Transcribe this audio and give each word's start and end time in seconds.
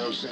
Los 0.00 0.24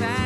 Angeles, 0.00 0.25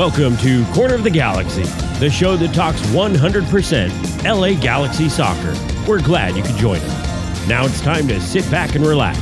Welcome 0.00 0.38
to 0.38 0.64
Corner 0.72 0.94
of 0.94 1.04
the 1.04 1.10
Galaxy, 1.10 1.64
the 1.98 2.08
show 2.08 2.34
that 2.34 2.54
talks 2.54 2.80
100% 2.86 4.24
LA 4.24 4.58
Galaxy 4.58 5.10
soccer. 5.10 5.54
We're 5.86 6.00
glad 6.00 6.34
you 6.38 6.42
could 6.42 6.56
join 6.56 6.78
us. 6.78 7.46
Now 7.46 7.66
it's 7.66 7.82
time 7.82 8.08
to 8.08 8.18
sit 8.18 8.50
back 8.50 8.74
and 8.74 8.86
relax 8.86 9.18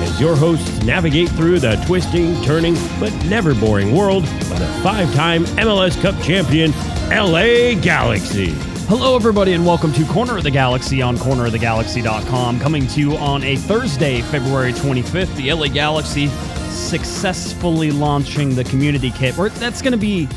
as 0.00 0.18
your 0.18 0.34
hosts 0.34 0.82
navigate 0.84 1.28
through 1.28 1.58
the 1.58 1.76
twisting, 1.86 2.42
turning, 2.44 2.76
but 2.98 3.12
never 3.26 3.54
boring 3.54 3.94
world 3.94 4.24
of 4.24 4.58
the 4.58 4.80
five 4.82 5.12
time 5.14 5.44
MLS 5.44 6.00
Cup 6.00 6.18
champion, 6.22 6.72
LA 7.10 7.78
Galaxy. 7.82 8.54
Hello, 8.88 9.16
everybody, 9.16 9.52
and 9.52 9.66
welcome 9.66 9.92
to 9.92 10.04
Corner 10.06 10.38
of 10.38 10.44
the 10.44 10.50
Galaxy 10.50 11.02
on 11.02 11.18
cornerofthegalaxy.com. 11.18 12.58
Coming 12.58 12.86
to 12.86 13.00
you 13.00 13.16
on 13.18 13.42
a 13.42 13.56
Thursday, 13.56 14.22
February 14.22 14.72
25th, 14.72 15.36
the 15.36 15.52
LA 15.52 15.68
Galaxy 15.68 16.28
successfully 16.72 17.90
launching 17.90 18.54
the 18.54 18.64
community 18.64 19.10
kit. 19.10 19.36
Where 19.36 19.48
that's 19.50 19.82
going 19.82 19.92
to 19.92 19.98
be 19.98 20.28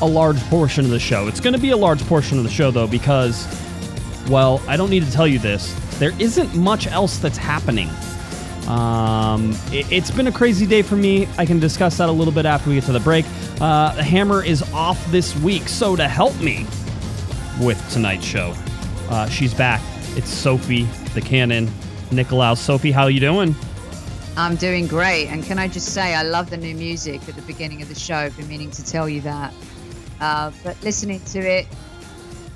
a 0.00 0.06
large 0.06 0.40
portion 0.44 0.84
of 0.84 0.90
the 0.90 1.00
show. 1.00 1.26
It's 1.26 1.40
going 1.40 1.54
to 1.54 1.58
be 1.58 1.70
a 1.70 1.76
large 1.76 2.04
portion 2.06 2.38
of 2.38 2.44
the 2.44 2.50
show, 2.50 2.70
though, 2.70 2.86
because, 2.86 3.46
well, 4.28 4.62
I 4.68 4.76
don't 4.76 4.90
need 4.90 5.04
to 5.04 5.12
tell 5.12 5.26
you 5.26 5.38
this. 5.38 5.74
There 5.98 6.12
isn't 6.20 6.54
much 6.54 6.86
else 6.86 7.18
that's 7.18 7.38
happening. 7.38 7.88
Um, 8.68 9.56
it, 9.72 9.86
has 9.86 10.10
been 10.10 10.26
a 10.26 10.32
crazy 10.32 10.66
day 10.66 10.82
for 10.82 10.94
me. 10.94 11.26
I 11.38 11.46
can 11.46 11.58
discuss 11.58 11.96
that 11.98 12.08
a 12.08 12.12
little 12.12 12.34
bit 12.34 12.44
after 12.44 12.68
we 12.68 12.76
get 12.76 12.84
to 12.84 12.92
the 12.92 13.00
break. 13.00 13.24
Uh, 13.60 13.94
the 13.94 14.04
hammer 14.04 14.44
is 14.44 14.62
off 14.72 15.04
this 15.10 15.34
week, 15.36 15.68
so 15.68 15.96
to 15.96 16.06
help 16.06 16.38
me 16.40 16.66
with 17.60 17.82
tonight's 17.90 18.24
show, 18.24 18.54
uh, 19.08 19.28
she's 19.28 19.54
back. 19.54 19.80
It's 20.16 20.28
Sophie 20.28 20.86
the 21.14 21.20
Cannon 21.20 21.66
Nicolaou. 22.10 22.56
Sophie, 22.56 22.92
how 22.92 23.06
you 23.06 23.20
doing? 23.20 23.54
I'm 24.38 24.54
doing 24.54 24.86
great. 24.86 25.26
And 25.26 25.42
can 25.42 25.58
I 25.58 25.66
just 25.66 25.92
say, 25.92 26.14
I 26.14 26.22
love 26.22 26.48
the 26.48 26.56
new 26.56 26.74
music 26.76 27.28
at 27.28 27.34
the 27.34 27.42
beginning 27.42 27.82
of 27.82 27.88
the 27.88 27.96
show. 27.96 28.14
I've 28.14 28.36
been 28.36 28.46
meaning 28.46 28.70
to 28.70 28.84
tell 28.84 29.08
you 29.08 29.20
that. 29.22 29.52
Uh, 30.20 30.52
but 30.62 30.80
listening 30.84 31.18
to 31.26 31.40
it, 31.40 31.66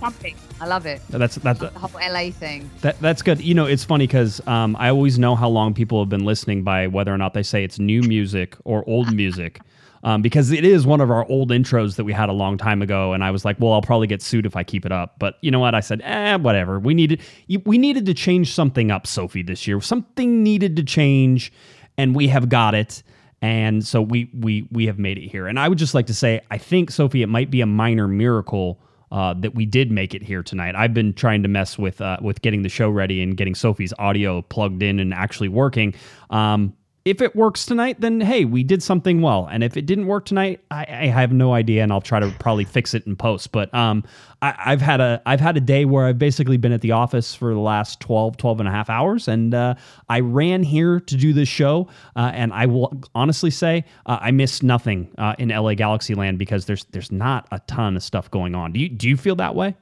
pumping. 0.01 0.37
I 0.61 0.67
love 0.67 0.87
it. 0.87 1.03
That's 1.11 1.35
that's 1.37 1.59
the 1.59 1.71
whole 1.71 1.91
LA 2.01 2.31
thing. 2.31 2.71
That 2.83 3.01
that's 3.01 3.21
good. 3.21 3.41
You 3.41 3.55
know, 3.55 3.67
it's 3.67 3.83
funny 3.83 4.07
because 4.07 4.41
um, 4.47 4.77
I 4.79 4.91
always 4.91 5.19
know 5.19 5.35
how 5.35 5.49
long 5.49 5.75
people 5.75 6.01
have 6.01 6.09
been 6.09 6.25
listening 6.25 6.63
by 6.63 6.87
whether 6.87 7.13
or 7.13 7.19
not 7.19 7.35
they 7.35 7.43
say 7.43 7.65
it's 7.65 7.81
new 7.81 8.03
music 8.03 8.57
or 8.65 8.89
old 8.89 9.13
music. 9.13 9.61
Um, 10.05 10.21
because 10.21 10.51
it 10.51 10.65
is 10.65 10.85
one 10.85 11.01
of 11.01 11.11
our 11.11 11.25
old 11.29 11.51
intros 11.51 11.95
that 11.95 12.05
we 12.05 12.13
had 12.13 12.29
a 12.29 12.33
long 12.33 12.59
time 12.59 12.83
ago, 12.83 13.13
and 13.13 13.23
I 13.23 13.31
was 13.31 13.45
like, 13.45 13.61
"Well, 13.61 13.73
I'll 13.73 13.83
probably 13.83 14.09
get 14.09 14.21
sued 14.21 14.47
if 14.47 14.57
I 14.57 14.65
keep 14.65 14.85
it 14.85 14.91
up." 14.93 15.15
But 15.19 15.37
you 15.43 15.51
know 15.51 15.61
what? 15.61 15.75
I 15.75 15.81
said, 15.81 16.01
"Eh, 16.03 16.37
whatever." 16.37 16.81
We 16.81 16.93
needed 16.95 17.21
we 17.65 17.79
needed 17.79 18.07
to 18.07 18.15
change 18.15 18.53
something 18.53 18.91
up, 18.91 19.07
Sophie, 19.07 19.43
this 19.43 19.67
year. 19.67 19.81
Something 19.81 20.43
needed 20.43 20.75
to 20.77 20.83
change, 20.83 21.53
and 21.97 22.17
we 22.17 22.29
have 22.29 22.49
got 22.49 22.75
it. 22.75 23.03
And 23.43 23.85
so 23.85 24.03
we 24.03 24.31
we 24.33 24.69
we 24.73 24.87
have 24.87 24.99
made 24.99 25.19
it 25.19 25.29
here. 25.29 25.47
And 25.47 25.59
I 25.59 25.69
would 25.69 25.79
just 25.79 25.95
like 25.95 26.07
to 26.07 26.15
say, 26.15 26.41
I 26.51 26.59
think 26.59 26.91
Sophie, 26.91 27.23
it 27.23 27.29
might 27.29 27.51
be 27.51 27.61
a 27.61 27.67
minor 27.67 28.09
miracle 28.09 28.81
uh, 29.13 29.35
that 29.35 29.55
we 29.55 29.67
did 29.67 29.91
make 29.91 30.15
it 30.15 30.23
here 30.23 30.43
tonight. 30.43 30.75
I've 30.75 30.95
been 30.95 31.13
trying 31.13 31.43
to 31.43 31.49
mess 31.49 31.79
with 31.79 32.01
uh, 32.01 32.17
with 32.23 32.41
getting 32.41 32.63
the 32.63 32.69
show 32.69 32.89
ready 32.89 33.23
and 33.23 33.37
getting 33.37 33.55
Sophie's 33.55 33.93
audio 33.99 34.43
plugged 34.43 34.83
in 34.83 34.99
and 34.99 35.13
actually 35.13 35.49
working. 35.49 35.95
Um, 36.31 36.75
if 37.05 37.21
it 37.21 37.35
works 37.35 37.67
tonight, 37.67 38.01
then 38.01 38.21
hey, 38.21 38.45
we 38.45 38.63
did 38.63 38.83
something 38.83 39.23
well. 39.23 39.49
And 39.51 39.65
if 39.65 39.77
it 39.77 39.87
didn't 39.87 40.07
work 40.07 40.25
tonight, 40.25 40.61
I, 40.71 40.87
I 40.89 41.07
have 41.07 41.33
no 41.33 41.53
idea, 41.53 41.83
and 41.83 41.93
I'll 41.93 42.01
try 42.01 42.21
to 42.21 42.31
probably 42.39 42.65
fix 42.65 42.95
it 42.95 43.07
in 43.07 43.17
post. 43.17 43.51
But 43.51 43.75
um, 43.75 44.05
I, 44.41 44.71
have 44.71 44.81
had 44.81 45.01
a 45.01 45.21
I've 45.27 45.41
had 45.41 45.57
a 45.57 45.61
day 45.61 45.85
where 45.85 46.07
I've 46.07 46.19
basically 46.19 46.59
been 46.59 46.73
at 46.73 46.81
the 46.81 46.93
office 46.93 47.35
for 47.35 47.53
the 47.53 47.61
last 47.61 47.99
12, 48.01 48.37
12 48.37 48.61
and 48.61 48.69
a 48.69 48.73
half 48.73 48.89
hours, 48.89 49.27
and 49.27 49.53
uh, 49.53 49.75
I 50.09 50.21
ran 50.21 50.63
here 50.63 51.01
to 51.01 51.17
do 51.17 51.33
this 51.33 51.49
show. 51.49 51.89
Uh, 52.15 52.31
and 52.35 52.53
I 52.53 52.67
will 52.67 52.93
honestly 53.15 53.51
say 53.51 53.85
uh, 54.07 54.19
I 54.21 54.31
missed 54.31 54.63
nothing 54.63 55.13
uh, 55.19 55.35
in 55.39 55.49
LA 55.49 55.75
Galaxy 55.75 56.15
Land 56.15 56.39
because 56.39 56.67
there's 56.67 56.85
there's 56.87 57.11
not 57.11 57.49
a 57.51 57.59
ton 57.67 57.97
of 57.97 58.03
stuff 58.05 58.31
going 58.31 58.55
on. 58.55 58.73
Do 58.73 58.81
you 58.81 58.89
do 58.89 59.09
you 59.09 59.17
feel 59.17 59.37
that 59.37 59.57
way? 59.57 59.75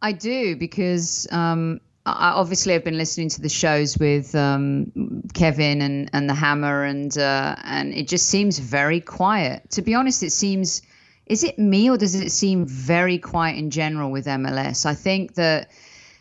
I 0.00 0.12
do 0.12 0.56
because 0.56 1.28
um, 1.30 1.80
I 2.04 2.30
obviously 2.30 2.74
I've 2.74 2.84
been 2.84 2.98
listening 2.98 3.28
to 3.30 3.40
the 3.40 3.48
shows 3.48 3.96
with 3.96 4.34
um, 4.34 5.22
Kevin 5.34 5.80
and, 5.80 6.10
and 6.12 6.28
the 6.28 6.34
Hammer, 6.34 6.82
and 6.82 7.16
uh, 7.16 7.54
and 7.62 7.94
it 7.94 8.08
just 8.08 8.26
seems 8.26 8.58
very 8.58 9.00
quiet. 9.00 9.70
To 9.72 9.82
be 9.82 9.94
honest, 9.94 10.22
it 10.22 10.32
seems. 10.32 10.82
Is 11.26 11.44
it 11.44 11.58
me 11.58 11.88
or 11.88 11.96
does 11.96 12.16
it 12.16 12.32
seem 12.32 12.66
very 12.66 13.16
quiet 13.16 13.56
in 13.56 13.70
general 13.70 14.10
with 14.10 14.26
MLS? 14.26 14.84
I 14.84 14.94
think 14.94 15.34
that 15.34 15.70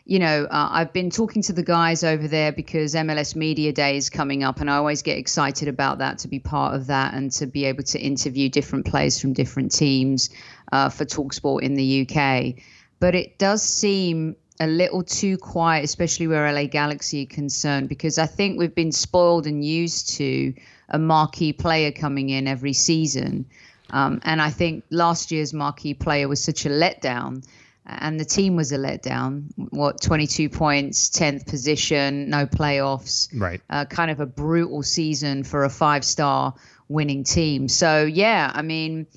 you 0.06 0.20
know, 0.20 0.46
uh, 0.46 0.70
I've 0.72 0.94
been 0.94 1.10
talking 1.10 1.42
to 1.44 1.54
the 1.54 1.64
guys 1.64 2.04
over 2.04 2.28
there 2.28 2.52
because 2.52 2.96
MLS 2.96 3.36
Media 3.36 3.72
Day 3.72 3.98
is 3.98 4.10
coming 4.10 4.44
up, 4.44 4.60
and 4.60 4.70
I 4.70 4.76
always 4.76 5.02
get 5.02 5.18
excited 5.18 5.68
about 5.68 6.00
that 6.00 6.20
to 6.20 6.28
be 6.28 6.40
part 6.40 6.76
of 6.76 6.88
that 6.88 7.14
and 7.14 7.32
to 7.34 7.46
be 7.46 7.66
able 7.66 7.84
to 7.84 8.00
interview 8.00 8.50
different 8.50 8.86
players 8.86 9.20
from 9.20 9.34
different 9.34 9.72
teams 9.72 10.30
uh, 10.72 10.90
for 10.90 11.06
Talksport 11.06 11.62
in 11.62 11.76
the 11.76 12.08
UK. 12.08 12.64
But 13.00 13.16
it 13.16 13.38
does 13.38 13.64
seem 13.64 14.36
a 14.60 14.68
little 14.68 15.04
too 15.04 15.38
quiet, 15.38 15.84
especially 15.84 16.28
where 16.28 16.52
LA 16.52 16.66
Galaxy 16.66 17.24
are 17.24 17.34
concerned, 17.34 17.90
because 17.90 18.18
I 18.18 18.26
think 18.26 18.60
we've 18.60 18.76
been 18.76 18.92
spoiled 18.92 19.48
and 19.48 19.64
used 19.64 20.18
to 20.18 20.54
a 20.90 21.00
marquee 21.00 21.54
player 21.54 21.92
coming 21.92 22.30
in 22.30 22.48
every 22.48 22.74
season. 22.74 23.46
Um, 23.90 24.22
and 24.24 24.42
I 24.42 24.50
think 24.50 24.84
last 24.90 25.32
year's 25.32 25.54
marquee 25.54 25.94
player 25.94 26.28
was 26.28 26.44
such 26.44 26.66
a 26.66 26.70
letdown, 26.70 27.46
and 27.86 28.20
the 28.20 28.26
team 28.26 28.56
was 28.56 28.72
a 28.72 28.78
letdown. 28.78 29.46
What, 29.72 30.02
22 30.02 30.50
points, 30.50 31.10
10th 31.10 31.48
position, 31.48 32.30
no 32.30 32.46
playoffs. 32.46 33.30
Right. 33.34 33.62
Uh, 33.70 33.86
kind 33.86 34.12
of 34.12 34.20
a 34.20 34.26
brutal 34.26 34.84
season 34.84 35.44
for 35.44 35.64
a 35.64 35.70
five 35.70 36.06
star 36.06 36.54
winning 36.88 37.24
team. 37.24 37.68
So, 37.68 38.04
yeah, 38.04 38.52
I 38.54 38.62
mean, 38.62 39.08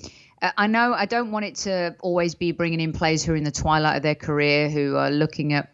I 0.57 0.67
know 0.67 0.93
I 0.93 1.05
don't 1.05 1.31
want 1.31 1.45
it 1.45 1.55
to 1.57 1.95
always 1.99 2.35
be 2.35 2.51
bringing 2.51 2.79
in 2.79 2.93
players 2.93 3.23
who 3.23 3.33
are 3.33 3.35
in 3.35 3.43
the 3.43 3.51
twilight 3.51 3.97
of 3.97 4.03
their 4.03 4.15
career 4.15 4.69
who 4.69 4.95
are 4.95 5.11
looking 5.11 5.53
at 5.53 5.69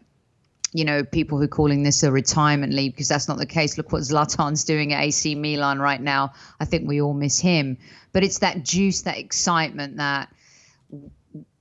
you 0.74 0.86
know, 0.86 1.04
people 1.04 1.38
who 1.38 1.44
are 1.44 1.50
calling 1.50 1.84
this 1.84 2.04
a 2.04 2.12
retirement 2.12 2.74
league 2.74 2.94
because 2.94 3.10
that's 3.10 3.28
not 3.28 3.38
the 3.38 3.46
case. 3.46 3.78
Look 3.78 3.92
what 3.92 4.04
Zlatan's 4.04 4.64
doing 4.64 4.94
at 4.94 5.04
AC 5.04 5.36
Milan 5.36 5.80
right 5.80 6.00
now. 6.00 6.34
I 6.60 6.66
think 6.66 6.88
we 6.88 7.02
all 7.02 7.14
miss 7.14 7.40
him. 7.40 7.78
But 8.14 8.24
it's 8.24 8.40
that 8.40 8.64
juice, 8.64 9.02
that 9.02 9.18
excitement 9.18 9.98
that 9.98 10.30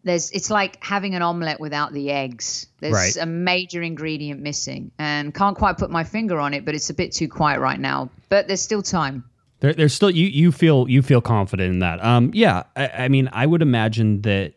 there's 0.04 0.30
it's 0.30 0.48
like 0.48 0.82
having 0.82 1.14
an 1.14 1.22
omelette 1.22 1.60
without 1.60 1.92
the 1.92 2.10
eggs. 2.10 2.66
There's 2.78 2.94
Right. 2.94 3.16
a 3.16 3.26
major 3.26 3.82
ingredient 3.82 4.40
missing. 4.40 4.92
And 4.98 5.34
can't 5.34 5.56
quite 5.56 5.76
put 5.76 5.90
my 5.90 6.04
finger 6.04 6.38
on 6.38 6.54
it, 6.54 6.64
but 6.64 6.74
it's 6.74 6.90
a 6.90 6.94
bit 6.94 7.12
too 7.12 7.28
quiet 7.28 7.60
right 7.60 7.80
now. 7.80 8.10
But 8.28 8.46
there's 8.46 8.62
still 8.62 8.82
time. 8.82 9.24
There, 9.60 9.72
there's 9.72 9.94
still 9.94 10.10
you 10.10 10.26
you 10.26 10.52
feel 10.52 10.88
you 10.88 11.02
feel 11.02 11.20
confident 11.20 11.70
in 11.70 11.78
that. 11.80 12.02
Um, 12.04 12.30
yeah, 12.34 12.64
I, 12.76 12.88
I 12.88 13.08
mean, 13.08 13.28
I 13.32 13.46
would 13.46 13.62
imagine 13.62 14.22
that 14.22 14.54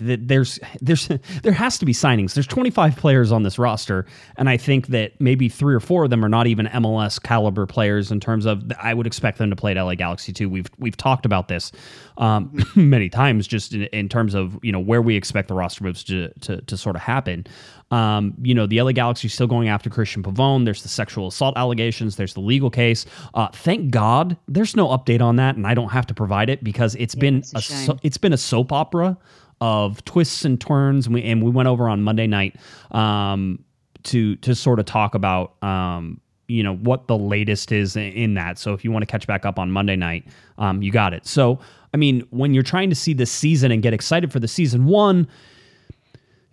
there's 0.00 0.58
there's 0.80 1.08
there 1.42 1.52
has 1.52 1.78
to 1.78 1.86
be 1.86 1.92
signings. 1.92 2.34
There's 2.34 2.46
25 2.46 2.96
players 2.96 3.32
on 3.32 3.42
this 3.42 3.58
roster, 3.58 4.06
and 4.36 4.48
I 4.48 4.56
think 4.56 4.88
that 4.88 5.20
maybe 5.20 5.48
three 5.48 5.74
or 5.74 5.80
four 5.80 6.04
of 6.04 6.10
them 6.10 6.24
are 6.24 6.28
not 6.28 6.46
even 6.46 6.66
MLS 6.66 7.22
caliber 7.22 7.66
players 7.66 8.10
in 8.10 8.20
terms 8.20 8.46
of. 8.46 8.70
I 8.80 8.94
would 8.94 9.06
expect 9.06 9.38
them 9.38 9.50
to 9.50 9.56
play 9.56 9.76
at 9.76 9.82
LA 9.82 9.94
Galaxy 9.94 10.32
too. 10.32 10.48
We've 10.48 10.68
we've 10.78 10.96
talked 10.96 11.26
about 11.26 11.48
this 11.48 11.72
um, 12.18 12.64
many 12.76 13.08
times, 13.08 13.46
just 13.46 13.72
in, 13.72 13.84
in, 13.84 14.08
terms 14.08 14.34
of 14.34 14.58
you 14.62 14.72
know 14.72 14.80
where 14.80 15.02
we 15.02 15.16
expect 15.16 15.48
the 15.48 15.54
roster 15.54 15.84
moves 15.84 16.04
to 16.04 16.30
to, 16.40 16.60
to 16.62 16.76
sort 16.76 16.96
of 16.96 17.02
happen. 17.02 17.46
Um, 17.90 18.34
you 18.40 18.54
know, 18.54 18.66
the 18.66 18.80
LA 18.80 18.92
Galaxy 18.92 19.26
is 19.26 19.34
still 19.34 19.46
going 19.46 19.68
after 19.68 19.90
Cristian 19.90 20.22
Pavón. 20.22 20.64
There's 20.64 20.82
the 20.82 20.88
sexual 20.88 21.26
assault 21.26 21.56
allegations. 21.56 22.16
There's 22.16 22.34
the 22.34 22.40
legal 22.40 22.70
case. 22.70 23.04
Uh, 23.34 23.48
thank 23.48 23.90
God 23.90 24.36
there's 24.46 24.76
no 24.76 24.88
update 24.88 25.20
on 25.20 25.36
that, 25.36 25.56
and 25.56 25.66
I 25.66 25.74
don't 25.74 25.88
have 25.88 26.06
to 26.06 26.14
provide 26.14 26.50
it 26.50 26.62
because 26.62 26.94
it's 26.96 27.14
yeah, 27.16 27.20
been 27.20 27.42
a, 27.54 27.58
a 27.58 27.62
so, 27.62 27.98
it's 28.02 28.18
been 28.18 28.32
a 28.32 28.38
soap 28.38 28.72
opera 28.72 29.18
of 29.60 30.04
twists 30.04 30.44
and 30.44 30.60
turns. 30.60 31.06
And 31.06 31.14
we, 31.14 31.22
and 31.24 31.42
we 31.42 31.50
went 31.50 31.68
over 31.68 31.88
on 31.88 32.02
Monday 32.02 32.26
night 32.26 32.56
um, 32.92 33.64
to 34.04 34.36
to 34.36 34.54
sort 34.54 34.78
of 34.78 34.86
talk 34.86 35.14
about 35.14 35.62
um, 35.62 36.20
you 36.46 36.62
know 36.62 36.76
what 36.76 37.08
the 37.08 37.18
latest 37.18 37.72
is 37.72 37.96
in 37.96 38.34
that. 38.34 38.58
So 38.58 38.72
if 38.72 38.84
you 38.84 38.92
want 38.92 39.02
to 39.02 39.06
catch 39.06 39.26
back 39.26 39.44
up 39.44 39.58
on 39.58 39.70
Monday 39.70 39.96
night, 39.96 40.26
um, 40.58 40.80
you 40.82 40.92
got 40.92 41.12
it. 41.12 41.26
So 41.26 41.58
I 41.92 41.96
mean, 41.96 42.26
when 42.30 42.54
you're 42.54 42.62
trying 42.62 42.90
to 42.90 42.96
see 42.96 43.14
this 43.14 43.30
season 43.30 43.72
and 43.72 43.82
get 43.82 43.92
excited 43.92 44.32
for 44.32 44.38
the 44.38 44.48
season, 44.48 44.86
one 44.86 45.28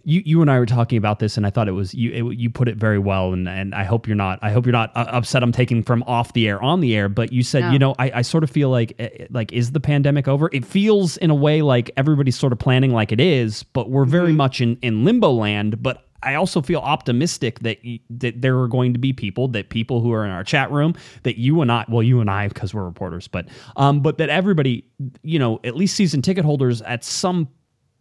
you 0.07 0.21
you 0.25 0.41
and 0.41 0.49
I 0.49 0.57
were 0.57 0.65
talking 0.65 0.97
about 0.97 1.19
this, 1.19 1.35
and 1.35 1.45
I 1.45 1.49
thought 1.49 1.67
it 1.67 1.73
was 1.73 1.93
you 1.93 2.29
it, 2.29 2.37
you 2.37 2.49
put 2.49 2.69
it 2.69 2.77
very 2.77 2.97
well, 2.97 3.33
and 3.33 3.47
and 3.47 3.75
I 3.75 3.83
hope 3.83 4.07
you're 4.07 4.15
not 4.15 4.39
I 4.41 4.51
hope 4.51 4.65
you're 4.65 4.71
not 4.71 4.95
uh, 4.95 5.05
upset. 5.09 5.43
I'm 5.43 5.51
taking 5.51 5.83
from 5.83 6.01
off 6.03 6.31
the 6.31 6.47
air 6.47 6.61
on 6.63 6.79
the 6.79 6.95
air, 6.95 7.09
but 7.09 7.33
you 7.33 7.43
said 7.43 7.63
no. 7.63 7.71
you 7.71 7.79
know 7.79 7.93
I, 7.99 8.11
I 8.15 8.21
sort 8.21 8.45
of 8.45 8.49
feel 8.49 8.69
like 8.69 8.95
eh, 8.99 9.09
eh, 9.19 9.27
like 9.29 9.51
is 9.51 9.73
the 9.73 9.81
pandemic 9.81 10.29
over? 10.29 10.49
It 10.53 10.65
feels 10.65 11.17
in 11.17 11.29
a 11.29 11.35
way 11.35 11.61
like 11.61 11.91
everybody's 11.97 12.39
sort 12.39 12.53
of 12.53 12.59
planning 12.59 12.93
like 12.93 13.11
it 13.11 13.19
is, 13.19 13.63
but 13.63 13.89
we're 13.89 14.05
very 14.05 14.29
mm-hmm. 14.29 14.37
much 14.37 14.61
in 14.61 14.77
in 14.81 15.03
limbo 15.03 15.29
land. 15.29 15.83
But 15.83 16.05
I 16.23 16.35
also 16.35 16.61
feel 16.61 16.79
optimistic 16.79 17.59
that 17.59 17.79
that 18.09 18.41
there 18.41 18.57
are 18.59 18.69
going 18.69 18.93
to 18.93 18.99
be 18.99 19.11
people 19.11 19.49
that 19.49 19.67
people 19.67 19.99
who 19.99 20.13
are 20.13 20.23
in 20.23 20.31
our 20.31 20.45
chat 20.45 20.71
room 20.71 20.95
that 21.23 21.37
you 21.37 21.61
and 21.61 21.69
I 21.69 21.83
well 21.89 22.01
you 22.01 22.21
and 22.21 22.29
I 22.29 22.47
because 22.47 22.73
we're 22.73 22.85
reporters 22.85 23.27
but 23.27 23.47
um 23.75 23.99
but 23.99 24.19
that 24.19 24.29
everybody 24.29 24.85
you 25.21 25.37
know 25.37 25.59
at 25.65 25.75
least 25.75 25.97
season 25.97 26.21
ticket 26.21 26.45
holders 26.45 26.81
at 26.83 27.03
some 27.03 27.49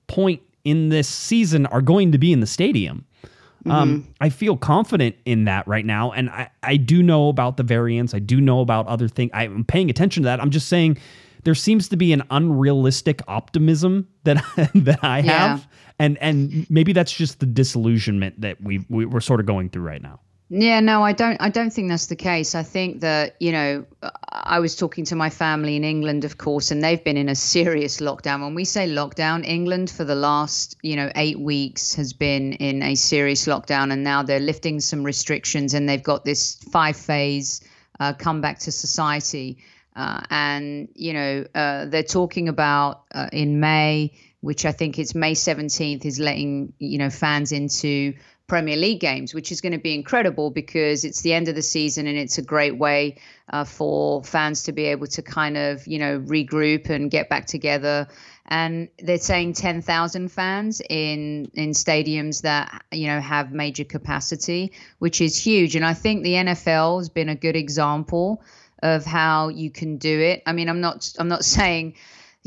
point 0.06 0.40
in 0.66 0.88
this 0.88 1.08
season 1.08 1.64
are 1.66 1.80
going 1.80 2.10
to 2.10 2.18
be 2.18 2.32
in 2.32 2.40
the 2.40 2.46
stadium. 2.46 3.06
Um, 3.64 3.70
mm-hmm. 3.70 3.72
Um, 3.72 4.14
I 4.20 4.28
feel 4.28 4.56
confident 4.56 5.16
in 5.24 5.44
that 5.44 5.66
right 5.66 5.86
now, 5.86 6.10
and 6.10 6.28
I, 6.28 6.50
I 6.62 6.76
do 6.76 7.02
know 7.02 7.28
about 7.28 7.56
the 7.56 7.62
variants. 7.62 8.14
I 8.14 8.18
do 8.18 8.40
know 8.40 8.60
about 8.60 8.86
other 8.86 9.08
things. 9.08 9.30
I'm 9.32 9.64
paying 9.64 9.90
attention 9.90 10.24
to 10.24 10.26
that. 10.26 10.40
I'm 10.40 10.50
just 10.50 10.68
saying 10.68 10.98
there 11.44 11.54
seems 11.54 11.88
to 11.88 11.96
be 11.96 12.12
an 12.12 12.24
unrealistic 12.30 13.22
optimism 13.28 14.08
that 14.24 14.44
that 14.74 15.02
I 15.02 15.20
have, 15.20 15.60
yeah. 15.60 15.66
and 16.00 16.18
and 16.18 16.66
maybe 16.68 16.92
that's 16.92 17.12
just 17.12 17.38
the 17.38 17.46
disillusionment 17.46 18.40
that 18.40 18.60
we, 18.60 18.84
we 18.88 19.06
we're 19.06 19.20
sort 19.20 19.38
of 19.40 19.46
going 19.46 19.70
through 19.70 19.82
right 19.82 20.02
now. 20.02 20.20
Yeah, 20.48 20.78
no, 20.78 21.02
I 21.02 21.12
don't. 21.12 21.36
I 21.40 21.48
don't 21.48 21.70
think 21.72 21.88
that's 21.88 22.06
the 22.06 22.14
case. 22.14 22.54
I 22.54 22.62
think 22.62 23.00
that 23.00 23.34
you 23.40 23.50
know, 23.50 23.84
I 24.30 24.60
was 24.60 24.76
talking 24.76 25.04
to 25.06 25.16
my 25.16 25.28
family 25.28 25.74
in 25.74 25.82
England, 25.82 26.24
of 26.24 26.38
course, 26.38 26.70
and 26.70 26.84
they've 26.84 27.02
been 27.02 27.16
in 27.16 27.28
a 27.28 27.34
serious 27.34 27.98
lockdown. 27.98 28.42
When 28.42 28.54
we 28.54 28.64
say 28.64 28.88
lockdown, 28.88 29.44
England 29.44 29.90
for 29.90 30.04
the 30.04 30.14
last 30.14 30.76
you 30.82 30.94
know 30.94 31.10
eight 31.16 31.40
weeks 31.40 31.94
has 31.94 32.12
been 32.12 32.52
in 32.52 32.84
a 32.84 32.94
serious 32.94 33.46
lockdown, 33.46 33.92
and 33.92 34.04
now 34.04 34.22
they're 34.22 34.38
lifting 34.38 34.78
some 34.78 35.02
restrictions, 35.02 35.74
and 35.74 35.88
they've 35.88 36.02
got 36.02 36.24
this 36.24 36.54
five 36.70 36.96
phase 36.96 37.60
uh, 37.98 38.12
come 38.12 38.40
back 38.40 38.60
to 38.60 38.70
society. 38.70 39.58
Uh, 39.96 40.20
and 40.30 40.88
you 40.94 41.12
know, 41.12 41.44
uh, 41.56 41.86
they're 41.86 42.04
talking 42.04 42.48
about 42.48 43.02
uh, 43.12 43.28
in 43.32 43.58
May, 43.58 44.12
which 44.42 44.64
I 44.64 44.70
think 44.70 45.00
it's 45.00 45.12
May 45.12 45.34
17th, 45.34 46.04
is 46.04 46.20
letting 46.20 46.72
you 46.78 46.98
know 46.98 47.10
fans 47.10 47.50
into 47.50 48.14
Premier 48.46 48.76
League 48.76 49.00
games, 49.00 49.34
which 49.34 49.50
is 49.50 49.60
going 49.60 49.72
to 49.72 49.78
be 49.78 49.94
incredible 49.94 50.50
because 50.50 51.04
it's 51.04 51.22
the 51.22 51.32
end 51.32 51.48
of 51.48 51.54
the 51.54 51.62
season 51.62 52.06
and 52.06 52.16
it's 52.16 52.38
a 52.38 52.42
great 52.42 52.78
way 52.78 53.16
uh, 53.50 53.64
for 53.64 54.22
fans 54.22 54.62
to 54.64 54.72
be 54.72 54.84
able 54.84 55.06
to 55.08 55.22
kind 55.22 55.56
of, 55.56 55.86
you 55.86 55.98
know, 55.98 56.20
regroup 56.20 56.88
and 56.88 57.10
get 57.10 57.28
back 57.28 57.46
together. 57.46 58.06
And 58.46 58.88
they're 59.00 59.18
saying 59.18 59.54
10,000 59.54 60.28
fans 60.30 60.80
in 60.88 61.50
in 61.54 61.70
stadiums 61.70 62.42
that 62.42 62.84
you 62.92 63.08
know 63.08 63.20
have 63.20 63.52
major 63.52 63.82
capacity, 63.82 64.72
which 65.00 65.20
is 65.20 65.36
huge. 65.36 65.74
And 65.74 65.84
I 65.84 65.94
think 65.94 66.22
the 66.22 66.34
NFL 66.34 66.98
has 66.98 67.08
been 67.08 67.28
a 67.28 67.34
good 67.34 67.56
example 67.56 68.42
of 68.82 69.04
how 69.04 69.48
you 69.48 69.70
can 69.70 69.96
do 69.96 70.20
it. 70.20 70.42
I 70.46 70.52
mean, 70.52 70.68
I'm 70.68 70.80
not 70.80 71.12
I'm 71.18 71.28
not 71.28 71.44
saying 71.56 71.94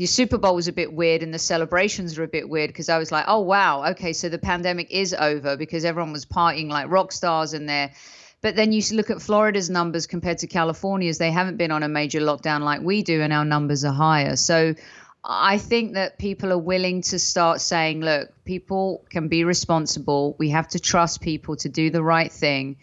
the 0.00 0.06
Super 0.06 0.38
Bowl 0.38 0.54
was 0.54 0.66
a 0.66 0.72
bit 0.72 0.94
weird 0.94 1.22
and 1.22 1.34
the 1.34 1.38
celebrations 1.38 2.16
were 2.16 2.24
a 2.24 2.28
bit 2.28 2.48
weird 2.48 2.70
because 2.70 2.88
I 2.88 2.96
was 2.96 3.12
like, 3.12 3.26
oh 3.28 3.40
wow, 3.40 3.90
okay, 3.90 4.14
so 4.14 4.30
the 4.30 4.38
pandemic 4.38 4.90
is 4.90 5.12
over 5.12 5.58
because 5.58 5.84
everyone 5.84 6.10
was 6.10 6.24
partying 6.24 6.70
like 6.70 6.88
rock 6.88 7.12
stars 7.12 7.52
in 7.52 7.66
there. 7.66 7.92
But 8.40 8.56
then 8.56 8.72
you 8.72 8.80
look 8.92 9.10
at 9.10 9.20
Florida's 9.20 9.68
numbers 9.68 10.06
compared 10.06 10.38
to 10.38 10.46
California's, 10.46 11.18
they 11.18 11.30
haven't 11.30 11.58
been 11.58 11.70
on 11.70 11.82
a 11.82 11.88
major 11.88 12.18
lockdown 12.18 12.62
like 12.62 12.80
we 12.80 13.02
do, 13.02 13.20
and 13.20 13.30
our 13.30 13.44
numbers 13.44 13.84
are 13.84 13.92
higher. 13.92 14.36
So 14.36 14.74
I 15.22 15.58
think 15.58 15.92
that 15.92 16.16
people 16.16 16.50
are 16.50 16.58
willing 16.58 17.02
to 17.02 17.18
start 17.18 17.60
saying, 17.60 18.00
look, 18.00 18.30
people 18.46 19.04
can 19.10 19.28
be 19.28 19.44
responsible. 19.44 20.34
We 20.38 20.48
have 20.48 20.68
to 20.68 20.80
trust 20.80 21.20
people 21.20 21.56
to 21.56 21.68
do 21.68 21.90
the 21.90 22.02
right 22.02 22.32
thing. 22.32 22.78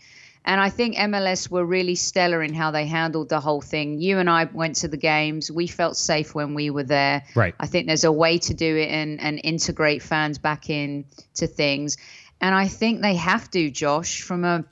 And 0.47 0.61
I 0.61 0.69
think 0.69 0.95
MLS 0.95 1.51
were 1.51 1.65
really 1.65 1.95
stellar 1.95 2.41
in 2.41 2.53
how 2.53 2.71
they 2.71 2.85
handled 2.87 3.27
the 3.27 3.41
whole 3.41 3.59
thing. 3.59 3.99
You 3.99 4.17
and 4.19 4.29
I 4.29 4.45
went 4.45 4.77
to 4.77 4.87
the 4.87 4.95
games. 4.95 5.51
We 5.51 5.67
felt 5.67 5.97
safe 5.97 6.33
when 6.33 6.53
we 6.53 6.69
were 6.69 6.85
there. 6.85 7.25
Right. 7.35 7.53
I 7.59 7.67
think 7.67 7.85
there's 7.85 8.05
a 8.05 8.13
way 8.13 8.37
to 8.37 8.53
do 8.53 8.77
it 8.77 8.87
and, 8.87 9.19
and 9.19 9.41
integrate 9.43 10.01
fans 10.01 10.37
back 10.37 10.69
in 10.69 11.03
to 11.35 11.47
things. 11.47 11.97
And 12.39 12.55
I 12.55 12.69
think 12.69 13.01
they 13.01 13.15
have 13.15 13.51
to, 13.51 13.69
Josh, 13.69 14.21
from 14.21 14.45
a 14.45 14.63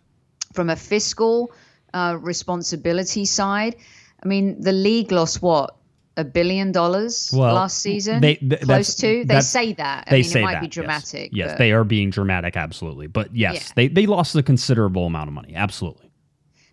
from 0.54 0.70
a 0.70 0.78
fiscal 0.78 1.52
uh, 1.94 2.18
responsibility 2.22 3.26
side. 3.26 3.76
I 4.24 4.28
mean, 4.30 4.62
the 4.62 4.72
league 4.72 5.12
lost 5.12 5.42
what 5.42 5.75
a 6.18 6.24
billion 6.24 6.72
dollars 6.72 7.32
well, 7.34 7.56
last 7.56 7.80
season. 7.80 8.22
They, 8.22 8.36
th- 8.36 8.62
close 8.62 8.96
to. 8.96 9.26
They 9.26 9.42
say 9.42 9.74
that. 9.74 10.06
I 10.08 10.12
they 10.12 10.18
mean, 10.18 10.24
say 10.24 10.40
it 10.40 10.44
might 10.44 10.54
that, 10.54 10.62
be 10.62 10.68
dramatic. 10.68 11.30
Yes, 11.34 11.50
yes 11.50 11.58
they 11.58 11.72
are 11.72 11.84
being 11.84 12.10
dramatic, 12.10 12.56
absolutely. 12.56 13.08
But 13.08 13.36
yes, 13.36 13.56
yeah. 13.56 13.74
they 13.76 13.88
they 13.88 14.06
lost 14.06 14.36
a 14.36 14.44
considerable 14.44 15.06
amount 15.06 15.28
of 15.28 15.34
money, 15.34 15.56
absolutely. 15.56 16.06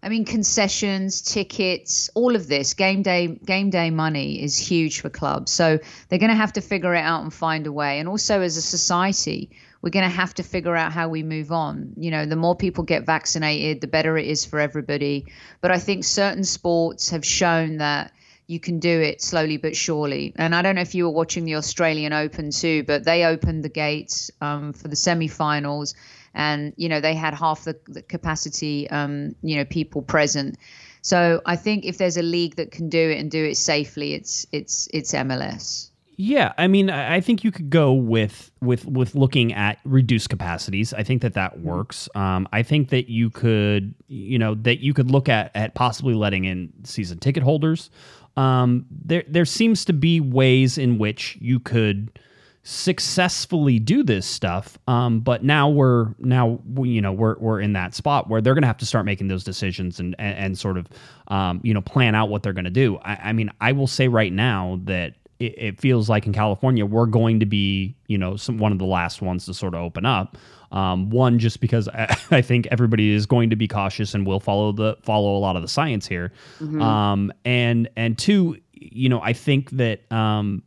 I 0.04 0.08
mean, 0.08 0.24
concessions, 0.24 1.22
tickets, 1.22 2.10
all 2.14 2.34
of 2.34 2.48
this 2.48 2.74
game 2.74 3.02
day 3.02 3.28
game 3.28 3.70
day 3.70 3.90
money 3.90 4.42
is 4.42 4.58
huge 4.58 5.00
for 5.00 5.10
clubs. 5.10 5.52
So 5.52 5.78
they're 6.08 6.18
going 6.18 6.30
to 6.30 6.36
have 6.36 6.52
to 6.54 6.60
figure 6.60 6.94
it 6.94 7.02
out 7.02 7.22
and 7.22 7.32
find 7.32 7.66
a 7.66 7.72
way. 7.72 8.00
And 8.00 8.08
also, 8.08 8.40
as 8.40 8.56
a 8.56 8.62
society, 8.62 9.50
we're 9.80 9.90
going 9.90 10.08
to 10.08 10.16
have 10.16 10.34
to 10.34 10.42
figure 10.42 10.74
out 10.74 10.92
how 10.92 11.08
we 11.08 11.22
move 11.22 11.52
on. 11.52 11.92
You 11.96 12.10
know, 12.10 12.26
the 12.26 12.36
more 12.36 12.56
people 12.56 12.82
get 12.82 13.06
vaccinated, 13.06 13.80
the 13.80 13.86
better 13.86 14.18
it 14.18 14.26
is 14.26 14.44
for 14.44 14.58
everybody. 14.58 15.26
But 15.60 15.70
I 15.70 15.78
think 15.78 16.02
certain 16.02 16.44
sports 16.44 17.10
have 17.10 17.24
shown 17.24 17.76
that 17.76 18.12
you 18.52 18.60
can 18.60 18.78
do 18.78 19.00
it 19.00 19.22
slowly 19.22 19.56
but 19.56 19.74
surely. 19.74 20.34
And 20.36 20.54
I 20.54 20.60
don't 20.60 20.74
know 20.74 20.82
if 20.82 20.94
you 20.94 21.04
were 21.04 21.10
watching 21.10 21.46
the 21.46 21.54
Australian 21.56 22.12
Open 22.12 22.50
too, 22.50 22.84
but 22.84 23.04
they 23.04 23.24
opened 23.24 23.64
the 23.64 23.70
gates 23.70 24.30
um, 24.42 24.74
for 24.74 24.88
the 24.88 24.96
semi-finals, 24.96 25.94
and 26.34 26.74
you 26.76 26.88
know 26.88 27.00
they 27.00 27.14
had 27.14 27.34
half 27.34 27.64
the, 27.64 27.78
the 27.88 28.02
capacity, 28.02 28.88
um, 28.90 29.34
you 29.42 29.56
know, 29.56 29.64
people 29.64 30.02
present. 30.02 30.58
So 31.00 31.40
I 31.46 31.56
think 31.56 31.84
if 31.84 31.98
there's 31.98 32.18
a 32.18 32.22
league 32.22 32.56
that 32.56 32.70
can 32.70 32.88
do 32.88 33.10
it 33.10 33.18
and 33.18 33.30
do 33.30 33.42
it 33.44 33.56
safely, 33.56 34.12
it's 34.12 34.46
it's 34.52 34.86
it's 34.92 35.12
MLS. 35.14 35.88
Yeah, 36.16 36.52
I 36.58 36.68
mean, 36.68 36.90
I 36.90 37.20
think 37.20 37.42
you 37.42 37.50
could 37.50 37.70
go 37.70 37.94
with 37.94 38.50
with 38.60 38.84
with 38.84 39.14
looking 39.14 39.54
at 39.54 39.78
reduced 39.84 40.28
capacities. 40.28 40.92
I 40.92 41.02
think 41.02 41.22
that 41.22 41.34
that 41.34 41.60
works. 41.60 42.08
Um, 42.14 42.46
I 42.52 42.62
think 42.62 42.90
that 42.90 43.10
you 43.10 43.30
could, 43.30 43.94
you 44.08 44.38
know, 44.38 44.54
that 44.56 44.80
you 44.80 44.92
could 44.92 45.10
look 45.10 45.28
at 45.30 45.50
at 45.56 45.74
possibly 45.74 46.14
letting 46.14 46.44
in 46.44 46.72
season 46.84 47.18
ticket 47.18 47.42
holders 47.42 47.90
um, 48.36 48.86
there 48.90 49.24
there 49.28 49.44
seems 49.44 49.84
to 49.86 49.92
be 49.92 50.20
ways 50.20 50.78
in 50.78 50.98
which 50.98 51.36
you 51.40 51.60
could 51.60 52.18
successfully 52.64 53.78
do 53.78 54.02
this 54.02 54.24
stuff. 54.24 54.78
Um, 54.86 55.20
but 55.20 55.42
now 55.42 55.68
we're 55.68 56.14
now 56.18 56.60
you 56.80 57.00
know 57.00 57.12
we're 57.12 57.36
we're 57.38 57.60
in 57.60 57.72
that 57.74 57.94
spot 57.94 58.28
where 58.28 58.40
they're 58.40 58.54
going 58.54 58.62
to 58.62 58.68
have 58.68 58.78
to 58.78 58.86
start 58.86 59.04
making 59.04 59.28
those 59.28 59.44
decisions 59.44 60.00
and 60.00 60.14
and, 60.18 60.38
and 60.38 60.58
sort 60.58 60.78
of 60.78 60.88
um, 61.28 61.60
you 61.62 61.74
know 61.74 61.80
plan 61.80 62.14
out 62.14 62.28
what 62.28 62.42
they're 62.42 62.52
going 62.52 62.64
to 62.64 62.70
do. 62.70 62.98
I, 62.98 63.18
I 63.24 63.32
mean, 63.32 63.50
I 63.60 63.72
will 63.72 63.86
say 63.86 64.08
right 64.08 64.32
now 64.32 64.80
that 64.84 65.14
it, 65.38 65.54
it 65.58 65.80
feels 65.80 66.08
like 66.08 66.26
in 66.26 66.32
California 66.32 66.86
we're 66.86 67.06
going 67.06 67.40
to 67.40 67.46
be 67.46 67.94
you 68.06 68.18
know 68.18 68.36
some 68.36 68.58
one 68.58 68.72
of 68.72 68.78
the 68.78 68.86
last 68.86 69.20
ones 69.20 69.44
to 69.46 69.54
sort 69.54 69.74
of 69.74 69.80
open 69.80 70.06
up. 70.06 70.36
Um, 70.72 71.10
one, 71.10 71.38
just 71.38 71.60
because 71.60 71.86
I, 71.88 72.16
I, 72.30 72.40
think 72.40 72.66
everybody 72.70 73.10
is 73.10 73.26
going 73.26 73.50
to 73.50 73.56
be 73.56 73.68
cautious 73.68 74.14
and 74.14 74.26
will 74.26 74.40
follow 74.40 74.72
the 74.72 74.96
follow 75.02 75.36
a 75.36 75.38
lot 75.38 75.54
of 75.54 75.60
the 75.60 75.68
science 75.68 76.08
here. 76.08 76.32
Mm-hmm. 76.60 76.80
Um, 76.80 77.32
and 77.44 77.90
and 77.94 78.16
two, 78.16 78.56
you 78.72 79.10
know, 79.10 79.20
I 79.20 79.34
think 79.34 79.70
that 79.72 80.10
um, 80.10 80.62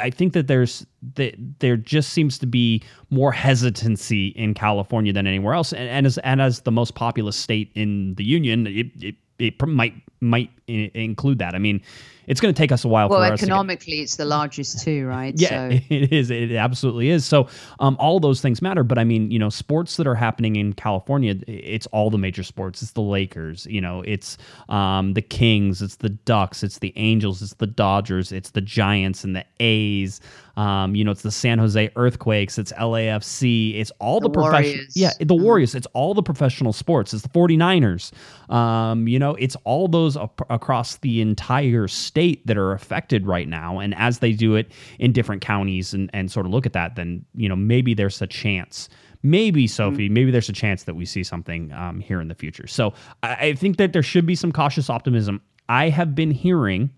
I 0.00 0.10
think 0.10 0.32
that 0.32 0.46
there's 0.46 0.86
that 1.14 1.34
there 1.58 1.76
just 1.76 2.10
seems 2.10 2.38
to 2.38 2.46
be 2.46 2.82
more 3.10 3.32
hesitancy 3.32 4.28
in 4.28 4.54
California 4.54 5.12
than 5.12 5.26
anywhere 5.26 5.54
else, 5.54 5.72
and, 5.72 5.88
and 5.88 6.06
as 6.06 6.18
and 6.18 6.40
as 6.40 6.60
the 6.60 6.72
most 6.72 6.94
populous 6.94 7.36
state 7.36 7.70
in 7.74 8.14
the 8.14 8.24
union, 8.24 8.66
it, 8.66 8.86
it 9.00 9.14
it 9.38 9.66
might 9.66 9.94
might 10.24 10.50
I- 10.68 10.90
include 10.94 11.38
that. 11.38 11.54
I 11.54 11.58
mean, 11.58 11.80
it's 12.26 12.40
going 12.40 12.54
to 12.54 12.58
take 12.58 12.72
us 12.72 12.84
a 12.86 12.88
while 12.88 13.10
Well, 13.10 13.18
for 13.20 13.34
us 13.34 13.40
to 13.40 13.46
get- 13.46 13.50
economically, 13.52 14.00
it's 14.00 14.16
the 14.16 14.24
largest 14.24 14.82
too, 14.82 15.06
right? 15.06 15.34
yeah, 15.36 15.48
So, 15.68 15.78
it 15.90 16.10
is. 16.10 16.30
It 16.30 16.52
absolutely 16.52 17.10
is. 17.10 17.26
So, 17.26 17.48
um, 17.80 17.96
all 18.00 18.18
those 18.18 18.40
things 18.40 18.62
matter. 18.62 18.82
But 18.82 18.96
I 18.98 19.04
mean, 19.04 19.30
you 19.30 19.38
know, 19.38 19.50
sports 19.50 19.96
that 19.98 20.06
are 20.06 20.14
happening 20.14 20.56
in 20.56 20.72
California, 20.72 21.34
it's 21.46 21.86
all 21.88 22.08
the 22.08 22.16
major 22.16 22.42
sports. 22.42 22.80
It's 22.82 22.92
the 22.92 23.02
Lakers. 23.02 23.66
You 23.66 23.82
know, 23.82 24.00
it's 24.06 24.38
um, 24.70 25.12
the 25.12 25.20
Kings. 25.20 25.82
It's 25.82 25.96
the 25.96 26.08
Ducks. 26.08 26.62
It's 26.62 26.78
the 26.78 26.94
Angels. 26.96 27.42
It's 27.42 27.54
the 27.54 27.66
Dodgers. 27.66 28.32
It's 28.32 28.50
the 28.52 28.62
Giants 28.62 29.22
and 29.22 29.36
the 29.36 29.44
A's. 29.60 30.18
Um, 30.56 30.94
you 30.94 31.04
know, 31.04 31.10
it's 31.10 31.22
the 31.22 31.32
San 31.32 31.58
Jose 31.58 31.90
Earthquakes. 31.96 32.58
It's 32.58 32.72
LAFC. 32.72 33.78
It's 33.80 33.90
all 33.98 34.20
the, 34.20 34.28
The 34.28 34.34
professional. 34.40 34.84
Yeah, 34.94 35.10
the 35.20 35.34
Warriors. 35.34 35.74
It's 35.74 35.88
all 35.94 36.14
the 36.14 36.22
professional 36.22 36.72
sports. 36.72 37.12
It's 37.12 37.24
the 37.24 37.28
49ers. 37.28 38.12
Um, 38.54 39.08
you 39.08 39.18
know, 39.18 39.34
it's 39.34 39.56
all 39.64 39.88
those 39.88 40.13
ap- 40.16 40.50
across 40.50 40.96
the 40.96 41.20
entire 41.20 41.88
state 41.88 42.46
that 42.46 42.56
are 42.56 42.72
affected 42.72 43.26
right 43.26 43.48
now. 43.48 43.78
And 43.78 43.94
as 43.94 44.18
they 44.18 44.32
do 44.32 44.54
it 44.54 44.72
in 44.98 45.12
different 45.12 45.42
counties 45.42 45.94
and, 45.94 46.10
and 46.12 46.30
sort 46.30 46.46
of 46.46 46.52
look 46.52 46.66
at 46.66 46.72
that, 46.72 46.96
then, 46.96 47.24
you 47.34 47.48
know, 47.48 47.56
maybe 47.56 47.94
there's 47.94 48.20
a 48.22 48.26
chance. 48.26 48.88
Maybe, 49.22 49.66
Sophie, 49.66 50.08
maybe 50.08 50.30
there's 50.30 50.50
a 50.50 50.52
chance 50.52 50.84
that 50.84 50.94
we 50.94 51.06
see 51.06 51.24
something 51.24 51.72
um, 51.72 52.00
here 52.00 52.20
in 52.20 52.28
the 52.28 52.34
future. 52.34 52.66
So 52.66 52.92
I, 53.22 53.34
I 53.34 53.54
think 53.54 53.78
that 53.78 53.92
there 53.92 54.02
should 54.02 54.26
be 54.26 54.34
some 54.34 54.52
cautious 54.52 54.90
optimism. 54.90 55.40
I 55.68 55.88
have 55.88 56.14
been 56.14 56.30
hearing 56.30 56.90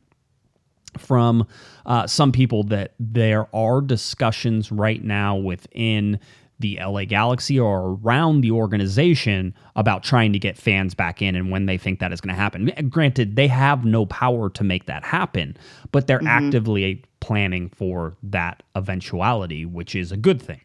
from 0.99 1.47
uh, 1.85 2.07
some 2.07 2.33
people 2.33 2.65
that 2.65 2.95
there 2.99 3.55
are 3.55 3.81
discussions 3.81 4.73
right 4.73 5.05
now 5.05 5.37
within 5.37 6.19
the 6.59 6.79
LA 6.81 7.05
Galaxy 7.05 7.61
or 7.61 7.99
around 8.03 8.41
the 8.41 8.51
organization 8.51 9.55
about 9.75 10.03
trying 10.03 10.33
to 10.33 10.39
get 10.39 10.57
fans 10.57 10.95
back 10.95 11.21
in 11.21 11.35
and 11.35 11.51
when 11.51 11.67
they 11.67 11.77
think 11.77 12.01
that 12.01 12.13
is 12.13 12.21
going 12.21 12.35
to 12.35 12.41
happen. 12.41 12.71
Granted, 12.89 13.37
they 13.37 13.49
have 13.49 13.85
no 13.85 14.07
power 14.07 14.49
to 14.51 14.65
make 14.65 14.87
that 14.87 15.05
happen, 15.05 15.57
but 15.93 16.07
they're 16.07 16.19
mm-hmm. 16.19 16.47
actively 16.47 17.05
planning 17.21 17.69
for 17.69 18.17
that 18.23 18.63
eventuality, 18.75 19.67
which 19.67 19.95
is 19.95 20.13
a 20.13 20.17
good 20.17 20.41
thing. 20.41 20.61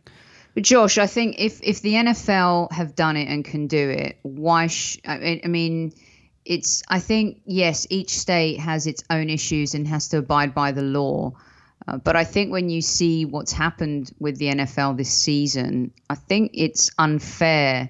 But 0.54 0.64
Josh, 0.64 0.98
I 0.98 1.08
think 1.08 1.40
if 1.40 1.62
if 1.64 1.82
the 1.82 1.94
NFL 1.94 2.72
have 2.72 2.96
done 2.96 3.16
it 3.16 3.28
and 3.28 3.44
can 3.44 3.68
do 3.68 3.90
it, 3.90 4.18
why? 4.24 4.68
Sh- 4.68 5.00
I 5.06 5.42
I 5.44 5.48
mean, 5.48 5.94
it's. 6.44 6.84
I 6.90 7.00
think 7.00 7.42
yes, 7.46 7.88
each 7.90 8.18
state 8.18 8.60
has 8.60 8.86
its 8.86 9.04
own 9.10 9.30
issues 9.30 9.74
and 9.76 9.88
has 9.88 10.10
to 10.10 10.18
abide 10.18 10.54
by 10.54 10.74
the 10.74 10.82
law. 10.82 11.34
Uh, 11.88 11.98
but 11.98 12.16
I 12.16 12.24
think 12.24 12.52
when 12.52 12.70
you 12.70 12.82
see 12.82 13.26
what's 13.26 13.52
happened 13.52 14.12
with 14.20 14.38
the 14.38 14.48
NFL 14.48 14.98
this 14.98 15.12
season, 15.12 15.92
I 16.10 16.16
think 16.16 16.52
it's 16.54 16.92
unfair. 16.98 17.90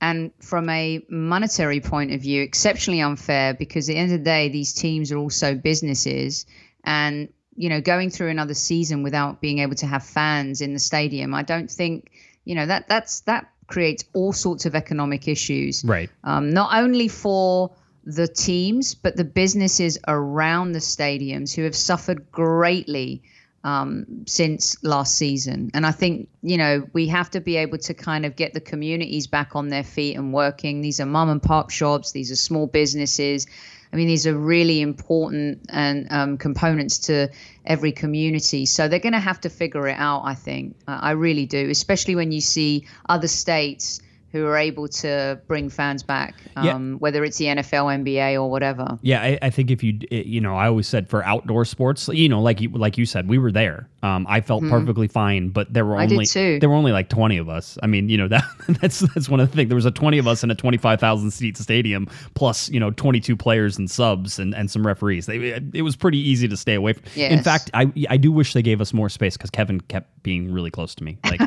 And 0.00 0.32
from 0.40 0.68
a 0.68 1.04
monetary 1.08 1.80
point 1.80 2.12
of 2.12 2.20
view, 2.20 2.42
exceptionally 2.42 3.00
unfair 3.00 3.54
because 3.54 3.88
at 3.88 3.92
the 3.92 3.98
end 3.98 4.12
of 4.12 4.18
the 4.18 4.24
day, 4.24 4.48
these 4.48 4.72
teams 4.72 5.12
are 5.12 5.18
also 5.18 5.54
businesses. 5.54 6.46
And, 6.82 7.28
you 7.54 7.68
know, 7.68 7.80
going 7.80 8.10
through 8.10 8.30
another 8.30 8.54
season 8.54 9.04
without 9.04 9.40
being 9.40 9.60
able 9.60 9.76
to 9.76 9.86
have 9.86 10.04
fans 10.04 10.60
in 10.60 10.72
the 10.72 10.80
stadium, 10.80 11.34
I 11.34 11.42
don't 11.42 11.70
think, 11.70 12.10
you 12.44 12.56
know, 12.56 12.66
that 12.66 12.88
that's 12.88 13.20
that 13.20 13.46
creates 13.68 14.04
all 14.12 14.32
sorts 14.32 14.66
of 14.66 14.74
economic 14.74 15.28
issues 15.28 15.84
Right. 15.84 16.10
um, 16.24 16.50
not 16.50 16.74
only 16.74 17.08
for 17.08 17.70
the 18.04 18.28
teams, 18.28 18.94
but 18.94 19.16
the 19.16 19.24
businesses 19.24 19.98
around 20.08 20.72
the 20.72 20.80
stadiums 20.80 21.54
who 21.54 21.62
have 21.62 21.76
suffered 21.76 22.30
greatly 22.32 23.22
um, 23.64 24.24
since 24.26 24.82
last 24.82 25.16
season. 25.16 25.70
And 25.72 25.86
I 25.86 25.92
think, 25.92 26.28
you 26.42 26.56
know, 26.56 26.84
we 26.92 27.06
have 27.08 27.30
to 27.30 27.40
be 27.40 27.56
able 27.56 27.78
to 27.78 27.94
kind 27.94 28.26
of 28.26 28.34
get 28.34 28.54
the 28.54 28.60
communities 28.60 29.28
back 29.28 29.54
on 29.54 29.68
their 29.68 29.84
feet 29.84 30.16
and 30.16 30.32
working. 30.32 30.80
These 30.80 30.98
are 31.00 31.06
mom 31.06 31.30
and 31.30 31.42
pop 31.42 31.70
shops, 31.70 32.12
these 32.12 32.32
are 32.32 32.36
small 32.36 32.66
businesses. 32.66 33.46
I 33.92 33.96
mean, 33.96 34.08
these 34.08 34.26
are 34.26 34.36
really 34.36 34.80
important 34.80 35.66
and 35.68 36.10
um, 36.10 36.38
components 36.38 36.98
to 37.00 37.28
every 37.64 37.92
community. 37.92 38.64
So 38.64 38.88
they're 38.88 38.98
going 38.98 39.12
to 39.12 39.20
have 39.20 39.42
to 39.42 39.50
figure 39.50 39.86
it 39.86 39.98
out, 39.98 40.22
I 40.24 40.34
think. 40.34 40.76
Uh, 40.88 40.98
I 41.02 41.10
really 41.10 41.44
do, 41.44 41.68
especially 41.68 42.14
when 42.14 42.32
you 42.32 42.40
see 42.40 42.86
other 43.06 43.28
states 43.28 44.00
who 44.32 44.46
are 44.46 44.56
able 44.56 44.88
to 44.88 45.38
bring 45.46 45.68
fans 45.68 46.02
back, 46.02 46.34
Yeah. 46.62 46.74
um, 46.74 46.96
whether 46.98 47.22
it's 47.22 47.36
the 47.36 47.44
NFL, 47.46 47.86
NBA, 48.02 48.34
or 48.34 48.50
whatever. 48.50 48.98
Yeah, 49.02 49.20
I, 49.20 49.38
I 49.42 49.50
think 49.50 49.70
if 49.70 49.82
you, 49.82 49.98
you 50.10 50.40
know, 50.40 50.56
I 50.56 50.66
always 50.66 50.88
said 50.88 51.08
for 51.08 51.22
outdoor 51.24 51.64
sports, 51.66 52.08
you 52.08 52.28
know, 52.28 52.40
like 52.40 52.60
you, 52.60 52.70
like 52.70 52.96
you 52.98 53.04
said, 53.06 53.28
we 53.28 53.38
were 53.38 53.52
there. 53.52 53.88
Um, 54.02 54.26
I 54.28 54.40
felt 54.40 54.62
perfectly 54.64 55.06
fine, 55.06 55.50
but 55.50 55.72
there 55.72 55.84
were 55.86 55.96
only 56.00 56.24
there 56.58 56.68
were 56.68 56.74
only 56.74 56.90
like 56.90 57.08
twenty 57.08 57.36
of 57.36 57.48
us. 57.48 57.78
I 57.84 57.86
mean, 57.86 58.08
you 58.08 58.18
know, 58.18 58.26
that 58.34 58.42
that's 58.80 58.98
that's 59.00 59.28
one 59.28 59.38
of 59.38 59.48
the 59.50 59.56
things. 59.56 59.68
There 59.68 59.76
was 59.76 59.84
a 59.86 59.92
twenty 59.92 60.18
of 60.18 60.26
us 60.26 60.42
in 60.42 60.50
a 60.50 60.56
twenty 60.56 60.76
five 60.78 60.98
thousand 60.98 61.30
seat 61.30 61.56
stadium, 61.56 62.08
plus 62.34 62.68
you 62.68 62.80
know 62.80 62.90
twenty 62.90 63.20
two 63.20 63.36
players 63.36 63.78
and 63.78 63.88
subs 63.88 64.40
and, 64.40 64.54
and 64.56 64.68
some 64.70 64.84
referees. 64.84 65.26
They, 65.26 65.52
it 65.72 65.82
was 65.82 65.94
pretty 65.94 66.18
easy 66.18 66.48
to 66.48 66.56
stay 66.56 66.74
away. 66.74 66.94
From. 66.94 67.04
In 67.22 67.42
fact, 67.44 67.70
I 67.74 67.92
I 68.10 68.16
do 68.16 68.32
wish 68.32 68.54
they 68.54 68.62
gave 68.62 68.80
us 68.80 68.92
more 68.92 69.08
space 69.08 69.36
because 69.36 69.50
Kevin 69.50 69.80
kept 69.82 70.20
being 70.24 70.50
really 70.52 70.70
close 70.70 70.96
to 70.96 71.04
me. 71.04 71.18
Like 71.24 71.40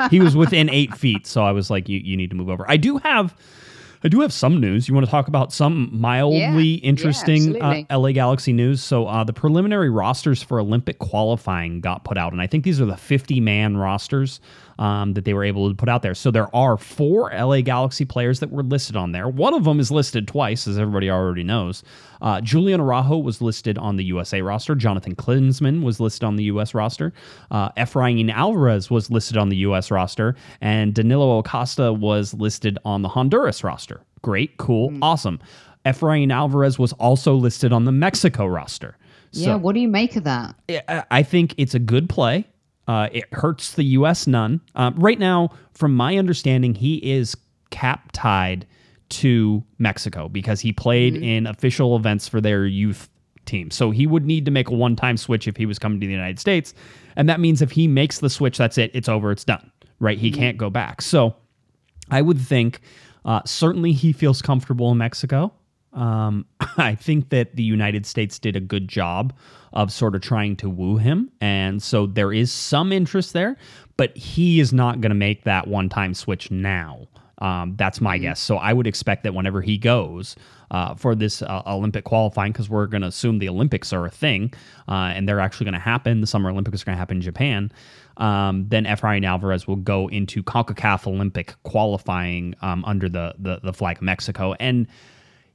he 0.10 0.20
was 0.20 0.36
within 0.36 0.68
eight 0.70 0.94
feet, 0.96 1.26
so 1.26 1.42
I 1.42 1.50
was 1.50 1.70
like, 1.70 1.88
you 1.88 1.98
you 1.98 2.16
need 2.16 2.25
to 2.30 2.36
move 2.36 2.48
over. 2.48 2.64
I 2.68 2.76
do 2.76 2.98
have. 2.98 3.34
I 4.04 4.08
do 4.08 4.20
have 4.20 4.32
some 4.32 4.60
news. 4.60 4.88
You 4.88 4.94
want 4.94 5.06
to 5.06 5.10
talk 5.10 5.26
about 5.26 5.52
some 5.52 5.88
mildly 5.90 6.38
Yeah, 6.38 6.52
yeah, 6.58 6.88
interesting 6.88 7.60
uh. 7.60 7.82
LA 7.90 8.12
Galaxy 8.12 8.52
news. 8.52 8.82
So 8.82 9.06
uh, 9.06 9.24
the 9.24 9.32
preliminary 9.32 9.90
rosters 9.90 10.42
for 10.42 10.60
Olympic 10.60 10.98
qualifying 10.98 11.80
got 11.80 12.04
put 12.04 12.18
out, 12.18 12.32
and 12.32 12.40
I 12.40 12.46
think 12.46 12.62
these 12.64 12.80
are 12.80 12.84
the 12.84 12.96
50 12.96 13.40
man 13.40 13.76
rosters 13.76 14.38
um, 14.78 15.14
that 15.14 15.24
they 15.24 15.34
were 15.34 15.44
able 15.44 15.68
to 15.68 15.74
put 15.74 15.88
out 15.88 16.02
there. 16.02 16.14
So 16.14 16.30
there 16.30 16.54
are 16.54 16.76
four 16.76 17.30
LA 17.32 17.60
Galaxy 17.60 18.04
players 18.04 18.40
that 18.40 18.50
were 18.50 18.62
listed 18.62 18.96
on 18.96 19.12
there. 19.12 19.28
One 19.28 19.54
of 19.54 19.64
them 19.64 19.80
is 19.80 19.90
listed 19.90 20.28
twice, 20.28 20.66
as 20.66 20.78
everybody 20.78 21.10
already 21.10 21.42
knows. 21.42 21.82
Uh, 22.20 22.40
Julian 22.40 22.80
Araujo 22.80 23.18
was 23.18 23.40
listed 23.40 23.78
on 23.78 23.96
the 23.96 24.04
USA 24.04 24.42
roster. 24.42 24.74
Jonathan 24.74 25.14
Klinsmann 25.14 25.82
was 25.82 26.00
listed 26.00 26.24
on 26.24 26.36
the 26.36 26.44
US 26.44 26.74
roster. 26.74 27.12
Uh, 27.50 27.70
Efrain 27.72 28.30
Alvarez 28.32 28.90
was 28.90 29.10
listed 29.10 29.36
on 29.36 29.48
the 29.48 29.56
US 29.58 29.90
roster, 29.90 30.34
and 30.60 30.94
Danilo 30.94 31.38
Acosta 31.38 31.92
was 31.92 32.34
listed 32.34 32.78
on 32.84 33.02
the 33.02 33.08
Honduras 33.08 33.62
roster. 33.64 34.02
Great, 34.22 34.56
cool, 34.56 34.92
awesome. 35.02 35.38
Efrain 35.84 36.32
Alvarez 36.32 36.78
was 36.78 36.92
also 36.94 37.34
listed 37.34 37.72
on 37.72 37.84
the 37.84 37.92
Mexico 37.92 38.46
roster. 38.46 38.96
yeah, 39.32 39.54
what 39.54 39.74
do 39.74 39.80
you 39.80 39.88
make 39.88 40.16
of 40.16 40.24
that? 40.24 40.56
I 41.10 41.22
think 41.22 41.54
it's 41.58 41.74
a 41.74 41.78
good 41.78 42.08
play. 42.08 42.46
Uh, 42.86 43.08
it 43.12 43.24
hurts 43.32 43.74
the 43.74 43.82
U.S. 43.84 44.26
none. 44.26 44.60
Um, 44.74 44.94
right 44.96 45.18
now, 45.18 45.50
from 45.72 45.94
my 45.94 46.16
understanding, 46.16 46.74
he 46.74 46.96
is 46.96 47.36
cap 47.70 48.10
tied 48.12 48.66
to 49.08 49.62
Mexico 49.78 50.28
because 50.28 50.60
he 50.60 50.72
played 50.72 51.16
in 51.16 51.46
official 51.46 51.96
events 51.96 52.28
for 52.28 52.40
their 52.40 52.66
youth 52.66 53.08
team. 53.44 53.70
So 53.70 53.90
he 53.90 54.06
would 54.06 54.24
need 54.24 54.44
to 54.44 54.50
make 54.50 54.68
a 54.68 54.74
one 54.74 54.96
time 54.96 55.16
switch 55.16 55.48
if 55.48 55.56
he 55.56 55.66
was 55.66 55.78
coming 55.78 56.00
to 56.00 56.06
the 56.06 56.12
United 56.12 56.38
States. 56.38 56.74
And 57.16 57.28
that 57.28 57.40
means 57.40 57.62
if 57.62 57.70
he 57.70 57.88
makes 57.88 58.18
the 58.18 58.30
switch, 58.30 58.58
that's 58.58 58.78
it. 58.78 58.90
It's 58.94 59.08
over. 59.08 59.30
It's 59.30 59.44
done. 59.44 59.70
Right? 59.98 60.18
He 60.18 60.30
can't 60.30 60.58
go 60.58 60.68
back. 60.68 61.00
So 61.00 61.34
I 62.10 62.20
would 62.22 62.38
think 62.40 62.80
uh, 63.24 63.40
certainly 63.46 63.92
he 63.92 64.12
feels 64.12 64.42
comfortable 64.42 64.92
in 64.92 64.98
Mexico. 64.98 65.52
Um, 65.92 66.44
I 66.76 66.94
think 66.94 67.30
that 67.30 67.56
the 67.56 67.62
United 67.62 68.04
States 68.04 68.38
did 68.38 68.56
a 68.56 68.60
good 68.60 68.88
job 68.88 69.32
of 69.76 69.92
sort 69.92 70.14
of 70.14 70.22
trying 70.22 70.56
to 70.56 70.70
woo 70.70 70.96
him. 70.96 71.30
And 71.40 71.82
so 71.82 72.06
there 72.06 72.32
is 72.32 72.50
some 72.50 72.92
interest 72.92 73.34
there, 73.34 73.56
but 73.98 74.16
he 74.16 74.58
is 74.58 74.72
not 74.72 75.02
going 75.02 75.10
to 75.10 75.16
make 75.16 75.44
that 75.44 75.68
one 75.68 75.88
time 75.90 76.14
switch 76.14 76.50
now. 76.50 77.06
Um, 77.38 77.74
that's 77.76 78.00
my 78.00 78.16
guess. 78.16 78.40
So 78.40 78.56
I 78.56 78.72
would 78.72 78.86
expect 78.86 79.22
that 79.24 79.34
whenever 79.34 79.60
he 79.60 79.76
goes 79.76 80.34
uh, 80.70 80.94
for 80.94 81.14
this 81.14 81.42
uh, 81.42 81.62
Olympic 81.66 82.04
qualifying, 82.04 82.52
because 82.52 82.70
we're 82.70 82.86
going 82.86 83.02
to 83.02 83.08
assume 83.08 83.38
the 83.38 83.50
Olympics 83.50 83.92
are 83.92 84.06
a 84.06 84.10
thing 84.10 84.54
uh, 84.88 85.12
and 85.14 85.28
they're 85.28 85.40
actually 85.40 85.64
going 85.64 85.74
to 85.74 85.78
happen, 85.78 86.22
the 86.22 86.26
Summer 86.26 86.48
Olympics 86.48 86.80
are 86.80 86.86
going 86.86 86.96
to 86.96 86.98
happen 86.98 87.18
in 87.18 87.22
Japan, 87.22 87.70
um, 88.16 88.66
then 88.68 88.86
Efrain 88.86 89.26
Alvarez 89.26 89.66
will 89.66 89.76
go 89.76 90.08
into 90.08 90.42
CONCACAF 90.42 91.06
Olympic 91.06 91.54
qualifying 91.64 92.54
um, 92.62 92.82
under 92.86 93.10
the, 93.10 93.34
the, 93.38 93.60
the 93.62 93.74
flag 93.74 93.98
of 93.98 94.02
Mexico. 94.02 94.54
And 94.58 94.86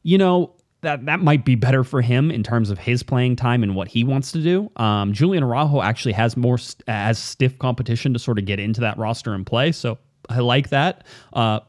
you 0.03 0.19
know 0.19 0.53
that 0.81 1.05
that 1.05 1.19
might 1.21 1.45
be 1.45 1.55
better 1.55 1.83
for 1.83 2.01
him 2.01 2.31
in 2.31 2.43
terms 2.43 2.69
of 2.69 2.79
his 2.79 3.03
playing 3.03 3.35
time 3.35 3.63
and 3.63 3.75
what 3.75 3.87
he 3.87 4.03
wants 4.03 4.31
to 4.31 4.41
do. 4.41 4.71
Um, 4.75 5.13
Julian 5.13 5.43
Araujo 5.43 5.81
actually 5.81 6.13
has 6.13 6.35
more 6.35 6.57
st- 6.57 6.83
as 6.87 7.19
stiff 7.19 7.57
competition 7.59 8.13
to 8.13 8.19
sort 8.19 8.39
of 8.39 8.45
get 8.45 8.59
into 8.59 8.81
that 8.81 8.97
roster 8.97 9.33
and 9.33 9.45
play, 9.45 9.71
so 9.71 9.97
I 10.29 10.39
like 10.39 10.69
that. 10.69 11.03
Uh, 11.33 11.59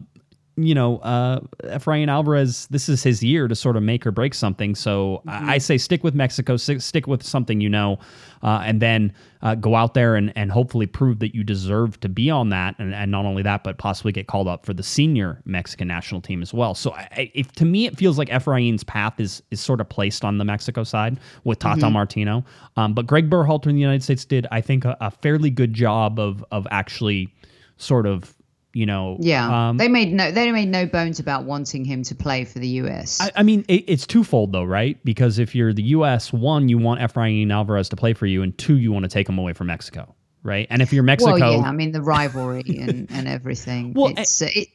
you 0.57 0.75
know, 0.75 0.99
uh, 0.99 1.41
Efrain 1.65 2.09
Alvarez, 2.09 2.67
this 2.71 2.89
is 2.89 3.03
his 3.03 3.23
year 3.23 3.49
to 3.49 3.55
sort 3.55 3.77
of 3.77 3.83
make 3.83 4.07
or 4.07 4.11
break 4.11 4.35
something. 4.35 4.75
So 4.75 5.23
I, 5.27 5.55
I 5.55 5.59
say 5.59 5.79
stick 5.79 6.05
with 6.05 6.15
Mexico, 6.15 6.59
stick, 6.59 6.83
stick 6.83 7.07
with 7.07 7.23
something 7.23 7.61
you 7.61 7.71
know, 7.71 7.99
uh, 8.43 8.61
and 8.63 8.83
then 8.83 9.15
uh, 9.41 9.55
go 9.55 9.75
out 9.75 9.95
there 9.95 10.15
and, 10.15 10.31
and 10.37 10.53
hopefully 10.53 10.87
prove 10.87 11.21
that 11.21 11.35
you 11.35 11.43
deserve 11.43 11.99
to 12.01 12.09
be 12.09 12.29
on 12.29 12.51
that. 12.51 12.75
And, 12.79 12.95
and 12.95 13.11
not 13.11 13.25
only 13.25 13.43
that, 13.43 13.65
but 13.65 13.79
possibly 13.79 14.13
get 14.13 14.27
called 14.27 14.47
up 14.47 14.67
for 14.67 14.75
the 14.75 14.83
senior 14.83 15.41
Mexican 15.47 15.89
national 15.89 16.21
team 16.21 16.43
as 16.43 16.53
well. 16.53 16.75
So 16.75 16.93
I, 16.93 17.31
if 17.35 17.53
to 17.53 17.65
me, 17.65 17.87
it 17.87 17.97
feels 17.97 18.19
like 18.19 18.29
Efrain's 18.29 18.85
path 18.85 19.19
is 19.19 19.43
is 19.51 19.61
sort 19.61 19.81
of 19.81 19.89
placed 19.89 20.23
on 20.23 20.37
the 20.37 20.45
Mexico 20.45 20.85
side 20.85 21.19
with 21.45 21.61
Tata 21.61 21.89
Martino. 21.89 22.45
Um, 22.77 22.93
but 22.93 23.07
Greg 23.07 23.31
Berhalter 23.31 23.69
in 23.69 23.75
the 23.75 23.81
United 23.81 24.03
States 24.03 24.27
did, 24.27 24.47
I 24.51 24.61
think, 24.61 24.85
a, 24.85 24.97
a 25.01 25.11
fairly 25.11 25.49
good 25.49 25.73
job 25.73 26.21
of 26.21 26.45
of 26.53 26.67
actually 26.71 27.33
sort 27.79 28.07
of 28.07 28.35
You 28.75 28.87
know, 28.87 29.19
Yeah, 29.21 29.69
um, 29.69 29.77
they 29.77 29.89
made 29.89 30.15
no 30.15 30.31
they 30.31 30.51
made 30.51 30.69
no 30.69 30.87
bones 30.87 31.21
about 31.21 31.45
wanting 31.45 31.85
him 31.85 32.03
to 32.05 32.15
play 32.15 32.45
for 32.47 32.59
the 32.59 32.69
U.S. 32.69 33.21
I, 33.21 33.31
I 33.37 33.43
mean, 33.43 33.67
it, 33.69 33.85
it's 33.87 34.07
twofold 34.07 34.53
though, 34.53 34.65
right? 34.65 34.99
Because 35.05 35.39
if 35.39 35.55
you're 35.55 35.75
the 35.75 35.83
U.S., 35.83 36.33
one, 36.33 36.71
you 36.71 36.79
want 36.79 37.01
Efrain 37.01 37.53
Alvarez 37.53 37.91
to 37.91 37.97
play 37.97 38.15
for 38.15 38.25
you, 38.25 38.43
and 38.43 38.57
two, 38.57 38.79
you 38.79 38.91
want 38.91 39.03
to 39.03 39.11
take 39.11 39.29
him 39.29 39.39
away 39.39 39.53
from 39.53 39.67
Mexico, 39.67 40.15
right? 40.43 40.67
And 40.71 40.81
if 40.81 40.91
you're 40.91 41.03
Mexico, 41.03 41.33
well, 41.33 41.53
yeah, 41.53 41.69
I 41.69 41.73
mean 41.73 41.93
the 41.93 42.01
rivalry 42.01 42.65
and, 42.67 43.11
and 43.11 43.29
everything. 43.29 43.93
Well, 43.97 44.15
it's 44.17 44.41
uh, 44.41 44.49
it, 44.51 44.69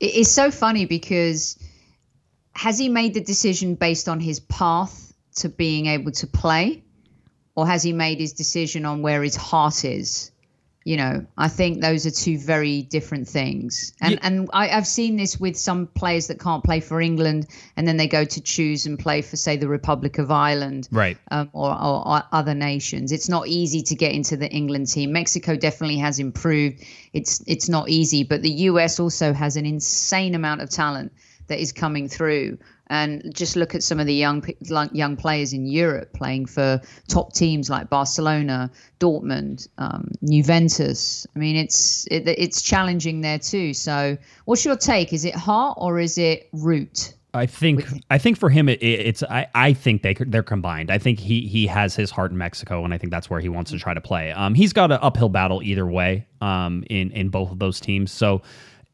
it's 0.00 0.30
so 0.30 0.50
funny 0.50 0.84
because 0.84 1.56
has 2.52 2.78
he 2.78 2.88
made 2.88 3.14
the 3.14 3.20
decision 3.20 3.76
based 3.76 4.08
on 4.08 4.18
his 4.18 4.40
path 4.40 5.14
to 5.36 5.48
being 5.48 5.86
able 5.86 6.10
to 6.10 6.26
play, 6.26 6.82
or 7.54 7.64
has 7.64 7.84
he 7.84 7.92
made 7.92 8.18
his 8.18 8.32
decision 8.32 8.84
on 8.84 9.02
where 9.02 9.22
his 9.22 9.36
heart 9.36 9.84
is? 9.84 10.32
You 10.86 10.96
know, 10.96 11.26
I 11.36 11.48
think 11.48 11.80
those 11.80 12.06
are 12.06 12.12
two 12.12 12.38
very 12.38 12.82
different 12.82 13.26
things. 13.26 13.92
And 14.00 14.12
Yeah. 14.12 14.18
and 14.22 14.48
I, 14.52 14.68
I've 14.68 14.86
seen 14.86 15.16
this 15.16 15.36
with 15.40 15.56
some 15.56 15.88
players 15.88 16.28
that 16.28 16.38
can't 16.38 16.62
play 16.62 16.78
for 16.78 17.00
England, 17.00 17.48
and 17.76 17.88
then 17.88 17.96
they 17.96 18.06
go 18.06 18.24
to 18.24 18.40
choose 18.40 18.86
and 18.86 18.96
play 18.96 19.22
for, 19.22 19.36
say, 19.36 19.56
the 19.56 19.66
Republic 19.66 20.18
of 20.18 20.30
Ireland 20.30 20.88
right? 20.92 21.18
um, 21.32 21.50
or, 21.52 21.72
or, 21.72 22.06
or 22.06 22.22
other 22.30 22.54
nations. 22.54 23.10
It's 23.10 23.28
not 23.28 23.48
easy 23.48 23.82
to 23.82 23.96
get 23.96 24.12
into 24.12 24.36
the 24.36 24.48
England 24.48 24.86
team. 24.86 25.10
Mexico 25.10 25.56
definitely 25.56 25.98
has 25.98 26.20
improved. 26.20 26.84
It's 27.12 27.42
it's 27.48 27.68
not 27.68 27.88
easy, 27.88 28.22
but 28.22 28.42
the 28.42 28.52
US 28.70 29.00
also 29.00 29.32
has 29.32 29.56
an 29.56 29.66
insane 29.66 30.36
amount 30.36 30.60
of 30.60 30.70
talent 30.70 31.10
that 31.48 31.58
is 31.58 31.72
coming 31.72 32.08
through. 32.08 32.58
And 32.88 33.34
just 33.34 33.56
look 33.56 33.74
at 33.74 33.82
some 33.82 33.98
of 33.98 34.06
the 34.06 34.14
young 34.14 34.44
young 34.92 35.16
players 35.16 35.52
in 35.52 35.66
Europe 35.66 36.12
playing 36.12 36.46
for 36.46 36.80
top 37.08 37.32
teams 37.32 37.68
like 37.68 37.90
Barcelona, 37.90 38.70
Dortmund, 39.00 39.66
um, 39.78 40.12
Juventus. 40.24 41.26
I 41.34 41.38
mean, 41.38 41.56
it's 41.56 42.06
it, 42.10 42.28
it's 42.28 42.62
challenging 42.62 43.20
there 43.20 43.38
too. 43.38 43.74
So, 43.74 44.16
what's 44.44 44.64
your 44.64 44.76
take? 44.76 45.12
Is 45.12 45.24
it 45.24 45.34
heart 45.34 45.78
or 45.80 45.98
is 45.98 46.16
it 46.18 46.48
root? 46.52 47.12
I 47.34 47.44
think 47.46 47.84
I 48.10 48.16
think 48.18 48.38
for 48.38 48.48
him 48.48 48.68
it, 48.68 48.80
it- 48.82 49.00
it's 49.06 49.22
I, 49.24 49.46
I 49.54 49.72
think 49.74 50.02
they 50.02 50.14
they're 50.14 50.42
combined. 50.42 50.90
I 50.90 50.98
think 50.98 51.18
he 51.18 51.46
he 51.46 51.66
has 51.66 51.94
his 51.94 52.10
heart 52.10 52.30
in 52.30 52.38
Mexico, 52.38 52.84
and 52.84 52.94
I 52.94 52.98
think 52.98 53.10
that's 53.10 53.28
where 53.28 53.40
he 53.40 53.48
wants 53.48 53.72
to 53.72 53.78
try 53.78 53.92
to 53.94 54.00
play. 54.00 54.32
Um, 54.32 54.54
he's 54.54 54.72
got 54.72 54.90
an 54.90 54.98
uphill 55.02 55.28
battle 55.28 55.60
either 55.62 55.86
way. 55.86 56.26
Um, 56.40 56.84
in 56.88 57.10
in 57.10 57.28
both 57.30 57.50
of 57.50 57.58
those 57.58 57.80
teams, 57.80 58.10
so 58.12 58.42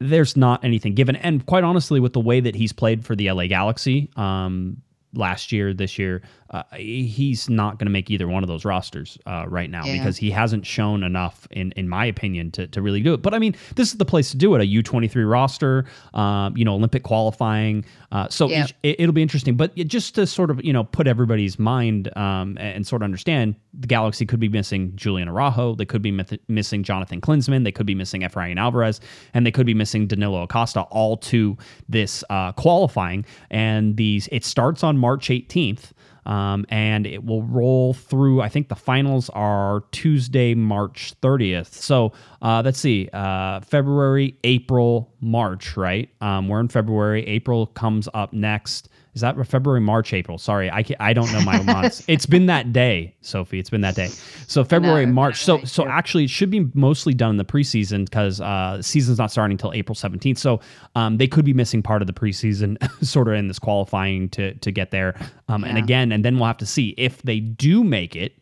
there's 0.03 0.37
not 0.37 0.65
anything 0.65 0.95
given. 0.95 1.17
And 1.17 1.45
quite 1.47 1.65
honestly, 1.65 2.01
with 2.01 2.13
the 2.13 2.21
way 2.21 2.41
that 2.41 2.55
he's 2.55 2.73
played 2.73 3.05
for 3.05 3.17
the 3.17 3.31
LA 3.31 3.47
Galaxy, 3.47 4.11
um, 4.17 4.83
last 5.15 5.53
year, 5.53 5.75
this 5.75 5.99
year, 5.99 6.23
uh, 6.51 6.63
he's 6.77 7.49
not 7.49 7.79
going 7.79 7.87
to 7.87 7.91
make 7.91 8.11
either 8.11 8.29
one 8.29 8.43
of 8.43 8.49
those 8.49 8.65
rosters 8.65 9.17
uh, 9.27 9.45
right 9.49 9.71
now 9.71 9.85
Yeah. 9.85 9.99
because 9.99 10.17
he 10.19 10.31
hasn't 10.31 10.67
shown 10.67 11.03
enough, 11.03 11.47
in 11.51 11.73
in 11.73 11.89
my 11.89 12.05
opinion, 12.07 12.51
to, 12.53 12.67
to 12.69 12.83
really 12.83 13.01
do 13.01 13.15
it. 13.15 13.23
But 13.23 13.33
I 13.35 13.39
mean, 13.39 13.55
this 13.75 13.91
is 13.93 13.99
the 13.99 14.05
place 14.05 14.31
to 14.33 14.37
do 14.37 14.55
it. 14.55 14.61
A 14.61 14.67
U 14.67 14.83
twenty 14.83 15.09
three 15.09 15.25
roster, 15.25 15.87
um, 16.15 16.57
you 16.57 16.65
know, 16.65 16.75
Olympic 16.75 17.03
qualifying. 17.03 17.85
Uh, 18.11 18.29
so 18.29 18.49
Yeah. 18.49 18.67
it, 18.83 19.01
it'll 19.01 19.15
be 19.15 19.23
interesting. 19.23 19.55
But 19.57 19.75
just 19.77 20.15
to 20.17 20.27
sort 20.27 20.51
of 20.51 20.63
you 20.65 20.73
know 20.73 20.85
put 20.85 21.07
everybody's 21.07 21.59
mind 21.59 22.15
um, 22.19 22.59
and 22.61 22.87
sort 22.87 23.01
of 23.03 23.05
understand, 23.05 23.55
the 23.73 23.87
Galaxy 23.87 24.27
could 24.27 24.41
be 24.41 24.51
missing 24.51 24.93
Julian 24.95 25.29
Araujo. 25.29 25.75
They 25.75 25.87
could 25.87 26.03
be 26.03 26.11
myth- 26.11 26.39
missing 26.49 26.83
Jonathan 26.83 27.21
Klinsmann. 27.23 27.65
They 27.65 27.73
could 27.73 27.87
be 27.87 27.95
missing 27.95 28.21
Efrain 28.23 28.59
Alvarez, 28.59 29.01
and 29.33 29.47
they 29.47 29.51
could 29.51 29.67
be 29.67 29.75
missing 29.75 30.07
Danilo 30.07 30.43
Acosta. 30.43 30.83
All 30.83 31.17
to 31.19 31.57
this 31.89 32.23
uh, 32.29 32.53
qualifying, 32.53 33.25
and 33.51 33.97
these 33.97 34.29
it 34.31 34.45
starts 34.45 34.85
on 34.85 34.99
March 35.03 35.31
eighteenth. 35.31 35.93
Um, 36.25 36.65
and 36.69 37.05
it 37.05 37.25
will 37.25 37.43
roll 37.43 37.95
through. 37.95 38.43
I 38.43 38.49
think 38.49 38.69
the 38.69 38.77
finals 38.77 39.29
are 39.31 39.83
Tuesday, 39.91 40.55
March 40.55 41.15
30th. 41.21 41.73
So 41.73 42.13
uh, 42.41 42.63
let's 42.65 42.79
see, 42.79 43.09
uh, 43.13 43.59
February, 43.63 44.37
April, 44.45 45.13
March, 45.21 45.77
right? 45.77 46.09
Um, 46.21 46.47
we're 46.47 46.61
in 46.61 46.69
February. 46.69 47.27
April 47.27 47.67
comes 47.67 48.09
up 48.15 48.33
next. 48.33 48.89
Is 49.15 49.21
that 49.21 49.37
February, 49.47 49.81
March, 49.81 50.15
April? 50.15 50.39
Sorry, 50.39 50.71
I 50.71 50.83
can't, 50.83 50.99
I 51.01 51.13
don't 51.13 51.31
know 51.33 51.43
my 51.43 51.61
months. 51.63 52.03
It's 52.09 52.25
been 52.25 52.47
that 52.47 52.73
day, 52.73 53.15
Sophie. 53.21 53.59
It's 53.59 53.69
been 53.69 53.83
that 53.83 53.95
day. 53.95 54.09
So 54.47 54.65
February, 54.65 55.07
know, 55.07 55.13
March. 55.13 55.45
So 55.45 55.63
so 55.65 55.85
yeah. 55.85 55.97
actually, 55.97 56.25
it 56.25 56.31
should 56.31 56.51
be 56.51 56.69
mostly 56.75 57.13
done 57.13 57.31
in 57.31 57.37
the 57.37 57.45
preseason 57.45 58.05
because 58.05 58.41
uh, 58.41 58.75
the 58.79 58.83
season's 58.83 59.19
not 59.19 59.31
starting 59.31 59.55
until 59.55 59.73
April 59.75 59.95
17th. 59.95 60.39
So 60.39 60.61
um, 60.95 61.19
they 61.19 61.27
could 61.27 61.45
be 61.45 61.53
missing 61.53 61.83
part 61.83 62.03
of 62.03 62.07
the 62.07 62.13
preseason, 62.13 62.77
sort 63.05 63.29
of 63.29 63.35
in 63.35 63.49
this 63.49 63.59
qualifying 63.59 64.31
to 64.31 64.55
to 64.55 64.71
get 64.71 64.91
there. 64.91 65.15
Um, 65.49 65.65
And 65.65 65.77
again, 65.79 66.13
and 66.13 66.25
then 66.25 66.37
we'll 66.37 66.47
have 66.47 66.59
to 66.59 66.67
see 66.67 66.95
if 66.97 67.21
they 67.23 67.41
do 67.41 67.85
make 67.85 68.17
it. 68.17 68.33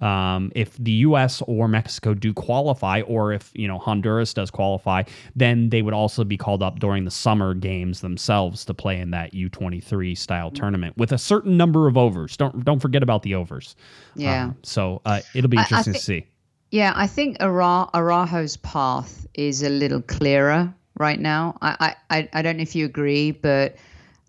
Um, 0.00 0.50
if 0.54 0.76
the 0.78 0.92
U.S. 0.92 1.42
or 1.46 1.68
Mexico 1.68 2.14
do 2.14 2.32
qualify, 2.32 3.02
or 3.02 3.32
if 3.32 3.50
you 3.54 3.68
know 3.68 3.78
Honduras 3.78 4.32
does 4.32 4.50
qualify, 4.50 5.02
then 5.36 5.68
they 5.70 5.82
would 5.82 5.94
also 5.94 6.24
be 6.24 6.36
called 6.36 6.62
up 6.62 6.78
during 6.78 7.04
the 7.04 7.10
summer 7.10 7.52
games 7.54 8.00
themselves 8.00 8.64
to 8.64 8.74
play 8.74 8.98
in 9.00 9.10
that 9.10 9.32
U23 9.32 10.16
style 10.16 10.50
tournament 10.50 10.96
with 10.96 11.12
a 11.12 11.18
certain 11.18 11.56
number 11.56 11.86
of 11.86 11.96
overs. 11.96 12.36
Don't 12.36 12.64
don't 12.64 12.80
forget 12.80 13.02
about 13.02 13.22
the 13.22 13.34
overs. 13.34 13.76
Yeah. 14.14 14.44
Um, 14.44 14.56
so 14.62 15.02
uh, 15.04 15.20
it'll 15.34 15.50
be 15.50 15.58
interesting 15.58 15.92
to 15.92 15.98
see. 15.98 16.26
Yeah, 16.70 16.92
I 16.94 17.06
think 17.06 17.36
Ara- 17.40 17.90
Araujo's 17.92 18.56
path 18.58 19.26
is 19.34 19.62
a 19.62 19.68
little 19.68 20.00
clearer 20.02 20.72
right 20.98 21.18
now. 21.18 21.58
I, 21.60 21.96
I- 22.10 22.28
I 22.32 22.42
don't 22.42 22.56
know 22.58 22.62
if 22.62 22.76
you 22.76 22.84
agree, 22.84 23.32
but 23.32 23.76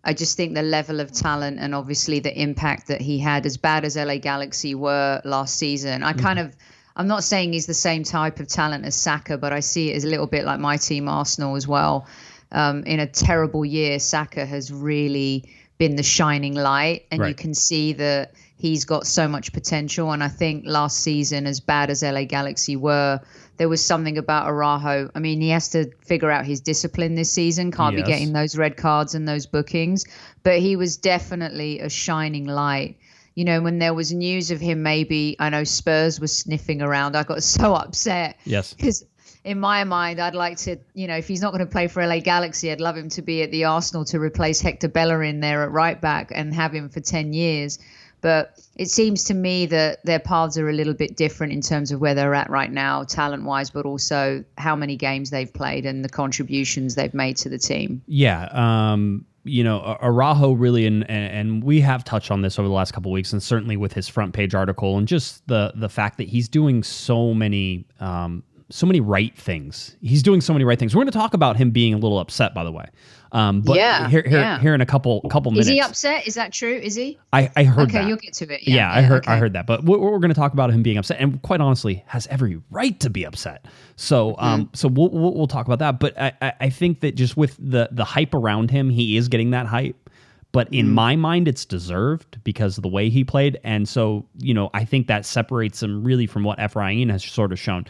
I 0.03 0.13
just 0.13 0.35
think 0.35 0.55
the 0.55 0.63
level 0.63 0.99
of 0.99 1.11
talent 1.11 1.59
and 1.59 1.75
obviously 1.75 2.19
the 2.19 2.39
impact 2.39 2.87
that 2.87 3.01
he 3.01 3.19
had, 3.19 3.45
as 3.45 3.57
bad 3.57 3.85
as 3.85 3.95
LA 3.95 4.17
Galaxy 4.17 4.73
were 4.73 5.21
last 5.23 5.57
season, 5.57 6.03
I 6.03 6.13
kind 6.13 6.39
of. 6.39 6.55
I'm 6.93 7.07
not 7.07 7.23
saying 7.23 7.53
he's 7.53 7.67
the 7.67 7.73
same 7.73 8.03
type 8.03 8.41
of 8.41 8.47
talent 8.47 8.83
as 8.83 8.95
Saka, 8.95 9.37
but 9.37 9.53
I 9.53 9.61
see 9.61 9.91
it 9.91 9.95
as 9.95 10.03
a 10.03 10.09
little 10.09 10.27
bit 10.27 10.43
like 10.43 10.59
my 10.59 10.75
team, 10.75 11.07
Arsenal, 11.07 11.55
as 11.55 11.65
well. 11.65 12.05
Um, 12.51 12.83
in 12.83 12.99
a 12.99 13.07
terrible 13.07 13.63
year, 13.63 13.97
Saka 13.97 14.45
has 14.45 14.73
really 14.73 15.49
been 15.77 15.95
the 15.95 16.03
shining 16.03 16.53
light, 16.53 17.05
and 17.09 17.25
you 17.25 17.33
can 17.33 17.53
see 17.53 17.93
that 17.93 18.33
he's 18.57 18.83
got 18.83 19.07
so 19.07 19.27
much 19.27 19.53
potential. 19.53 20.11
And 20.11 20.21
I 20.21 20.27
think 20.27 20.65
last 20.67 20.99
season, 20.99 21.47
as 21.47 21.61
bad 21.61 21.89
as 21.89 22.03
LA 22.03 22.25
Galaxy 22.25 22.75
were, 22.75 23.21
there 23.61 23.69
was 23.69 23.85
something 23.85 24.17
about 24.17 24.47
Araujo. 24.47 25.11
I 25.13 25.19
mean, 25.19 25.39
he 25.39 25.49
has 25.49 25.69
to 25.69 25.91
figure 26.03 26.31
out 26.31 26.47
his 26.47 26.61
discipline 26.61 27.13
this 27.13 27.31
season. 27.31 27.71
Can't 27.71 27.95
Yes. 27.95 28.07
be 28.07 28.11
getting 28.11 28.33
those 28.33 28.57
red 28.57 28.75
cards 28.75 29.13
and 29.13 29.27
those 29.27 29.45
bookings. 29.45 30.03
But 30.41 30.57
he 30.57 30.75
was 30.75 30.97
definitely 30.97 31.79
a 31.79 31.87
shining 31.87 32.47
light. 32.47 32.97
You 33.35 33.45
know, 33.45 33.61
when 33.61 33.77
there 33.77 33.93
was 33.93 34.11
news 34.11 34.49
of 34.49 34.59
him, 34.59 34.81
maybe 34.81 35.35
I 35.37 35.49
know 35.49 35.63
Spurs 35.63 36.19
was 36.19 36.35
sniffing 36.35 36.81
around. 36.81 37.15
I 37.15 37.21
got 37.21 37.43
so 37.59 37.75
upset 37.75 38.39
Yes. 38.45 38.73
because 38.73 39.05
in 39.43 39.59
my 39.59 39.83
mind, 39.83 40.19
I'd 40.19 40.33
like 40.33 40.57
to, 40.65 40.77
you 40.95 41.05
know, 41.05 41.17
if 41.17 41.27
he's 41.27 41.41
not 41.43 41.51
going 41.51 41.63
to 41.63 41.71
play 41.71 41.87
for 41.87 42.01
LA 42.03 42.19
Galaxy, 42.19 42.71
I'd 42.71 42.81
love 42.81 42.97
him 42.97 43.09
to 43.09 43.21
be 43.21 43.43
at 43.43 43.51
the 43.51 43.65
Arsenal 43.65 44.05
to 44.05 44.19
replace 44.19 44.59
Hector 44.59 44.87
Bellerin 44.87 45.39
there 45.39 45.61
at 45.61 45.71
right 45.71 46.01
back 46.01 46.31
and 46.33 46.51
have 46.55 46.73
him 46.73 46.89
for 46.89 46.99
10 46.99 47.33
years. 47.33 47.77
But 48.21 48.59
it 48.75 48.89
seems 48.89 49.23
to 49.25 49.33
me 49.33 49.65
that 49.67 50.05
their 50.05 50.19
paths 50.19 50.57
are 50.57 50.69
a 50.69 50.73
little 50.73 50.93
bit 50.93 51.17
different 51.17 51.53
in 51.53 51.61
terms 51.61 51.91
of 51.91 51.99
where 51.99 52.13
they're 52.13 52.35
at 52.35 52.49
right 52.49 52.71
now, 52.71 53.03
talent 53.03 53.43
wise, 53.43 53.69
but 53.69 53.85
also 53.85 54.43
how 54.57 54.75
many 54.75 54.95
games 54.95 55.31
they've 55.31 55.51
played 55.51 55.85
and 55.85 56.05
the 56.05 56.09
contributions 56.09 56.95
they've 56.95 57.13
made 57.13 57.37
to 57.37 57.49
the 57.49 57.57
team. 57.57 58.01
Yeah, 58.07 58.43
um, 58.51 59.25
you 59.43 59.63
know, 59.63 59.79
A- 59.79 60.05
Araujo 60.05 60.53
really, 60.53 60.85
and, 60.85 61.09
and 61.09 61.63
we 61.63 61.81
have 61.81 62.03
touched 62.03 62.31
on 62.31 62.41
this 62.41 62.59
over 62.59 62.67
the 62.67 62.73
last 62.73 62.93
couple 62.93 63.11
weeks, 63.11 63.33
and 63.33 63.41
certainly 63.41 63.75
with 63.75 63.93
his 63.93 64.07
front 64.07 64.33
page 64.33 64.53
article, 64.53 64.97
and 64.97 65.07
just 65.07 65.47
the 65.47 65.73
the 65.75 65.89
fact 65.89 66.17
that 66.17 66.27
he's 66.27 66.47
doing 66.47 66.83
so 66.83 67.33
many. 67.33 67.85
Um, 67.99 68.43
so 68.71 68.87
many 68.87 68.99
right 68.99 69.37
things. 69.37 69.95
He's 70.01 70.23
doing 70.23 70.41
so 70.41 70.53
many 70.53 70.65
right 70.65 70.79
things. 70.79 70.95
We're 70.95 71.01
going 71.01 71.11
to 71.11 71.17
talk 71.17 71.33
about 71.33 71.57
him 71.57 71.71
being 71.71 71.93
a 71.93 71.97
little 71.97 72.19
upset, 72.19 72.53
by 72.55 72.63
the 72.63 72.71
way. 72.71 72.85
Um, 73.33 73.61
but 73.61 73.75
Yeah, 73.77 74.09
here, 74.09 74.23
here, 74.27 74.39
yeah. 74.39 74.59
here 74.59 74.73
in 74.73 74.81
a 74.81 74.85
couple 74.85 75.21
couple 75.29 75.51
minutes. 75.51 75.67
Is 75.67 75.71
he 75.73 75.79
upset? 75.81 76.27
Is 76.27 76.33
that 76.35 76.51
true? 76.51 76.73
Is 76.73 76.95
he? 76.95 77.17
I, 77.31 77.49
I 77.55 77.63
heard 77.63 77.89
Okay, 77.89 77.99
that. 77.99 78.07
you'll 78.07 78.17
get 78.17 78.33
to 78.35 78.45
it. 78.53 78.61
Yeah, 78.67 78.75
Yeah, 78.75 78.91
I 78.91 78.99
yeah, 79.01 79.05
heard 79.07 79.27
I 79.27 79.37
heard 79.37 79.53
that. 79.53 79.65
But 79.67 79.83
we're, 79.85 79.97
we're 79.99 80.19
going 80.19 80.29
to 80.33 80.39
talk 80.39 80.51
about 80.53 80.69
him 80.71 80.83
being 80.83 80.97
upset, 80.97 81.19
and 81.21 81.41
quite 81.41 81.61
honestly, 81.61 82.03
has 82.07 82.27
every 82.27 82.61
right 82.71 82.99
to 82.99 83.09
be 83.09 83.25
upset. 83.25 83.65
So, 83.95 84.35
um, 84.39 84.61
Mm-hmm. 84.65 84.73
so 84.73 84.87
we'll, 84.89 85.09
we'll 85.11 85.33
we'll 85.33 85.47
talk 85.47 85.65
about 85.65 85.79
that. 85.79 85.99
But 85.99 86.19
I, 86.19 86.33
I 86.41 86.53
I 86.61 86.69
think 86.69 86.99
that 87.01 87.15
just 87.15 87.37
with 87.37 87.55
the 87.57 87.87
the 87.91 88.03
hype 88.05 88.33
around 88.33 88.71
him, 88.71 88.89
he 88.89 89.15
is 89.17 89.27
getting 89.29 89.51
that 89.51 89.65
hype. 89.65 90.09
But 90.53 90.67
in 90.73 90.87
Mm-hmm. 90.87 90.95
my 90.95 91.15
mind, 91.15 91.47
it's 91.47 91.63
deserved 91.63 92.37
because 92.43 92.77
of 92.77 92.81
the 92.83 92.89
way 92.89 93.09
he 93.09 93.23
played, 93.23 93.57
and 93.63 93.87
so 93.87 94.25
you 94.39 94.53
know 94.53 94.69
I 94.73 94.83
think 94.83 95.07
that 95.07 95.25
separates 95.25 95.81
him 95.81 96.03
really 96.03 96.27
from 96.27 96.43
what 96.43 96.57
Efrain 96.59 97.09
has 97.11 97.23
sort 97.23 97.53
of 97.53 97.59
shown. 97.59 97.85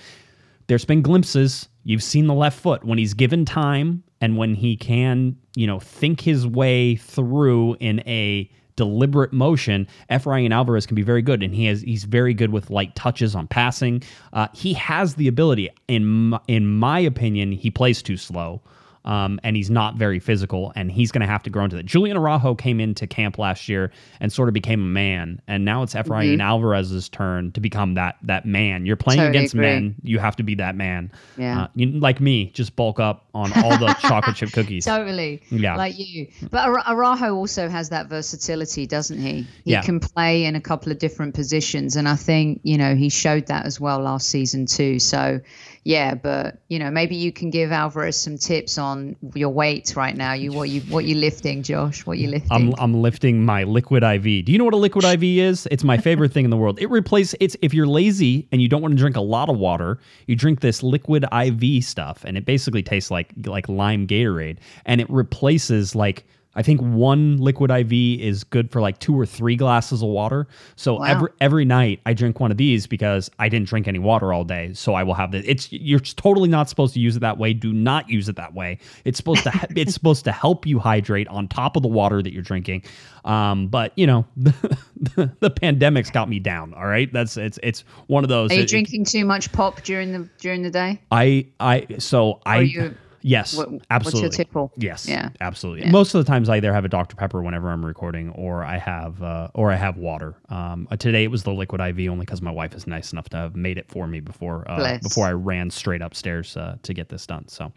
There's 0.72 0.86
been 0.86 1.02
glimpses. 1.02 1.68
You've 1.84 2.02
seen 2.02 2.28
the 2.28 2.34
left 2.34 2.58
foot 2.58 2.86
when 2.86 2.98
he's 2.98 3.14
given 3.14 3.44
time 3.44 4.06
and 4.22 4.38
when 4.38 4.56
he 4.56 4.78
can, 4.78 5.36
you 5.54 5.68
know, 5.68 5.82
think 5.82 6.22
his 6.22 6.48
way 6.48 6.96
through 6.96 7.76
in 7.82 8.00
a 8.08 8.50
deliberate 8.78 9.34
motion. 9.34 9.86
Efrain 10.10 10.54
Alvarez 10.54 10.86
can 10.86 10.96
be 10.96 11.02
very 11.02 11.22
good, 11.22 11.44
and 11.44 11.54
he 11.54 11.66
has 11.66 11.82
he's 11.82 12.06
very 12.06 12.34
good 12.34 12.54
with 12.54 12.70
light 12.70 12.96
touches 12.96 13.36
on 13.36 13.48
passing. 13.48 14.02
Uh, 14.32 14.48
he 14.54 14.72
has 14.76 15.16
the 15.16 15.28
ability. 15.28 15.70
In 15.90 16.06
my, 16.06 16.40
in 16.48 16.66
my 16.66 17.00
opinion, 17.00 17.52
he 17.52 17.70
plays 17.70 18.02
too 18.02 18.16
slow. 18.16 18.62
Um, 19.04 19.40
and 19.44 19.56
he's 19.56 19.72
not 19.72 19.96
very 19.96 20.20
physical, 20.20 20.72
and 20.76 20.92
he's 20.92 21.12
going 21.12 21.22
to 21.22 21.28
have 21.28 21.42
to 21.44 21.50
grow 21.50 21.64
into 21.64 21.76
that. 21.78 21.86
Julian 21.88 22.18
Araujo 22.18 22.54
came 22.54 22.80
into 22.80 23.08
camp 23.08 23.40
last 23.40 23.68
year 23.68 23.92
and 24.20 24.32
sort 24.32 24.48
of 24.48 24.54
became 24.54 24.80
a 24.82 24.86
man, 24.86 25.42
and 25.48 25.66
now 25.66 25.82
it's 25.82 25.96
Efrain 25.96 26.34
Mm-hmm. 26.34 26.42
Alvarez's 26.42 27.10
turn 27.10 27.52
to 27.54 27.60
become 27.60 27.96
that 27.96 28.18
that 28.24 28.46
man. 28.46 28.86
You're 28.86 28.96
playing 28.96 29.20
Totally 29.22 29.38
against 29.38 29.54
agree. 29.56 29.66
men, 29.66 29.96
you 30.04 30.20
have 30.20 30.36
to 30.36 30.44
be 30.44 30.54
that 30.56 30.76
man. 30.76 31.12
Yeah. 31.36 31.64
Uh, 31.64 31.68
you, 31.74 31.88
like 31.88 32.22
me, 32.22 32.52
just 32.52 32.76
bulk 32.76 33.00
up 33.00 33.26
on 33.34 33.52
all 33.64 33.78
the 33.80 33.88
chocolate 34.02 34.36
chip 34.36 34.52
cookies. 34.52 34.86
Totally. 34.86 35.42
Yeah. 35.50 35.78
Like 35.78 35.98
you. 35.98 36.28
But 36.52 36.68
Ara- 36.68 36.84
Araujo 36.88 37.34
also 37.36 37.70
has 37.70 37.90
that 37.90 38.08
versatility, 38.08 38.86
doesn't 38.86 39.20
he? 39.20 39.48
He 39.66 39.72
Yeah. 39.72 39.82
can 39.82 40.00
play 40.00 40.46
in 40.46 40.56
a 40.56 40.62
couple 40.62 40.92
of 40.92 41.00
different 41.00 41.34
positions. 41.34 41.96
And 41.96 42.08
I 42.08 42.16
think, 42.18 42.60
you 42.64 42.78
know, 42.78 42.94
he 42.96 43.10
showed 43.10 43.48
that 43.48 43.66
as 43.66 43.80
well 43.80 44.00
last 44.00 44.30
season 44.30 44.66
too. 44.68 45.00
So, 45.00 45.40
yeah, 45.84 46.14
but, 46.14 46.62
you 46.68 46.78
know, 46.78 46.92
maybe 46.92 47.16
you 47.16 47.32
can 47.32 47.50
give 47.50 47.72
Alvarez 47.72 48.16
some 48.16 48.38
tips 48.38 48.78
on 48.78 49.16
your 49.34 49.50
weight 49.50 49.96
right 49.96 50.16
now. 50.16 50.34
You 50.34 50.52
What 50.52 50.70
you 50.70 50.82
what 50.82 51.06
you 51.06 51.16
lifting, 51.16 51.64
Josh? 51.64 52.06
What 52.06 52.20
you 52.20 52.30
lifting? 52.30 52.52
I'm 52.52 52.74
I'm 52.78 53.02
lifting 53.02 53.44
my 53.44 53.64
liquid 53.64 54.04
IV. 54.04 54.46
Do 54.46 54.52
you 54.52 54.60
know 54.60 54.66
what 54.66 54.76
a 54.76 54.78
liquid 54.78 55.04
IV 55.04 55.24
is? 55.24 55.68
It's 55.72 55.84
my 55.84 55.98
favorite 55.98 56.32
thing 56.32 56.46
in 56.46 56.52
the 56.52 56.58
world. 56.58 56.80
It 56.80 56.90
replaces 56.92 57.36
it's 57.40 57.58
if 57.64 57.74
you're 57.74 57.88
lazy 57.88 58.48
and 58.52 58.62
you 58.62 58.68
don't 58.68 58.84
want 58.84 58.92
to 58.92 58.98
drink 58.98 59.16
a 59.16 59.22
lot 59.22 59.50
of 59.50 59.58
water, 59.58 60.00
you 60.28 60.36
drink 60.36 60.60
this 60.60 60.84
liquid 60.84 61.26
IV 61.34 61.84
stuff 61.84 62.24
and 62.26 62.38
it 62.38 62.46
basically 62.46 62.84
tastes 62.84 63.10
like 63.10 63.34
like 63.46 63.68
lime 63.68 64.06
Gatorade 64.06 64.58
and 64.86 65.02
it 65.02 65.10
replaces 65.10 65.96
like 65.96 66.26
I 66.54 66.64
think 66.64 66.82
one 66.82 67.38
liquid 67.38 67.72
IV 67.72 67.94
is 68.20 68.44
good 68.44 68.72
for 68.72 68.82
like 68.82 69.00
two 69.00 69.18
or 69.18 69.26
three 69.26 69.56
glasses 69.56 70.02
of 70.02 70.10
water. 70.10 70.48
So 70.76 70.96
Wow. 70.96 71.04
every 71.06 71.30
every 71.40 71.66
night 71.66 72.02
I 72.06 72.14
drink 72.14 72.40
one 72.42 72.52
of 72.52 72.58
these 72.58 72.88
because 72.88 73.32
I 73.40 73.48
didn't 73.48 73.70
drink 73.70 73.88
any 73.88 74.00
water 74.00 74.34
all 74.34 74.44
day. 74.44 74.74
So 74.74 74.94
I 74.94 75.04
will 75.04 75.14
have 75.14 75.32
this. 75.32 75.46
It's 75.48 75.72
you're 75.72 76.00
totally 76.02 76.50
not 76.50 76.68
supposed 76.68 76.94
to 76.96 77.00
use 77.00 77.16
it 77.16 77.22
that 77.22 77.38
way. 77.38 77.54
Do 77.54 77.72
not 77.72 78.10
use 78.10 78.28
it 78.28 78.36
that 78.36 78.54
way. 78.54 78.80
It's 79.06 79.18
supposed 79.18 79.44
to 79.44 79.52
it's 79.78 79.94
supposed 79.94 80.26
to 80.26 80.32
help 80.34 80.66
you 80.66 80.78
hydrate 80.80 81.28
on 81.30 81.48
top 81.48 81.76
of 81.78 81.84
the 81.84 81.88
water 81.90 82.22
that 82.22 82.34
you're 82.34 82.44
drinking. 82.44 82.84
Um, 83.24 83.68
but 83.68 83.94
you 83.96 84.08
know 84.08 84.26
the, 84.36 85.32
the, 85.40 85.50
pandemic's 85.52 86.10
got 86.10 86.28
me 86.28 86.40
down. 86.40 86.74
All 86.74 86.88
right, 86.88 87.12
that's 87.14 87.38
it's 87.38 87.60
it's 87.64 87.86
one 88.08 88.24
of 88.24 88.30
those. 88.30 88.52
Are 88.52 88.56
you 88.56 88.62
it- 88.62 88.68
drinking 88.70 89.06
too 89.06 89.26
much 89.26 89.52
pop 89.52 89.84
during 89.84 90.12
the 90.12 90.28
during 90.40 90.64
the 90.64 90.72
day? 90.72 91.00
I 91.12 91.48
I 91.60 91.88
so 92.00 92.42
I 92.46 92.60
you- 92.62 92.96
yes 93.22 93.56
What- 93.56 93.70
what's 93.72 93.82
your 93.84 93.86
absolutely 93.92 94.30
tipple? 94.38 94.72
yes 94.78 95.08
Yeah. 95.08 95.30
absolutely 95.42 95.86
Yeah. 95.86 95.92
most 95.92 96.14
of 96.16 96.24
the 96.24 96.30
times 96.32 96.50
I 96.50 96.58
either 96.58 96.74
have 96.74 96.86
a 96.86 96.90
Dr 96.90 97.16
Pepper 97.16 97.42
whenever 97.42 97.70
I'm 97.70 97.86
recording 97.86 98.30
or 98.32 98.64
I 98.64 98.78
have 98.78 99.22
uh, 99.22 99.50
or 99.54 99.72
I 99.72 99.76
have 99.76 99.98
water. 99.98 100.36
Um, 100.50 100.88
uh, 100.92 100.96
today 100.98 101.24
it 101.24 101.32
was 101.32 101.44
the 101.44 101.52
liquid 101.52 101.82
IV 101.82 102.10
only 102.12 102.26
because 102.26 102.42
my 102.42 102.52
wife 102.52 102.74
is 102.76 102.88
nice 102.88 103.12
enough 103.14 103.30
to 103.30 103.38
have 103.38 103.56
made 103.56 103.78
it 103.78 103.88
for 103.90 104.08
me 104.08 104.20
before 104.20 104.64
uh, 104.70 104.98
before 105.02 105.28
I 105.28 105.32
ran 105.32 105.70
straight 105.70 106.02
upstairs 106.02 106.56
uh, 106.58 106.76
to 106.84 106.94
get 106.94 107.10
this 107.10 107.26
done. 107.26 107.48
So 107.48 107.72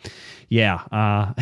yeah, 0.49 0.77
uh, 0.93 1.33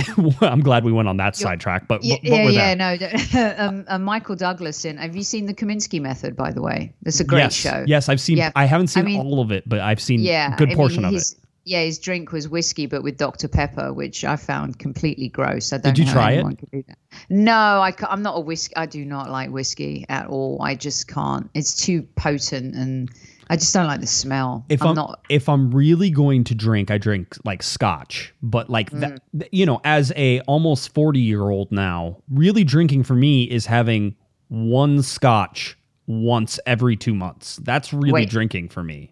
I'm 0.40 0.60
glad 0.60 0.84
we 0.84 0.92
went 0.92 1.08
on 1.08 1.16
that 1.18 1.36
sidetrack. 1.36 1.88
But, 1.88 2.04
Yeah, 2.04 2.16
yeah, 2.22 2.48
yeah, 2.48 2.74
no. 2.74 3.54
um, 3.58 3.84
uh, 3.88 3.98
Michael 3.98 4.36
Douglas 4.36 4.84
in. 4.84 4.96
Have 4.98 5.16
you 5.16 5.22
seen 5.22 5.46
the 5.46 5.54
Kominsky 5.54 6.00
Method? 6.00 6.36
By 6.36 6.52
the 6.52 6.62
way, 6.62 6.92
it's 7.04 7.20
a 7.20 7.24
great 7.24 7.40
yes, 7.40 7.54
show. 7.54 7.84
yes, 7.86 8.08
I've 8.08 8.20
seen. 8.20 8.36
Yeah. 8.38 8.50
I 8.56 8.64
haven't 8.66 8.88
seen 8.88 9.02
I 9.04 9.06
mean- 9.06 9.20
all 9.20 9.40
of 9.40 9.52
it, 9.52 9.68
but 9.68 9.80
I've 9.80 10.00
seen 10.00 10.20
yeah, 10.20 10.54
a 10.54 10.56
good 10.56 10.68
I 10.68 10.70
mean, 10.70 10.76
portion 10.76 11.04
of 11.04 11.14
it. 11.14 11.22
Yeah, 11.64 11.82
his 11.84 11.98
drink 11.98 12.32
was 12.32 12.48
whiskey, 12.48 12.86
but 12.86 13.02
with 13.02 13.16
Dr 13.18 13.46
Pepper, 13.46 13.92
which 13.92 14.24
I 14.24 14.34
found 14.36 14.78
completely 14.80 15.28
gross. 15.28 15.72
I 15.72 15.78
don't 15.78 15.94
Did 15.94 15.98
you 16.00 16.04
know 16.06 16.12
try 16.12 16.32
it? 16.32 16.70
do 16.72 16.84
that. 16.88 16.98
No, 17.30 17.52
I, 17.52 17.92
I'm 18.08 18.22
not 18.22 18.36
a 18.36 18.40
whiskey. 18.40 18.74
I 18.76 18.86
do 18.86 19.04
not 19.04 19.30
like 19.30 19.50
whiskey 19.50 20.04
at 20.08 20.26
all. 20.26 20.60
I 20.60 20.74
just 20.74 21.06
can't. 21.06 21.48
It's 21.54 21.74
too 21.76 22.02
potent, 22.16 22.74
and 22.74 23.10
I 23.48 23.56
just 23.56 23.72
don't 23.72 23.86
like 23.86 24.00
the 24.00 24.06
smell. 24.08 24.64
if 24.68 24.82
I'm, 24.82 24.88
I'm, 24.88 24.94
not. 24.96 25.20
if 25.28 25.48
I'm 25.48 25.70
really 25.70 26.10
going 26.10 26.42
to 26.44 26.54
drink, 26.54 26.90
I 26.90 26.98
drink 26.98 27.36
like 27.44 27.62
scotch. 27.62 28.34
But 28.42 28.68
like 28.68 28.90
that, 28.90 29.20
Mm. 29.34 29.40
th- 29.40 29.50
you 29.52 29.64
know, 29.66 29.80
as 29.84 30.12
a 30.16 30.40
almost 30.40 30.92
40 30.94 31.20
year 31.20 31.42
old 31.48 31.70
now, 31.70 32.16
really 32.28 32.64
drinking 32.64 33.04
for 33.04 33.14
me 33.14 33.44
is 33.44 33.66
having 33.66 34.16
one 34.48 35.00
scotch 35.02 35.78
once 36.06 36.58
every 36.66 36.96
two 36.96 37.14
months. 37.14 37.56
That's 37.62 37.92
really 37.92 38.12
Wait. 38.12 38.30
drinking 38.30 38.68
for 38.70 38.82
me. 38.82 39.11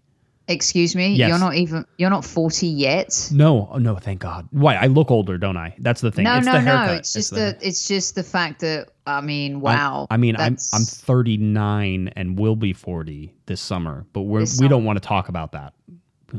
Excuse 0.51 0.97
me. 0.97 1.15
Yes. 1.15 1.29
You're 1.29 1.39
not 1.39 1.55
even. 1.55 1.87
You're 1.97 2.11
not 2.11 2.25
40 2.25 2.67
yet. 2.67 3.29
No, 3.33 3.69
oh, 3.73 3.79
no, 3.79 3.95
thank 3.95 4.21
God. 4.21 4.49
Why? 4.51 4.75
I 4.75 4.87
look 4.87 5.11
older, 5.11 5.39
don't 5.39 5.57
I? 5.57 5.77
That's 5.79 6.01
the 6.01 6.11
thing. 6.11 6.25
No, 6.25 6.37
it's 6.37 6.47
no, 6.47 6.55
the 6.55 6.61
no. 6.63 6.93
It's 6.93 7.13
just 7.13 7.31
the, 7.31 7.37
the. 7.37 7.59
It's 7.63 7.87
just 7.87 8.17
the 8.17 8.25
fact 8.25 8.61
that. 8.61 8.89
I 9.07 9.21
mean, 9.21 9.61
wow. 9.61 10.07
I, 10.11 10.19
mean, 10.19 10.37
I'm 10.37 10.57
I'm 10.73 10.85
39 10.85 12.13
and 12.15 12.39
will 12.39 12.55
be 12.55 12.73
40 12.73 13.35
this 13.47 13.61
summer, 13.61 14.07
but 14.13 14.23
we're 14.23 14.45
we 14.61 14.69
don't 14.69 14.85
want 14.85 15.03
to 15.03 15.09
talk 15.09 15.29
about 15.29 15.53
that. 15.53 15.73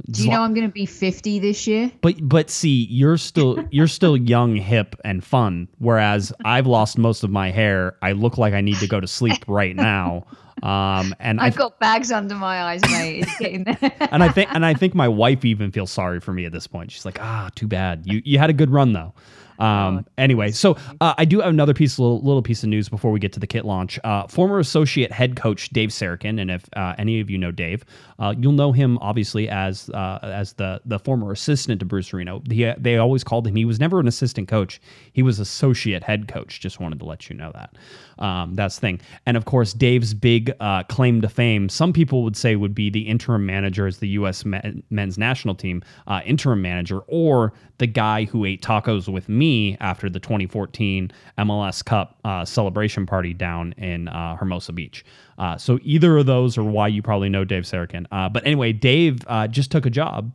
Do 0.09 0.23
you 0.23 0.29
know 0.29 0.41
I'm 0.41 0.53
going 0.53 0.67
to 0.67 0.71
be 0.71 0.85
50 0.85 1.39
this 1.39 1.67
year? 1.67 1.91
But 2.01 2.15
but 2.21 2.49
see, 2.49 2.85
you're 2.89 3.17
still 3.17 3.63
you're 3.71 3.87
still 3.87 4.15
young, 4.15 4.55
hip, 4.55 4.95
and 5.03 5.23
fun. 5.23 5.67
Whereas 5.79 6.31
I've 6.45 6.67
lost 6.67 6.97
most 6.97 7.23
of 7.23 7.29
my 7.29 7.51
hair. 7.51 7.97
I 8.01 8.13
look 8.13 8.37
like 8.37 8.53
I 8.53 8.61
need 8.61 8.77
to 8.77 8.87
go 8.87 8.99
to 8.99 9.07
sleep 9.07 9.43
right 9.47 9.75
now. 9.75 10.25
Um, 10.63 11.15
and 11.19 11.39
I've 11.39 11.55
got 11.55 11.79
bags 11.79 12.11
under 12.11 12.35
my 12.35 12.63
eyes, 12.63 12.81
mate. 12.83 13.21
It's 13.21 13.37
getting 13.39 13.63
there. 13.63 13.77
and 14.11 14.23
I 14.23 14.29
think 14.29 14.53
and 14.53 14.65
I 14.65 14.73
think 14.73 14.93
my 14.93 15.07
wife 15.07 15.43
even 15.45 15.71
feels 15.71 15.91
sorry 15.91 16.19
for 16.19 16.33
me 16.33 16.45
at 16.45 16.51
this 16.51 16.67
point. 16.67 16.91
She's 16.91 17.05
like, 17.05 17.19
ah, 17.21 17.49
too 17.55 17.67
bad. 17.67 18.05
You 18.05 18.21
you 18.23 18.37
had 18.37 18.49
a 18.49 18.53
good 18.53 18.69
run 18.69 18.93
though. 18.93 19.13
Um, 19.61 20.07
anyway, 20.17 20.51
so 20.51 20.75
uh, 21.01 21.13
I 21.19 21.25
do 21.25 21.39
have 21.39 21.49
another 21.49 21.75
piece, 21.75 21.99
little, 21.99 22.19
little 22.21 22.41
piece 22.41 22.63
of 22.63 22.69
news 22.69 22.89
before 22.89 23.11
we 23.11 23.19
get 23.19 23.31
to 23.33 23.39
the 23.39 23.45
kit 23.45 23.63
launch. 23.63 23.99
Uh, 24.03 24.25
former 24.25 24.57
associate 24.57 25.11
head 25.11 25.35
coach 25.35 25.69
Dave 25.69 25.89
Sarachan, 25.89 26.41
and 26.41 26.49
if 26.49 26.67
uh, 26.75 26.95
any 26.97 27.19
of 27.19 27.29
you 27.29 27.37
know 27.37 27.51
Dave, 27.51 27.85
uh, 28.21 28.35
you'll 28.37 28.51
know 28.51 28.71
him 28.71 28.99
obviously 28.99 29.49
as 29.49 29.89
uh, 29.89 30.19
as 30.21 30.53
the 30.53 30.79
the 30.85 30.99
former 30.99 31.31
assistant 31.31 31.79
to 31.79 31.85
Bruce 31.85 32.13
Arena. 32.13 32.39
He, 32.49 32.71
they 32.77 32.97
always 32.97 33.23
called 33.23 33.47
him. 33.47 33.55
He 33.55 33.65
was 33.65 33.79
never 33.79 33.99
an 33.99 34.07
assistant 34.07 34.47
coach. 34.47 34.79
He 35.11 35.23
was 35.23 35.39
associate 35.39 36.03
head 36.03 36.27
coach. 36.27 36.59
Just 36.59 36.79
wanted 36.79 36.99
to 36.99 37.05
let 37.05 37.29
you 37.29 37.35
know 37.35 37.51
that. 37.53 37.75
Um, 38.23 38.53
that's 38.53 38.75
the 38.75 38.81
thing. 38.81 39.01
And 39.25 39.35
of 39.35 39.45
course, 39.45 39.73
Dave's 39.73 40.13
big 40.13 40.53
uh, 40.59 40.83
claim 40.83 41.21
to 41.21 41.29
fame, 41.29 41.67
some 41.67 41.91
people 41.91 42.23
would 42.23 42.37
say, 42.37 42.55
would 42.55 42.75
be 42.75 42.91
the 42.91 43.01
interim 43.01 43.45
manager 43.45 43.87
as 43.87 43.97
the 43.97 44.09
U.S. 44.09 44.45
men's 44.45 45.17
national 45.17 45.55
team 45.55 45.81
uh, 46.05 46.21
interim 46.23 46.61
manager, 46.61 46.99
or 47.07 47.53
the 47.79 47.87
guy 47.87 48.25
who 48.25 48.45
ate 48.45 48.61
tacos 48.61 49.11
with 49.11 49.27
me 49.27 49.75
after 49.79 50.07
the 50.07 50.19
2014 50.19 51.11
MLS 51.39 51.83
Cup 51.83 52.19
uh, 52.23 52.45
celebration 52.45 53.07
party 53.07 53.33
down 53.33 53.73
in 53.77 54.07
uh, 54.07 54.35
Hermosa 54.35 54.71
Beach. 54.71 55.03
Uh, 55.41 55.57
so 55.57 55.79
either 55.81 56.19
of 56.19 56.27
those 56.27 56.55
are 56.55 56.63
why 56.63 56.87
you 56.87 57.01
probably 57.01 57.27
know 57.27 57.43
Dave 57.43 57.63
Sarachan. 57.63 58.05
Uh, 58.11 58.29
but 58.29 58.45
anyway, 58.45 58.71
Dave 58.71 59.21
uh, 59.25 59.47
just 59.47 59.71
took 59.71 59.87
a 59.87 59.89
job. 59.89 60.31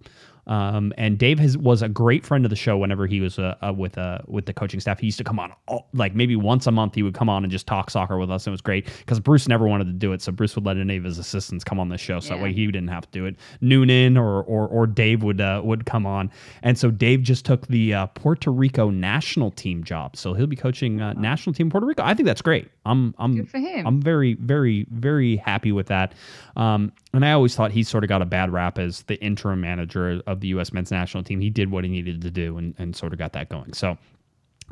Um, 0.46 0.92
and 0.96 1.18
Dave 1.18 1.38
has, 1.38 1.58
was 1.58 1.82
a 1.82 1.88
great 1.88 2.24
friend 2.24 2.44
of 2.44 2.50
the 2.50 2.56
show 2.56 2.76
whenever 2.76 3.06
he 3.06 3.20
was 3.20 3.38
uh, 3.38 3.56
uh, 3.62 3.72
with 3.72 3.98
uh, 3.98 4.18
with 4.26 4.46
the 4.46 4.52
coaching 4.52 4.80
staff. 4.80 4.98
He 5.00 5.06
used 5.06 5.18
to 5.18 5.24
come 5.24 5.38
on 5.38 5.52
all, 5.66 5.88
like 5.92 6.14
maybe 6.14 6.36
once 6.36 6.66
a 6.66 6.70
month. 6.70 6.94
He 6.94 7.02
would 7.02 7.14
come 7.14 7.28
on 7.28 7.42
and 7.42 7.50
just 7.50 7.66
talk 7.66 7.90
soccer 7.90 8.18
with 8.18 8.30
us. 8.30 8.46
And 8.46 8.52
It 8.52 8.54
was 8.54 8.60
great 8.60 8.86
because 8.98 9.20
Bruce 9.20 9.48
never 9.48 9.66
wanted 9.66 9.86
to 9.86 9.92
do 9.92 10.12
it, 10.12 10.22
so 10.22 10.32
Bruce 10.32 10.54
would 10.54 10.64
let 10.64 10.76
any 10.76 10.96
of 10.96 11.04
his 11.04 11.18
assistants 11.18 11.64
come 11.64 11.80
on 11.80 11.88
the 11.88 11.98
show, 11.98 12.20
so 12.20 12.34
that 12.34 12.42
way 12.42 12.52
he 12.52 12.66
didn't 12.66 12.88
have 12.88 13.10
to 13.10 13.10
do 13.10 13.26
it. 13.26 13.36
Noonan 13.60 14.16
or 14.16 14.42
or, 14.42 14.68
or 14.68 14.86
Dave 14.86 15.22
would 15.22 15.40
uh, 15.40 15.60
would 15.64 15.86
come 15.86 16.06
on, 16.06 16.30
and 16.62 16.78
so 16.78 16.90
Dave 16.90 17.22
just 17.22 17.44
took 17.44 17.66
the 17.66 17.94
uh, 17.94 18.06
Puerto 18.06 18.50
Rico 18.52 18.90
national 18.90 19.50
team 19.50 19.82
job, 19.82 20.16
so 20.16 20.34
he'll 20.34 20.46
be 20.46 20.56
coaching 20.56 21.00
uh, 21.00 21.12
national 21.14 21.54
team 21.54 21.70
Puerto 21.70 21.86
Rico. 21.86 22.02
I 22.02 22.14
think 22.14 22.26
that's 22.26 22.42
great. 22.42 22.68
I'm 22.84 23.14
I'm 23.18 23.36
Good 23.36 23.48
for 23.48 23.58
him. 23.58 23.86
I'm 23.86 24.00
very, 24.00 24.34
very, 24.34 24.86
very 24.90 25.36
happy 25.36 25.72
with 25.72 25.88
that. 25.88 26.14
Um, 26.56 26.92
and 27.12 27.24
I 27.24 27.32
always 27.32 27.54
thought 27.56 27.70
he 27.70 27.82
sort 27.82 28.04
of 28.04 28.08
got 28.08 28.22
a 28.22 28.26
bad 28.26 28.52
rap 28.52 28.78
as 28.78 29.02
the 29.02 29.20
interim 29.22 29.60
manager 29.60 30.22
of 30.26 30.35
the 30.40 30.48
U.S. 30.48 30.72
men's 30.72 30.90
national 30.90 31.22
team. 31.22 31.40
He 31.40 31.50
did 31.50 31.70
what 31.70 31.84
he 31.84 31.90
needed 31.90 32.22
to 32.22 32.30
do 32.30 32.58
and, 32.58 32.74
and 32.78 32.94
sort 32.94 33.12
of 33.12 33.18
got 33.18 33.32
that 33.32 33.48
going. 33.48 33.72
So, 33.72 33.96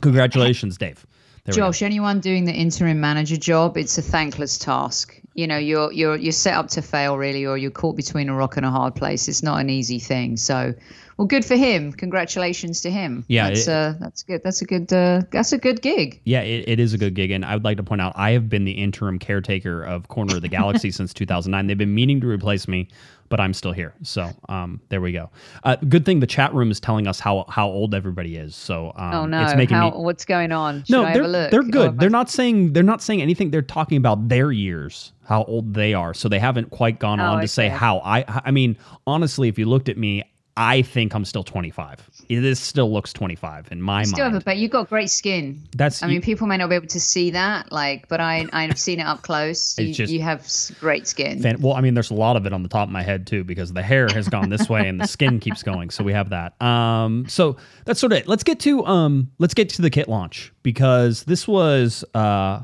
congratulations, 0.00 0.78
Dave. 0.78 1.06
There. 1.44 1.54
Josh, 1.54 1.82
anyone 1.82 2.20
doing 2.20 2.46
the 2.46 2.54
interim 2.54 3.00
manager 3.00 3.36
job, 3.36 3.76
it's 3.76 3.98
a 3.98 4.02
thankless 4.02 4.56
task. 4.56 5.20
You 5.34 5.46
know, 5.46 5.58
you're 5.58 5.92
you're 5.92 6.16
you're 6.16 6.32
set 6.32 6.54
up 6.54 6.68
to 6.68 6.82
fail 6.82 7.18
really, 7.18 7.44
or 7.44 7.58
you're 7.58 7.70
caught 7.70 7.96
between 7.96 8.30
a 8.30 8.34
rock 8.34 8.56
and 8.56 8.64
a 8.64 8.70
hard 8.70 8.94
place. 8.94 9.28
It's 9.28 9.42
not 9.42 9.60
an 9.60 9.68
easy 9.68 9.98
thing. 9.98 10.38
So, 10.38 10.74
well, 11.16 11.26
good 11.26 11.44
for 11.44 11.56
him. 11.56 11.92
Congratulations 11.92 12.80
to 12.82 12.90
him. 12.90 13.24
Yeah, 13.28 13.48
that's 13.48 13.66
it- 13.66 13.72
uh, 13.72 13.94
that's 14.00 14.22
good. 14.22 14.42
That's 14.44 14.62
a 14.62 14.64
good 14.64 14.92
uh, 14.92 15.22
that's 15.30 15.52
a 15.52 15.58
good 15.58 15.82
gig. 15.82 16.20
Yeah, 16.24 16.40
it, 16.40 16.68
it 16.68 16.80
is 16.80 16.94
a 16.94 16.98
good 16.98 17.14
gig. 17.14 17.30
And 17.30 17.44
I 17.44 17.54
would 17.54 17.64
like 17.64 17.76
to 17.76 17.82
point 17.82 18.00
out, 18.00 18.12
I 18.16 18.30
have 18.32 18.48
been 18.48 18.64
the 18.64 18.72
interim 18.72 19.18
caretaker 19.18 19.82
of 19.82 20.08
Corner 20.08 20.36
of 20.36 20.42
the 20.42 20.48
Galaxy 20.48 20.90
since 20.92 21.12
2009. 21.14 21.66
They've 21.66 21.78
been 21.78 21.94
meaning 21.94 22.20
to 22.20 22.26
replace 22.28 22.66
me, 22.68 22.88
but 23.28 23.40
I'm 23.40 23.52
still 23.54 23.72
here. 23.72 23.94
So 24.02 24.30
um, 24.48 24.80
there 24.88 25.00
we 25.00 25.12
go. 25.12 25.30
Uh, 25.64 25.76
good 25.88 26.04
thing 26.04 26.20
the 26.20 26.26
chat 26.26 26.52
room 26.54 26.70
is 26.70 26.80
telling 26.80 27.06
us 27.06 27.20
how 27.20 27.44
how 27.48 27.68
old 27.68 27.94
everybody 27.94 28.36
is. 28.36 28.54
So 28.56 28.92
um, 28.96 29.14
oh 29.14 29.26
no, 29.26 29.42
it's 29.42 29.54
making 29.56 29.76
how 29.76 29.90
me. 29.90 29.96
what's 29.98 30.24
going 30.24 30.52
on? 30.52 30.84
Should 30.84 30.90
no, 30.92 31.04
I 31.04 31.12
they're 31.12 31.22
a 31.22 31.28
look? 31.28 31.50
they're 31.50 31.62
good. 31.62 31.90
I- 31.90 31.96
they're 31.96 32.10
not 32.10 32.30
saying 32.30 32.72
they're 32.72 32.82
not 32.82 33.02
saying 33.02 33.22
anything. 33.22 33.50
They're 33.50 33.62
talking 33.62 33.98
about 33.98 34.28
their 34.28 34.52
years, 34.52 35.12
how 35.26 35.44
old 35.44 35.74
they 35.74 35.94
are. 35.94 36.12
So 36.14 36.28
they 36.28 36.38
haven't 36.38 36.70
quite 36.70 36.98
gone 36.98 37.20
Oh, 37.20 37.24
on 37.32 37.40
to 37.40 37.48
say 37.48 37.68
how 37.68 37.98
I. 37.98 38.24
I 38.28 38.50
mean, 38.50 38.76
honestly, 39.06 39.48
if 39.48 39.58
you 39.58 39.66
looked 39.66 39.88
at 39.88 39.96
me, 39.96 40.22
I 40.56 40.82
think 40.82 41.14
I'm 41.14 41.24
still 41.24 41.42
25. 41.42 42.08
This 42.28 42.60
still 42.60 42.92
looks 42.92 43.12
25 43.12 43.72
in 43.72 43.82
my 43.82 44.04
Still 44.04 44.24
have 44.24 44.32
mind. 44.34 44.44
but 44.44 44.56
you've 44.56 44.70
got 44.70 44.88
great 44.88 45.10
skin. 45.10 45.60
That's 45.76 46.00
I 46.02 46.06
mean, 46.06 46.22
people 46.22 46.46
may 46.46 46.56
not 46.56 46.68
be 46.68 46.76
able 46.76 46.86
to 46.86 47.00
see 47.00 47.30
that, 47.32 47.72
like, 47.72 48.06
but 48.08 48.20
I 48.20 48.46
I've 48.52 48.78
seen 48.78 49.00
it 49.00 49.02
up 49.02 49.22
close. 49.22 49.76
You, 49.78 49.92
just- 49.92 50.12
you 50.12 50.22
have 50.22 50.46
great 50.78 51.08
skin. 51.08 51.42
Fan- 51.42 51.60
well, 51.60 51.74
I 51.74 51.80
mean, 51.80 51.94
there's 51.94 52.10
a 52.10 52.14
lot 52.14 52.36
of 52.36 52.46
it 52.46 52.52
on 52.52 52.62
the 52.62 52.68
top 52.68 52.86
of 52.88 52.92
my 52.92 53.02
head 53.02 53.26
too, 53.26 53.42
because 53.42 53.72
the 53.72 53.82
hair 53.82 54.06
has 54.10 54.28
gone 54.28 54.48
this 54.48 54.68
way 54.68 54.88
and 54.88 55.00
the 55.00 55.08
skin 55.08 55.40
keeps 55.40 55.62
going. 55.64 55.90
So 55.90 56.04
we 56.04 56.12
have 56.12 56.30
that. 56.30 56.60
Um, 56.62 57.26
so 57.28 57.56
that's 57.84 57.98
sort 57.98 58.12
of 58.12 58.18
it. 58.18 58.28
Let's 58.28 58.44
get 58.44 58.60
to 58.60 58.86
um, 58.86 59.32
let's 59.38 59.54
get 59.54 59.68
to 59.70 59.82
the 59.82 59.90
kit 59.90 60.08
launch 60.08 60.52
because 60.62 61.24
this 61.24 61.48
was 61.48 62.04
uh, 62.14 62.60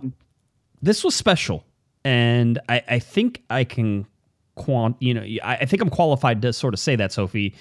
this 0.81 1.03
was 1.03 1.15
special, 1.17 1.65
and 2.05 2.59
I, 2.69 2.83
I 2.89 2.99
think 3.01 3.43
I 3.51 3.65
can 3.65 4.07
quant, 4.55 4.97
you 5.01 5.15
know, 5.15 5.23
I, 5.43 5.57
I 5.57 5.65
think 5.65 5.83
I'm 5.83 5.91
qualified 5.91 6.43
to 6.43 6.53
sort 6.53 6.75
of 6.75 6.81
say 6.81 6.97
that, 6.97 7.13
Sophie. 7.13 7.55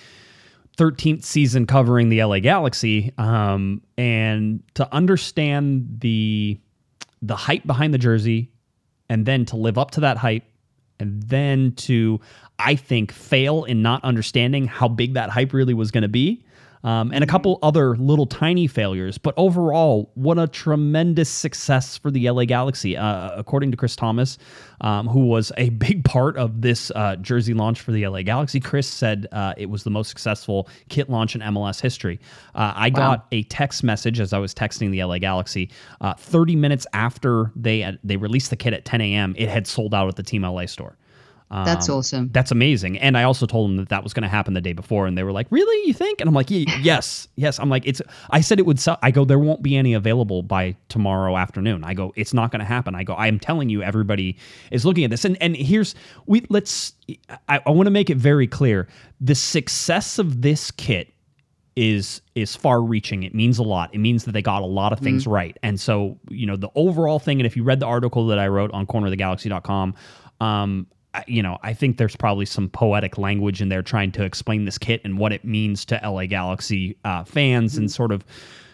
13th 0.77 1.25
season 1.25 1.65
covering 1.65 2.07
the 2.07 2.23
LA 2.23 2.39
Galaxy, 2.39 3.11
um, 3.17 3.81
and 3.97 4.63
to 4.75 4.87
understand 4.93 5.97
the 5.99 6.57
the 7.21 7.35
hype 7.35 7.67
behind 7.67 7.93
the 7.93 7.97
jersey, 7.97 8.53
and 9.09 9.25
then 9.25 9.43
to 9.45 9.57
live 9.57 9.77
up 9.77 9.91
to 9.91 9.99
that 10.01 10.15
hype, 10.15 10.43
and 10.97 11.21
then 11.23 11.73
to 11.73 12.21
I 12.59 12.75
think 12.75 13.11
fail 13.11 13.65
in 13.65 13.81
not 13.81 14.03
understanding 14.05 14.67
how 14.67 14.87
big 14.87 15.15
that 15.15 15.29
hype 15.29 15.51
really 15.51 15.73
was 15.73 15.91
going 15.91 16.03
to 16.03 16.07
be. 16.09 16.45
Um, 16.83 17.11
and 17.13 17.23
a 17.23 17.27
couple 17.27 17.59
other 17.61 17.97
little 17.97 18.25
tiny 18.25 18.67
failures, 18.67 19.17
but 19.17 19.33
overall, 19.35 20.11
what 20.13 20.39
a 20.39 20.47
tremendous 20.47 21.29
success 21.29 21.97
for 21.97 22.09
the 22.09 22.29
LA 22.29 22.45
Galaxy. 22.45 22.95
Uh, 22.95 23.31
according 23.35 23.71
to 23.71 23.77
Chris 23.77 23.95
Thomas, 23.95 24.37
um, 24.81 25.07
who 25.07 25.25
was 25.25 25.51
a 25.57 25.69
big 25.69 26.05
part 26.05 26.37
of 26.37 26.61
this 26.61 26.91
uh, 26.91 27.17
jersey 27.17 27.53
launch 27.53 27.81
for 27.81 27.91
the 27.91 28.07
LA 28.07 28.21
Galaxy, 28.21 28.59
Chris 28.59 28.87
said 28.87 29.27
uh, 29.31 29.53
it 29.57 29.69
was 29.69 29.83
the 29.83 29.89
most 29.89 30.07
successful 30.07 30.69
kit 30.87 31.09
launch 31.09 31.35
in 31.35 31.41
MLS 31.41 31.81
history. 31.81 32.19
Uh, 32.55 32.71
I 32.75 32.89
got 32.89 33.27
a 33.31 33.43
text 33.43 33.83
message 33.83 34.19
as 34.19 34.31
I 34.31 34.39
was 34.39 34.53
texting 34.53 34.91
the 34.91 35.03
LA 35.03 35.17
Galaxy. 35.17 35.69
Uh, 35.99 36.13
30 36.13 36.55
minutes 36.55 36.87
after 36.93 37.51
they 37.55 37.81
had, 37.81 37.99
they 38.03 38.15
released 38.15 38.49
the 38.51 38.55
kit 38.55 38.73
at 38.73 38.85
10 38.85 39.01
a.m., 39.01 39.35
it 39.37 39.49
had 39.49 39.67
sold 39.67 39.93
out 39.93 40.07
at 40.07 40.15
the 40.15 40.23
Team 40.23 40.43
LA 40.43 40.65
store. 40.65 40.97
That's 41.51 41.89
awesome. 41.89 42.29
That's 42.31 42.51
amazing. 42.51 42.99
And 42.99 43.17
I 43.17 43.23
also 43.23 43.47
told 43.47 43.69
them 43.69 43.77
that 43.77 43.89
that 43.89 44.03
was 44.03 44.13
going 44.13 44.23
to 44.23 44.29
happen 44.29 44.53
the 44.53 44.61
day 44.61 44.73
before, 44.73 45.07
and 45.07 45.17
they 45.17 45.23
were 45.23 45.31
like, 45.31 45.47
"Really? 45.49 45.87
You 45.87 45.93
think?" 45.93 46.21
And 46.21 46.27
I'm 46.27 46.35
like, 46.35 46.47
"Yes, 46.49 47.27
yes." 47.35 47.59
I'm 47.59 47.69
like, 47.69 47.87
"It's." 47.87 48.01
I 48.29 48.41
said 48.41 48.59
it 48.59 48.67
would. 48.67 48.79
Sell. 48.79 48.99
I 49.01 49.09
go, 49.09 49.25
"There 49.25 49.39
won't 49.39 49.63
be 49.63 49.75
any 49.75 49.93
available 49.93 50.43
by 50.43 50.75
tomorrow 50.89 51.37
afternoon." 51.37 51.83
I 51.83 51.95
go, 51.95 52.13
"It's 52.15 52.33
not 52.33 52.51
going 52.51 52.59
to 52.59 52.65
happen." 52.65 52.93
I 52.93 53.03
go, 53.03 53.13
"I 53.13 53.27
am 53.27 53.39
telling 53.39 53.69
you, 53.69 53.81
everybody 53.81 54.37
is 54.71 54.85
looking 54.85 55.03
at 55.03 55.09
this." 55.09 55.25
And 55.25 55.41
and 55.41 55.55
here's 55.55 55.95
we 56.27 56.45
let's. 56.49 56.93
I, 57.47 57.59
I 57.65 57.71
want 57.71 57.87
to 57.87 57.91
make 57.91 58.11
it 58.11 58.17
very 58.17 58.45
clear: 58.45 58.87
the 59.19 59.35
success 59.35 60.19
of 60.19 60.43
this 60.43 60.69
kit 60.69 61.11
is 61.75 62.21
is 62.35 62.55
far 62.55 62.81
reaching 62.81 63.23
it 63.23 63.33
means 63.33 63.57
a 63.57 63.63
lot 63.63 63.93
it 63.93 63.99
means 63.99 64.25
that 64.25 64.33
they 64.33 64.41
got 64.41 64.61
a 64.61 64.65
lot 64.65 64.91
of 64.91 64.99
things 64.99 65.25
right 65.25 65.55
and 65.63 65.79
so 65.79 66.17
you 66.29 66.45
know 66.45 66.57
the 66.57 66.67
overall 66.75 67.19
thing 67.19 67.39
and 67.39 67.47
if 67.47 67.55
you 67.55 67.63
read 67.63 67.79
the 67.79 67.85
article 67.85 68.27
that 68.27 68.37
i 68.37 68.47
wrote 68.47 68.69
on 68.71 68.85
cornerofthegalaxy.com 68.85 69.93
um 70.41 70.87
you 71.27 71.41
know 71.41 71.57
i 71.63 71.73
think 71.73 71.97
there's 71.97 72.15
probably 72.15 72.45
some 72.45 72.69
poetic 72.69 73.17
language 73.17 73.61
in 73.61 73.69
there 73.69 73.81
trying 73.81 74.11
to 74.11 74.23
explain 74.23 74.65
this 74.65 74.77
kit 74.77 75.01
and 75.03 75.17
what 75.17 75.33
it 75.33 75.43
means 75.43 75.85
to 75.85 75.99
la 76.03 76.25
galaxy 76.25 76.97
uh, 77.03 77.23
fans 77.23 77.77
and 77.77 77.91
sort 77.91 78.11
of 78.11 78.23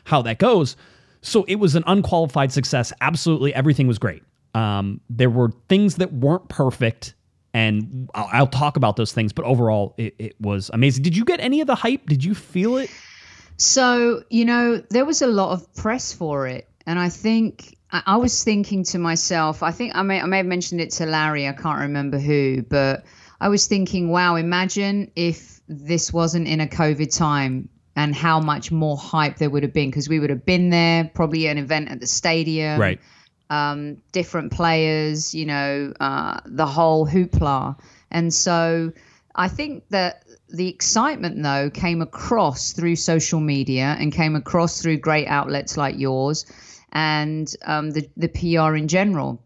how 0.03 0.21
that 0.21 0.37
goes 0.37 0.75
so 1.21 1.43
it 1.47 1.55
was 1.55 1.75
an 1.75 1.83
unqualified 1.87 2.51
success 2.51 2.91
absolutely 3.01 3.53
everything 3.53 3.87
was 3.87 3.97
great 3.97 4.23
um, 4.53 5.01
there 5.09 5.29
were 5.29 5.51
things 5.67 5.95
that 5.95 6.13
weren't 6.13 6.47
perfect 6.47 7.13
and 7.55 8.09
I'll, 8.13 8.29
I'll 8.33 8.47
talk 8.47 8.75
about 8.75 8.97
those 8.97 9.13
things. 9.13 9.31
But 9.31 9.45
overall, 9.45 9.95
it, 9.97 10.13
it 10.19 10.35
was 10.41 10.69
amazing. 10.73 11.03
Did 11.03 11.15
you 11.15 11.23
get 11.23 11.39
any 11.39 11.61
of 11.61 11.67
the 11.67 11.75
hype? 11.75 12.05
Did 12.05 12.23
you 12.23 12.35
feel 12.35 12.75
it? 12.75 12.89
So, 13.57 14.23
you 14.29 14.43
know, 14.43 14.83
there 14.89 15.05
was 15.05 15.21
a 15.21 15.27
lot 15.27 15.53
of 15.53 15.73
press 15.73 16.11
for 16.11 16.47
it. 16.47 16.69
And 16.85 16.99
I 16.99 17.07
think 17.07 17.77
I, 18.05 18.17
was 18.17 18.43
thinking 18.43 18.83
to 18.85 18.99
myself, 18.99 19.63
I 19.63 19.71
think 19.71 19.95
I 19.95 20.01
may, 20.01 20.19
I 20.19 20.25
may 20.25 20.37
have 20.37 20.45
mentioned 20.45 20.81
it 20.81 20.91
to 20.91 21.05
Larry, 21.05 21.47
I 21.47 21.53
can't 21.53 21.79
remember 21.79 22.17
who, 22.19 22.61
but 22.63 23.05
I 23.39 23.49
was 23.49 23.67
thinking, 23.67 24.09
wow, 24.09 24.35
imagine 24.35 25.11
if 25.15 25.61
this 25.67 26.11
wasn't 26.11 26.47
in 26.47 26.61
a 26.61 26.67
COVID 26.67 27.15
time 27.15 27.69
and 27.95 28.13
how 28.13 28.39
much 28.39 28.71
more 28.71 28.97
hype 28.97 29.37
there 29.37 29.49
would 29.49 29.63
have 29.63 29.73
been 29.73 29.89
because 29.89 30.09
we 30.09 30.19
would 30.19 30.29
have 30.29 30.45
been 30.45 30.69
there, 30.69 31.09
probably 31.13 31.47
an 31.47 31.57
event 31.57 31.89
at 31.89 31.99
the 31.99 32.07
stadium, 32.07 32.79
Right. 32.79 32.99
um, 33.49 33.97
different 34.11 34.51
players, 34.51 35.33
you 35.33 35.45
know, 35.45 35.93
uh, 35.99 36.39
the 36.45 36.65
whole 36.65 37.07
hoopla. 37.07 37.77
And 38.11 38.33
so 38.33 38.91
I 39.35 39.47
think 39.47 39.83
that 39.89 40.23
the 40.49 40.67
excitement, 40.67 41.41
though, 41.41 41.69
came 41.69 42.01
across 42.01 42.73
through 42.73 42.97
social 42.97 43.39
media 43.39 43.95
and 43.99 44.11
came 44.13 44.35
across 44.35 44.81
through 44.81 44.97
great 44.97 45.27
outlets 45.27 45.77
like 45.77 45.97
yours 45.97 46.45
and 46.95 47.53
um, 47.65 47.91
the, 47.91 48.09
the 48.15 48.29
PR 48.29 48.75
in 48.75 48.87
general. 48.87 49.43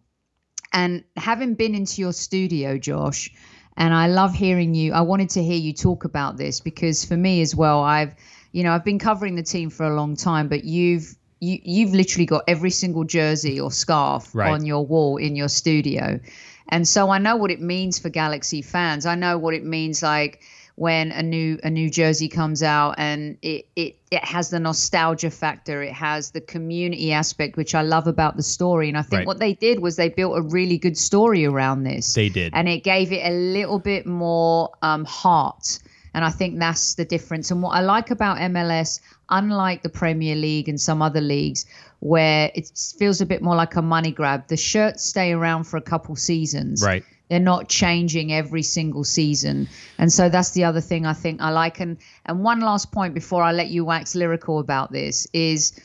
And 0.72 1.04
having 1.18 1.56
been 1.56 1.74
into 1.74 2.00
your 2.00 2.14
studio, 2.14 2.78
Josh, 2.78 3.34
and 3.76 3.92
I 3.92 4.08
love 4.08 4.36
hearing 4.36 4.76
you. 4.76 4.94
I 4.94 5.02
wanted 5.02 5.32
to 5.32 5.44
hear 5.44 5.58
you 5.58 5.74
talk 5.74 6.06
about 6.06 6.38
this 6.38 6.60
because 6.60 7.04
for 7.04 7.18
me 7.18 7.42
as 7.42 7.56
well, 7.56 7.82
I've, 7.82 8.14
you 8.52 8.64
know, 8.64 8.72
I've 8.72 8.86
been 8.86 9.00
covering 9.00 9.36
the 9.36 9.42
team 9.44 9.72
for 9.72 9.86
a 9.86 9.96
long 9.96 10.16
time, 10.16 10.48
but 10.48 10.64
you've 10.64 11.16
you 11.40 11.58
you've 11.64 11.94
literally 11.94 12.26
got 12.26 12.44
every 12.48 12.70
single 12.70 13.04
jersey 13.04 13.60
or 13.60 13.72
scarf 13.72 14.30
Right. 14.36 14.52
on 14.52 14.66
your 14.66 14.86
wall 14.86 15.18
in 15.18 15.36
your 15.36 15.48
studio. 15.48 16.20
And 16.68 16.88
so 16.88 17.10
I 17.10 17.18
know 17.18 17.36
what 17.38 17.50
it 17.50 17.62
means 17.62 17.98
for 17.98 18.10
Galaxy 18.10 18.62
fans. 18.62 19.08
I 19.08 19.16
know 19.16 19.40
what 19.40 19.56
it 19.56 19.64
means 19.66 20.04
like 20.04 20.42
when 20.80 21.12
a 21.12 21.22
new 21.22 21.60
a 21.62 21.70
new 21.70 21.90
jersey 21.90 22.30
comes 22.30 22.64
out 22.64 22.96
and 22.98 23.38
it 23.42 23.66
it 23.76 23.98
it 24.12 24.24
has 24.24 24.50
the 24.50 24.62
nostalgia 24.62 25.30
factor, 25.30 25.84
it 25.84 25.92
has 25.92 26.32
the 26.32 26.40
community 26.40 27.12
aspect 27.12 27.58
which 27.58 27.76
I 27.76 27.82
love 27.82 28.08
about 28.08 28.38
the 28.38 28.44
story. 28.44 28.88
And 28.88 28.98
I 28.98 29.02
think 29.02 29.20
Right. 29.20 29.28
what 29.28 29.40
they 29.40 29.54
did 29.54 29.80
was 29.80 29.98
they 29.98 30.08
built 30.08 30.38
a 30.38 30.42
really 30.42 30.78
good 30.78 30.98
story 30.98 31.46
around 31.46 31.84
this. 31.84 32.14
They 32.14 32.30
did. 32.30 32.54
And 32.56 32.70
it 32.70 32.86
gave 32.86 33.12
it 33.12 33.26
a 33.26 33.36
little 33.36 33.78
bit 33.78 34.06
more 34.06 34.70
um, 34.82 35.04
heart. 35.04 35.80
And 36.14 36.24
I 36.24 36.30
think 36.30 36.60
that's 36.60 36.96
the 36.96 37.04
difference. 37.04 37.52
And 37.52 37.62
what 37.62 37.72
I 37.76 37.82
like 37.82 38.10
about 38.10 38.38
MLS, 38.38 39.02
unlike 39.30 39.84
the 39.84 39.90
Premier 39.90 40.36
League 40.36 40.70
and 40.70 40.80
some 40.80 41.02
other 41.02 41.22
leagues, 41.22 41.66
where 42.00 42.52
it 42.56 42.72
feels 42.98 43.20
a 43.20 43.26
bit 43.26 43.42
more 43.42 43.56
like 43.56 43.76
a 43.76 43.82
money 43.82 44.14
grab, 44.14 44.48
the 44.48 44.56
shirts 44.56 45.04
stay 45.04 45.34
around 45.34 45.66
for 45.66 45.76
a 45.76 45.82
couple 45.82 46.16
seasons. 46.16 46.82
Right. 46.82 47.04
They're 47.30 47.40
not 47.40 47.70
changing 47.70 48.34
every 48.34 48.64
single 48.64 49.04
season. 49.04 49.70
And 49.98 50.12
so 50.12 50.30
that's 50.30 50.52
the 50.52 50.64
other 50.64 50.82
thing 50.82 51.06
I 51.06 51.14
think 51.14 51.42
I 51.42 51.52
like. 51.52 51.80
And 51.80 51.98
and 52.26 52.44
one 52.44 52.60
last 52.60 52.92
point 52.92 53.14
before 53.14 53.44
I 53.44 53.52
let 53.52 53.70
you 53.70 53.86
wax 53.86 54.16
lyrical 54.16 54.60
about 54.60 54.92
this 54.92 55.28
is 55.32 55.80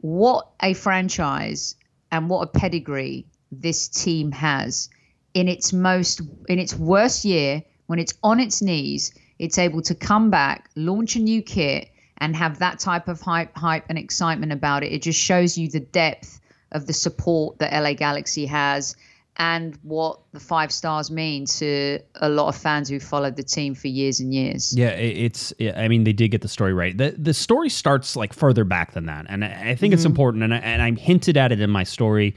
what 0.00 0.48
a 0.62 0.74
franchise 0.74 1.76
and 2.10 2.28
what 2.28 2.42
a 2.42 2.58
pedigree 2.58 3.26
this 3.52 3.88
team 3.88 4.32
has 4.32 4.88
in 5.34 5.46
its 5.46 5.72
most 5.72 6.22
in 6.48 6.58
its 6.58 6.74
worst 6.74 7.24
year 7.24 7.62
when 7.86 7.98
it's 7.98 8.14
on 8.22 8.40
its 8.40 8.62
knees 8.62 9.12
it's 9.38 9.58
able 9.58 9.82
to 9.82 9.94
come 9.94 10.30
back 10.30 10.70
launch 10.74 11.16
a 11.16 11.18
new 11.18 11.42
kit 11.42 11.88
and 12.18 12.34
have 12.34 12.58
that 12.58 12.78
type 12.78 13.08
of 13.08 13.20
hype 13.20 13.54
hype 13.56 13.84
and 13.88 13.98
excitement 13.98 14.52
about 14.52 14.82
it 14.82 14.92
it 14.92 15.02
just 15.02 15.20
shows 15.20 15.56
you 15.56 15.68
the 15.68 15.80
depth 15.80 16.40
of 16.72 16.86
the 16.86 16.92
support 16.92 17.58
that 17.58 17.72
LA 17.72 17.92
Galaxy 17.92 18.46
has 18.46 18.96
and 19.36 19.78
what 19.82 20.20
the 20.32 20.40
five 20.40 20.70
stars 20.70 21.10
mean 21.10 21.46
to 21.46 21.98
a 22.16 22.28
lot 22.28 22.48
of 22.48 22.56
fans 22.56 22.88
who 22.88 23.00
followed 23.00 23.36
the 23.36 23.42
team 23.42 23.74
for 23.74 23.88
years 23.88 24.20
and 24.20 24.34
years 24.34 24.76
Yeah, 24.76 24.90
it, 24.90 25.16
it's. 25.16 25.52
yeah, 25.58 25.80
I 25.80 25.88
mean, 25.88 26.04
they 26.04 26.12
did 26.12 26.28
get 26.28 26.42
the 26.42 26.48
story 26.48 26.74
right. 26.74 26.96
the 26.96 27.14
The 27.16 27.34
story 27.34 27.68
starts 27.68 28.14
like 28.14 28.32
further 28.32 28.64
back 28.64 28.92
than 28.92 29.06
that, 29.06 29.26
and 29.28 29.44
I, 29.44 29.70
I 29.70 29.74
think 29.74 29.94
it's 29.94 30.02
mm-hmm. 30.02 30.10
important. 30.10 30.44
And 30.44 30.54
I, 30.54 30.58
and 30.58 30.82
I 30.82 30.92
hinted 30.92 31.36
at 31.36 31.52
it 31.52 31.60
in 31.60 31.70
my 31.70 31.84
story, 31.84 32.36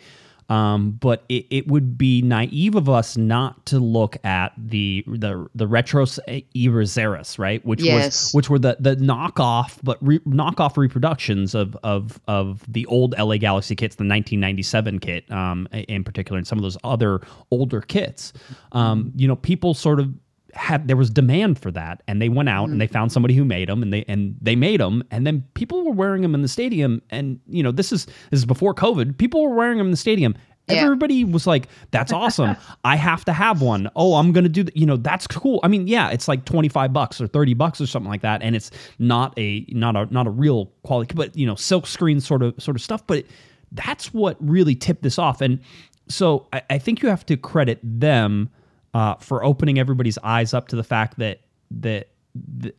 um, 0.49 0.91
but 0.91 1.23
it, 1.29 1.45
it 1.49 1.67
would 1.67 1.97
be 1.97 2.21
naive 2.21 2.75
of 2.75 2.88
us 2.89 3.17
not 3.17 3.65
to 3.67 3.79
look 3.79 4.17
at 4.23 4.53
the 4.58 5.03
the 5.08 5.47
the 5.55 5.67
retros 5.67 6.19
Ibezeras, 6.55 7.39
right? 7.39 7.65
Which 7.65 7.81
Yes. 7.81 8.25
was 8.25 8.34
which 8.34 8.49
were 8.49 8.60
the 8.60 8.77
the 8.79 8.95
knockoff, 8.95 9.79
but 9.84 9.97
re, 10.01 10.19
knockoff 10.19 10.77
reproductions 10.77 11.55
of 11.55 11.75
of 11.84 12.19
of 12.27 12.63
the 12.67 12.86
old 12.88 13.15
LA 13.17 13.38
Galaxy 13.38 13.75
kits, 13.75 13.95
the 13.95 14.03
1997 14.03 14.99
kit, 14.99 15.31
um, 15.31 15.67
in 15.71 16.03
particular, 16.03 16.38
and 16.38 16.47
some 16.47 16.58
of 16.58 16.63
those 16.63 16.77
other 16.84 17.21
older 17.51 17.81
kits. 17.81 18.34
Um, 18.71 19.12
you 19.15 19.27
know, 19.27 19.36
people 19.36 19.73
sort 19.73 19.99
of 19.99 20.13
had 20.55 20.87
there 20.87 20.95
was 20.95 21.09
demand 21.09 21.59
for 21.59 21.69
that 21.71 22.01
and 22.07 22.21
they 22.21 22.29
went 22.29 22.49
out 22.49 22.69
and 22.69 22.79
they 22.79 22.85
mm-hmm. 22.85 22.93
found 22.93 23.11
somebody 23.11 23.33
who 23.33 23.43
made 23.43 23.67
them 23.67 23.83
and 23.83 23.91
they 23.91 24.05
and 24.07 24.35
they 24.41 24.55
made 24.55 24.79
them 24.79 25.03
and 25.11 25.27
then 25.27 25.43
people 25.53 25.83
were 25.83 25.91
wearing 25.91 26.21
them 26.21 26.33
in 26.33 26.41
the 26.41 26.47
stadium 26.47 27.01
and 27.09 27.39
you 27.47 27.61
know 27.61 27.71
this 27.71 27.91
is 27.91 28.05
this 28.05 28.39
is 28.39 28.45
before 28.45 28.73
covid 28.73 29.17
people 29.17 29.43
were 29.43 29.53
wearing 29.53 29.77
them 29.77 29.87
in 29.87 29.91
the 29.91 29.97
stadium. 29.97 30.35
Yeah. 30.67 30.77
everybody 30.77 31.23
was 31.23 31.45
like 31.45 31.67
that's 31.91 32.11
awesome. 32.11 32.55
I 32.83 32.95
have 32.95 33.23
to 33.25 33.33
have 33.33 33.61
one. 33.61 33.89
Oh 33.95 34.15
i'm 34.15 34.31
gonna 34.31 34.49
do 34.49 34.63
that 34.63 34.75
you 34.75 34.85
know 34.85 34.97
that's 34.97 35.27
cool. 35.27 35.59
I 35.63 35.67
mean 35.67 35.87
yeah 35.87 36.09
it's 36.09 36.27
like 36.27 36.45
25 36.45 36.91
bucks 36.93 37.21
or 37.21 37.27
30 37.27 37.53
bucks 37.53 37.81
or 37.81 37.85
something 37.85 38.09
like 38.09 38.21
that 38.21 38.41
and 38.41 38.55
it's 38.55 38.71
not 38.97 39.37
a 39.37 39.65
not 39.69 39.95
a 39.95 40.11
not 40.11 40.25
a 40.25 40.31
real 40.31 40.67
quality 40.83 41.13
but 41.13 41.35
you 41.35 41.45
know 41.45 41.55
silk 41.55 41.85
screen 41.85 42.19
sort 42.19 42.41
of 42.41 42.55
sort 42.61 42.75
of 42.75 42.81
stuff 42.81 43.05
but 43.05 43.25
that's 43.73 44.13
what 44.13 44.37
really 44.39 44.73
tipped 44.73 45.03
this 45.03 45.19
off 45.19 45.41
and 45.41 45.59
so 46.07 46.47
i, 46.53 46.61
I 46.69 46.77
think 46.77 47.01
you 47.01 47.09
have 47.09 47.25
to 47.27 47.37
credit 47.37 47.79
them 47.83 48.49
uh, 48.95 49.15
for 49.15 49.43
opening 49.43 49.77
everybody's 49.77 50.17
eyes 50.19 50.53
up 50.53 50.69
to 50.69 50.75
the 50.77 50.84
fact 50.84 51.19
that 51.19 51.41
that 51.69 52.08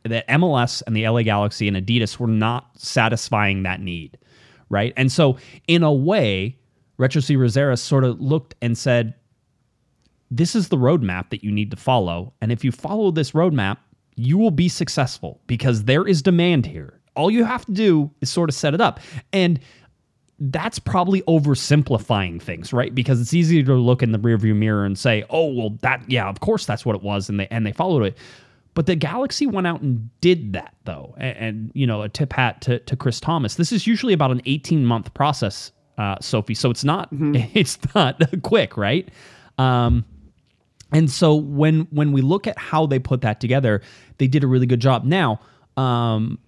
that 0.05 0.27
MLS 0.29 0.83
and 0.87 0.97
the 0.97 1.07
LA 1.07 1.23
Galaxy 1.23 1.69
and 1.69 1.77
Adidas 1.77 2.19
were 2.19 2.27
not 2.27 2.71
satisfying 2.79 3.63
that 3.65 3.81
need, 3.81 4.19
right? 4.71 4.95
And 4.97 5.13
so 5.13 5.37
in 5.67 5.83
a 5.83 5.93
way, 5.93 6.59
Retro 6.97 7.21
C 7.21 7.37
Rosera 7.37 7.79
sort 7.79 8.03
of 8.03 8.19
looked 8.19 8.55
and 8.63 8.79
said, 8.79 9.13
"This 10.31 10.57
is 10.57 10.69
the 10.69 10.79
roadmap 10.79 11.29
that 11.31 11.45
you 11.45 11.53
need 11.53 11.71
to 11.71 11.77
follow, 11.77 12.33
and 12.41 12.51
if 12.51 12.65
you 12.65 12.73
follow 12.73 13.11
this 13.11 13.33
roadmap, 13.33 13.77
you 14.17 14.39
will 14.39 14.51
be 14.51 14.71
successful 14.71 15.43
because 15.47 15.85
there 15.85 16.07
is 16.07 16.23
demand 16.23 16.65
here. 16.65 16.99
All 17.15 17.31
you 17.31 17.45
have 17.45 17.67
to 17.67 17.73
do 17.73 18.11
is 18.23 18.31
sort 18.31 18.49
of 18.49 18.55
set 18.55 18.73
it 18.73 18.81
up." 18.81 19.01
And 19.35 19.61
that's 20.39 20.79
probably 20.79 21.23
oversimplifying 21.23 22.41
things, 22.41 22.73
right? 22.73 22.95
Because 22.95 23.21
it's 23.21 23.33
easy 23.33 23.63
to 23.63 23.75
look 23.75 24.03
in 24.03 24.13
the 24.13 24.19
rearview 24.19 24.55
mirror 24.55 24.85
and 24.85 24.99
say, 24.99 25.25
"Oh, 25.31 25.53
well, 25.53 25.71
that 25.81 26.03
yeah, 26.11 26.29
of 26.29 26.41
course 26.41 26.67
that's 26.67 26.85
what 26.85 26.95
it 26.95 27.03
was," 27.03 27.29
and 27.29 27.41
they 27.41 27.49
and 27.49 27.67
they 27.67 27.73
followed 27.73 28.03
it. 28.05 28.19
But 28.75 28.85
the 28.85 28.95
Galaxy 28.95 29.47
went 29.47 29.67
out 29.67 29.81
and 29.81 30.11
did 30.21 30.53
that 30.53 30.75
though, 30.85 31.15
and, 31.17 31.37
and 31.39 31.71
you 31.75 31.87
know, 31.87 32.03
a 32.03 32.11
tip 32.11 32.35
hat 32.35 32.61
to, 32.63 32.79
to 32.81 32.97
Chris 32.97 33.19
Thomas. 33.21 33.55
This 33.55 33.73
is 33.73 33.87
usually 33.87 34.13
about 34.13 34.31
an 34.31 34.43
eighteen 34.45 34.85
month 34.85 35.15
process, 35.15 35.73
uh, 35.97 36.17
Sophie. 36.21 36.55
So 36.55 36.71
it's 36.71 36.85
not 36.85 37.09
it's 37.13 37.79
not 37.95 38.23
quick, 38.43 38.77
right? 38.77 39.09
Um, 39.57 40.05
and 40.93 41.11
so 41.11 41.35
when 41.35 41.89
when 41.91 42.13
we 42.13 42.21
look 42.21 42.47
at 42.47 42.59
how 42.59 42.85
they 42.85 42.99
put 42.99 43.23
that 43.23 43.41
together, 43.41 43.81
they 44.19 44.29
did 44.29 44.45
a 44.45 44.47
really 44.47 44.67
good 44.67 44.81
job. 44.81 45.05
Now, 45.05 45.41
um, 45.79 46.39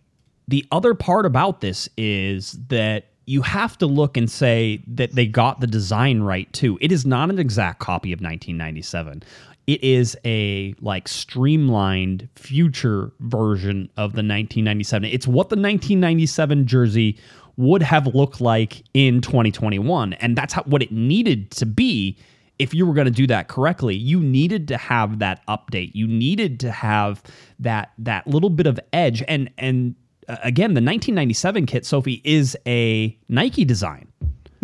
the 0.47 0.67
other 0.71 0.95
part 0.95 1.25
about 1.25 1.63
this 1.63 1.89
is 1.97 2.53
that 2.69 3.07
you 3.29 3.43
have 3.43 3.77
to 3.79 3.87
look 3.87 4.17
and 4.17 4.31
say 4.31 4.83
that 4.87 5.15
they 5.15 5.27
got 5.27 5.61
the 5.61 5.67
design 5.67 6.21
right 6.23 6.51
too. 6.53 6.79
It 6.81 6.91
is 6.91 7.05
not 7.05 7.29
an 7.29 7.39
exact 7.39 7.79
copy 7.79 8.11
of 8.13 8.21
1997. 8.21 9.23
It 9.67 9.85
is 9.85 10.17
a 10.25 10.75
like 10.81 11.07
streamlined 11.09 12.29
future 12.37 13.13
version 13.21 13.91
of 13.99 14.13
the 14.13 14.25
1997. 14.25 15.11
It's 15.11 15.27
what 15.27 15.51
the 15.51 15.57
1997 15.57 16.67
jersey 16.67 17.19
would 17.59 17.83
have 17.83 18.07
looked 18.15 18.41
like 18.41 18.83
in 18.95 19.21
2021 19.21 20.15
and 20.15 20.37
that's 20.37 20.55
how, 20.55 20.63
what 20.63 20.81
it 20.81 20.93
needed 20.93 21.51
to 21.51 21.67
be 21.67 22.17
if 22.59 22.73
you 22.73 22.87
were 22.87 22.95
going 22.95 23.05
to 23.05 23.11
do 23.11 23.27
that 23.27 23.49
correctly 23.49 23.97
you 23.97 24.21
needed 24.21 24.69
to 24.69 24.77
have 24.77 25.19
that 25.19 25.45
update 25.49 25.91
you 25.93 26.07
needed 26.07 26.61
to 26.61 26.71
have 26.71 27.21
that 27.59 27.91
that 27.99 28.25
little 28.29 28.49
bit 28.49 28.69
of 28.69 28.79
edge 28.93 29.25
and 29.27 29.51
and 29.59 29.97
again 30.29 30.75
the 30.75 30.81
1997 30.81 31.67
kit 31.67 31.87
sophie 31.87 32.21
is 32.25 32.57
a 32.67 33.17
nike 33.29 33.65
design 33.65 34.07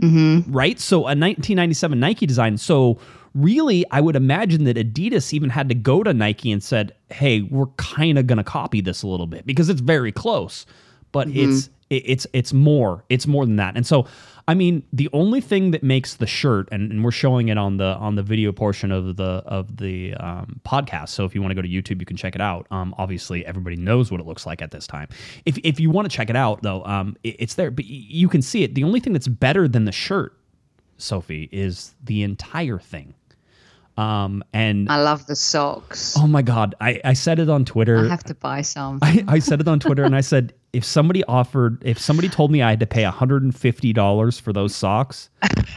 mm-hmm. 0.00 0.52
right? 0.52 0.78
So 0.78 0.98
a 0.98 1.14
1997 1.14 1.98
nike 1.98 2.26
design. 2.26 2.58
So 2.58 2.98
really 3.36 3.84
i 3.90 4.00
would 4.00 4.14
imagine 4.14 4.62
that 4.62 4.76
adidas 4.76 5.32
even 5.32 5.50
had 5.50 5.68
to 5.68 5.74
go 5.74 6.04
to 6.04 6.14
nike 6.14 6.52
and 6.52 6.62
said 6.62 6.94
hey 7.10 7.42
we're 7.42 7.66
kind 7.78 8.16
of 8.16 8.28
going 8.28 8.36
to 8.36 8.44
copy 8.44 8.80
this 8.80 9.02
a 9.02 9.08
little 9.08 9.26
bit 9.26 9.44
because 9.44 9.68
it's 9.68 9.80
very 9.80 10.12
close 10.12 10.64
but 11.10 11.26
mm-hmm. 11.26 11.50
it's 11.50 11.68
it, 11.90 12.02
it's 12.06 12.26
it's 12.32 12.52
more 12.52 13.04
it's 13.08 13.26
more 13.26 13.46
than 13.46 13.56
that. 13.56 13.76
And 13.76 13.86
so 13.86 14.06
i 14.46 14.54
mean 14.54 14.82
the 14.92 15.08
only 15.12 15.40
thing 15.40 15.70
that 15.70 15.82
makes 15.82 16.14
the 16.16 16.26
shirt 16.26 16.68
and, 16.72 16.90
and 16.92 17.02
we're 17.04 17.10
showing 17.10 17.48
it 17.48 17.56
on 17.58 17.76
the 17.78 17.94
on 17.96 18.14
the 18.14 18.22
video 18.22 18.52
portion 18.52 18.90
of 18.92 19.16
the 19.16 19.42
of 19.46 19.76
the 19.78 20.14
um, 20.14 20.60
podcast. 20.66 21.08
So 21.10 21.24
if 21.24 21.34
you 21.34 21.40
want 21.40 21.50
to 21.52 21.54
go 21.54 21.62
to 21.62 21.68
youtube 21.68 22.00
you 22.00 22.06
can 22.06 22.16
check 22.16 22.34
it 22.34 22.40
out. 22.40 22.66
Um, 22.70 22.94
obviously 22.98 23.44
everybody 23.46 23.76
knows 23.76 24.10
what 24.10 24.20
it 24.20 24.26
looks 24.26 24.44
like 24.46 24.60
at 24.62 24.70
this 24.70 24.86
time. 24.86 25.08
If, 25.46 25.58
if 25.64 25.80
you 25.80 25.90
want 25.90 26.10
to 26.10 26.14
check 26.16 26.28
it 26.30 26.36
out 26.36 26.62
though 26.62 26.84
um, 26.84 27.16
it- 27.22 27.36
it's 27.38 27.54
there 27.54 27.70
but 27.70 27.84
you 27.86 28.28
can 28.28 28.42
see 28.42 28.62
it. 28.64 28.74
The 28.74 28.84
only 28.84 29.00
thing 29.00 29.12
that's 29.12 29.28
better 29.28 29.66
than 29.66 29.84
the 29.86 29.92
shirt 29.92 30.36
sophie 30.98 31.48
is 31.50 31.94
the 32.04 32.22
entire 32.22 32.78
thing 32.78 33.14
um, 33.96 34.42
and 34.52 34.90
I 34.90 35.00
love 35.02 35.26
the 35.26 35.36
socks. 35.36 36.16
oh 36.18 36.26
my 36.26 36.42
god 36.42 36.74
I, 36.80 37.00
I 37.04 37.12
said 37.12 37.38
it 37.38 37.48
on 37.48 37.64
twitter 37.64 38.06
I 38.06 38.08
have 38.08 38.24
to 38.24 38.34
buy 38.34 38.62
some. 38.62 38.98
I, 39.02 39.24
I 39.28 39.38
said 39.38 39.60
it 39.60 39.68
on 39.68 39.78
Twitter 39.80 40.02
and 40.04 40.16
I 40.16 40.20
said 40.20 40.52
if 40.72 40.84
somebody 40.84 41.22
offered 41.24 41.80
if 41.84 41.98
somebody 41.98 42.28
told 42.28 42.50
me 42.50 42.60
I 42.62 42.70
had 42.70 42.80
to 42.80 42.86
pay 42.86 43.04
$150 43.04 44.40
for 44.40 44.52
those 44.52 44.74
socks, 44.74 45.30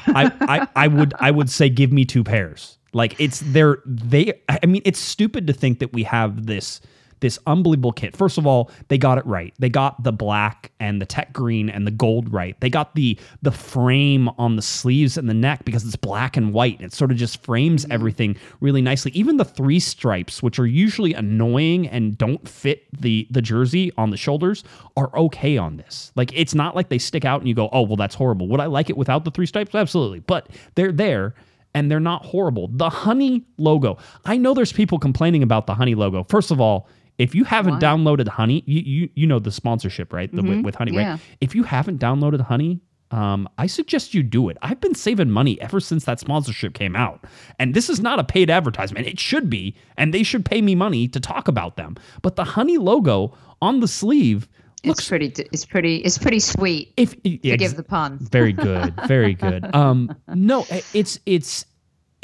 I, 0.07 0.31
I 0.41 0.67
I 0.75 0.87
would 0.87 1.13
I 1.19 1.29
would 1.31 1.49
say 1.49 1.69
give 1.69 1.91
me 1.91 2.05
two 2.05 2.23
pairs. 2.23 2.77
Like 2.93 3.15
it's 3.19 3.41
they're 3.45 3.77
they 3.85 4.41
I 4.49 4.65
mean 4.65 4.81
it's 4.85 4.99
stupid 4.99 5.45
to 5.47 5.53
think 5.53 5.79
that 5.79 5.93
we 5.93 6.03
have 6.03 6.47
this 6.47 6.81
this 7.19 7.39
unbelievable 7.47 7.91
kit. 7.91 8.15
First 8.15 8.37
of 8.37 8.45
all, 8.45 8.71
they 8.87 8.97
got 8.97 9.17
it 9.17 9.25
right. 9.25 9.53
They 9.59 9.69
got 9.69 10.03
the 10.03 10.11
black 10.11 10.71
and 10.79 11.01
the 11.01 11.05
tech 11.05 11.33
green 11.33 11.69
and 11.69 11.85
the 11.85 11.91
gold 11.91 12.31
right. 12.31 12.59
They 12.59 12.69
got 12.69 12.95
the 12.95 13.17
the 13.41 13.51
frame 13.51 14.29
on 14.37 14.55
the 14.55 14.61
sleeves 14.61 15.17
and 15.17 15.29
the 15.29 15.33
neck 15.33 15.65
because 15.65 15.85
it's 15.85 15.95
black 15.95 16.37
and 16.37 16.53
white. 16.53 16.81
It 16.81 16.93
sort 16.93 17.11
of 17.11 17.17
just 17.17 17.43
frames 17.43 17.83
mm-hmm. 17.83 17.91
everything 17.91 18.37
really 18.59 18.81
nicely. 18.81 19.11
Even 19.13 19.37
the 19.37 19.45
three 19.45 19.79
stripes, 19.79 20.43
which 20.43 20.59
are 20.59 20.67
usually 20.67 21.13
annoying 21.13 21.87
and 21.87 22.17
don't 22.17 22.47
fit 22.47 22.85
the 22.99 23.27
the 23.31 23.41
jersey 23.41 23.91
on 23.97 24.09
the 24.09 24.17
shoulders, 24.17 24.63
are 24.95 25.15
okay 25.17 25.57
on 25.57 25.77
this. 25.77 26.11
Like 26.15 26.31
it's 26.33 26.55
not 26.55 26.75
like 26.75 26.89
they 26.89 26.99
stick 26.99 27.25
out 27.25 27.41
and 27.41 27.47
you 27.47 27.55
go, 27.55 27.69
"Oh, 27.71 27.81
well 27.81 27.95
that's 27.95 28.15
horrible." 28.15 28.47
Would 28.47 28.59
I 28.59 28.65
like 28.65 28.89
it 28.89 28.97
without 28.97 29.25
the 29.25 29.31
three 29.31 29.45
stripes? 29.45 29.73
Absolutely. 29.73 30.19
But 30.19 30.49
they're 30.75 30.91
there 30.91 31.35
and 31.77 31.91
they're 31.91 31.99
not 31.99 32.25
horrible. 32.25 32.69
The 32.69 32.89
honey 32.89 33.45
logo. 33.57 33.99
I 34.25 34.37
know 34.37 34.55
there's 34.55 34.73
people 34.73 34.97
complaining 34.97 35.43
about 35.43 35.67
the 35.67 35.75
honey 35.75 35.93
logo. 35.93 36.23
First 36.23 36.49
of 36.49 36.59
all, 36.59 36.87
if 37.17 37.33
you 37.35 37.43
haven't 37.43 37.75
Why? 37.75 37.79
downloaded 37.79 38.27
Honey, 38.27 38.63
you, 38.65 38.81
you 38.81 39.09
you 39.15 39.27
know 39.27 39.39
the 39.39 39.51
sponsorship, 39.51 40.13
right? 40.13 40.33
The, 40.33 40.41
with, 40.43 40.63
with 40.65 40.75
Honey, 40.75 40.93
Yeah. 40.93 41.11
right? 41.11 41.19
If 41.41 41.55
you 41.55 41.63
haven't 41.63 41.99
downloaded 41.99 42.41
Honey, 42.41 42.81
um, 43.11 43.47
I 43.57 43.67
suggest 43.67 44.13
you 44.13 44.21
do 44.21 44.49
it. 44.49 44.57
I've 44.61 44.81
been 44.81 44.93
saving 44.95 45.31
money 45.31 45.59
ever 45.61 45.79
since 45.79 46.03
that 46.05 46.19
sponsorship 46.19 46.73
came 46.73 46.95
out, 46.95 47.23
and 47.57 47.73
this 47.73 47.89
is 47.89 47.99
not 48.01 48.19
a 48.19 48.23
paid 48.23 48.49
advertisement. 48.49 49.07
It 49.07 49.19
should 49.19 49.49
be, 49.49 49.75
and 49.97 50.13
they 50.13 50.23
should 50.23 50.43
pay 50.45 50.61
me 50.61 50.75
money 50.75 51.07
to 51.07 51.19
talk 51.19 51.47
about 51.47 51.77
them. 51.77 51.95
But 52.21 52.35
the 52.35 52.43
Honey 52.43 52.77
logo 52.77 53.33
on 53.61 53.79
the 53.79 53.87
sleeve 53.87 54.47
looks 54.83 54.99
it's 54.99 55.07
pretty. 55.09 55.27
It's 55.51 55.65
pretty. 55.65 55.95
It's 55.97 56.17
pretty 56.17 56.39
sweet. 56.39 56.93
if 56.97 57.11
Forgive 57.13 57.61
ex- 57.61 57.73
the 57.73 57.83
pun. 57.83 58.19
very 58.19 58.53
good 58.53 58.93
very 59.07 59.33
good 59.45 59.73
um 59.75 60.15
no 60.27 60.65
it's 60.93 61.19
it's 61.25 61.65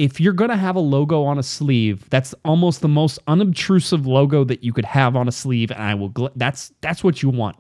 if 0.04 0.20
you're 0.20 0.34
gonna 0.42 0.58
have 0.58 0.76
a 0.76 0.80
logo 0.96 1.24
on 1.24 1.38
a 1.40 1.44
sleeve 1.44 2.10
that's 2.10 2.34
almost 2.44 2.82
the 2.82 2.88
most 2.88 3.20
unobtrusive 3.28 4.06
logo 4.06 4.44
that 4.44 4.64
you 4.64 4.74
could 4.74 4.86
have 4.86 5.16
on 5.16 5.28
a 5.28 5.32
sleeve 5.32 5.72
and 5.72 5.82
i 5.82 5.94
will 5.96 6.10
gl- 6.10 6.32
that's 6.36 6.72
that's 6.82 7.04
what 7.04 7.22
you 7.24 7.30
want 7.30 7.56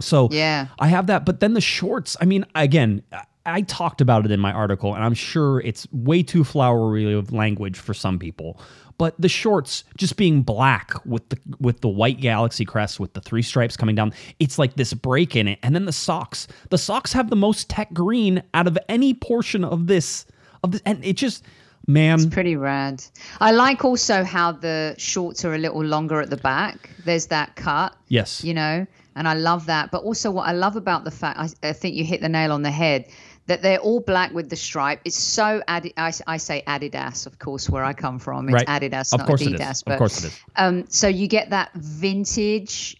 so 0.00 0.28
Yeah. 0.30 0.68
I 0.78 0.88
have 0.88 1.06
that. 1.08 1.24
But 1.24 1.40
then 1.40 1.54
the 1.54 1.60
shorts, 1.60 2.16
I 2.20 2.24
mean, 2.24 2.46
again, 2.54 3.02
I 3.44 3.62
talked 3.62 4.00
about 4.00 4.24
it 4.24 4.30
in 4.30 4.40
my 4.40 4.52
article, 4.52 4.94
and 4.94 5.02
I'm 5.02 5.14
sure 5.14 5.60
it's 5.60 5.88
way 5.92 6.22
too 6.22 6.44
flowery 6.44 7.12
of 7.12 7.32
language 7.32 7.78
for 7.78 7.94
some 7.94 8.18
people. 8.18 8.60
But 8.98 9.20
the 9.20 9.28
shorts 9.28 9.84
just 9.96 10.16
being 10.16 10.42
black 10.42 10.92
with 11.04 11.28
the 11.30 11.38
with 11.60 11.80
the 11.80 11.88
white 11.88 12.20
galaxy 12.20 12.64
crest 12.64 13.00
with 13.00 13.12
the 13.14 13.20
three 13.20 13.42
stripes 13.42 13.76
coming 13.76 13.94
down, 13.94 14.12
it's 14.38 14.58
like 14.58 14.74
this 14.74 14.92
break 14.92 15.34
in 15.34 15.48
it. 15.48 15.58
And 15.62 15.74
then 15.74 15.84
the 15.84 15.92
socks. 15.92 16.46
The 16.70 16.78
socks 16.78 17.12
have 17.12 17.30
the 17.30 17.36
most 17.36 17.68
tech 17.68 17.92
green 17.92 18.42
out 18.54 18.66
of 18.66 18.78
any 18.88 19.14
portion 19.14 19.64
of 19.64 19.86
this 19.88 20.26
of 20.62 20.72
this 20.72 20.82
and 20.84 21.04
it 21.04 21.16
just 21.16 21.44
man 21.88 22.20
It's 22.20 22.26
Pretty 22.26 22.54
rad. 22.54 23.02
I 23.40 23.50
like 23.50 23.84
also 23.84 24.22
how 24.22 24.52
the 24.52 24.94
shorts 24.98 25.44
are 25.44 25.54
a 25.54 25.58
little 25.58 25.82
longer 25.82 26.20
at 26.20 26.30
the 26.30 26.36
back. 26.36 26.90
There's 27.04 27.26
that 27.26 27.56
cut. 27.56 27.96
Yes. 28.06 28.44
You 28.44 28.54
know, 28.54 28.86
and 29.16 29.26
I 29.26 29.34
love 29.34 29.66
that. 29.66 29.90
But 29.90 30.04
also, 30.04 30.30
what 30.30 30.46
I 30.46 30.52
love 30.52 30.76
about 30.76 31.02
the 31.04 31.10
fact, 31.10 31.38
I, 31.40 31.68
I 31.68 31.72
think 31.72 31.96
you 31.96 32.04
hit 32.04 32.20
the 32.20 32.28
nail 32.28 32.52
on 32.52 32.62
the 32.62 32.70
head, 32.70 33.06
that 33.46 33.62
they're 33.62 33.78
all 33.78 34.00
black 34.00 34.32
with 34.34 34.50
the 34.50 34.56
stripe. 34.56 35.00
It's 35.06 35.16
so 35.16 35.62
Adi- 35.66 35.94
I, 35.96 36.12
I 36.26 36.36
say 36.36 36.62
Adidas, 36.66 37.26
of 37.26 37.38
course, 37.38 37.70
where 37.70 37.82
I 37.82 37.94
come 37.94 38.18
from. 38.18 38.46
It's 38.50 38.52
Right. 38.66 38.66
Adidas, 38.66 39.14
Of 39.14 39.20
not 39.20 39.28
Adidas. 39.28 39.70
is. 39.70 39.80
Of 39.80 39.84
But, 39.86 39.98
course 39.98 40.22
it 40.24 40.26
is. 40.26 40.40
Um, 40.56 40.84
so 40.90 41.08
you 41.08 41.26
get 41.28 41.48
that 41.50 41.72
vintage 41.72 42.97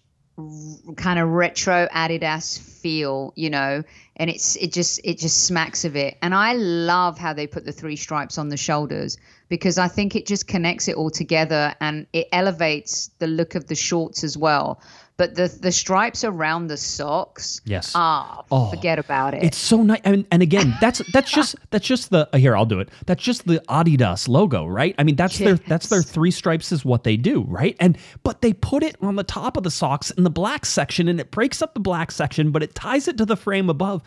kind 0.96 1.18
of 1.18 1.28
retro 1.28 1.88
Adidas 1.88 2.58
feel, 2.58 3.32
you 3.34 3.50
know, 3.50 3.82
and 4.16 4.30
it's 4.30 4.56
it 4.56 4.72
just 4.72 5.00
it 5.04 5.18
just 5.18 5.44
smacks 5.44 5.84
of 5.84 5.96
it. 5.96 6.16
And 6.22 6.34
I 6.34 6.52
love 6.54 7.18
how 7.18 7.32
they 7.32 7.46
put 7.46 7.64
the 7.64 7.72
three 7.72 7.96
stripes 7.96 8.38
on 8.38 8.48
the 8.48 8.56
shoulders 8.56 9.18
because 9.48 9.78
I 9.78 9.88
think 9.88 10.14
it 10.14 10.26
just 10.26 10.46
connects 10.46 10.88
it 10.88 10.96
all 10.96 11.10
together 11.10 11.74
and 11.80 12.06
it 12.12 12.28
elevates 12.32 13.10
the 13.18 13.26
look 13.26 13.54
of 13.54 13.66
the 13.66 13.74
shorts 13.74 14.22
as 14.22 14.36
well. 14.36 14.80
But 15.18 15.34
the 15.34 15.48
the 15.48 15.72
stripes 15.72 16.22
around 16.22 16.68
the 16.68 16.76
socks, 16.76 17.60
Yes. 17.64 17.90
ah, 17.96 18.44
Oh, 18.52 18.70
forget 18.70 19.00
about 19.00 19.34
it. 19.34 19.42
It's 19.42 19.56
so 19.58 19.82
nice, 19.82 20.00
and, 20.04 20.24
and 20.30 20.42
again, 20.42 20.74
that's 20.80 21.02
that's 21.12 21.28
just 21.30 21.56
that's 21.70 21.86
just 21.86 22.10
the 22.10 22.28
here. 22.34 22.56
I'll 22.56 22.64
do 22.64 22.78
it. 22.78 22.88
That's 23.06 23.20
just 23.22 23.44
the 23.46 23.58
Adidas 23.68 24.28
logo, 24.28 24.64
right? 24.64 24.94
I 24.96 25.02
mean, 25.02 25.16
that's 25.16 25.36
their 25.38 25.56
that's 25.56 25.88
their 25.88 26.02
three 26.02 26.30
stripes 26.30 26.70
is 26.70 26.84
what 26.84 27.02
they 27.02 27.16
do, 27.16 27.42
right? 27.48 27.76
And 27.80 27.98
but 28.22 28.42
they 28.42 28.52
put 28.52 28.84
it 28.84 28.94
on 29.02 29.16
the 29.16 29.24
top 29.24 29.56
of 29.56 29.64
the 29.64 29.72
socks 29.72 30.12
in 30.12 30.22
the 30.22 30.30
black 30.30 30.64
section, 30.64 31.08
and 31.08 31.18
it 31.18 31.32
breaks 31.32 31.62
up 31.62 31.74
the 31.74 31.80
black 31.80 32.12
section, 32.12 32.52
but 32.52 32.62
it 32.62 32.76
ties 32.76 33.08
it 33.08 33.18
to 33.18 33.26
the 33.26 33.36
frame 33.36 33.68
above. 33.68 34.02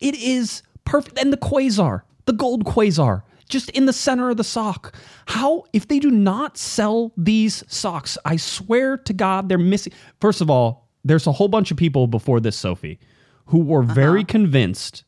It 0.00 0.16
is 0.16 0.62
perfect, 0.84 1.20
and 1.20 1.32
the 1.32 1.36
quasar, 1.36 2.02
the 2.24 2.32
gold 2.32 2.64
quasar. 2.64 3.22
Just 3.48 3.70
in 3.70 3.86
the 3.86 3.92
center 3.92 4.30
of 4.30 4.36
the 4.36 4.44
sock. 4.44 4.94
How, 5.26 5.64
if 5.72 5.88
they 5.88 5.98
do 5.98 6.10
not 6.10 6.58
sell 6.58 7.12
these 7.16 7.64
socks, 7.68 8.18
I 8.24 8.36
swear 8.36 8.96
to 8.98 9.12
God, 9.12 9.48
they're 9.48 9.58
missing. 9.58 9.92
First 10.20 10.40
of 10.40 10.50
all, 10.50 10.88
there's 11.04 11.26
a 11.26 11.32
whole 11.32 11.48
bunch 11.48 11.70
of 11.70 11.76
people 11.76 12.06
before 12.06 12.40
this, 12.40 12.56
Sophie, 12.56 12.98
who 13.46 13.60
were 13.60 13.82
very 13.82 14.20
uh-huh. 14.20 14.26
convinced 14.28 15.04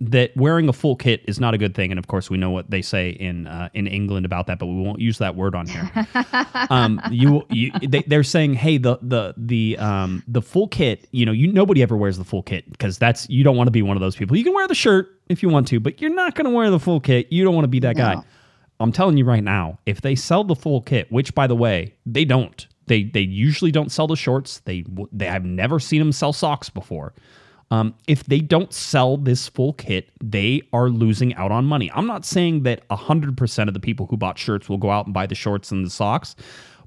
that 0.00 0.36
wearing 0.36 0.68
a 0.68 0.72
full 0.72 0.96
kit 0.96 1.22
is 1.26 1.40
not 1.40 1.54
a 1.54 1.58
good 1.58 1.74
thing, 1.74 1.90
and 1.90 1.98
of 1.98 2.06
course 2.06 2.30
we 2.30 2.36
know 2.36 2.50
what 2.50 2.70
they 2.70 2.82
say 2.82 3.10
in 3.10 3.46
uh, 3.46 3.68
in 3.74 3.86
England 3.86 4.26
about 4.26 4.46
that, 4.46 4.58
but 4.58 4.66
we 4.66 4.80
won't 4.80 5.00
use 5.00 5.18
that 5.18 5.36
word 5.36 5.54
on 5.54 5.66
here. 5.66 5.90
um, 6.70 7.00
you, 7.10 7.44
you 7.50 7.70
they, 7.86 8.02
they're 8.06 8.22
saying, 8.22 8.54
hey, 8.54 8.78
the 8.78 8.98
the 9.02 9.34
the 9.36 9.78
um, 9.78 10.22
the 10.28 10.42
full 10.42 10.68
kit, 10.68 11.08
you 11.12 11.26
know, 11.26 11.32
you 11.32 11.52
nobody 11.52 11.82
ever 11.82 11.96
wears 11.96 12.18
the 12.18 12.24
full 12.24 12.42
kit 12.42 12.70
because 12.70 12.98
that's 12.98 13.28
you 13.28 13.44
don't 13.44 13.56
want 13.56 13.66
to 13.66 13.72
be 13.72 13.82
one 13.82 13.96
of 13.96 14.00
those 14.00 14.16
people. 14.16 14.36
You 14.36 14.44
can 14.44 14.54
wear 14.54 14.68
the 14.68 14.74
shirt 14.74 15.20
if 15.28 15.42
you 15.42 15.48
want 15.48 15.68
to, 15.68 15.80
but 15.80 16.00
you're 16.00 16.14
not 16.14 16.34
going 16.34 16.46
to 16.46 16.50
wear 16.50 16.70
the 16.70 16.80
full 16.80 17.00
kit. 17.00 17.30
You 17.30 17.44
don't 17.44 17.54
want 17.54 17.64
to 17.64 17.68
be 17.68 17.80
that 17.80 17.96
guy. 17.96 18.16
I'm 18.80 18.92
telling 18.92 19.16
you 19.16 19.24
right 19.24 19.42
now, 19.42 19.78
if 19.86 20.00
they 20.00 20.14
sell 20.14 20.44
the 20.44 20.56
full 20.56 20.80
kit, 20.80 21.10
which 21.10 21.34
by 21.34 21.46
the 21.46 21.54
way 21.54 21.94
they 22.04 22.24
don't, 22.24 22.66
they 22.86 23.04
they 23.04 23.20
usually 23.20 23.70
don't 23.70 23.90
sell 23.90 24.06
the 24.06 24.16
shorts. 24.16 24.60
They 24.60 24.84
they 25.12 25.28
I've 25.28 25.44
never 25.44 25.78
seen 25.78 26.00
them 26.00 26.12
sell 26.12 26.32
socks 26.32 26.68
before. 26.68 27.14
Um, 27.70 27.94
if 28.06 28.24
they 28.24 28.40
don't 28.40 28.72
sell 28.72 29.16
this 29.16 29.48
full 29.48 29.72
kit, 29.72 30.10
they 30.22 30.62
are 30.72 30.88
losing 30.90 31.34
out 31.34 31.50
on 31.50 31.64
money. 31.64 31.90
I'm 31.94 32.06
not 32.06 32.24
saying 32.24 32.62
that 32.64 32.86
100% 32.88 33.68
of 33.68 33.74
the 33.74 33.80
people 33.80 34.06
who 34.06 34.16
bought 34.16 34.38
shirts 34.38 34.68
will 34.68 34.78
go 34.78 34.90
out 34.90 35.06
and 35.06 35.14
buy 35.14 35.26
the 35.26 35.34
shorts 35.34 35.72
and 35.72 35.84
the 35.84 35.90
socks, 35.90 36.36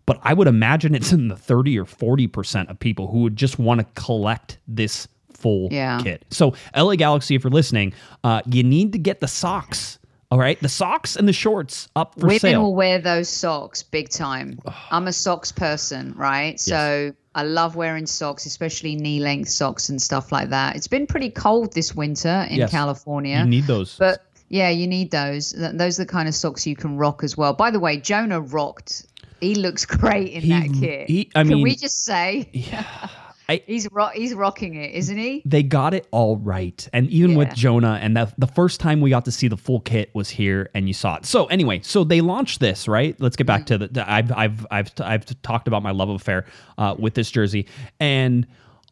but 0.05 0.19
I 0.23 0.33
would 0.33 0.47
imagine 0.47 0.95
it's 0.95 1.11
in 1.11 1.27
the 1.27 1.35
30 1.35 1.77
or 1.79 1.85
40% 1.85 2.69
of 2.69 2.79
people 2.79 3.07
who 3.07 3.21
would 3.21 3.35
just 3.35 3.59
want 3.59 3.79
to 3.81 4.01
collect 4.01 4.59
this 4.67 5.07
full 5.33 5.67
Yeah. 5.71 5.99
kit. 6.01 6.25
So, 6.31 6.53
LA 6.75 6.95
Galaxy, 6.95 7.35
if 7.35 7.43
you're 7.43 7.51
listening, 7.51 7.93
uh, 8.23 8.41
you 8.45 8.63
need 8.63 8.93
to 8.93 8.99
get 8.99 9.19
the 9.19 9.27
socks. 9.27 9.99
All 10.29 10.37
right, 10.37 10.59
the 10.61 10.67
socks 10.69 11.15
and 11.15 11.25
the 11.27 11.31
shorts 11.33 11.87
up 11.95 12.19
for 12.19 12.27
Women 12.27 12.39
sale. 12.39 12.61
will 12.61 12.75
wear 12.75 12.99
those 12.99 13.29
socks 13.29 13.81
big 13.81 14.09
time. 14.09 14.59
I'm 14.91 15.07
a 15.07 15.13
socks 15.13 15.51
person, 15.53 16.13
right? 16.17 16.59
So 16.59 17.13
I 17.37 17.43
love 17.43 17.75
wearing 17.75 18.07
socks, 18.07 18.45
especially 18.47 18.95
knee 18.95 19.19
length 19.19 19.49
socks 19.49 19.89
and 19.89 20.01
stuff 20.01 20.31
like 20.31 20.49
that. 20.49 20.75
It's 20.75 20.87
been 20.87 21.05
pretty 21.07 21.29
cold 21.29 21.71
this 21.71 21.93
winter 21.95 22.47
in 22.49 22.57
Yes. 22.57 22.71
California. 22.71 23.37
you 23.37 23.45
need 23.45 23.67
those. 23.67 23.95
But 23.97 24.25
yeah, 24.49 24.69
you 24.69 24.87
need 24.87 25.11
those. 25.11 25.51
Th- 25.53 25.71
Those 25.73 25.99
are 25.99 26.03
the 26.05 26.09
kind 26.11 26.27
of 26.27 26.33
socks 26.33 26.65
you 26.65 26.75
can 26.75 26.97
rock 26.97 27.23
as 27.23 27.37
well. 27.37 27.53
By 27.53 27.69
the 27.71 27.79
way, 27.79 27.97
Jonah 27.97 28.41
rocked. 28.41 29.05
He 29.39 29.53
looks 29.53 29.85
great 29.85 30.33
in 30.33 30.41
He- 30.41 30.49
that 30.49 30.79
kit. 30.79 31.07
he- 31.09 31.29
I 31.35 31.43
can 31.43 31.49
mean- 31.49 31.61
we 31.63 31.75
just 31.75 32.03
say 32.03 32.49
I- 33.49 33.61
he's 33.65 33.87
ro- 33.91 34.09
he's 34.13 34.33
rocking 34.33 34.75
it, 34.75 34.93
isn't 34.93 35.17
he? 35.17 35.41
they 35.45 35.63
got 35.63 35.93
it 35.93 36.05
all 36.11 36.37
right. 36.37 36.87
And 36.91 37.09
even 37.09 37.35
with 37.35 37.53
Jonah, 37.55 37.97
and 38.01 38.17
the, 38.17 38.31
the 38.37 38.47
first 38.47 38.79
time 38.79 38.99
we 38.99 39.09
got 39.09 39.23
to 39.25 39.31
see 39.31 39.47
the 39.47 39.55
full 39.57 39.79
kit 39.79 40.09
was 40.13 40.29
here, 40.29 40.69
and 40.73 40.87
you 40.87 40.93
saw 40.93 41.15
it. 41.15 41.25
So 41.25 41.45
anyway, 41.45 41.79
so 41.83 42.03
they 42.03 42.19
launched 42.21 42.59
this 42.59 42.87
right. 42.87 43.15
Let's 43.19 43.35
get 43.37 43.47
back 43.47 43.65
to 43.67 43.77
the. 43.77 43.87
the- 43.87 44.11
I've 44.11 44.31
I've 44.33 44.67
I've 44.69 44.91
I've 44.99 45.41
talked 45.43 45.67
about 45.67 45.81
my 45.83 45.91
love 45.91 46.09
affair 46.09 46.45
uh, 46.77 46.95
with 46.99 47.13
this 47.13 47.31
jersey, 47.31 47.67
and 47.99 48.45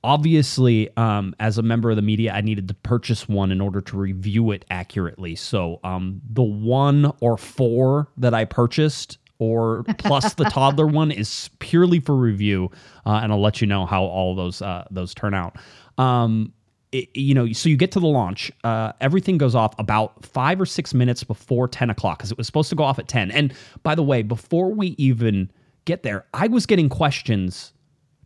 obviously, 0.05 0.95
um, 0.97 1.35
as 1.39 1.57
a 1.57 1.61
member 1.63 1.89
of 1.89 1.95
the 1.95 2.01
media, 2.01 2.31
I 2.31 2.41
needed 2.41 2.67
to 2.67 2.73
purchase 2.75 3.27
one 3.27 3.51
in 3.51 3.59
order 3.59 3.81
to 3.81 3.97
review 3.97 4.51
it 4.51 4.63
accurately. 4.69 5.35
So 5.35 5.79
um, 5.83 6.21
the 6.31 6.43
one 6.43 7.11
or 7.21 7.37
four 7.37 8.07
that 8.17 8.33
I 8.33 8.45
purchased 8.45 9.17
or 9.39 9.83
plus 9.97 10.33
the 10.35 10.45
toddler 10.45 10.87
one 10.87 11.11
is 11.11 11.49
purely 11.59 11.99
for 11.99 12.15
review, 12.15 12.71
uh, 13.05 13.19
and 13.23 13.31
I'll 13.31 13.41
let 13.41 13.61
you 13.61 13.67
know 13.67 13.85
how 13.85 14.03
all 14.03 14.35
those 14.35 14.61
uh, 14.61 14.85
those 14.91 15.13
turn 15.13 15.33
out. 15.33 15.55
Um, 15.97 16.53
it- 16.91 17.09
you 17.15 17.33
know, 17.33 17.51
so 17.51 17.67
you 17.69 17.77
get 17.77 17.91
to 17.93 17.99
the 17.99 18.07
launch. 18.07 18.51
Uh, 18.63 18.93
everything 19.01 19.37
goes 19.37 19.55
off 19.55 19.73
about 19.79 20.23
five 20.25 20.61
or 20.61 20.65
six 20.65 20.93
minutes 20.93 21.23
before 21.23 21.67
ten 21.67 21.89
o'clock 21.89 22.19
because 22.19 22.31
it 22.31 22.37
was 22.37 22.47
supposed 22.47 22.69
to 22.69 22.75
go 22.75 22.83
off 22.83 22.99
at 22.99 23.07
ten. 23.07 23.31
And 23.31 23.53
by 23.83 23.95
the 23.95 24.03
way, 24.03 24.21
before 24.21 24.71
we 24.73 24.89
even 24.97 25.51
get 25.85 26.03
there, 26.03 26.25
I 26.33 26.47
was 26.47 26.65
getting 26.65 26.87
questions 26.89 27.73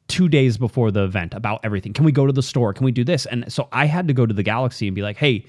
two 0.08 0.28
days 0.30 0.58
before 0.58 0.90
the 0.92 1.04
event 1.04 1.34
about 1.36 1.60
everything. 1.64 1.94
Can 1.94 2.04
we 2.04 2.12
go 2.12 2.26
to 2.26 2.34
the 2.34 2.42
store? 2.42 2.74
Can 2.74 2.84
we 2.86 2.92
do 2.92 3.04
this? 3.04 3.26
And 3.28 3.52
so 3.52 3.68
I 3.72 3.86
had 3.86 4.08
to 4.08 4.14
go 4.14 4.26
to 4.26 4.34
the 4.34 4.42
Galaxy 4.44 4.88
and 4.88 4.96
be 4.96 5.02
like, 5.04 5.18
hey, 5.18 5.46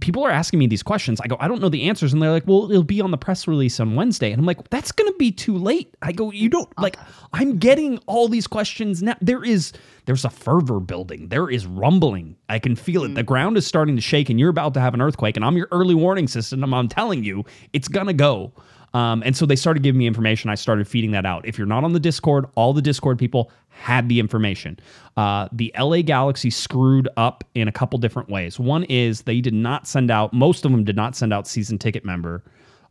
people 0.00 0.24
are 0.24 0.30
asking 0.30 0.58
me 0.58 0.66
these 0.66 0.82
questions. 0.82 1.20
I 1.20 1.28
go, 1.28 1.36
I 1.40 1.48
don't 1.48 1.60
know 1.60 1.68
the 1.68 1.88
answers. 1.88 2.12
And 2.12 2.20
they're 2.20 2.30
like, 2.30 2.46
well, 2.46 2.70
it'll 2.70 2.82
be 2.82 3.00
on 3.00 3.10
the 3.10 3.18
press 3.18 3.46
release 3.46 3.78
on 3.78 3.94
Wednesday. 3.94 4.32
And 4.32 4.40
I'm 4.40 4.46
like, 4.46 4.68
that's 4.70 4.92
going 4.92 5.10
to 5.12 5.16
be 5.18 5.30
too 5.30 5.56
late. 5.56 5.94
I 6.02 6.12
go, 6.12 6.30
you 6.32 6.48
don't 6.48 6.68
uh-huh. 6.70 6.82
like, 6.82 6.98
I'm 7.32 7.58
getting 7.58 7.98
all 8.06 8.28
these 8.28 8.46
questions 8.46 9.02
now. 9.02 9.16
There 9.20 9.44
is, 9.44 9.72
there's 10.06 10.24
a 10.24 10.30
fervor 10.30 10.80
building. 10.80 11.28
There 11.28 11.48
is 11.48 11.66
rumbling. 11.66 12.36
I 12.48 12.58
can 12.58 12.76
feel 12.76 13.04
it. 13.04 13.12
Mm. 13.12 13.14
The 13.14 13.22
ground 13.22 13.56
is 13.56 13.66
starting 13.66 13.96
to 13.96 14.02
shake 14.02 14.28
and 14.28 14.38
you're 14.40 14.50
about 14.50 14.74
to 14.74 14.80
have 14.80 14.94
an 14.94 15.00
earthquake. 15.00 15.36
And 15.36 15.44
I'm 15.44 15.56
your 15.56 15.68
early 15.70 15.94
warning 15.94 16.28
system. 16.28 16.74
I'm 16.74 16.88
telling 16.88 17.24
you, 17.24 17.44
it's 17.72 17.88
going 17.88 18.06
to 18.06 18.12
go. 18.12 18.52
Um, 18.94 19.22
and 19.26 19.36
so 19.36 19.44
they 19.44 19.56
started 19.56 19.82
giving 19.82 19.98
me 19.98 20.06
information. 20.06 20.50
I 20.50 20.54
started 20.54 20.86
feeding 20.86 21.10
that 21.10 21.26
out. 21.26 21.46
If 21.46 21.58
you're 21.58 21.66
not 21.66 21.82
on 21.84 21.92
the 21.92 22.00
Discord, 22.00 22.46
all 22.54 22.72
the 22.72 22.80
Discord 22.80 23.18
people 23.18 23.50
had 23.68 24.08
the 24.08 24.20
information. 24.20 24.78
Uh, 25.16 25.48
the 25.52 25.74
LA 25.78 26.02
Galaxy 26.02 26.48
screwed 26.48 27.08
up 27.16 27.42
in 27.54 27.66
a 27.66 27.72
couple 27.72 27.98
different 27.98 28.28
ways. 28.28 28.58
One 28.58 28.84
is 28.84 29.22
they 29.22 29.40
did 29.40 29.54
not 29.54 29.88
send 29.88 30.12
out, 30.12 30.32
most 30.32 30.64
of 30.64 30.70
them 30.70 30.84
did 30.84 30.96
not 30.96 31.16
send 31.16 31.32
out 31.32 31.48
season 31.48 31.76
ticket 31.76 32.04
member 32.04 32.44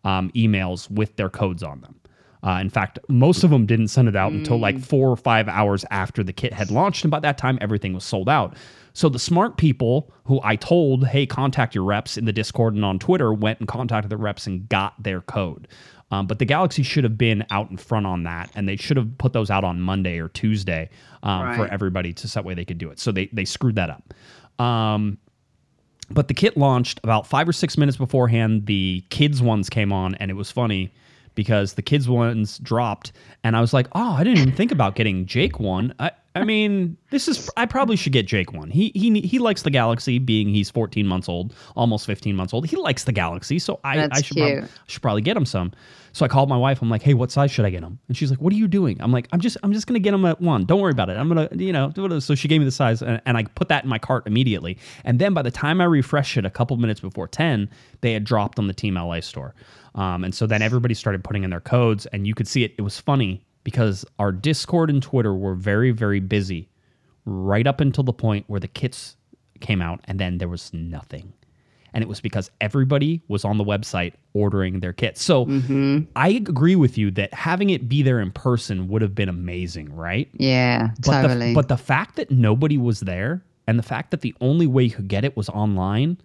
um, 0.04 0.30
emails 0.36 0.92
with 0.92 1.16
their 1.16 1.30
codes 1.30 1.64
on 1.64 1.80
them. 1.80 1.96
Uh, 2.46 2.60
in 2.60 2.70
fact, 2.70 3.00
most 3.08 3.46
of 3.46 3.50
them 3.50 3.66
didn't 3.66 3.88
send 3.88 4.10
it 4.10 4.18
out 4.18 4.34
until 4.34 4.60
like 4.60 4.78
four 4.78 5.10
or 5.10 5.16
five 5.16 5.48
hours 5.48 5.86
after 5.92 6.24
the 6.24 6.34
kit 6.34 6.52
had 6.52 6.70
launched. 6.70 7.06
And 7.06 7.12
by 7.12 7.22
that 7.22 7.38
time, 7.38 7.58
everything 7.62 7.94
was 7.94 8.04
sold 8.04 8.28
out. 8.28 8.58
So 8.92 9.08
the 9.08 9.18
smart 9.20 9.56
people 9.56 10.12
who 10.26 10.42
I 10.44 10.58
told, 10.58 11.08
hey, 11.08 11.26
contact 11.26 11.74
your 11.74 11.86
reps 11.86 12.18
in 12.18 12.26
the 12.26 12.34
Discord 12.34 12.76
and 12.76 12.84
on 12.84 13.00
Twitter, 13.00 13.34
went 13.34 13.60
and 13.60 13.68
contacted 13.68 14.12
the 14.12 14.18
reps 14.18 14.46
and 14.46 14.68
got 14.68 15.02
their 15.02 15.22
code. 15.22 15.70
Um, 16.14 16.28
but 16.28 16.38
the 16.38 16.46
Galaxy 16.46 16.84
should 16.84 17.04
have 17.06 17.18
been 17.18 17.44
out 17.50 17.72
in 17.72 17.78
front 17.78 18.06
on 18.06 18.22
that, 18.24 18.52
and 18.54 18.70
they 18.70 18.76
should 18.76 18.98
have 18.98 19.18
put 19.18 19.34
those 19.34 19.50
out 19.50 19.64
on 19.64 19.82
Monday 19.82 20.20
or 20.20 20.30
Tuesday 20.30 20.92
um, 21.24 21.56
for 21.56 21.68
everybody 21.68 22.14
to 22.14 22.28
so 22.28 22.40
that 22.40 22.46
way 22.46 22.54
they 22.54 22.66
could 22.66 22.78
do 22.78 22.92
it. 22.92 23.00
So 23.00 23.12
they 23.12 23.26
they 23.34 23.46
screwed 23.46 23.76
that 23.78 23.90
up. 23.90 24.14
Um, 24.64 25.18
but 26.12 26.28
the 26.28 26.36
kit 26.36 26.56
launched 26.56 27.00
about 27.04 27.26
five 27.26 27.50
or 27.50 27.54
six 27.54 27.80
minutes 27.80 27.98
beforehand. 27.98 28.68
The 28.68 29.04
kids 29.10 29.42
ones 29.42 29.72
came 29.72 29.92
on, 29.92 30.14
and 30.16 30.30
it 30.30 30.36
was 30.36 30.52
funny 30.52 30.94
because 31.36 31.74
the 31.74 31.82
kids 31.82 32.08
ones 32.10 32.60
dropped, 32.60 33.12
and 33.44 33.56
I 33.56 33.62
was 33.62 33.74
like, 33.74 33.88
"Oh, 33.94 34.14
I 34.14 34.24
didn't 34.24 34.40
even 34.40 34.54
think 34.54 34.72
about 34.72 34.96
getting 34.96 35.26
Jake 35.26 35.60
one." 35.60 35.94
I, 36.00 36.12
I 36.36 36.44
mean, 36.44 36.98
this 37.12 37.28
is 37.28 37.50
I 37.58 37.66
probably 37.66 37.96
should 37.96 38.14
get 38.14 38.26
Jake 38.26 38.54
one. 38.54 38.72
He 38.72 38.92
he 38.96 39.22
he 39.22 39.40
likes 39.40 39.62
the 39.62 39.70
Galaxy, 39.70 40.18
being 40.18 40.50
he's 40.50 40.72
14 40.72 41.06
months 41.06 41.30
old, 41.30 41.54
almost 41.76 42.08
15 42.08 42.36
months 42.36 42.54
old. 42.54 42.66
He 42.66 42.76
likes 42.76 43.04
the 43.04 43.12
Galaxy, 43.12 43.60
so 43.60 43.80
I, 43.84 44.10
I 44.12 44.22
should 44.22 44.38
prob- 44.38 44.50
cute. 44.50 44.72
should 44.88 45.02
probably 45.02 45.22
get 45.22 45.38
him 45.38 45.46
some. 45.46 45.72
So 46.12 46.26
I 46.26 46.28
called 46.28 46.48
my 46.48 46.58
wife. 46.58 46.82
I'm 46.82 46.90
like, 46.90 47.04
"Hey, 47.04 47.14
what 47.14 47.32
size 47.32 47.52
should 47.52 47.66
I 47.66 47.70
get 47.70 47.84
him?" 47.84 48.00
And 48.08 48.18
she's 48.18 48.32
like, 48.32 48.42
"What 48.42 48.52
are 48.54 48.56
you 48.56 48.68
doing?" 48.68 48.98
I'm 49.00 49.12
like, 49.12 49.28
"I'm 49.32 49.40
just 49.40 49.58
I'm 49.64 49.74
just 49.74 49.86
gonna 49.86 50.00
get 50.00 50.14
him 50.14 50.26
at 50.26 50.42
one. 50.42 50.66
Don't 50.66 50.80
worry 50.80 50.92
about 50.92 51.10
it. 51.10 51.18
I'm 51.18 51.28
gonna 51.28 51.50
you 51.56 51.72
know." 51.72 51.90
do 51.90 52.06
it." 52.06 52.22
So 52.22 52.34
she 52.34 52.48
gave 52.48 52.62
me 52.62 52.66
the 52.66 52.72
size, 52.72 53.02
and, 53.02 53.22
and 53.26 53.38
I 53.38 53.44
put 53.44 53.68
that 53.70 53.84
in 53.84 53.90
my 53.90 54.00
cart 54.00 54.26
immediately. 54.26 54.78
And 55.04 55.20
then 55.20 55.34
by 55.34 55.42
the 55.44 55.52
time 55.52 55.82
I 55.82 55.86
refreshed 55.86 56.38
it 56.38 56.46
a 56.46 56.50
couple 56.50 56.78
minutes 56.78 57.00
before 57.00 57.28
10, 57.28 57.70
they 58.02 58.14
had 58.14 58.24
dropped 58.24 58.58
on 58.58 58.68
the 58.68 58.74
Team 58.74 58.96
LA 58.96 59.20
store. 59.20 59.54
Um, 59.96 60.24
and 60.24 60.34
so 60.34 60.48
then 60.48 60.62
everybody 60.62 60.94
started 60.94 61.24
putting 61.24 61.44
in 61.44 61.50
their 61.52 61.60
codes, 61.60 62.06
and 62.08 62.26
you 62.26 62.34
could 62.34 62.48
see 62.48 62.64
it. 62.64 62.74
It 62.78 62.82
was 62.82 63.00
funny 63.00 63.46
because 63.64 64.06
our 64.20 64.32
Discord 64.32 64.90
and 64.90 65.02
Twitter 65.02 65.34
were 65.36 65.56
very 65.56 65.92
very 65.92 66.20
busy 66.20 66.70
right 67.26 67.66
up 67.68 67.80
until 67.80 68.04
the 68.04 68.14
point 68.14 68.46
where 68.48 68.60
the 68.60 68.68
kits 68.68 69.16
came 69.60 69.82
out, 69.82 70.02
and 70.06 70.20
then 70.20 70.38
there 70.40 70.50
was 70.50 70.74
nothing. 70.74 71.34
And 71.96 72.02
it 72.02 72.08
was 72.08 72.20
because 72.22 72.50
everybody 72.60 73.22
was 73.28 73.46
on 73.46 73.60
the 73.60 73.64
website 73.64 74.14
ordering 74.34 74.80
their 74.80 74.94
kits. 74.94 75.24
So 75.24 75.46
I 76.16 76.30
agree 76.30 76.76
with 76.76 76.98
you 76.98 77.12
that 77.12 77.32
having 77.36 77.70
it 77.70 77.88
be 77.88 78.02
there 78.02 78.20
in 78.20 78.32
person 78.32 78.88
would 78.88 79.04
have 79.04 79.14
been 79.14 79.30
amazing, 79.30 79.96
right? 79.96 80.28
Yeah, 80.34 80.90
But 81.06 81.22
totally. 81.22 81.50
The, 81.50 81.54
but 81.54 81.68
the 81.68 81.78
fact 81.78 82.16
that 82.16 82.32
nobody 82.32 82.80
was 82.80 83.02
there 83.02 83.44
and 83.68 83.78
the 83.78 83.84
fact 83.84 84.10
that 84.10 84.22
the 84.22 84.34
only 84.42 84.66
way 84.66 84.86
you 84.86 84.90
could 84.90 85.08
get 85.08 85.24
it 85.24 85.38
was 85.38 85.50
online 85.50 86.18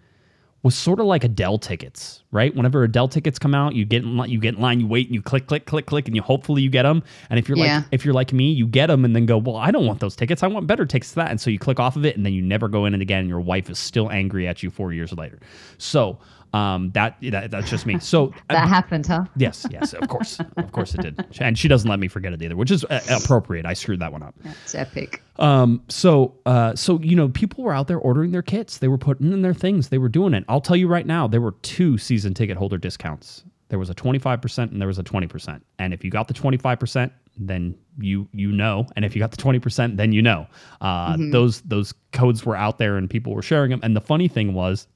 was 0.65 0.75
sort 0.75 0.99
of 0.99 1.07
like 1.07 1.23
Adele 1.23 1.59
tickets, 1.59 2.25
right? 2.33 2.55
Whenever 2.55 2.83
Adele 2.83 3.07
tickets 3.09 3.39
come 3.39 3.55
out, 3.55 3.75
you 3.75 3.85
get 3.85 4.03
in 4.03 4.17
line, 4.17 4.29
you 4.29 4.41
get 4.41 4.57
in 4.57 4.61
line, 4.61 4.81
you 4.81 4.89
wait, 4.89 5.07
and 5.07 5.15
you 5.15 5.23
click, 5.23 5.47
click, 5.47 5.67
click, 5.67 5.87
click, 5.87 6.09
and 6.09 6.17
you 6.17 6.23
hopefully 6.23 6.63
you 6.63 6.69
get 6.69 6.83
them. 6.83 7.03
And 7.31 7.39
if 7.39 7.49
you're 7.49 7.57
Yeah. 7.57 7.77
like 7.77 7.85
if 7.93 8.05
you're 8.05 8.13
like 8.15 8.33
me, 8.33 8.51
you 8.51 8.67
get 8.67 8.89
them 8.89 9.05
and 9.05 9.15
then 9.15 9.25
go, 9.25 9.39
well, 9.39 9.57
I 9.57 9.71
don't 9.71 9.87
want 9.87 10.01
those 10.01 10.17
tickets. 10.17 10.43
I 10.43 10.49
want 10.49 10.67
better 10.67 10.85
tickets 10.85 11.11
to 11.11 11.15
that. 11.17 11.31
And 11.31 11.41
so 11.41 11.49
you 11.51 11.59
click 11.61 11.79
off 11.79 11.95
of 11.95 12.05
it, 12.05 12.17
and 12.17 12.27
then 12.27 12.33
you 12.33 12.43
never 12.43 12.67
go 12.67 12.87
in 12.87 12.95
it 12.95 13.01
again. 13.01 13.21
And 13.21 13.29
your 13.29 13.41
wife 13.41 13.71
is 13.71 13.79
still 13.79 14.11
angry 14.11 14.49
at 14.49 14.63
you 14.63 14.71
four 14.71 14.93
years 14.93 15.13
later. 15.13 15.39
So 15.79 16.19
um, 16.53 16.91
that, 16.93 17.17
that 17.23 17.51
that's 17.51 17.71
just 17.71 17.87
me. 17.87 17.99
So 18.01 18.33
that 18.49 18.69
happened, 18.69 19.07
huh? 19.07 19.25
Yes, 19.37 19.67
yes, 19.71 19.93
of 19.93 20.09
course, 20.09 20.41
of 20.57 20.73
course 20.73 20.95
it 20.95 21.03
did, 21.03 21.27
and 21.41 21.59
she 21.59 21.69
doesn't 21.69 21.89
let 21.89 21.99
me 21.99 22.09
forget 22.09 22.33
it 22.33 22.41
either, 22.43 22.57
which 22.57 22.71
is 22.71 22.85
uh, 22.85 23.01
appropriate. 23.11 23.67
I 23.67 23.75
screwed 23.75 24.01
that 24.01 24.13
one 24.13 24.23
up. 24.23 24.35
It's 24.65 24.75
epic. 24.75 25.23
Um, 25.39 25.83
so, 25.89 26.35
uh, 26.47 26.75
so 26.75 26.99
you 27.01 27.17
know, 27.17 27.29
people 27.29 27.65
were 27.65 27.73
out 27.73 27.87
there 27.89 27.99
ordering 27.99 28.31
their 28.33 28.43
kits. 28.43 28.79
They 28.79 28.89
were 28.89 28.99
putting 28.99 29.33
in 29.33 29.43
their 29.43 29.55
things. 29.55 29.89
They 29.89 29.99
were 29.99 30.09
doing 30.09 30.35
it. 30.35 30.45
I'll 30.49 30.61
tell 30.61 30.77
you 30.77 30.89
right 30.89 31.07
now, 31.07 31.27
there 31.29 31.41
were 31.41 31.53
two 31.63 31.99
season 31.99 32.35
ticket 32.35 32.57
holder 32.57 32.79
discounts. 32.79 33.45
There 33.69 33.79
was 33.79 33.91
a 33.91 33.95
twenty 33.95 34.19
five 34.19 34.41
percent 34.41 34.73
and 34.73 34.81
there 34.81 34.89
was 34.89 34.99
a 34.99 35.03
twenty 35.03 35.27
percent. 35.27 35.65
And 35.79 35.93
if 35.93 36.03
you 36.03 36.11
got 36.11 36.27
the 36.29 36.35
twenty 36.35 36.57
five 36.57 36.81
percent, 36.81 37.13
then 37.37 37.77
you 37.99 38.27
you 38.33 38.51
know. 38.51 38.87
And 38.97 39.05
if 39.05 39.15
you 39.15 39.21
got 39.21 39.31
the 39.31 39.37
twenty 39.37 39.59
percent, 39.59 39.97
then 39.99 40.13
you 40.13 40.23
know. 40.23 40.47
Uh, 40.81 41.17
Those 41.31 41.61
those 41.63 41.93
codes 42.13 42.47
were 42.47 42.57
out 42.57 42.79
there 42.79 42.97
and 42.97 43.11
people 43.11 43.35
were 43.35 43.43
sharing 43.43 43.71
them. 43.71 43.81
And 43.83 43.95
the 43.95 44.01
funny 44.01 44.27
thing 44.27 44.55
was, 44.55 44.87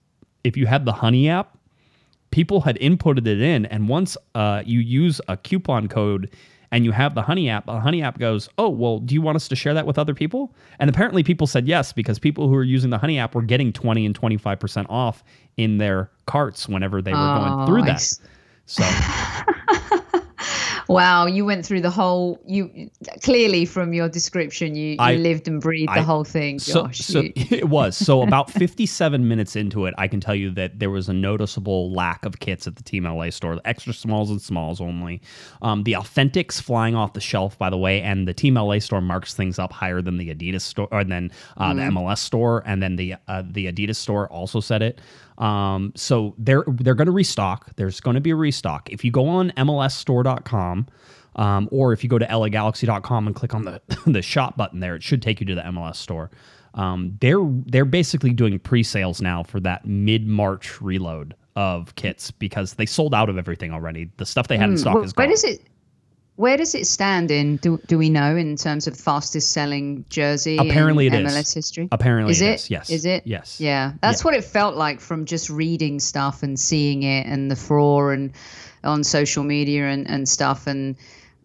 if 0.45 0.57
you 0.57 0.67
had 0.67 0.85
the 0.85 0.93
Honey 0.93 1.29
app, 1.29 1.57
people 2.31 2.61
had 2.63 2.79
inputted 2.79 3.27
it 3.27 3.41
in 3.41 3.67
and 3.67 3.89
once 3.89 4.17
uh, 4.35 4.63
you 4.65 4.81
use 4.81 5.21
a 5.29 5.37
coupon 5.37 5.89
code 5.89 6.31
and 6.71 6.87
you 6.87 6.91
have 6.93 7.15
the 7.15 7.21
Honey 7.21 7.51
app, 7.51 7.67
the 7.67 7.79
Honey 7.79 8.03
app 8.03 8.19
goes, 8.19 8.49
"Oh, 8.57 8.71
well, 8.71 8.99
do 8.99 9.15
you 9.15 9.21
want 9.21 9.37
us 9.37 9.47
to 9.49 9.55
share 9.55 9.75
that 9.75 9.87
with 9.87 9.99
other 9.99 10.15
people?" 10.15 10.55
And 10.79 10.89
apparently, 10.89 11.23
people 11.23 11.47
said 11.47 11.69
yes 11.69 11.93
because 11.93 12.19
people 12.19 12.49
who 12.49 12.55
were 12.55 12.65
using 12.65 12.89
the 12.89 12.97
Honey 12.97 13.19
app 13.19 13.35
were 13.35 13.43
getting 13.43 13.75
twenty 13.75 14.07
and 14.07 14.15
twenty 14.15 14.39
five 14.39 14.59
percent 14.59 14.87
off 14.89 15.23
in 15.59 15.77
their 15.77 16.11
carts 16.25 16.67
whenever 16.71 17.03
they 17.03 17.13
were 17.13 17.35
going 17.35 17.53
Oh, 17.53 17.67
through 17.67 17.83
that. 17.83 18.01
So 18.65 18.83
Wow, 20.89 21.27
you 21.27 21.45
went 21.45 21.65
through 21.65 21.81
the 21.83 21.91
whole. 21.91 22.41
You 22.47 22.91
clearly 23.23 23.65
from 23.65 23.93
your 23.93 24.09
description, 24.09 24.75
you, 24.75 24.93
you 24.93 24.97
I- 24.99 25.15
lived 25.15 25.49
and 25.49 25.61
breathed 25.61 25.91
I- 25.91 25.97
the 26.01 26.03
whole 26.03 26.25
thing, 26.25 26.59
So, 26.59 26.87
Josh. 26.87 26.99
so 26.99 27.21
You- 27.21 27.33
it 27.37 27.69
was. 27.69 27.97
So 27.97 28.23
about 28.23 28.51
57 28.51 29.27
minutes 29.27 29.57
into 29.57 29.87
it, 29.87 29.95
I 29.99 30.09
can 30.09 30.21
tell 30.21 30.35
you 30.35 30.51
that 30.53 30.79
there 30.79 30.91
was 30.91 31.09
a 31.09 31.13
noticeable 31.13 31.93
lack 31.93 32.25
of 32.25 32.41
kits 32.41 32.67
at 32.67 32.77
the 32.77 32.83
Team 32.83 33.05
LA 33.05 33.31
store. 33.31 33.57
The 33.57 33.67
extra 33.67 33.93
smalls 33.93 34.31
and 34.31 34.41
smalls 34.41 34.81
only. 34.81 35.21
Um, 35.63 35.83
the 35.85 35.93
Authentics 35.93 36.61
flying 36.61 36.95
off 36.95 37.13
the 37.13 37.21
shelf, 37.21 37.59
by 37.59 37.71
the 37.71 37.79
way, 37.79 38.01
and 38.03 38.27
the 38.27 38.35
Team 38.35 38.55
LA 38.55 38.79
store 38.79 39.01
marks 39.01 39.35
things 39.35 39.59
up 39.59 39.73
higher 39.73 40.03
than 40.03 40.17
the 40.19 40.35
Adidas 40.35 40.63
store, 40.63 40.89
or 40.91 41.05
than 41.05 41.31
uh, 41.57 41.75
the 41.75 41.83
MLS 41.83 42.19
store, 42.19 42.63
and 42.67 42.83
then 42.83 42.97
the 42.97 43.15
uh, 43.29 43.43
the 43.51 43.73
Adidas 43.73 43.97
store 43.97 44.29
also 44.29 44.61
said 44.61 44.83
it. 44.83 45.01
Um, 45.43 45.93
so 45.97 46.35
they're 46.39 46.65
they're 46.69 46.95
going 46.95 47.07
to 47.07 47.13
restock. 47.13 47.75
There's 47.77 48.01
going 48.01 48.15
to 48.15 48.21
be 48.21 48.31
a 48.31 48.37
restock. 48.37 48.91
If 48.91 49.05
you 49.05 49.11
go 49.11 49.27
on 49.29 49.51
MLSstore.com. 49.57 50.87
Um, 51.35 51.67
or 51.73 51.95
if 51.95 52.05
you 52.05 52.11
go 52.11 52.19
to 52.19 52.27
lagalaxy.com 52.27 53.27
and 53.27 53.35
click 53.35 53.55
on 53.55 53.63
the 53.65 53.81
the 54.07 54.21
shop 54.21 54.59
button 54.59 54.81
there, 54.81 54.95
it 54.95 55.03
should 55.03 55.23
take 55.23 55.41
you 55.41 55.47
to 55.47 55.55
the 55.55 55.63
MLS 55.63 55.97
store. 55.97 56.31
Um, 56.75 57.17
they're 57.21 57.43
they're 57.67 57.87
basically 57.87 58.35
doing 58.35 58.59
pre-sales 58.59 59.23
now 59.23 59.43
for 59.43 59.59
that 59.61 59.87
mid-March 59.87 60.83
reload 60.83 61.35
of 61.57 61.95
kits 61.97 62.31
because 62.31 62.75
they 62.75 62.85
sold 62.85 63.15
out 63.15 63.31
of 63.31 63.39
everything 63.39 63.73
already. 63.73 64.11
The 64.19 64.27
stuff 64.27 64.49
they 64.49 64.59
had 64.59 64.69
in 64.69 64.77
stock 64.77 64.97
Well, 64.97 65.05
is 65.05 65.15
gone. 65.15 65.31
it? 65.31 65.63
Where 66.37 66.57
does 66.57 66.75
it 66.75 66.87
stand 66.87 67.31
in? 67.31 67.57
Do, 67.59 67.79
do 67.87 67.99
we 67.99 68.09
know 68.09 68.37
in 68.37 68.57
terms 68.57 68.87
of 68.87 68.97
fastest 68.97 69.53
selling 69.53 70.05
jersey? 70.09 70.57
Apparently 70.57 71.07
in 71.07 71.15
it 71.15 71.25
is. 71.27 71.33
MLS 71.35 71.55
history. 71.55 71.89
Apparently 71.93 72.33
is 72.33 72.41
it 72.41 72.47
it? 72.47 72.55
is, 72.55 72.71
yes. 72.71 72.91
Is 72.91 73.05
it? 73.05 73.27
Yes. 73.27 73.61
Yeah, 73.61 73.93
that's 74.01 74.21
Yeah. 74.23 74.25
what 74.25 74.35
it 74.35 74.45
felt 74.45 74.75
like 74.77 75.01
from 75.01 75.27
just 75.27 75.51
reading 75.51 76.01
stuff 76.01 76.43
and 76.43 76.59
seeing 76.59 77.03
it 77.03 77.27
and 77.27 77.51
the 77.51 77.57
furore 77.57 78.13
and 78.13 78.33
on 78.83 79.05
social 79.05 79.45
media 79.45 79.87
and 79.89 80.09
and 80.09 80.29
stuff 80.29 80.67
and 80.67 80.97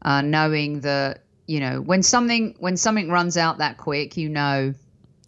uh, 0.03 0.21
knowing 0.21 0.79
that 0.81 1.21
you 1.47 1.59
know 1.59 1.81
when 1.81 2.01
something 2.01 2.55
when 2.59 2.77
something 2.77 3.09
runs 3.09 3.35
out 3.37 3.57
that 3.57 3.77
quick, 3.77 4.15
you 4.15 4.29
know 4.29 4.73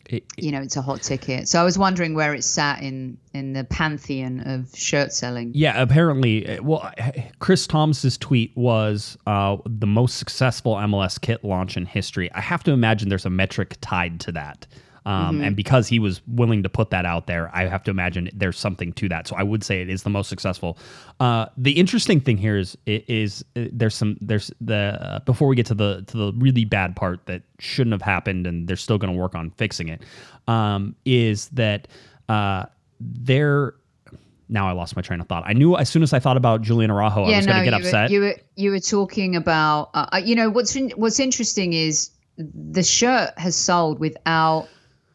It- 0.10 0.26
you 0.38 0.52
know 0.52 0.62
it's 0.62 0.76
a 0.76 0.82
hot 0.82 1.02
ticket. 1.04 1.48
So 1.48 1.62
I 1.62 1.64
was 1.64 1.78
wondering 1.78 2.14
where 2.16 2.34
it 2.34 2.44
sat 2.44 2.82
in 2.82 3.18
in 3.34 3.54
the 3.54 3.64
pantheon 3.64 4.40
of 4.42 4.76
shirt 4.76 5.14
selling. 5.14 5.52
Yeah, 5.54 5.80
apparently. 5.82 6.48
uh, 6.58 6.64
Well, 6.64 6.92
Chris 7.40 7.68
Thomas's 7.68 8.18
tweet 8.18 8.52
was 8.58 9.18
uh, 9.28 9.58
the 9.66 9.86
most 9.88 10.18
successful 10.18 10.74
MLS 10.76 11.20
kit 11.22 11.44
launch 11.46 11.78
in 11.78 11.86
history. 11.86 12.32
I 12.34 12.42
have 12.42 12.64
to 12.64 12.72
imagine 12.72 13.10
there's 13.10 13.26
a 13.26 13.30
metric 13.30 13.78
tied 13.82 14.20
to 14.22 14.32
that. 14.34 14.66
Um, 15.06 15.42
And 15.42 15.56
because 15.56 15.88
he 15.88 16.00
was 16.00 16.22
willing 16.28 16.64
to 16.64 16.70
put 16.70 16.90
that 16.90 17.06
out 17.06 17.28
there, 17.28 17.50
I 17.54 17.68
have 17.68 17.84
to 17.84 17.92
imagine 17.92 18.30
there's 18.34 18.58
something 18.58 18.94
to 18.94 19.10
that. 19.10 19.28
So 19.28 19.36
I 19.36 19.44
would 19.44 19.64
say 19.64 19.82
it 19.82 19.90
is 19.90 20.04
the 20.04 20.10
most 20.10 20.30
successful. 20.30 20.78
Uh, 21.20 21.48
the 21.58 21.72
interesting 21.72 22.20
thing 22.20 22.38
here 22.38 22.58
is 22.58 22.78
is 22.86 23.44
uh, 23.56 23.66
there's 23.72 23.96
some 23.96 24.18
there's 24.22 24.52
the 24.62 24.98
uh, 25.02 25.20
before 25.20 25.48
we 25.48 25.56
get 25.56 25.66
to 25.68 25.76
the 25.76 26.04
to 26.08 26.18
the 26.18 26.34
really 26.38 26.66
bad 26.66 26.96
part 26.96 27.26
that 27.26 27.42
shouldn't 27.60 27.94
have 27.94 28.02
happened 28.02 28.46
and 28.48 28.68
they're 28.68 28.76
still 28.76 28.98
going 28.98 29.14
to 29.14 29.20
work 29.20 29.36
on 29.36 29.52
fixing 29.52 29.88
it. 29.88 30.02
Um, 30.48 30.96
is 31.06 31.48
that 31.50 31.88
uh, 32.28 32.66
they're 33.00 33.76
now 34.50 34.68
I 34.68 34.72
lost 34.72 34.96
my 34.96 35.02
train 35.02 35.22
of 35.22 35.28
thought. 35.28 35.44
I 35.46 35.54
knew 35.54 35.78
as 35.78 35.90
soon 35.90 36.04
as 36.04 36.12
I 36.12 36.20
thought 36.20 36.38
about 36.38 36.62
Julian 36.62 36.92
Araujo, 36.92 37.24
I 37.24 37.38
was 37.38 37.46
going 37.46 37.64
to 37.64 37.70
get 37.70 37.80
you 37.80 37.86
upset. 37.86 38.10
Were, 38.10 38.14
you 38.14 38.22
were 38.22 38.36
you 38.56 38.72
were 38.72 38.80
talking 38.80 39.36
about 39.36 39.92
uh, 39.94 40.08
uh, 40.14 40.18
you 40.18 40.36
know 40.36 40.50
what's 40.50 40.76
in, 40.76 40.90
what's 40.92 41.20
interesting 41.20 41.74
is 41.74 42.12
the 42.38 42.84
shirt 42.84 43.32
has 43.38 43.56
sold 43.56 44.00
without 44.00 44.68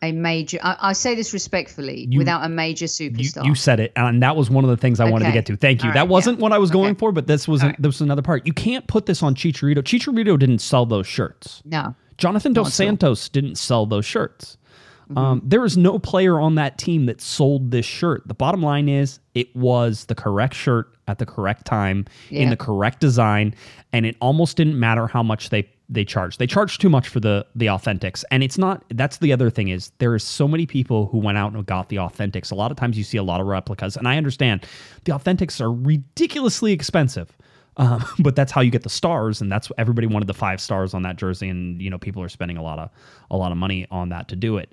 a 0.05 0.13
major. 0.13 0.59
I, 0.63 0.77
I 0.81 0.93
say 0.93 1.15
this 1.15 1.33
respectfully, 1.33 2.09
without 2.17 2.45
a 2.45 2.49
major 2.49 2.87
superstar. 2.87 3.45
you 3.45 3.55
said 3.55 3.81
it, 3.81 3.93
and 3.97 4.23
that 4.23 4.37
was 4.37 4.51
one 4.51 4.65
of 4.65 4.71
the 4.71 4.77
things 4.77 5.01
I 5.01 5.11
wanted 5.11 5.27
to 5.27 5.33
get 5.33 5.47
to. 5.47 5.57
Thank 5.57 5.83
you. 5.83 5.91
All 5.91 5.95
that 5.95 6.09
wasn't 6.09 6.39
yeah. 6.39 6.43
what 6.43 6.53
I 6.53 6.59
was 6.59 6.71
going 6.71 6.91
Okay. 6.93 6.99
for, 6.99 7.13
but 7.13 7.27
this 7.27 7.47
was 7.49 7.63
right. 7.63 7.75
this 7.81 7.89
was 7.89 8.01
another 8.01 8.23
part. 8.23 8.47
You 8.47 8.53
can't 8.53 8.87
put 8.87 9.07
this 9.07 9.23
on 9.23 9.35
Chicharito. 9.35 9.79
Chicharito 9.79 10.39
didn't 10.39 10.61
sell 10.61 10.87
those 10.87 11.07
shirts. 11.07 11.63
no, 11.65 11.95
Jonathan 12.19 12.53
Dos 12.53 12.67
Not 12.67 12.73
so. 12.73 12.85
Santos 12.85 13.29
didn't 13.29 13.57
sell 13.57 13.87
those 13.87 14.05
shirts. 14.07 14.57
Mm-hmm. 15.05 15.19
Um, 15.19 15.43
there 15.45 15.65
is 15.65 15.77
no 15.77 15.99
player 15.99 16.41
on 16.41 16.55
that 16.55 16.79
team 16.79 17.07
that 17.07 17.21
sold 17.21 17.71
this 17.71 17.85
shirt. 17.85 18.23
The 18.27 18.35
bottom 18.35 18.63
line 18.63 18.89
is 18.89 19.21
it 19.35 19.55
was 19.55 20.07
the 20.07 20.15
correct 20.15 20.55
shirt 20.55 20.95
at 21.09 21.19
the 21.19 21.27
correct 21.27 21.67
time 21.67 22.07
in 22.31 22.49
the 22.49 22.57
correct 22.57 23.01
design, 23.01 23.55
and 23.93 24.07
it 24.07 24.17
almost 24.21 24.57
didn't 24.57 24.81
matter 24.81 25.07
how 25.07 25.23
much 25.23 25.51
they 25.51 25.69
they 25.89 26.05
charge. 26.05 26.39
They 26.39 26.47
charge 26.47 26.79
too 26.79 26.89
much 26.89 27.09
for 27.09 27.21
the 27.21 27.47
the 27.55 27.67
authentics, 27.67 28.25
and 28.31 28.43
it's 28.43 28.57
not. 28.57 28.85
That's 28.91 29.19
the 29.19 29.33
other 29.33 29.51
thing 29.51 29.69
is 29.69 29.93
there 29.99 30.15
is 30.15 30.25
so 30.25 30.49
many 30.49 30.67
people 30.67 31.07
who 31.07 31.19
went 31.19 31.39
out 31.39 31.53
and 31.53 31.65
got 31.67 31.89
the 31.89 31.97
authentics. 31.97 32.51
A 32.51 32.55
lot 32.55 32.71
of 32.71 32.77
times 32.77 32.97
you 32.97 33.05
see 33.05 33.19
a 33.19 33.23
lot 33.23 33.41
of 33.41 33.47
replicas, 33.47 33.97
and 33.97 34.09
I 34.09 34.17
understand 34.17 34.67
the 35.05 35.13
authentics 35.13 35.61
are 35.61 35.73
ridiculously 35.73 36.73
expensive. 36.73 37.37
Um, 37.77 38.05
but 38.21 38.37
that's 38.37 38.53
how 38.53 38.61
you 38.61 38.71
get 38.71 38.83
the 38.83 38.91
stars, 38.91 39.41
and 39.41 39.53
that's 39.53 39.71
everybody 39.77 40.07
wanted 40.07 40.27
the 40.27 40.35
five 40.35 40.61
stars 40.61 40.95
on 40.95 41.03
that 41.03 41.17
jersey, 41.17 41.49
and 41.49 41.81
you 41.83 41.91
know 41.91 41.99
people 41.99 42.23
are 42.23 42.29
spending 42.29 42.57
a 42.57 42.63
lot 42.63 42.79
of 42.79 42.91
a 43.31 43.37
lot 43.37 43.53
of 43.53 43.59
money 43.59 43.87
on 43.91 44.09
that 44.09 44.29
to 44.29 44.37
do 44.37 44.57
it. 44.57 44.73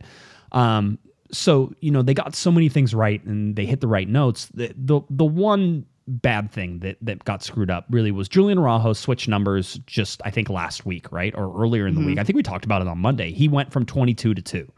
Um, 0.53 0.97
so 1.32 1.74
you 1.82 1.91
know 1.91 2.01
they 2.01 2.14
got 2.14 2.36
so 2.36 2.51
many 2.51 2.70
things 2.70 2.93
right, 2.93 3.24
and 3.26 3.55
they 3.55 3.66
hit 3.66 3.82
the 3.82 3.88
right 3.88 4.07
notes. 4.07 4.47
The 4.53 4.74
the, 4.78 5.01
the 5.09 5.26
one 5.26 5.86
bad 6.08 6.52
thing 6.52 6.80
that 6.80 6.97
that 7.02 7.24
got 7.26 7.43
screwed 7.43 7.70
up 7.70 7.86
really 7.89 8.12
was 8.12 8.28
Julian 8.28 8.58
Araujo 8.58 8.93
switched 8.93 9.28
numbers 9.28 9.80
just 9.86 10.22
I 10.26 10.32
think 10.32 10.49
last 10.49 10.86
week, 10.86 11.12
right, 11.12 11.34
or 11.36 11.54
earlier 11.62 11.88
in 11.88 11.95
the 11.95 12.02
week. 12.06 12.20
I 12.20 12.24
think 12.24 12.36
we 12.36 12.43
talked 12.43 12.66
about 12.66 12.82
it 12.82 12.88
on 12.88 12.97
Monday. 12.97 13.32
He 13.32 13.47
went 13.47 13.72
from 13.72 13.86
twenty 13.86 14.14
two 14.14 14.34
to 14.34 14.41
two. 14.41 14.72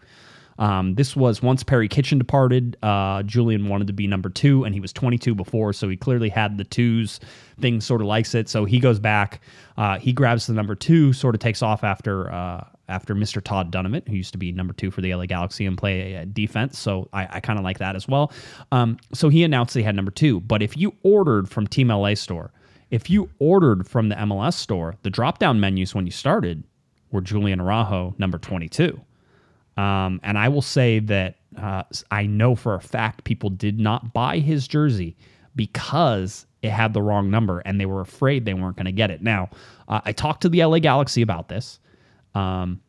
Um, 0.60 0.96
this 0.96 1.16
was 1.16 1.42
once 1.42 1.64
Perry 1.64 1.88
Kitchen 1.88 2.18
departed. 2.18 2.78
Uh, 2.84 3.24
Julian 3.24 3.70
wanted 3.70 3.88
to 3.88 3.94
be 3.94 4.08
number 4.08 4.30
two, 4.30 4.64
and 4.64 4.74
he 4.74 4.80
was 4.80 4.94
22 4.94 5.34
before, 5.34 5.74
so 5.74 5.90
he 5.90 5.98
clearly 5.98 6.30
had 6.30 6.58
the 6.58 6.64
twos 6.64 7.20
thing. 7.60 7.82
Sort 7.82 8.02
of 8.02 8.08
likes 8.08 8.36
it, 8.36 8.50
so 8.50 8.66
he 8.66 8.80
goes 8.80 9.00
back. 9.00 9.42
Uh, 9.78 9.98
he 9.98 10.14
grabs 10.14 10.48
the 10.48 10.54
number 10.54 10.76
two, 10.76 11.14
sort 11.14 11.34
of 11.36 11.42
takes 11.42 11.62
off 11.62 11.84
after 11.84 12.32
uh, 12.32 12.66
after 12.90 13.16
Mr. 13.16 13.42
Todd 13.42 13.72
Dunavant, 13.72 14.08
who 14.08 14.16
used 14.16 14.34
to 14.34 14.38
be 14.38 14.52
number 14.52 14.74
two 14.74 14.92
for 14.92 15.02
the 15.02 15.14
LA 15.14 15.26
Galaxy 15.26 15.66
and 15.66 15.78
play 15.78 16.18
uh, 16.18 16.26
defense. 16.34 16.78
So 16.78 17.08
I, 17.14 17.28
I 17.32 17.40
kind 17.40 17.58
of 17.58 17.64
like 17.64 17.80
that 17.80 17.96
as 17.96 18.08
well. 18.08 18.32
Um, 18.72 18.98
so 19.14 19.30
he 19.30 19.44
announced 19.44 19.74
they 19.74 19.84
had 19.84 19.96
number 19.96 20.12
two. 20.12 20.42
But 20.42 20.62
if 20.62 20.76
you 20.76 20.94
ordered 21.04 21.50
from 21.50 21.68
Team 21.68 21.88
LA 21.88 22.16
store, 22.16 22.52
if 22.92 23.10
you 23.10 23.30
ordered 23.40 23.88
from 23.88 24.10
the 24.10 24.16
MLS 24.16 24.54
store, 24.54 24.96
the 25.04 25.10
drop 25.10 25.40
down 25.40 25.60
menus 25.60 25.96
when 25.96 26.06
you 26.06 26.12
started 26.12 26.64
were 27.12 27.22
Julian 27.22 27.62
Araujo 27.62 28.14
number 28.18 28.38
22. 28.38 29.00
Um, 29.78 30.20
and 30.24 30.38
I 30.38 30.50
will 30.50 30.62
say 30.62 31.00
that 31.00 31.38
uh, 31.58 31.84
I 32.12 32.26
know 32.26 32.56
for 32.56 32.76
a 32.76 32.82
fact 32.82 33.24
people 33.24 33.50
did 33.50 33.80
not 33.80 34.14
buy 34.14 34.40
his 34.40 34.68
jersey 34.68 35.16
because 35.56 36.46
it 36.62 36.70
had 36.70 36.94
the 36.94 37.02
wrong 37.02 37.30
number 37.30 37.60
and 37.60 37.80
they 37.80 37.86
were 37.86 38.02
afraid 38.02 38.46
they 38.46 38.54
weren't 38.54 38.76
going 38.76 38.86
to 38.86 38.92
get 38.92 39.12
it. 39.12 39.22
Now, 39.22 39.50
uh, 39.88 40.02
I 40.06 40.12
talked 40.12 40.42
to 40.42 40.50
the 40.50 40.64
LA 40.64 40.80
Galaxy 40.80 41.22
about 41.22 41.50
this. 41.50 41.80
Um, 42.36 42.82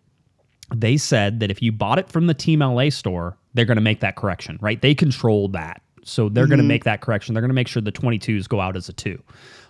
they 0.75 0.97
said 0.97 1.41
that 1.41 1.51
if 1.51 1.63
you 1.63 1.73
bought 1.73 1.99
it 1.99 2.09
from 2.09 2.27
the 2.27 2.35
Team 2.35 2.61
LA 2.61 2.91
store, 2.91 3.37
they're 3.55 3.65
going 3.65 3.77
to 3.77 3.83
make 3.83 4.01
that 4.01 4.17
correction, 4.17 4.59
right? 4.61 4.81
They 4.81 4.95
control 4.95 5.49
that. 5.49 5.83
So 6.05 6.29
they're 6.29 6.47
going 6.47 6.59
to 6.59 6.65
make 6.65 6.85
that 6.85 7.01
correction. 7.01 7.35
They're 7.35 7.41
going 7.41 7.51
to 7.51 7.55
make 7.55 7.69
sure 7.69 7.81
the 7.81 7.93
22s 7.93 8.49
go 8.49 8.61
out 8.61 8.77
as 8.77 8.89
a 8.89 8.93
two. 8.93 9.23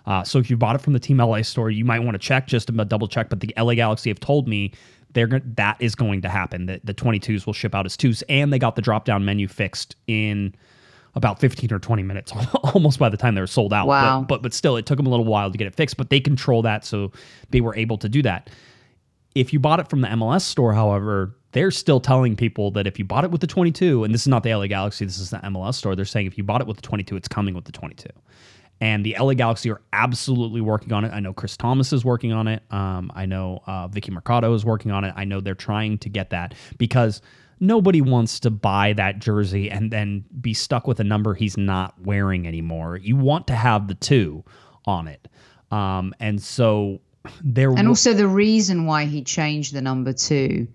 Uh, 0.05 0.23
so 0.23 0.37
if 0.37 0.49
you 0.49 0.57
bought 0.57 0.75
it 0.75 0.81
from 0.81 0.93
the 0.93 0.99
Team 0.99 1.17
LA 1.17 1.41
store, 1.41 1.71
you 1.71 1.85
might 1.85 1.99
want 1.99 2.13
to 2.13 2.19
check 2.19 2.47
just 2.47 2.67
to 2.67 2.73
double 2.85 3.07
check. 3.07 3.29
But 3.29 3.39
the 3.39 3.53
LA 3.57 3.73
Galaxy 3.75 4.09
have 4.09 4.19
told 4.19 4.47
me 4.47 4.73
they're 5.13 5.27
that 5.27 5.77
is 5.79 5.95
going 5.95 6.21
to 6.21 6.29
happen. 6.29 6.65
That 6.67 6.85
the 6.85 6.93
22s 6.93 7.45
will 7.45 7.53
ship 7.53 7.73
out 7.73 7.85
as 7.85 7.97
twos, 7.97 8.21
and 8.23 8.51
they 8.51 8.59
got 8.59 8.75
the 8.75 8.81
drop 8.81 9.05
down 9.05 9.25
menu 9.25 9.47
fixed 9.47 9.95
in 10.07 10.53
about 11.15 11.39
15 11.39 11.71
or 11.71 11.79
20 11.79 12.03
minutes, 12.03 12.33
almost 12.73 12.99
by 12.99 13.07
the 13.07 13.17
time 13.17 13.35
they 13.35 13.41
were 13.41 13.47
sold 13.47 13.73
out. 13.73 13.87
Wow. 13.87 14.19
But, 14.21 14.27
but 14.27 14.41
but 14.43 14.53
still, 14.53 14.75
it 14.75 14.85
took 14.85 14.97
them 14.97 15.07
a 15.07 15.09
little 15.09 15.25
while 15.25 15.49
to 15.49 15.57
get 15.57 15.67
it 15.67 15.75
fixed. 15.75 15.95
But 15.97 16.09
they 16.09 16.19
control 16.19 16.61
that, 16.63 16.85
so 16.85 17.11
they 17.49 17.61
were 17.61 17.75
able 17.75 17.97
to 17.99 18.09
do 18.09 18.21
that. 18.23 18.49
If 19.35 19.51
you 19.53 19.59
bought 19.59 19.79
it 19.79 19.89
from 19.89 20.01
the 20.01 20.07
MLS 20.07 20.41
store, 20.41 20.73
however, 20.73 21.35
they're 21.51 21.71
still 21.71 21.99
telling 21.99 22.35
people 22.35 22.71
that 22.71 22.87
if 22.87 22.97
you 22.97 23.05
bought 23.05 23.23
it 23.23 23.31
with 23.31 23.41
the 23.41 23.47
22, 23.47 24.03
and 24.03 24.13
this 24.13 24.21
is 24.21 24.27
not 24.27 24.43
the 24.43 24.53
LA 24.53 24.67
Galaxy, 24.67 25.05
this 25.05 25.19
is 25.19 25.29
the 25.29 25.37
MLS 25.37 25.75
store, 25.75 25.95
they're 25.95 26.05
saying 26.05 26.27
if 26.27 26.37
you 26.37 26.43
bought 26.43 26.61
it 26.61 26.67
with 26.67 26.77
the 26.77 26.83
22, 26.83 27.15
it's 27.15 27.27
coming 27.27 27.53
with 27.53 27.65
the 27.65 27.71
22. 27.71 28.07
And 28.81 29.05
the 29.05 29.15
LA 29.19 29.33
Galaxy 29.33 29.71
are 29.71 29.81
absolutely 29.93 30.59
working 30.61 30.91
on 30.91 31.05
it. 31.05 31.13
I 31.13 31.19
know 31.19 31.33
Chris 31.33 31.55
Thomas 31.55 31.93
is 31.93 32.03
working 32.03 32.33
on 32.33 32.47
it. 32.47 32.61
Um, 32.71 33.11
I 33.15 33.25
know 33.25 33.61
uh, 33.67 33.87
Vicky 33.87 34.11
Mercado 34.11 34.53
is 34.53 34.65
working 34.65 34.91
on 34.91 35.05
it. 35.05 35.13
I 35.15 35.23
know 35.23 35.39
they're 35.39 35.55
trying 35.55 35.97
to 35.99 36.09
get 36.09 36.31
that 36.31 36.53
because 36.77 37.21
nobody 37.59 38.01
wants 38.01 38.39
to 38.41 38.49
buy 38.49 38.93
that 38.93 39.19
jersey 39.19 39.71
and 39.71 39.91
then 39.91 40.25
be 40.41 40.53
stuck 40.53 40.87
with 40.87 40.99
a 40.99 41.03
number 41.03 41.33
he's 41.33 41.57
not 41.57 41.99
wearing 42.01 42.47
anymore. 42.47 42.97
You 42.97 43.15
want 43.15 43.47
to 43.47 43.55
have 43.55 43.87
the 43.87 43.95
two 43.95 44.43
on 44.85 45.07
it. 45.07 45.27
Um, 45.71 46.13
and 46.19 46.41
so 46.41 46.99
there 47.43 47.71
and 47.71 47.87
also 47.87 48.13
the 48.13 48.27
reason 48.27 48.85
why 48.85 49.05
he 49.05 49.23
changed 49.23 49.73
the 49.73 49.81
number 49.81 50.13
two. 50.13 50.67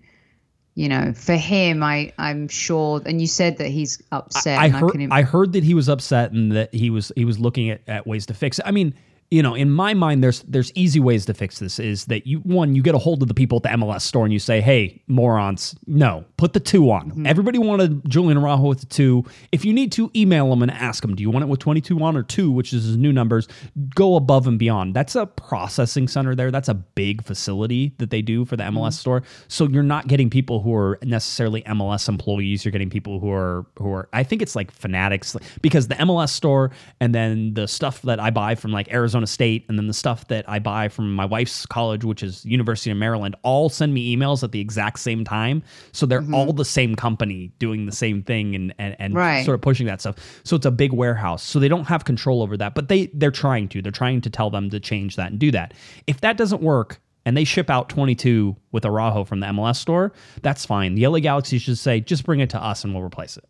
You 0.73 0.87
know, 0.87 1.11
for 1.13 1.35
him, 1.35 1.83
I 1.83 2.13
I'm 2.17 2.47
sure, 2.47 3.01
and 3.05 3.19
you 3.19 3.27
said 3.27 3.57
that 3.57 3.67
he's 3.67 4.01
upset. 4.13 4.57
I 4.57 4.67
and 4.67 4.75
heard 4.75 4.91
can 4.91 5.01
im- 5.01 5.11
I 5.11 5.21
heard 5.23 5.51
that 5.53 5.63
he 5.65 5.73
was 5.73 5.89
upset 5.89 6.31
and 6.31 6.53
that 6.53 6.73
he 6.73 6.89
was 6.89 7.11
he 7.15 7.25
was 7.25 7.39
looking 7.39 7.69
at, 7.69 7.81
at 7.87 8.07
ways 8.07 8.25
to 8.27 8.33
fix 8.33 8.57
it. 8.57 8.65
I 8.65 8.71
mean, 8.71 8.93
you 9.31 9.41
know, 9.41 9.55
in 9.55 9.71
my 9.71 9.93
mind, 9.93 10.21
there's 10.23 10.41
there's 10.43 10.71
easy 10.75 10.99
ways 10.99 11.25
to 11.25 11.33
fix 11.33 11.59
this. 11.59 11.79
Is 11.79 12.05
that 12.05 12.27
you 12.27 12.39
one 12.39 12.75
you 12.75 12.83
get 12.83 12.93
a 12.93 12.97
hold 12.97 13.21
of 13.21 13.29
the 13.29 13.33
people 13.33 13.57
at 13.57 13.63
the 13.63 13.69
MLS 13.69 14.01
store 14.01 14.25
and 14.25 14.33
you 14.33 14.39
say, 14.39 14.59
hey, 14.61 15.01
morons, 15.07 15.73
no, 15.87 16.25
put 16.37 16.51
the 16.53 16.59
two 16.59 16.91
on. 16.91 17.09
Mm-hmm. 17.11 17.25
Everybody 17.25 17.57
wanted 17.57 18.07
Julian 18.09 18.37
Araujo 18.37 18.67
with 18.67 18.81
the 18.81 18.85
two. 18.87 19.23
If 19.53 19.63
you 19.63 19.71
need 19.73 19.91
to, 19.93 20.11
email 20.15 20.49
them 20.49 20.61
and 20.61 20.69
ask 20.69 21.01
them, 21.01 21.15
do 21.15 21.23
you 21.23 21.29
want 21.31 21.43
it 21.43 21.47
with 21.47 21.59
22 21.61 21.97
on 22.03 22.17
or 22.17 22.23
two, 22.23 22.51
which 22.51 22.73
is 22.73 22.83
his 22.83 22.97
new 22.97 23.13
numbers? 23.13 23.47
Go 23.95 24.15
above 24.17 24.47
and 24.47 24.59
beyond. 24.59 24.93
That's 24.93 25.15
a 25.15 25.25
processing 25.25 26.09
center 26.09 26.35
there. 26.35 26.51
That's 26.51 26.69
a 26.69 26.73
big 26.73 27.23
facility 27.23 27.95
that 27.99 28.09
they 28.09 28.21
do 28.21 28.45
for 28.45 28.57
the 28.57 28.63
MLS 28.65 28.81
Mm-hmm. 28.81 28.89
store. 28.91 29.23
So 29.47 29.67
you're 29.67 29.83
not 29.83 30.07
getting 30.07 30.29
people 30.29 30.61
who 30.61 30.75
are 30.75 30.99
necessarily 31.03 31.61
MLS 31.63 32.09
employees. 32.09 32.65
You're 32.65 32.73
getting 32.73 32.89
people 32.89 33.19
who 33.21 33.31
are 33.31 33.65
who 33.77 33.93
are. 33.93 34.09
I 34.11 34.23
think 34.23 34.41
it's 34.41 34.55
like 34.55 34.71
fanatics 34.71 35.37
because 35.61 35.87
the 35.87 35.95
MLS 35.95 36.29
store 36.29 36.71
and 36.99 37.15
then 37.15 37.53
the 37.53 37.67
stuff 37.67 38.01
that 38.01 38.19
I 38.19 38.29
buy 38.31 38.55
from 38.55 38.71
like 38.71 38.91
Arizona 38.91 39.20
State 39.27 39.65
and 39.69 39.77
then 39.77 39.87
the 39.87 39.93
stuff 39.93 40.27
that 40.27 40.47
I 40.49 40.59
buy 40.59 40.87
from 40.87 41.13
my 41.13 41.25
wife's 41.25 41.65
college, 41.65 42.03
which 42.03 42.23
is 42.23 42.45
University 42.45 42.91
of 42.91 42.97
Maryland, 42.97 43.35
all 43.43 43.69
send 43.69 43.93
me 43.93 44.15
emails 44.15 44.43
at 44.43 44.51
the 44.51 44.59
exact 44.59 44.99
same 44.99 45.23
time. 45.23 45.63
So 45.91 46.05
they're 46.05 46.21
mm-hmm. 46.21 46.33
all 46.33 46.53
the 46.53 46.65
same 46.65 46.95
company 46.95 47.51
doing 47.59 47.85
the 47.85 47.91
same 47.91 48.23
thing 48.23 48.55
and 48.55 48.73
and, 48.77 48.95
and 48.99 49.15
Right. 49.15 49.45
sort 49.45 49.55
of 49.55 49.61
pushing 49.61 49.87
that 49.87 50.01
stuff. 50.01 50.15
So 50.43 50.55
it's 50.55 50.65
a 50.65 50.71
big 50.71 50.93
warehouse. 50.93 51.43
So 51.43 51.59
they 51.59 51.67
don't 51.67 51.85
have 51.85 52.05
control 52.05 52.41
over 52.41 52.57
that, 52.57 52.75
but 52.75 52.87
they 52.87 53.07
they're 53.13 53.31
trying 53.31 53.67
to. 53.69 53.81
They're 53.81 53.91
trying 53.91 54.21
to 54.21 54.29
tell 54.29 54.49
them 54.49 54.69
to 54.69 54.79
change 54.79 55.15
that 55.15 55.31
and 55.31 55.39
do 55.39 55.51
that. 55.51 55.73
If 56.07 56.21
that 56.21 56.37
doesn't 56.37 56.61
work 56.61 56.99
and 57.25 57.37
they 57.37 57.43
ship 57.43 57.69
out 57.69 57.89
22 57.89 58.55
with 58.71 58.85
Araujo 58.85 59.25
from 59.25 59.39
the 59.39 59.47
MLS 59.47 59.77
store, 59.77 60.11
that's 60.41 60.65
fine. 60.65 60.95
The 60.95 61.07
LA 61.07 61.19
Galaxy 61.19 61.57
should 61.57 61.77
say 61.77 61.99
just 61.99 62.25
bring 62.25 62.39
it 62.39 62.49
to 62.51 62.63
us 62.63 62.83
and 62.83 62.93
we'll 62.93 63.03
replace 63.03 63.37
it. 63.37 63.45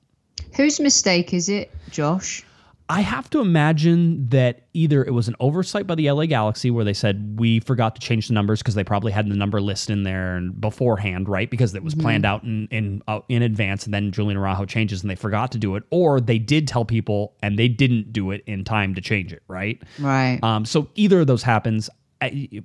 Whose 0.56 0.80
mistake 0.80 1.34
is 1.34 1.48
it, 1.50 1.72
Josh? 1.90 2.44
I 2.92 3.00
have 3.00 3.30
to 3.30 3.40
imagine 3.40 4.28
that 4.30 4.68
either 4.74 5.02
it 5.02 5.12
was 5.12 5.30
an 5.30 5.36
oversight 5.40 5.88
by 5.88 5.96
the 5.96 6.12
LA 6.12 6.26
Galaxy 6.26 6.70
where 6.70 6.84
they 6.84 6.94
said 6.94 7.40
we 7.40 7.62
forgot 7.62 7.96
to 7.96 8.02
change 8.02 8.28
the 8.28 8.34
numbers 8.34 8.60
because 8.60 8.76
they 8.76 8.84
probably 8.84 9.14
had 9.14 9.30
the 9.30 9.36
number 9.36 9.62
list 9.62 9.90
in 9.90 10.04
there 10.04 10.36
and 10.36 10.60
beforehand, 10.60 11.30
right? 11.30 11.50
Because 11.50 11.74
it 11.74 11.84
was 11.86 11.96
planned 11.96 12.26
out 12.26 12.44
in 12.44 12.68
in 12.70 13.02
uh, 13.08 13.22
in 13.30 13.44
advance, 13.44 13.86
and 13.86 13.94
then 13.94 14.12
Julian 14.12 14.38
Araujo 14.38 14.66
changes 14.66 15.04
and 15.04 15.10
they 15.10 15.16
forgot 15.16 15.54
to 15.54 15.58
do 15.58 15.78
it, 15.78 15.84
or 15.90 16.20
they 16.20 16.38
did 16.38 16.68
tell 16.68 16.84
people 16.84 17.34
and 17.42 17.58
they 17.58 17.70
didn't 17.70 18.12
do 18.12 18.32
it 18.32 18.44
in 18.46 18.66
time 18.66 18.94
to 18.96 19.00
change 19.02 19.32
it, 19.32 19.42
right? 19.48 19.82
Right. 19.98 20.40
Um, 20.44 20.66
so 20.66 20.90
either 20.96 21.22
of 21.22 21.28
those 21.28 21.44
happens. 21.44 21.90
I 22.20 22.62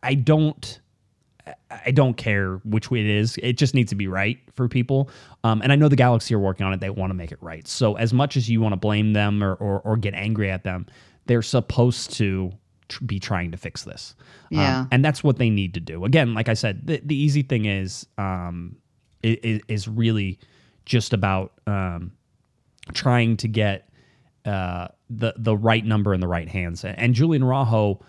I 0.00 0.14
don't. 0.14 0.80
I 1.70 1.90
don't 1.92 2.16
care 2.16 2.56
which 2.64 2.90
way 2.90 3.00
it 3.00 3.06
is. 3.06 3.38
It 3.42 3.54
just 3.56 3.74
needs 3.74 3.90
to 3.90 3.94
be 3.96 4.08
right 4.08 4.38
for 4.54 4.68
people. 4.68 5.10
Um, 5.44 5.62
and 5.62 5.70
I 5.72 5.76
know 5.76 5.88
the 5.88 5.96
Galaxy 5.96 6.34
are 6.34 6.38
working 6.40 6.66
on 6.66 6.72
it. 6.72 6.80
They 6.80 6.90
want 6.90 7.10
to 7.10 7.14
make 7.14 7.30
it 7.30 7.38
right. 7.40 7.66
So 7.68 7.94
as 7.96 8.12
much 8.12 8.36
as 8.36 8.50
you 8.50 8.60
want 8.60 8.72
to 8.72 8.76
blame 8.76 9.12
them 9.12 9.42
or, 9.42 9.54
or, 9.54 9.80
or 9.80 9.96
get 9.96 10.14
angry 10.14 10.50
at 10.50 10.64
them, 10.64 10.86
they're 11.26 11.42
supposed 11.42 12.12
to 12.14 12.52
tr- 12.88 13.04
be 13.04 13.20
trying 13.20 13.52
to 13.52 13.56
fix 13.56 13.84
this. 13.84 14.14
Um, 14.52 14.58
Yeah. 14.58 14.86
and 14.90 15.04
that's 15.04 15.22
what 15.22 15.36
they 15.38 15.50
need 15.50 15.74
to 15.74 15.80
do. 15.80 16.04
Again, 16.04 16.34
like 16.34 16.48
I 16.48 16.54
said, 16.54 16.86
the, 16.86 17.00
the 17.04 17.14
easy 17.16 17.42
thing 17.42 17.64
is 17.66 18.06
um, 18.18 18.76
is, 19.22 19.60
is 19.68 19.86
really 19.88 20.38
just 20.84 21.12
about 21.12 21.52
um, 21.66 22.12
trying 22.92 23.36
to 23.38 23.48
get 23.48 23.88
uh, 24.44 24.88
the 25.10 25.34
the 25.36 25.56
right 25.56 25.84
number 25.84 26.14
in 26.14 26.20
the 26.20 26.28
right 26.28 26.48
hands. 26.48 26.84
And 26.84 27.14
Julian 27.14 27.42
Araujo, 27.42 28.00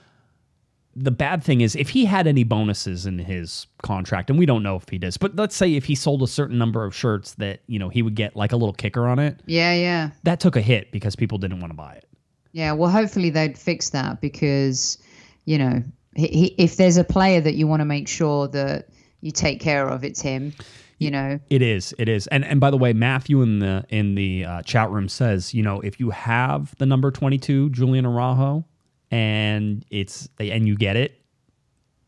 the 0.98 1.12
bad 1.12 1.44
thing 1.44 1.62
is 1.62 1.76
if 1.76 1.90
he 1.90 2.06
had 2.06 2.26
any 2.26 2.44
bonuses 2.44 3.06
in 3.06 3.20
his 3.20 3.68
contract, 3.84 4.30
and 4.30 4.40
we 4.40 4.46
don't 4.46 4.64
know 4.64 4.76
if 4.76 4.90
he 4.90 4.98
does, 4.98 5.18
but 5.18 5.36
let's 5.36 5.56
say 5.56 5.76
if 5.76 5.86
he 5.86 5.94
sold 5.96 6.24
a 6.24 6.28
certain 6.28 6.58
number 6.58 6.84
of 6.84 6.96
shirts 6.96 7.36
that 7.36 7.62
you 7.68 7.78
know 7.78 7.90
he 7.90 8.02
would 8.02 8.16
get 8.16 8.36
like 8.36 8.52
a 8.52 8.58
little 8.58 8.74
kicker 8.74 9.08
on 9.08 9.20
it. 9.20 9.40
yeah, 9.46 9.74
yeah. 9.74 10.10
That 10.24 10.40
took 10.40 10.56
a 10.56 10.62
hit 10.62 10.92
because 10.92 11.16
people 11.16 11.38
didn't 11.38 11.60
want 11.60 11.72
to 11.72 11.78
buy 11.78 11.94
it. 11.94 12.06
Yeah, 12.54 12.72
well, 12.72 12.90
hopefully 12.90 13.30
they'd 13.30 13.58
fix 13.58 13.92
that 13.92 14.20
because, 14.20 14.98
you 15.46 15.60
know, 15.60 15.84
he, 16.16 16.28
he, 16.28 16.46
if 16.58 16.78
there's 16.78 16.98
a 16.98 17.04
player 17.04 17.40
that 17.42 17.54
you 17.54 17.68
want 17.68 17.82
to 17.82 17.86
make 17.86 18.08
sure 18.08 18.48
that 18.48 18.88
you 19.22 19.32
take 19.32 19.60
care 19.60 19.88
of, 19.88 20.04
it's 20.04 20.22
him. 20.22 20.54
You 20.98 21.12
know, 21.12 21.40
It 21.52 21.62
is. 21.62 21.94
It 22.00 22.10
is. 22.10 22.26
And 22.28 22.44
and 22.44 22.60
by 22.60 22.72
the 22.72 22.78
way, 22.78 22.92
Matthew 22.94 23.44
in 23.44 23.60
the 23.60 23.86
in 23.90 24.16
the 24.16 24.46
uh, 24.46 24.62
chat 24.64 24.90
room 24.90 25.08
says, 25.08 25.54
you 25.54 25.62
know, 25.62 25.80
if 25.82 26.00
you 26.00 26.10
have 26.10 26.74
the 26.80 26.88
number 26.88 27.12
twenty 27.12 27.38
two, 27.38 27.70
Julian 27.70 28.04
Araujo, 28.08 28.66
and 29.12 29.86
it's 29.90 30.30
and 30.40 30.68
you 30.68 30.76
get 30.76 30.96
it, 30.96 31.20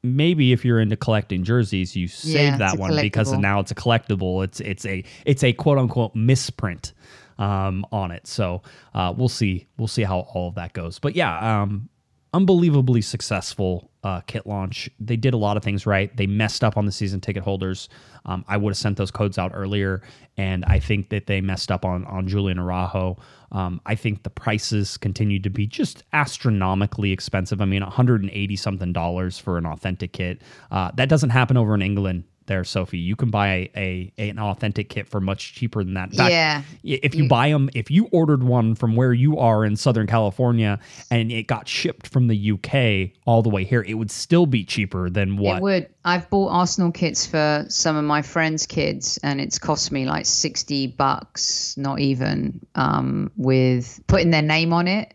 maybe 0.04 0.54
if 0.54 0.64
you're 0.66 0.80
into 0.80 0.96
collecting 0.96 1.44
jerseys, 1.44 1.96
you 1.96 2.08
save 2.08 2.34
Yeah, 2.36 2.58
that 2.58 2.78
one 2.78 2.92
because 3.02 3.32
now 3.42 3.60
it's 3.60 3.72
a 3.72 3.76
collectible. 3.76 4.44
It's 4.44 4.60
it's 4.60 4.86
a 4.86 5.04
it's 5.26 5.44
a 5.44 5.54
quote 5.54 5.78
unquote 5.78 6.16
misprint 6.16 6.94
um, 7.38 7.86
on 7.92 8.12
it. 8.12 8.28
So 8.28 8.62
uh, 8.94 9.14
we'll 9.16 9.30
see 9.30 9.68
we'll 9.78 9.88
see 9.88 10.04
how 10.04 10.20
all 10.20 10.50
of 10.50 10.56
that 10.56 10.74
goes. 10.74 11.00
But 11.00 11.16
yeah, 11.16 11.62
um, 11.62 11.90
unbelievably 12.34 13.02
successful 13.02 13.90
uh, 14.04 14.22
kit 14.22 14.46
launch. 14.46 14.90
They 15.00 15.18
did 15.18 15.34
a 15.34 15.38
lot 15.38 15.58
of 15.58 15.64
things 15.64 15.86
right. 15.86 16.16
They 16.16 16.28
messed 16.28 16.64
up 16.64 16.78
on 16.78 16.86
the 16.86 16.92
season 16.92 17.20
ticket 17.20 17.44
holders. 17.44 17.90
Um, 18.26 18.46
I 18.48 18.58
would 18.58 18.72
have 18.72 18.78
sent 18.78 18.98
those 18.98 19.12
codes 19.12 19.38
out 19.38 19.52
earlier, 19.54 20.02
and 20.38 20.64
I 20.66 20.80
think 20.80 21.10
that 21.10 21.28
they 21.28 21.42
messed 21.42 21.72
up 21.72 21.86
on 21.86 22.06
on 22.06 22.28
Julian 22.28 22.60
Araujo. 22.60 23.18
Um, 23.52 23.82
I 23.86 23.96
think 23.96 24.24
the 24.24 24.30
prices 24.30 24.98
continue 24.98 25.40
to 25.40 25.50
be 25.50 25.68
just 25.68 26.04
astronomically 26.14 27.12
expensive. 27.12 27.62
I 27.62 27.66
mean, 27.66 27.82
180 27.82 28.56
something 28.56 28.94
dollars 28.94 29.38
for 29.38 29.58
an 29.58 29.66
authentic 29.66 30.14
kit. 30.14 30.42
Uh, 30.72 30.92
that 30.96 31.10
doesn't 31.10 31.32
happen 31.32 31.58
over 31.58 31.74
in 31.74 31.82
England. 31.82 32.24
There, 32.50 32.64
Sophie, 32.64 32.98
you 32.98 33.16
can 33.16 33.30
buy 33.30 33.70
a, 33.76 34.12
a 34.18 34.30
an 34.30 34.40
authentic 34.40 34.90
kit 34.90 35.08
for 35.08 35.22
much 35.22 35.54
cheaper 35.54 35.84
than 35.84 35.94
that. 35.94 36.12
Fact, 36.12 36.32
Yeah. 36.32 36.64
if 36.84 37.14
you 37.14 37.28
buy 37.28 37.52
them, 37.52 37.70
if 37.76 37.92
you 37.92 38.08
ordered 38.12 38.42
one 38.42 38.74
from 38.74 38.96
where 38.96 39.14
you 39.14 39.38
are 39.38 39.64
in 39.64 39.76
Southern 39.76 40.08
California 40.08 40.80
and 41.12 41.32
it 41.32 41.44
got 41.46 41.68
shipped 41.68 42.08
from 42.08 42.28
the 42.28 42.52
UK 42.54 43.12
all 43.28 43.44
the 43.44 43.50
way 43.50 43.64
here, 43.64 43.84
it 43.84 43.94
would 43.94 44.10
still 44.10 44.48
be 44.48 44.64
cheaper 44.66 45.12
than 45.12 45.38
what? 45.38 45.58
it 45.58 45.62
would. 45.62 45.90
I've 46.04 46.28
bought 46.32 46.50
Arsenal 46.50 46.92
kits 46.92 47.24
for 47.28 47.66
some 47.70 47.96
of 47.96 48.04
my 48.04 48.24
friends' 48.24 48.66
kids, 48.66 49.20
and 49.22 49.40
it's 49.40 49.60
cost 49.60 49.92
me 49.92 50.08
like 50.08 50.26
60 50.26 50.88
bucks, 50.88 51.78
not 51.78 52.00
even, 52.00 52.60
um, 52.74 53.32
with 53.38 54.02
putting 54.08 54.32
their 54.32 54.42
name 54.42 54.74
on 54.74 54.88
it 54.88 55.14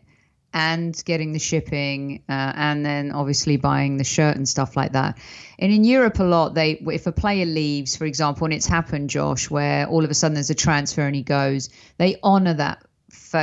and 0.55 1.03
getting 1.05 1.33
the 1.33 1.39
shipping 1.39 2.23
uh, 2.29 2.53
and 2.55 2.85
then 2.85 3.11
obviously 3.11 3.57
buying 3.57 3.97
the 3.97 4.03
shirt 4.05 4.37
and 4.37 4.47
stuff 4.47 4.77
like 4.77 4.93
that 4.93 5.17
and 5.59 5.71
in 5.73 5.83
europe 5.83 6.17
a 6.19 6.23
lot 6.23 6.53
they 6.55 6.71
if 6.87 7.05
a 7.07 7.11
player 7.11 7.45
leaves 7.45 7.95
for 7.95 8.05
example 8.05 8.45
and 8.45 8.53
it's 8.53 8.65
happened 8.65 9.09
josh 9.09 9.49
where 9.49 9.85
all 9.87 10.03
of 10.05 10.09
a 10.09 10.13
sudden 10.13 10.33
there's 10.33 10.49
a 10.49 10.55
transfer 10.55 11.01
and 11.01 11.15
he 11.15 11.21
goes 11.23 11.69
they 11.97 12.15
honor 12.23 12.53
that 12.53 12.81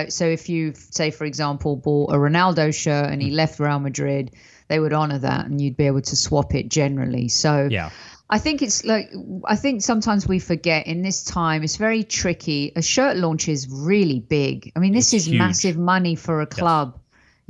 so 0.09 0.25
if 0.25 0.49
you 0.49 0.73
say 0.75 1.11
for 1.11 1.27
example 1.27 1.77
bought 1.77 2.11
a 2.15 2.17
ronaldo 2.17 2.75
shirt 2.75 3.11
and 3.11 3.21
he 3.21 3.31
left 3.31 3.61
real 3.61 3.79
madrid 3.79 4.31
they 4.69 4.81
would 4.81 4.95
honor 4.95 5.19
that 5.19 5.45
and 5.45 5.61
you'd 5.61 5.77
be 5.77 5.87
able 5.87 6.01
to 6.01 6.17
swap 6.17 6.55
it 6.55 6.69
generally 6.71 7.29
so 7.29 7.69
Yeah. 7.71 7.91
I 8.31 8.39
think 8.39 8.63
it's 8.63 8.83
like 8.87 9.11
I 9.45 9.57
think 9.57 9.83
sometimes 9.83 10.27
we 10.27 10.39
forget 10.39 10.87
in 10.87 11.03
this 11.03 11.23
time 11.23 11.63
it's 11.63 11.77
very 11.77 12.03
tricky. 12.03 12.73
A 12.75 12.81
shirt 12.81 13.19
launch 13.19 13.47
is 13.47 13.69
really 13.69 14.21
big. 14.21 14.73
I 14.75 14.79
mean, 14.79 14.95
this 14.95 15.13
It's 15.13 15.25
is 15.25 15.29
huge. 15.29 15.39
massive 15.39 15.77
money 15.77 16.15
for 16.15 16.41
a 16.41 16.47
club, 16.47 16.99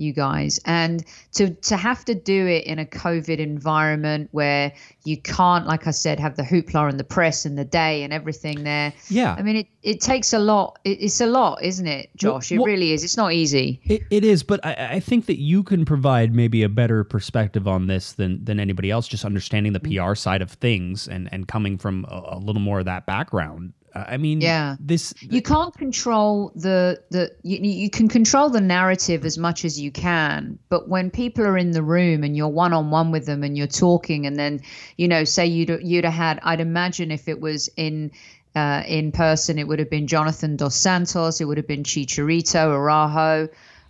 you 0.03 0.13
guys, 0.13 0.61
and 0.67 1.05
to 1.33 1.51
to 1.51 1.77
have 1.77 2.05
to 2.07 2.15
do 2.15 2.47
it 2.47 2.65
in 2.65 2.79
a 2.79 2.85
COVID 2.85 3.39
environment 3.39 4.29
where 4.33 4.73
you 5.05 5.17
can't, 5.17 5.67
like 5.67 5.87
I 5.87 5.91
said, 5.93 6.21
have 6.21 6.37
the 6.37 6.43
hoopla 6.43 6.89
and 6.89 6.99
the 7.01 7.05
press 7.05 7.45
and 7.45 7.57
the 7.59 7.65
day 7.65 8.03
and 8.05 8.13
everything 8.13 8.65
there. 8.65 8.93
Yeah. 9.09 9.35
I 9.39 9.43
mean, 9.43 9.57
it 9.57 9.67
it 9.83 10.01
takes 10.01 10.33
a 10.33 10.39
lot. 10.39 10.79
It, 10.85 10.99
it's 11.01 11.21
a 11.21 11.27
lot, 11.27 11.63
isn't 11.63 11.87
it, 11.87 12.11
Josh? 12.17 12.51
well- 12.51 12.63
it 12.63 12.67
really 12.67 12.93
is. 12.93 13.03
It's 13.05 13.17
not 13.17 13.33
easy. 13.33 13.81
It, 13.85 14.03
it 14.11 14.25
is, 14.25 14.43
but 14.43 14.65
I, 14.65 14.95
I 14.97 15.01
think 15.01 15.27
that 15.27 15.39
you 15.41 15.63
can 15.63 15.85
provide 15.85 16.35
maybe 16.35 16.63
a 16.63 16.69
better 16.69 17.05
perspective 17.05 17.67
on 17.69 17.87
this 17.87 18.13
than 18.13 18.45
than 18.45 18.59
anybody 18.61 18.91
else. 18.91 19.07
Just 19.09 19.25
understanding 19.25 19.73
the 19.73 19.81
Mm-hmm. 19.81 20.09
PR 20.09 20.15
side 20.15 20.43
of 20.43 20.51
things 20.53 21.09
and 21.09 21.29
and 21.33 21.49
coming 21.49 21.79
from 21.79 22.05
a, 22.09 22.37
a 22.37 22.39
little 22.39 22.63
more 22.63 22.79
of 22.81 22.85
that 22.87 23.07
background. 23.07 23.73
I 23.95 24.17
mean, 24.17 24.41
Yeah. 24.41 24.77
this 24.81 25.13
you 25.21 25.43
can't 25.43 25.77
control 25.77 26.51
the 26.55 27.01
the 27.11 27.31
you, 27.43 27.59
you 27.63 27.91
can 27.91 28.09
control 28.09 28.49
the 28.49 28.61
narrative 28.61 29.25
as 29.27 29.37
much 29.37 29.65
as 29.65 29.79
you 29.79 29.91
can 29.91 30.59
but 30.71 30.89
when 30.89 31.11
people 31.11 31.45
are 31.45 31.59
in 31.59 31.73
the 31.73 31.83
room 31.83 32.25
and 32.25 32.35
you're 32.37 32.49
one 32.49 32.73
on 32.73 32.91
one 32.91 33.11
with 33.11 33.27
them 33.27 33.43
and 33.43 33.57
you're 33.57 33.67
talking 33.67 34.25
and 34.27 34.37
then 34.39 34.61
you 34.97 35.07
know 35.07 35.25
say 35.25 35.47
you'd 35.47 35.69
you'd 35.83 36.05
have 36.05 36.15
had 36.15 36.41
I'd 36.43 36.61
imagine 36.61 37.11
if 37.11 37.29
it 37.29 37.41
was 37.41 37.69
in 37.77 38.11
uh, 38.57 38.83
in 38.87 39.13
person 39.13 39.59
it 39.59 39.69
would 39.69 39.79
have 39.79 39.91
been 39.91 40.07
Jonathan 40.07 40.57
dos 40.57 40.75
Santos 40.75 41.41
it 41.41 41.45
would 41.45 41.59
have 41.59 41.69
been 41.69 41.83
Chicharito 41.83 42.71
Araujo 42.73 43.49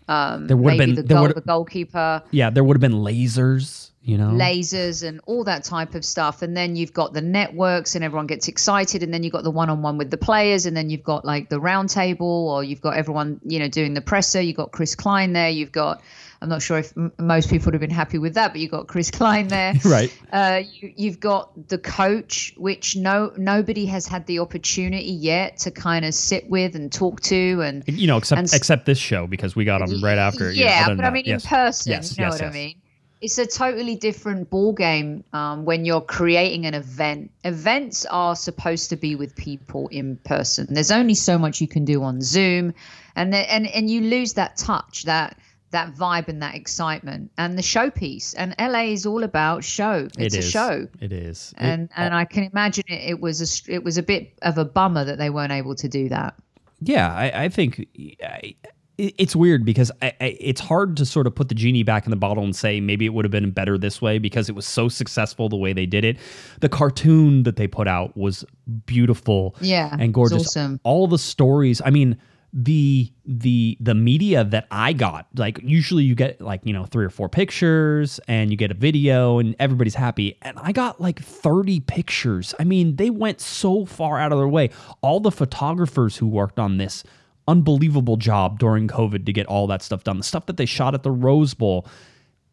um, 0.08 0.48
There 0.48 0.56
would 0.56 0.72
have 0.72 0.78
been- 0.78 0.94
the, 0.96 1.02
goal, 1.04 1.28
the 1.28 1.40
goalkeeper 1.40 2.22
yeah, 2.32 2.50
there 2.50 2.64
would 2.64 2.76
have 2.76 2.80
been 2.80 2.98
lasers. 3.00 3.91
You 4.04 4.18
know, 4.18 4.30
lasers 4.30 5.06
and 5.06 5.20
all 5.26 5.44
that 5.44 5.62
type 5.62 5.94
of 5.94 6.04
stuff 6.04 6.42
and 6.42 6.56
then 6.56 6.74
you've 6.74 6.92
got 6.92 7.12
the 7.12 7.20
networks 7.22 7.94
and 7.94 8.02
everyone 8.02 8.26
gets 8.26 8.48
excited 8.48 9.02
and 9.04 9.14
then 9.14 9.22
you've 9.22 9.32
got 9.32 9.44
the 9.44 9.50
one-on-one 9.50 9.96
with 9.96 10.10
the 10.10 10.16
players 10.18 10.66
and 10.66 10.76
then 10.76 10.90
you've 10.90 11.04
got 11.04 11.24
like 11.24 11.48
the 11.48 11.60
round 11.60 11.88
table 11.88 12.48
or 12.48 12.64
you've 12.64 12.80
got 12.80 12.96
everyone 12.96 13.40
you 13.44 13.60
know 13.60 13.68
doing 13.68 13.94
the 13.94 14.00
presser 14.00 14.40
you've 14.40 14.56
got 14.56 14.72
chris 14.72 14.96
klein 14.96 15.32
there 15.34 15.50
you've 15.50 15.70
got 15.70 16.02
I'm 16.40 16.48
not 16.48 16.60
sure 16.60 16.78
if 16.78 16.92
m- 16.96 17.12
most 17.20 17.48
people 17.48 17.66
would 17.66 17.74
have 17.74 17.80
been 17.80 17.90
happy 17.90 18.18
with 18.18 18.34
that, 18.34 18.50
but 18.50 18.60
you've 18.60 18.72
got 18.72 18.88
Chris 18.88 19.12
Klein 19.12 19.46
there, 19.46 19.74
Right. 19.84 20.12
Uh, 20.32 20.62
you, 20.72 20.92
you've 20.96 21.20
got 21.20 21.68
the 21.68 21.78
coach, 21.78 22.52
which 22.56 22.96
no 22.96 23.32
nobody 23.36 23.86
has 23.86 24.08
had 24.08 24.26
the 24.26 24.40
opportunity 24.40 25.12
yet 25.12 25.58
to 25.58 25.70
kind 25.70 26.04
of 26.04 26.14
sit 26.14 26.50
with 26.50 26.74
and 26.74 26.92
talk 26.92 27.20
to, 27.20 27.60
and 27.62 27.84
You 27.86 28.08
know, 28.08 28.16
except 28.16 28.40
And 28.40 28.52
except 28.52 28.86
this 28.86 28.98
show 28.98 29.28
because 29.28 29.54
we 29.54 29.64
got 29.64 29.88
him 29.88 30.02
right 30.02 30.18
after. 30.18 30.50
you 30.50 30.64
know, 30.64 30.70
yeah, 30.72 30.80
other 30.80 30.88
than 30.90 30.96
but 30.96 31.04
I 31.06 31.10
mean 31.10 31.26
yes. 31.26 31.44
in 31.44 31.48
person, 31.48 31.92
Yes, 31.92 32.18
you 32.18 32.24
know 32.24 32.30
yes, 32.30 32.40
what 32.40 32.40
yes. 32.46 32.50
I 32.50 32.52
mean. 32.52 32.74
It's 33.22 33.38
a 33.38 33.46
totally 33.46 33.94
different 33.94 34.50
ball 34.50 34.72
game 34.72 35.22
um, 35.32 35.64
when 35.64 35.84
you're 35.84 36.00
creating 36.00 36.66
an 36.66 36.74
event. 36.74 37.30
Events 37.44 38.04
are 38.06 38.34
supposed 38.34 38.90
to 38.90 38.96
be 38.96 39.14
with 39.14 39.36
people 39.36 39.86
in 39.88 40.16
person. 40.16 40.66
There's 40.68 40.90
only 40.90 41.14
so 41.14 41.38
much 41.38 41.60
you 41.60 41.68
can 41.68 41.84
do 41.84 42.02
on 42.02 42.20
Zoom, 42.20 42.74
and 43.14 43.32
the, 43.32 43.38
and 43.52 43.68
and 43.68 43.88
you 43.88 44.00
lose 44.00 44.32
that 44.32 44.56
touch, 44.56 45.04
that 45.04 45.38
that 45.70 45.94
vibe, 45.94 46.26
and 46.26 46.42
that 46.42 46.56
excitement, 46.56 47.30
and 47.38 47.56
the 47.56 47.62
showpiece. 47.62 48.34
And 48.36 48.56
LA 48.58 48.92
is 48.92 49.06
all 49.06 49.22
about 49.22 49.62
show. 49.62 50.08
It's 50.18 50.34
It 50.34 50.38
a 50.40 50.42
show 50.42 50.88
It 51.00 51.12
is. 51.12 51.54
It- 51.56 51.62
and 51.62 51.88
and 51.96 52.12
I 52.14 52.24
can 52.24 52.42
imagine 52.42 52.84
it, 52.88 53.10
it 53.10 53.20
was 53.20 53.40
a 53.40 53.72
it 53.72 53.84
was 53.84 53.98
a 53.98 54.02
bit 54.02 54.32
of 54.42 54.58
a 54.58 54.64
bummer 54.64 55.04
that 55.04 55.18
they 55.18 55.30
weren't 55.30 55.52
able 55.52 55.76
to 55.76 55.88
do 55.88 56.08
that. 56.08 56.34
Yeah, 56.80 57.14
I, 57.14 57.44
I 57.44 57.48
think 57.48 57.86
I, 58.20 58.56
it's 58.98 59.34
weird 59.34 59.64
because 59.64 59.90
I, 60.02 60.12
I, 60.20 60.36
it's 60.40 60.60
hard 60.60 60.96
to 60.98 61.06
sort 61.06 61.26
of 61.26 61.34
put 61.34 61.48
the 61.48 61.54
genie 61.54 61.82
back 61.82 62.04
in 62.06 62.10
the 62.10 62.16
bottle 62.16 62.44
and 62.44 62.54
say 62.54 62.80
maybe 62.80 63.06
it 63.06 63.10
would 63.14 63.24
have 63.24 63.32
been 63.32 63.50
better 63.50 63.78
this 63.78 64.02
way 64.02 64.18
because 64.18 64.48
it 64.48 64.54
was 64.54 64.66
so 64.66 64.88
successful 64.88 65.48
the 65.48 65.56
way 65.56 65.72
they 65.72 65.86
did 65.86 66.04
it. 66.04 66.18
The 66.60 66.68
cartoon 66.68 67.42
that 67.44 67.56
they 67.56 67.66
put 67.66 67.88
out 67.88 68.16
was 68.16 68.44
beautiful, 68.86 69.56
Yeah, 69.60 69.96
and 69.98 70.12
gorgeous. 70.12 70.46
awesome. 70.46 70.80
All 70.84 71.06
the 71.06 71.18
stories. 71.18 71.80
I 71.84 71.90
mean, 71.90 72.18
the 72.52 73.10
the 73.24 73.78
the 73.80 73.94
media 73.94 74.44
that 74.44 74.66
I 74.70 74.92
got, 74.92 75.26
like 75.36 75.58
usually 75.62 76.04
you 76.04 76.14
get 76.14 76.38
like 76.40 76.60
you 76.64 76.74
know 76.74 76.84
three 76.84 77.04
or 77.06 77.10
four 77.10 77.30
pictures 77.30 78.20
and 78.28 78.50
you 78.50 78.58
get 78.58 78.70
a 78.70 78.74
video 78.74 79.38
and 79.38 79.56
everybody's 79.58 79.94
happy, 79.94 80.36
and 80.42 80.58
I 80.60 80.72
got 80.72 81.00
like 81.00 81.18
thirty 81.22 81.80
pictures. 81.80 82.54
I 82.60 82.64
mean, 82.64 82.96
they 82.96 83.08
went 83.08 83.40
so 83.40 83.86
far 83.86 84.18
out 84.18 84.32
of 84.32 84.38
their 84.38 84.48
way. 84.48 84.68
All 85.00 85.18
the 85.18 85.30
photographers 85.30 86.18
who 86.18 86.26
worked 86.26 86.58
on 86.58 86.76
this 86.76 87.04
unbelievable 87.48 88.16
job 88.16 88.58
during 88.58 88.88
COVID 88.88 89.26
to 89.26 89.32
get 89.32 89.46
all 89.46 89.66
that 89.68 89.82
stuff 89.82 90.04
done. 90.04 90.18
The 90.18 90.24
stuff 90.24 90.46
that 90.46 90.56
they 90.56 90.66
shot 90.66 90.94
at 90.94 91.02
the 91.02 91.10
Rose 91.10 91.54
Bowl, 91.54 91.86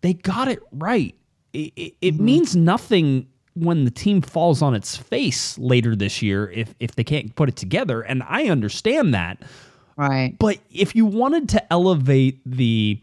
they 0.01 0.13
got 0.13 0.47
it 0.47 0.59
right. 0.71 1.15
It, 1.53 1.73
it, 1.75 1.93
it 2.01 2.13
Mm-hmm. 2.15 2.25
means 2.25 2.55
nothing 2.55 3.27
when 3.55 3.83
the 3.83 3.91
team 3.91 4.21
falls 4.21 4.61
on 4.61 4.73
its 4.75 4.95
face 4.95 5.57
later 5.57 5.95
this 5.95 6.21
year 6.21 6.49
if 6.51 6.73
if 6.79 6.95
they 6.95 7.03
can't 7.03 7.35
put 7.35 7.49
it 7.49 7.55
together, 7.55 8.01
and 8.01 8.23
I 8.27 8.45
understand 8.45 9.13
that. 9.13 9.41
Right. 9.97 10.35
But 10.39 10.59
if 10.71 10.95
you 10.95 11.05
wanted 11.05 11.49
to 11.49 11.73
elevate 11.73 12.39
the 12.45 13.01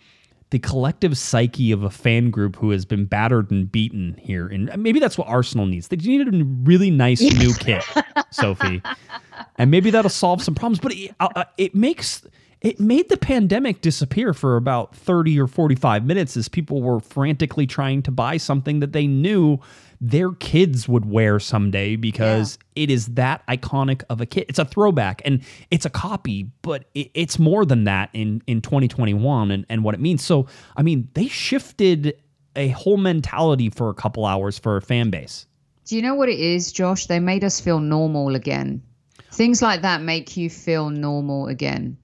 the 0.50 0.58
collective 0.58 1.18
psyche 1.18 1.72
of 1.72 1.82
a 1.82 1.90
fan 1.90 2.30
group 2.30 2.56
who 2.56 2.70
has 2.70 2.84
been 2.84 3.04
battered 3.04 3.50
and 3.50 3.70
beaten 3.70 4.14
here, 4.18 4.46
and 4.46 4.70
maybe 4.80 5.00
that's 5.00 5.18
what 5.18 5.28
Arsenal 5.28 5.66
needs. 5.66 5.88
They 5.88 5.96
need 5.96 6.28
a 6.28 6.44
really 6.44 6.90
nice 6.90 7.20
new 7.20 7.52
kit, 7.54 7.84
Sophie, 8.30 8.80
and 9.58 9.70
maybe 9.70 9.90
that'll 9.90 10.08
solve 10.08 10.42
some 10.42 10.54
problems. 10.54 10.78
But 10.78 10.94
it, 10.94 11.14
uh, 11.18 11.28
uh, 11.34 11.44
it 11.58 11.74
makes 11.74 12.22
it 12.60 12.78
made 12.78 13.08
the 13.08 13.16
pandemic 13.16 13.80
disappear 13.80 14.32
for 14.32 14.56
about 14.56 14.94
thirty 14.94 15.38
or 15.38 15.48
forty 15.48 15.74
five 15.74 16.04
minutes 16.04 16.36
as 16.36 16.48
people 16.48 16.80
were 16.80 17.00
frantically 17.00 17.66
trying 17.66 18.02
to 18.02 18.10
buy 18.12 18.36
something 18.36 18.80
that 18.80 18.92
they 18.92 19.06
knew 19.06 19.58
their 20.00 20.32
kids 20.32 20.88
would 20.88 21.06
wear 21.06 21.38
someday 21.38 21.96
because 21.96 22.58
it 22.74 22.90
is 22.90 23.06
that 23.06 23.46
iconic 23.46 24.02
of 24.10 24.20
a 24.20 24.26
kit. 24.26 24.46
It's 24.48 24.58
a 24.58 24.64
throwback 24.64 25.22
and 25.24 25.42
it's 25.70 25.86
a 25.86 25.90
copy, 25.90 26.50
but 26.62 26.84
it, 26.94 27.10
it's 27.14 27.38
more 27.38 27.64
than 27.64 27.84
that 27.84 28.10
in 28.12 28.42
in 28.46 28.60
2021 28.60 29.50
and, 29.50 29.66
and 29.68 29.84
what 29.84 29.94
it 29.94 30.00
means. 30.00 30.24
So, 30.24 30.46
I 30.76 30.82
mean, 30.82 31.08
they 31.14 31.28
shifted 31.28 32.20
a 32.54 32.68
whole 32.68 32.96
mentality 32.96 33.70
for 33.70 33.90
a 33.90 33.94
couple 33.94 34.24
hours 34.24 34.58
for 34.58 34.76
a 34.76 34.82
fan 34.82 35.10
base. 35.10 35.46
Do 35.84 35.94
you 35.94 36.02
know 36.02 36.14
what 36.14 36.28
it 36.28 36.40
is, 36.40 36.72
Josh? 36.72 37.06
They 37.06 37.20
made 37.20 37.44
us 37.44 37.60
feel 37.60 37.78
normal 37.78 38.34
again. 38.34 38.82
Things 39.30 39.62
like 39.62 39.82
that 39.82 40.02
make 40.02 40.36
you 40.36 40.50
feel 40.50 40.90
normal 40.90 41.46
again. 41.46 41.98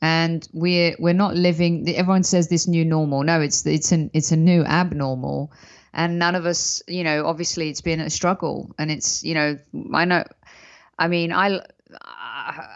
And 0.00 0.46
we're 0.52 0.94
we're 0.98 1.14
not 1.14 1.34
living. 1.34 1.88
Everyone 1.88 2.22
says 2.22 2.48
this 2.48 2.66
new 2.68 2.84
normal. 2.84 3.24
No, 3.24 3.40
it's 3.40 3.66
it's 3.66 3.92
an 3.92 4.10
it's 4.14 4.30
a 4.30 4.36
new 4.36 4.62
abnormal, 4.64 5.52
and 5.96 6.20
none 6.20 6.36
of 6.36 6.46
us, 6.46 6.82
you 6.86 7.02
know, 7.02 7.26
obviously 7.26 7.70
it's 7.70 7.80
been 7.80 7.98
a 8.00 8.10
struggle, 8.10 8.70
and 8.78 8.90
it's 8.90 9.24
you 9.24 9.34
know, 9.34 9.58
I 9.92 10.04
know, 10.04 10.24
I 10.96 11.08
mean, 11.08 11.32
I 11.32 11.60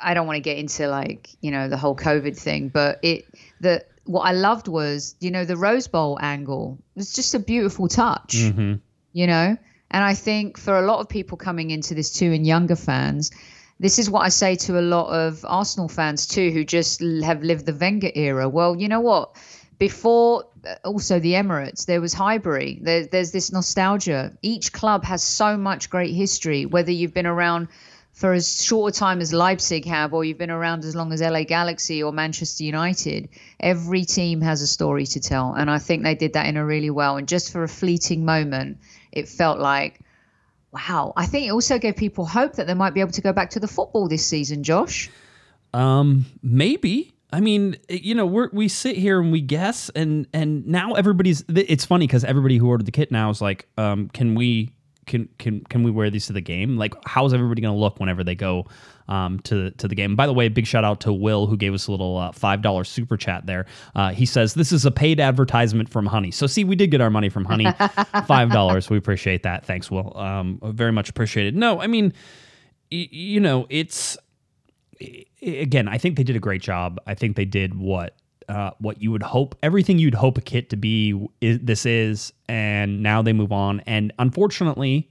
I 0.03 0.14
don't 0.14 0.27
want 0.27 0.39
to 0.39 0.41
get 0.41 0.59
into 0.59 0.89
like 0.89 1.31
you 1.41 1.53
know 1.53 1.68
the 1.68 1.77
whole 1.77 1.95
COVID 1.95 2.37
thing, 2.37 2.71
but 2.71 2.99
it 3.03 3.27
the 3.61 3.85
what 4.05 4.23
I 4.23 4.33
loved 4.33 4.66
was 4.66 5.14
you 5.21 5.31
know 5.31 5.45
the 5.45 5.57
Rose 5.57 5.87
Bowl 5.87 6.18
angle. 6.21 6.79
It 6.97 7.01
was 7.01 7.12
just 7.12 7.35
a 7.35 7.39
beautiful 7.39 7.87
touch 7.87 8.35
mm-hmm. 8.37 8.75
you 9.12 9.27
know? 9.27 9.57
And 9.93 10.05
i 10.05 10.14
think 10.14 10.57
for 10.57 10.79
a 10.79 10.83
lot 10.83 11.01
of 11.01 11.09
people 11.09 11.37
coming 11.37 11.73
into 11.73 11.95
this 11.95 12.12
too 12.12 12.33
and 12.33 12.47
younger 12.47 12.77
fans 12.77 13.33
this 13.81 13.99
is 13.99 14.09
what 14.09 14.21
i 14.21 14.29
say 14.29 14.55
to 14.55 14.79
a 14.79 14.81
lot 14.81 15.09
of 15.09 15.45
arsenal 15.49 15.89
fans 15.89 16.29
too 16.29 16.53
who 16.53 16.64
just 16.64 17.01
have 17.01 17.43
lived 17.43 17.66
the 17.66 17.75
wenger 17.75 18.11
era. 18.14 18.49
Well 18.49 18.77
you 18.77 18.89
know 18.89 19.01
what? 19.01 19.35
Before 19.79 20.45
also 20.85 21.21
the 21.21 21.33
emirates 21.33 21.87
there 21.87 22.01
was 22.01 22.13
highbury 22.13 22.79
there, 22.83 23.07
there's 23.07 23.33
this 23.33 23.53
nostalgia 23.53 24.33
each 24.43 24.73
club 24.73 25.05
has 25.05 25.23
so 25.23 25.57
much 25.57 25.91
great 25.91 26.15
history 26.15 26.67
whether 26.67 26.91
you've 26.91 27.15
been 27.15 27.27
around 27.27 27.69
for 28.21 28.35
as 28.35 28.63
short 28.63 28.95
a 28.95 28.99
time 28.99 29.21
as 29.21 29.33
Leipzig 29.33 29.87
have, 29.87 30.13
or 30.13 30.25
you've 30.25 30.37
been 30.37 30.51
around 30.51 30.85
as 30.85 30.95
long 30.95 31.11
as 31.13 31.23
LA 31.23 31.45
Galaxy 31.45 32.03
or 32.03 32.13
Manchester 32.13 32.65
United, 32.65 33.31
every 33.59 34.05
team 34.05 34.43
has 34.43 34.61
a 34.61 34.67
story 34.67 35.07
to 35.07 35.21
tell. 35.21 35.55
And 35.55 35.71
I 35.71 35.79
think 35.79 36.03
they 36.03 36.15
did 36.15 36.35
that 36.35 36.47
in 36.47 36.59
a 36.59 36.65
really 36.65 36.91
well. 36.91 37.17
And 37.17 37.27
just 37.27 37.51
for 37.51 37.63
a 37.63 37.69
fleeting 37.69 38.27
moment, 38.27 38.79
it 39.11 39.27
felt 39.27 39.59
like, 39.59 40.01
wow. 40.71 41.15
I 41.17 41.27
think 41.27 41.47
it 41.47 41.51
also 41.51 41.79
gave 41.79 41.97
people 41.97 42.27
hope 42.27 42.57
that 42.57 42.67
they 42.67 42.75
might 42.75 42.93
be 42.93 43.01
able 43.01 43.13
to 43.13 43.23
go 43.23 43.33
back 43.33 43.51
to 43.51 43.61
the 43.61 43.69
football 43.69 44.07
this 44.07 44.27
season, 44.27 44.65
Josh. 44.65 45.09
Um, 45.73 46.27
maybe. 46.43 47.15
I 47.33 47.41
mean, 47.41 47.76
you 47.89 48.14
know, 48.14 48.26
we 48.26 48.47
we 48.53 48.68
sit 48.68 48.97
here 48.97 49.20
and 49.20 49.31
we 49.31 49.41
guess, 49.41 49.89
and 49.91 50.26
and 50.33 50.66
now 50.66 50.95
everybody's. 50.95 51.45
It's 51.49 51.85
funny 51.85 52.07
because 52.07 52.24
everybody 52.24 52.57
who 52.59 52.68
ordered 52.68 52.87
the 52.87 52.93
kit 52.93 53.11
now 53.12 53.31
is 53.31 53.41
like, 53.41 53.68
um, 53.78 54.09
can 54.09 54.35
we 54.35 54.72
can 55.07 55.28
can 55.39 55.61
can 55.64 55.83
we 55.83 55.91
wear 55.91 56.11
these 56.11 56.26
to 56.26 56.33
the 56.33 56.41
game? 56.41 56.76
Like, 56.76 56.95
how's 57.07 57.33
everybody 57.35 57.62
going 57.62 57.74
to 57.74 57.81
look 57.81 58.01
whenever 58.01 58.24
they 58.24 58.35
go 58.35 58.66
um, 59.09 59.39
to 59.41 59.70
to 59.72 59.87
the 59.89 59.95
game? 59.95 60.16
By 60.16 60.26
the 60.26 60.33
way, 60.33 60.49
big 60.49 60.66
shout 60.66 60.85
out 60.85 61.01
to 61.03 61.12
Will 61.12 61.47
who 61.47 61.57
gave 61.57 61.72
us 61.72 61.87
a 61.87 61.91
little 61.93 62.16
uh, 62.16 62.33
five 62.33 62.62
dollar 62.62 62.85
super 62.85 63.16
chat 63.16 63.47
there. 63.47 63.66
Uh, 63.95 64.11
he 64.11 64.26
says 64.26 64.55
this 64.55 64.72
is 64.72 64.85
a 64.85 64.91
paid 64.91 65.20
advertisement 65.20 65.89
from 65.89 66.07
Honey. 66.07 66.31
So 66.33 66.47
see, 66.47 66.64
we 66.64 66.74
did 66.76 66.91
get 66.91 67.01
our 67.01 67.11
money 67.11 67.28
from 67.28 67.45
Honey, 67.45 67.66
five 68.26 68.51
dollars. 68.51 68.91
We 68.91 68.97
appreciate 68.99 69.45
that. 69.45 69.64
Thanks, 69.64 69.91
Will. 69.91 70.16
Um, 70.16 70.61
very 70.64 70.93
much 70.93 71.09
appreciated. 71.09 71.57
No, 71.57 71.81
I 71.81 71.87
mean, 71.87 72.12
y- 72.91 73.09
you 73.11 73.41
know, 73.41 73.66
it's 73.70 74.16
again, 75.43 75.88
I 75.88 75.99
think 75.99 76.16
they 76.16 76.22
did 76.22 76.36
a 76.36 76.41
great 76.41 76.62
job. 76.62 77.01
I 77.07 77.14
think 77.14 77.36
they 77.36 77.45
did 77.45 77.74
what 77.78 78.16
uh, 78.49 78.72
what 78.78 79.01
you 79.01 79.12
would 79.12 79.22
hope, 79.22 79.55
everything 79.62 79.99
you'd 79.99 80.14
hope 80.14 80.36
a 80.36 80.41
kit 80.41 80.70
to 80.70 80.76
be. 80.76 81.14
Is, 81.41 81.61
this 81.62 81.86
is, 81.86 82.32
and 82.49 83.03
now 83.03 83.22
they 83.22 83.32
move 83.32 83.53
on. 83.53 83.80
And 83.86 84.12
unfortunately, 84.18 85.09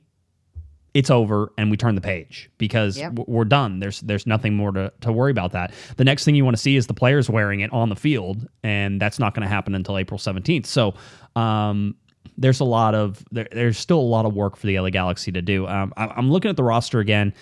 it's 0.93 1.09
over, 1.09 1.51
and 1.57 1.71
we 1.71 1.77
turn 1.77 1.95
the 1.95 2.01
page 2.01 2.49
because 2.57 2.97
Yep. 2.97 3.19
we're 3.27 3.45
done. 3.45 3.79
There's 3.79 4.01
there's 4.01 4.27
nothing 4.27 4.55
more 4.55 4.71
to, 4.73 4.91
to 5.01 5.11
worry 5.11 5.31
about. 5.31 5.51
That 5.53 5.73
the 5.97 6.03
next 6.03 6.25
thing 6.25 6.35
you 6.35 6.43
want 6.43 6.57
to 6.57 6.61
see 6.61 6.75
is 6.75 6.87
the 6.87 6.93
players 6.93 7.29
wearing 7.29 7.61
it 7.61 7.71
on 7.71 7.89
the 7.89 7.95
field, 7.95 8.47
and 8.63 8.99
that's 8.99 9.19
not 9.19 9.33
going 9.33 9.43
to 9.43 9.49
happen 9.49 9.75
until 9.75 9.97
April 9.97 10.17
17th. 10.19 10.65
So. 10.65 10.93
Um, 11.35 11.95
there's 12.37 12.59
a 12.61 12.65
lot 12.65 12.95
of 12.95 13.23
there, 13.31 13.47
there's 13.51 13.77
still 13.77 13.99
a 13.99 14.01
lot 14.01 14.25
of 14.25 14.33
work 14.33 14.55
for 14.55 14.65
the 14.67 14.79
LA 14.79 14.89
Galaxy 14.89 15.31
to 15.31 15.41
do. 15.41 15.67
Um, 15.67 15.93
I, 15.97 16.07
I'm 16.07 16.31
looking 16.31 16.49
at 16.49 16.55
the 16.55 16.63
roster 16.63 16.99
again. 16.99 17.33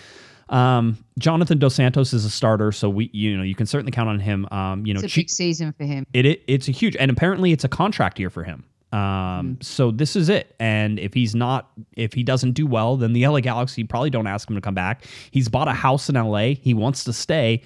Um, 0.50 0.96
Jonathan 1.18 1.58
Dos 1.58 1.74
Santos 1.74 2.12
is 2.12 2.24
a 2.24 2.30
starter, 2.30 2.72
so 2.72 2.88
we 2.88 3.10
you 3.12 3.36
know 3.36 3.42
you 3.42 3.54
can 3.54 3.66
certainly 3.66 3.92
count 3.92 4.08
on 4.08 4.18
him. 4.20 4.46
Um, 4.50 4.86
you 4.86 4.94
know, 4.94 5.00
It's 5.00 5.12
a 5.12 5.14
Chi- 5.14 5.20
big 5.22 5.30
season 5.30 5.72
for 5.76 5.84
him. 5.84 6.06
it, 6.12 6.24
it 6.26 6.42
it's 6.46 6.68
a 6.68 6.72
huge 6.72 6.96
and 6.96 7.10
apparently 7.10 7.52
it's 7.52 7.64
a 7.64 7.68
contract 7.68 8.18
year 8.18 8.30
for 8.30 8.44
him. 8.44 8.64
Um, 8.90 9.58
so 9.60 9.90
this 9.90 10.16
is 10.16 10.30
it. 10.30 10.54
And 10.58 10.98
if 10.98 11.12
he's 11.12 11.34
not, 11.34 11.70
if 11.94 12.14
he 12.14 12.22
doesn't 12.22 12.52
do 12.52 12.66
well, 12.66 12.96
then 12.96 13.12
the 13.12 13.26
LA 13.28 13.40
Galaxy 13.40 13.84
probably 13.84 14.08
don't 14.08 14.26
ask 14.26 14.48
him 14.48 14.56
to 14.56 14.62
come 14.62 14.74
back. 14.74 15.04
He's 15.30 15.48
bought 15.48 15.68
a 15.68 15.74
house 15.74 16.08
in 16.08 16.14
LA. 16.14 16.54
He 16.54 16.72
wants 16.72 17.04
to 17.04 17.12
stay. 17.12 17.62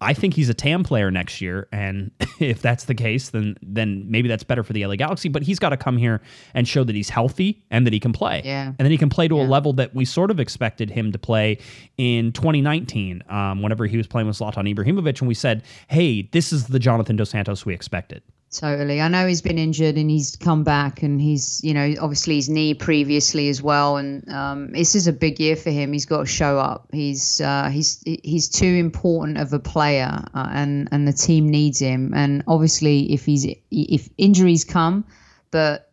I 0.00 0.12
think 0.12 0.34
he's 0.34 0.48
a 0.48 0.54
TAM 0.54 0.84
player 0.84 1.10
next 1.10 1.40
year, 1.40 1.68
and 1.72 2.10
if 2.40 2.60
that's 2.60 2.84
the 2.84 2.94
case, 2.94 3.30
then 3.30 3.56
then 3.62 4.04
maybe 4.08 4.28
that's 4.28 4.44
better 4.44 4.62
for 4.62 4.72
the 4.72 4.84
LA 4.86 4.96
Galaxy. 4.96 5.28
But 5.28 5.42
he's 5.42 5.58
got 5.58 5.70
to 5.70 5.76
come 5.76 5.96
here 5.96 6.20
and 6.54 6.68
show 6.68 6.84
that 6.84 6.94
he's 6.94 7.08
healthy 7.08 7.64
and 7.70 7.86
that 7.86 7.92
he 7.92 8.00
can 8.00 8.12
play. 8.12 8.42
Yeah. 8.44 8.66
and 8.66 8.78
then 8.78 8.90
he 8.90 8.98
can 8.98 9.08
play 9.08 9.28
to 9.28 9.40
a 9.40 9.44
level 9.44 9.72
that 9.74 9.94
we 9.94 10.04
sort 10.04 10.30
of 10.30 10.38
expected 10.38 10.90
him 10.90 11.12
to 11.12 11.18
play 11.18 11.58
in 11.96 12.32
2019, 12.32 13.22
um, 13.28 13.62
whenever 13.62 13.86
he 13.86 13.96
was 13.96 14.06
playing 14.06 14.26
with 14.26 14.36
Zlatan 14.36 14.72
Ibrahimovic, 14.74 15.20
and 15.20 15.28
we 15.28 15.34
said, 15.34 15.62
"Hey, 15.88 16.28
this 16.32 16.52
is 16.52 16.66
the 16.66 16.78
Jonathan 16.78 17.16
Dos 17.16 17.30
Santos 17.30 17.64
we 17.64 17.72
expected." 17.74 18.22
Totally. 18.56 19.02
I 19.02 19.08
know 19.08 19.26
he's 19.26 19.42
been 19.42 19.58
injured 19.58 19.98
and 19.98 20.08
he's 20.10 20.34
come 20.34 20.64
back 20.64 21.02
and 21.02 21.20
he's, 21.20 21.62
you 21.62 21.74
know, 21.74 21.92
obviously 22.00 22.36
his 22.36 22.48
knee 22.48 22.72
previously 22.72 23.50
as 23.50 23.60
well. 23.60 23.98
And 23.98 24.26
um, 24.30 24.72
this 24.72 24.94
is 24.94 25.06
a 25.06 25.12
big 25.12 25.38
year 25.38 25.56
for 25.56 25.68
him. 25.68 25.92
He's 25.92 26.06
got 26.06 26.20
to 26.20 26.26
show 26.26 26.58
up. 26.58 26.88
He's 26.90 27.42
uh, 27.42 27.68
he's 27.68 28.02
he's 28.06 28.48
too 28.48 28.64
important 28.64 29.36
of 29.36 29.52
a 29.52 29.58
player, 29.58 30.24
uh, 30.32 30.48
and 30.50 30.88
and 30.90 31.06
the 31.06 31.12
team 31.12 31.50
needs 31.50 31.78
him. 31.78 32.14
And 32.14 32.44
obviously, 32.46 33.12
if 33.12 33.26
he's 33.26 33.46
if 33.70 34.08
injuries 34.16 34.64
come, 34.64 35.04
but 35.50 35.92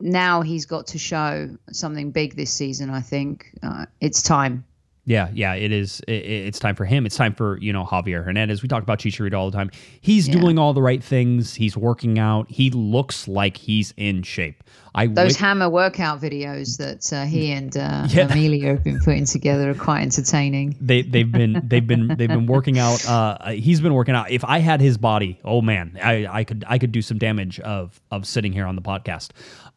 now 0.00 0.40
he's 0.40 0.64
got 0.64 0.86
to 0.86 0.98
show 0.98 1.54
something 1.70 2.12
big 2.12 2.34
this 2.34 2.50
season. 2.50 2.88
I 2.88 3.02
think 3.02 3.58
uh, 3.62 3.84
it's 4.00 4.22
time. 4.22 4.64
Yeah, 5.10 5.28
yeah, 5.34 5.54
it 5.54 5.72
is. 5.72 6.00
It, 6.06 6.24
it's 6.24 6.60
time 6.60 6.76
for 6.76 6.84
him. 6.84 7.04
It's 7.04 7.16
time 7.16 7.34
for 7.34 7.58
you 7.58 7.72
know 7.72 7.84
Javier 7.84 8.24
Hernandez. 8.24 8.62
We 8.62 8.68
talk 8.68 8.84
about 8.84 9.00
Chicharito 9.00 9.34
all 9.34 9.50
the 9.50 9.56
time. 9.56 9.72
He's 10.00 10.28
yeah. 10.28 10.38
doing 10.38 10.56
all 10.56 10.72
the 10.72 10.82
right 10.82 11.02
things. 11.02 11.52
He's 11.52 11.76
working 11.76 12.20
out. 12.20 12.48
He 12.48 12.70
looks 12.70 13.26
like 13.26 13.56
he's 13.56 13.92
in 13.96 14.22
shape. 14.22 14.62
I 14.94 15.06
those 15.06 15.34
w- 15.34 15.38
hammer 15.38 15.68
workout 15.68 16.20
videos 16.20 16.78
that 16.78 17.12
uh, 17.12 17.24
he 17.24 17.50
and 17.50 17.76
uh, 17.76 18.06
yeah. 18.10 18.30
Emilio 18.30 18.74
have 18.74 18.84
been 18.84 19.00
putting 19.00 19.24
together 19.24 19.70
are 19.70 19.74
quite 19.74 20.02
entertaining. 20.02 20.76
They 20.80 21.02
they've 21.02 21.30
been 21.30 21.60
they've 21.64 21.86
been 21.86 22.06
they've 22.06 22.28
been 22.28 22.46
working 22.46 22.78
out. 22.78 23.04
Uh, 23.04 23.50
he's 23.50 23.80
been 23.80 23.94
working 23.94 24.14
out. 24.14 24.30
If 24.30 24.44
I 24.44 24.58
had 24.58 24.80
his 24.80 24.96
body, 24.96 25.40
oh 25.44 25.60
man, 25.60 25.98
I, 26.00 26.26
I 26.30 26.44
could 26.44 26.64
I 26.68 26.78
could 26.78 26.92
do 26.92 27.02
some 27.02 27.18
damage 27.18 27.58
of 27.58 28.00
of 28.12 28.28
sitting 28.28 28.52
here 28.52 28.66
on 28.66 28.76
the 28.76 28.82
podcast. 28.82 29.30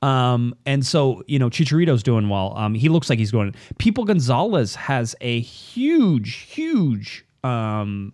Um, 0.03 0.53
and 0.65 0.85
so, 0.85 1.23
you 1.27 1.39
know, 1.39 1.49
Chicharito's 1.49 2.03
doing 2.03 2.27
well. 2.27 2.53
Um, 2.57 2.73
he 2.73 2.89
looks 2.89 3.09
like 3.09 3.19
he's 3.19 3.31
going. 3.31 3.55
Pipo 3.79 4.05
Gonzalez 4.05 4.75
has 4.75 5.15
a 5.21 5.39
huge, 5.39 6.33
huge 6.33 7.25
um, 7.41 8.11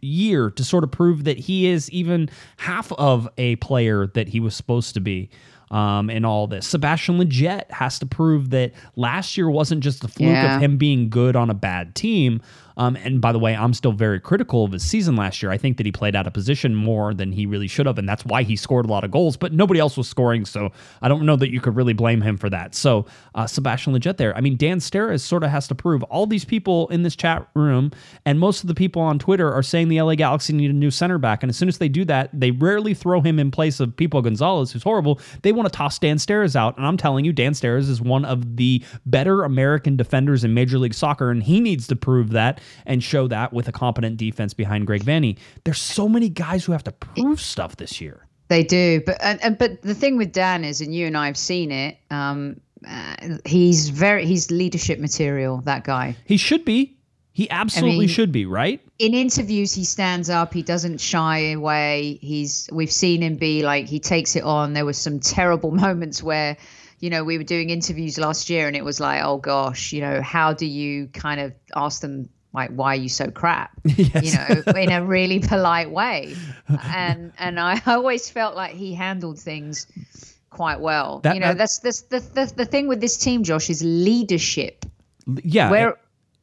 year 0.00 0.50
to 0.50 0.62
sort 0.62 0.84
of 0.84 0.92
prove 0.92 1.24
that 1.24 1.36
he 1.36 1.66
is 1.66 1.90
even 1.90 2.30
half 2.58 2.92
of 2.92 3.28
a 3.38 3.56
player 3.56 4.06
that 4.14 4.28
he 4.28 4.38
was 4.38 4.54
supposed 4.54 4.94
to 4.94 5.00
be. 5.00 5.30
Um, 5.72 6.10
and 6.10 6.26
all 6.26 6.48
this. 6.48 6.66
Sebastian 6.66 7.18
Lletget 7.18 7.70
has 7.70 8.00
to 8.00 8.06
prove 8.06 8.50
that 8.50 8.72
last 8.96 9.36
year 9.36 9.48
wasn't 9.48 9.84
just 9.84 10.02
a 10.02 10.08
fluke 10.08 10.30
yeah. 10.30 10.56
of 10.56 10.60
him 10.60 10.78
being 10.78 11.10
good 11.10 11.36
on 11.36 11.48
a 11.48 11.54
bad 11.54 11.94
team, 11.94 12.42
um, 12.80 12.96
and 12.96 13.20
by 13.20 13.30
the 13.30 13.38
way, 13.38 13.54
I'm 13.54 13.74
still 13.74 13.92
very 13.92 14.18
critical 14.18 14.64
of 14.64 14.72
his 14.72 14.82
season 14.82 15.14
last 15.14 15.42
year. 15.42 15.52
I 15.52 15.58
think 15.58 15.76
that 15.76 15.84
he 15.84 15.92
played 15.92 16.16
out 16.16 16.26
of 16.26 16.32
position 16.32 16.74
more 16.74 17.12
than 17.12 17.30
he 17.30 17.44
really 17.44 17.68
should 17.68 17.84
have, 17.84 17.98
and 17.98 18.08
that's 18.08 18.24
why 18.24 18.42
he 18.42 18.56
scored 18.56 18.86
a 18.86 18.88
lot 18.88 19.04
of 19.04 19.10
goals. 19.10 19.36
But 19.36 19.52
nobody 19.52 19.78
else 19.78 19.98
was 19.98 20.08
scoring, 20.08 20.46
so 20.46 20.70
I 21.02 21.08
don't 21.08 21.26
know 21.26 21.36
that 21.36 21.52
you 21.52 21.60
could 21.60 21.76
really 21.76 21.92
blame 21.92 22.22
him 22.22 22.38
for 22.38 22.48
that. 22.48 22.74
So 22.74 23.04
uh, 23.34 23.46
Sebastian 23.46 23.92
Lletget 23.92 24.16
there. 24.16 24.34
I 24.34 24.40
mean, 24.40 24.56
Dan 24.56 24.78
Steres 24.78 25.20
sort 25.20 25.44
of 25.44 25.50
has 25.50 25.68
to 25.68 25.74
prove. 25.74 26.02
All 26.04 26.26
these 26.26 26.46
people 26.46 26.88
in 26.88 27.02
this 27.02 27.14
chat 27.14 27.46
room 27.54 27.90
and 28.24 28.40
most 28.40 28.62
of 28.62 28.68
the 28.68 28.74
people 28.74 29.02
on 29.02 29.18
Twitter 29.18 29.52
are 29.52 29.62
saying 29.62 29.88
the 29.88 30.00
LA 30.00 30.14
Galaxy 30.14 30.54
need 30.54 30.70
a 30.70 30.74
new 30.74 30.90
center 30.90 31.18
back, 31.18 31.42
and 31.42 31.50
as 31.50 31.58
soon 31.58 31.68
as 31.68 31.76
they 31.76 31.88
do 31.90 32.06
that, 32.06 32.30
they 32.32 32.50
rarely 32.50 32.94
throw 32.94 33.20
him 33.20 33.38
in 33.38 33.50
place 33.50 33.78
of 33.80 33.90
Pipo 33.90 34.24
Gonzalez, 34.24 34.72
who's 34.72 34.84
horrible. 34.84 35.20
They 35.42 35.52
want 35.52 35.70
to 35.70 35.76
toss 35.76 35.98
Dan 35.98 36.16
Steres 36.16 36.56
out, 36.56 36.78
and 36.78 36.86
I'm 36.86 36.96
telling 36.96 37.26
you, 37.26 37.34
Dan 37.34 37.52
Steres 37.52 37.90
is 37.90 38.00
one 38.00 38.24
of 38.24 38.56
the 38.56 38.82
better 39.04 39.42
American 39.42 39.98
defenders 39.98 40.44
in 40.44 40.54
Major 40.54 40.78
League 40.78 40.94
Soccer, 40.94 41.30
and 41.30 41.42
he 41.42 41.60
needs 41.60 41.86
to 41.88 41.94
prove 41.94 42.30
that 42.30 42.58
and 42.86 43.02
show 43.02 43.28
that 43.28 43.52
with 43.52 43.68
a 43.68 43.72
competent 43.72 44.16
defense 44.16 44.54
behind 44.54 44.86
Greg 44.86 45.04
Vanney. 45.04 45.38
There's 45.64 45.80
so 45.80 46.08
many 46.08 46.28
guys 46.28 46.64
who 46.64 46.72
have 46.72 46.84
to 46.84 46.92
prove 46.92 47.40
stuff 47.40 47.76
this 47.76 48.00
year. 48.00 48.26
They 48.48 48.64
do, 48.64 49.00
but 49.06 49.16
and, 49.22 49.42
and 49.44 49.58
but 49.58 49.82
the 49.82 49.94
thing 49.94 50.16
with 50.16 50.32
Dan 50.32 50.64
is, 50.64 50.80
and 50.80 50.94
you 50.94 51.06
and 51.06 51.16
I 51.16 51.26
have 51.26 51.36
seen 51.36 51.70
it. 51.70 51.98
Um, 52.10 52.60
uh, 52.86 53.14
he's 53.44 53.90
very 53.90 54.26
he's 54.26 54.50
leadership 54.50 54.98
material. 54.98 55.62
That 55.64 55.84
guy. 55.84 56.16
He 56.24 56.36
should 56.36 56.64
be. 56.64 56.96
He 57.32 57.48
absolutely 57.48 57.96
I 57.96 57.98
mean, 58.00 58.08
should 58.08 58.32
be, 58.32 58.46
right? 58.46 58.80
In 58.98 59.14
interviews, 59.14 59.72
he 59.72 59.84
stands 59.84 60.28
up. 60.28 60.52
He 60.52 60.62
doesn't 60.62 60.98
shy 60.98 61.52
away. 61.52 62.18
He's 62.20 62.68
we've 62.72 62.90
seen 62.90 63.22
him 63.22 63.36
be 63.36 63.62
like 63.62 63.86
he 63.86 64.00
takes 64.00 64.34
it 64.34 64.42
on. 64.42 64.72
There 64.72 64.84
were 64.84 64.92
some 64.94 65.20
terrible 65.20 65.70
moments 65.86 66.22
where 66.22 66.56
you 67.00 67.08
know, 67.08 67.24
we 67.24 67.38
were 67.38 67.44
doing 67.44 67.70
interviews 67.70 68.18
last 68.18 68.50
year 68.50 68.66
and 68.68 68.76
it 68.76 68.84
was 68.84 69.00
like, 69.00 69.22
oh 69.24 69.38
gosh, 69.38 69.92
you 69.92 70.02
know, 70.02 70.20
how 70.20 70.52
do 70.52 70.66
you 70.66 71.08
kind 71.08 71.40
of 71.40 71.54
ask 71.74 72.02
them 72.02 72.28
like 72.52 72.70
why 72.70 72.94
are 72.94 72.98
you 72.98 73.08
so 73.08 73.30
crap 73.30 73.70
yes. 73.84 74.24
you 74.24 74.32
know 74.32 74.72
in 74.72 74.90
a 74.90 75.04
really 75.04 75.38
polite 75.54 75.90
way 75.90 76.34
and 76.84 77.32
and 77.38 77.60
i 77.60 77.80
always 77.86 78.28
felt 78.28 78.56
like 78.56 78.74
he 78.74 78.94
handled 78.94 79.38
things 79.38 79.86
quite 80.50 80.80
well 80.80 81.20
that, 81.20 81.34
you 81.34 81.40
know 81.40 81.48
uh, 81.48 81.54
that's 81.54 81.78
that's 81.78 82.02
the, 82.02 82.20
the 82.20 82.52
the 82.56 82.64
thing 82.64 82.88
with 82.88 83.00
this 83.00 83.16
team 83.16 83.42
josh 83.42 83.70
is 83.70 83.82
leadership 83.82 84.84
yeah 85.42 85.70
where 85.70 85.96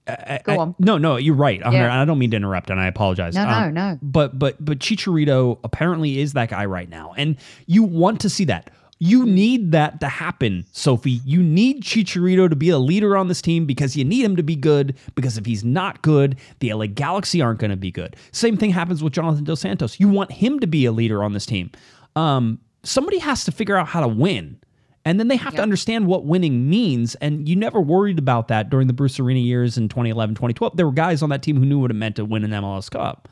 I, 0.10 0.40
Go 0.44 0.60
on. 0.60 0.70
I, 0.70 0.74
no, 0.80 0.98
no, 0.98 1.18
you're 1.18 1.36
right. 1.36 1.60
Yeah. 1.60 2.02
I 2.02 2.06
don't 2.06 2.18
mean 2.18 2.32
to 2.32 2.38
interrupt, 2.38 2.70
and 2.70 2.80
I 2.80 2.88
apologize. 2.88 3.36
No, 3.36 3.46
um, 3.46 3.74
no, 3.74 3.90
no. 3.90 4.00
But 4.02 4.40
but 4.40 4.56
but 4.64 4.80
Chicharito 4.80 5.60
apparently 5.66 6.20
is 6.20 6.32
that 6.32 6.50
guy 6.50 6.66
right 6.66 6.88
now, 6.88 7.14
and 7.18 7.36
you 7.66 7.84
want 7.84 8.22
to 8.22 8.30
see 8.30 8.46
that. 8.46 8.72
You 9.00 9.26
need 9.26 9.72
that 9.74 10.00
to 10.00 10.08
happen, 10.08 10.66
Sophie. 10.72 11.22
You 11.24 11.44
need 11.44 11.84
Chicharito 11.84 12.50
to 12.50 12.56
be 12.56 12.70
a 12.70 12.80
leader 12.80 13.16
on 13.16 13.28
this 13.28 13.42
team 13.42 13.66
because 13.66 13.96
you 13.96 14.04
need 14.04 14.26
him 14.26 14.36
to 14.36 14.44
be 14.44 14.56
good. 14.56 14.98
Because 15.14 15.38
if 15.38 15.46
he's 15.46 15.64
not 15.64 16.02
good, 16.02 16.38
the 16.60 16.74
LA 16.74 16.88
Galaxy 16.88 17.42
aren't 17.42 17.60
going 17.60 17.72
to 17.72 17.78
be 17.78 17.92
good. 17.92 18.16
Same 18.32 18.58
thing 18.58 18.72
happens 18.72 19.04
with 19.04 19.14
Jonathan 19.14 19.44
Dos 19.44 19.62
Santos. 19.62 20.00
You 20.00 20.08
want 20.08 20.32
him 20.32 20.60
to 20.60 20.68
be 20.68 20.86
a 20.86 20.92
leader 20.92 21.24
on 21.24 21.34
this 21.34 21.46
team. 21.46 21.72
Um, 22.16 22.60
somebody 22.84 23.20
has 23.20 23.44
to 23.46 23.52
figure 23.52 23.78
out 23.78 23.88
how 23.88 24.02
to 24.02 24.08
win. 24.08 24.60
And 25.06 25.20
then 25.20 25.30
they 25.30 25.38
have 25.38 25.54
yep. 25.54 25.60
to 25.60 25.64
understand 25.64 26.08
what 26.08 26.26
winning 26.26 26.70
means. 26.70 27.16
And 27.16 27.48
you 27.48 27.56
never 27.56 27.80
worried 27.80 28.20
about 28.20 28.50
that 28.50 28.70
during 28.70 28.88
the 28.88 28.94
Bruce 28.94 29.20
Arena 29.20 29.40
years 29.40 29.78
in 29.78 29.88
2011, 29.88 30.36
2012. 30.36 30.76
There 30.76 30.86
were 30.86 30.92
guys 30.92 31.22
on 31.22 31.30
that 31.30 31.44
team 31.44 31.58
who 31.58 31.66
knew 31.66 31.80
what 31.80 31.92
it 31.92 31.94
meant 31.94 32.18
to 32.18 32.26
win 32.26 32.44
an 32.44 32.52
MLS 32.52 32.92
Cup. 32.92 33.30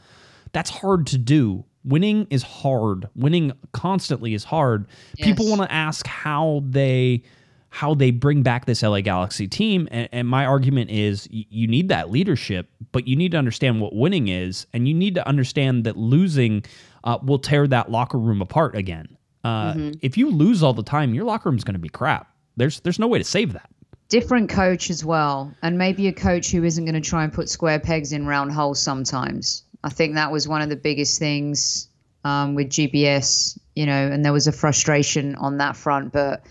That's 0.54 0.70
hard 0.70 1.08
to 1.08 1.18
do 1.18 1.66
winning 1.86 2.28
is 2.30 2.44
hard. 2.44 3.08
Winning 3.16 3.52
constantly 3.72 4.34
is 4.34 4.44
hard. 4.44 4.88
Yes. 5.18 5.28
People 5.28 5.50
want 5.50 5.62
to 5.62 5.72
ask 5.72 6.06
how 6.08 6.64
they 6.66 7.24
how 7.70 7.94
they 7.94 8.10
bring 8.10 8.42
back 8.42 8.66
this 8.66 8.82
LA 8.84 9.02
Galaxy 9.02 9.50
team, 9.50 9.86
and, 9.92 10.08
and 10.14 10.28
my 10.28 10.46
argument 10.46 10.90
is 10.90 11.28
y- 11.32 11.46
you 11.50 11.68
need 11.68 11.90
that 11.90 12.10
leadership, 12.10 12.70
but 12.94 13.06
you 13.06 13.18
need 13.18 13.32
to 13.32 13.38
understand 13.38 13.82
what 13.82 13.94
winning 13.94 14.30
is, 14.30 14.66
and 14.72 14.88
you 14.88 14.94
need 14.94 15.16
to 15.16 15.28
understand 15.28 15.84
that 15.84 15.98
losing 15.98 16.64
uh, 17.04 17.18
will 17.22 17.40
tear 17.40 17.68
that 17.68 17.92
locker 17.92 18.18
room 18.18 18.42
apart 18.42 18.78
again. 18.78 19.18
Uh, 19.44 19.74
mm-hmm. 19.74 19.92
If 20.02 20.18
you 20.18 20.32
lose 20.32 20.64
all 20.64 20.74
the 20.74 20.84
time, 20.84 21.14
your 21.14 21.26
locker 21.26 21.50
room 21.50 21.58
is 21.58 21.66
going 21.66 21.74
to 21.74 21.80
be 21.80 21.90
crap. 21.90 22.32
There's 22.56 22.80
there's 22.80 22.98
no 22.98 23.08
way 23.08 23.18
to 23.20 23.26
save 23.26 23.52
that 23.54 23.70
different 24.08 24.50
coach 24.50 24.90
as 24.90 25.04
well, 25.04 25.54
and 25.62 25.78
maybe 25.78 26.08
a 26.08 26.14
coach 26.14 26.50
who 26.52 26.64
isn't 26.64 26.86
going 26.86 26.96
to 26.96 27.02
try 27.02 27.26
and 27.26 27.34
put 27.34 27.50
square 27.50 27.80
pegs 27.80 28.14
in 28.14 28.26
round 28.26 28.52
holes 28.52 28.82
sometimes. 28.82 29.65
I 29.86 29.90
think 29.90 30.16
that 30.16 30.32
was 30.32 30.48
one 30.48 30.64
of 30.64 30.70
the 30.70 30.76
biggest 30.76 31.20
things 31.20 31.88
um, 32.24 32.56
with 32.56 32.70
GBS, 32.70 33.60
you 33.76 33.86
know, 33.86 33.94
and 33.94 34.26
there 34.26 34.34
was 34.34 34.48
a 34.48 34.52
frustration 34.52 35.36
on 35.36 35.60
that 35.60 35.76
front. 35.76 36.12
But 36.12 36.44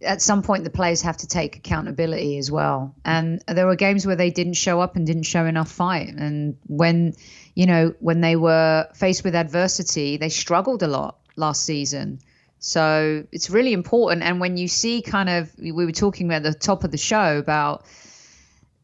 at 0.00 0.22
some 0.22 0.42
point, 0.42 0.62
the 0.62 0.70
players 0.70 1.02
have 1.02 1.16
to 1.16 1.26
take 1.26 1.56
accountability 1.56 2.38
as 2.38 2.48
well. 2.48 2.94
And 3.04 3.42
there 3.48 3.66
were 3.66 3.74
games 3.74 4.06
where 4.06 4.14
they 4.14 4.30
didn't 4.30 4.52
show 4.52 4.80
up 4.80 4.94
and 4.94 5.04
didn't 5.04 5.24
show 5.24 5.46
enough 5.46 5.68
fight. 5.68 6.10
And 6.10 6.56
when, 6.68 7.14
you 7.56 7.66
know, 7.66 7.92
when 7.98 8.20
they 8.20 8.36
were 8.36 8.86
faced 8.94 9.24
with 9.24 9.34
adversity, 9.34 10.16
they 10.16 10.28
struggled 10.28 10.84
a 10.84 10.88
lot 10.88 11.18
last 11.34 11.64
season. 11.64 12.20
So 12.60 13.24
it's 13.32 13.50
really 13.50 13.72
important. 13.72 14.22
And 14.22 14.38
when 14.38 14.56
you 14.56 14.68
see 14.68 15.02
kind 15.02 15.28
of, 15.28 15.50
we 15.58 15.72
were 15.72 15.90
talking 15.90 16.32
at 16.32 16.44
the 16.44 16.54
top 16.54 16.84
of 16.84 16.92
the 16.92 16.98
show 16.98 17.36
about 17.38 17.84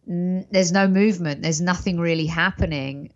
there's 0.08 0.72
no 0.72 0.88
movement, 0.88 1.42
there's 1.42 1.60
nothing 1.60 2.00
really 2.00 2.26
happening 2.26 3.12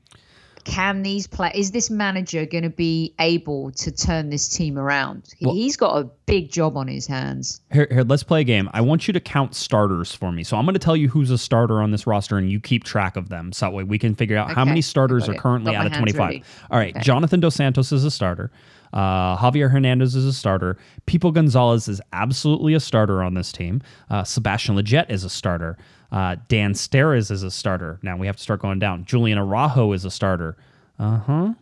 can 0.65 1.03
these 1.03 1.27
play 1.27 1.51
is 1.55 1.71
this 1.71 1.91
manager 1.91 2.45
going 2.47 2.63
to 2.65 2.71
be 2.71 3.15
able 3.19 3.71
to 3.73 3.91
turn 3.91 4.31
this 4.31 4.49
team 4.49 4.79
around 4.79 5.35
well, 5.41 5.55
he's 5.55 5.77
got 5.77 5.97
a 5.97 6.05
big 6.27 6.51
job 6.51 6.77
on 6.77 6.89
his 6.89 7.07
hands 7.07 7.61
here, 7.73 7.87
here 7.91 8.03
let's 8.05 8.23
play 8.23 8.41
a 8.41 8.45
game 8.45 8.69
i 8.73 8.81
want 8.81 9.07
you 9.07 9.13
to 9.13 9.21
count 9.21 9.55
starters 9.55 10.15
for 10.15 10.33
me 10.33 10.43
so 10.45 10.57
i'm 10.57 10.65
going 10.65 10.75
to 10.75 10.79
tell 10.79 10.97
you 10.97 11.09
who's 11.09 11.31
a 11.31 11.39
starter 11.39 11.81
on 11.81 11.91
this 11.91 12.07
roster 12.07 12.39
and 12.39 12.51
you 12.51 12.61
keep 12.61 12.85
track 12.85 13.17
of 13.17 13.29
them 13.29 13.53
so 13.53 13.67
that 13.67 13.73
way 13.73 13.85
we 13.85 13.99
can 13.99 14.15
figure 14.15 14.37
out 14.37 14.47
okay. 14.47 14.55
how 14.55 14.65
many 14.65 14.81
starters 14.81 15.29
are 15.29 15.35
currently 15.35 15.75
out 15.75 15.87
of 15.87 15.93
25 15.93 16.19
ready. 16.19 16.45
all 16.71 16.79
right 16.79 16.95
okay. 16.95 17.05
jonathan 17.05 17.41
dos 17.41 17.55
santos 17.55 17.93
is 17.93 18.05
a 18.05 18.11
starter 18.11 18.51
uh, 18.93 19.37
Javier 19.37 19.71
Hernandez 19.71 20.17
is 20.17 20.27
a 20.27 20.33
starter. 20.33 20.77
Pipo 21.07 21.33
Gonzalez 21.33 21.89
is 21.89 22.01
absolutely 22.13 22.75
a 22.75 22.81
starter 22.81 23.23
on 23.23 23.35
this 23.35 23.53
team. 23.53 23.81
Uh, 24.09 24.25
Sebastian 24.25 24.77
Lletget 24.77 25.09
is 25.11 25.23
a 25.25 25.31
starter. 25.31 25.77
Uh, 26.13 26.37
Dan 26.49 26.75
Steres 26.75 27.31
is 27.31 27.43
a 27.43 27.51
starter. 27.51 27.99
Now 28.03 28.17
we 28.17 28.27
have 28.27 28.37
to 28.37 28.43
start 28.43 28.61
going 28.61 28.79
down. 28.79 29.05
Julian 29.05 29.39
Araujo 29.39 29.93
is 29.93 30.05
a 30.05 30.11
starter. 30.11 30.57
Uh 30.99 31.19
huh. 31.19 31.55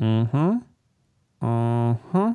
Uh 0.00 0.24
huh. 0.26 0.54
Uh 1.40 1.94
huh. 2.12 2.34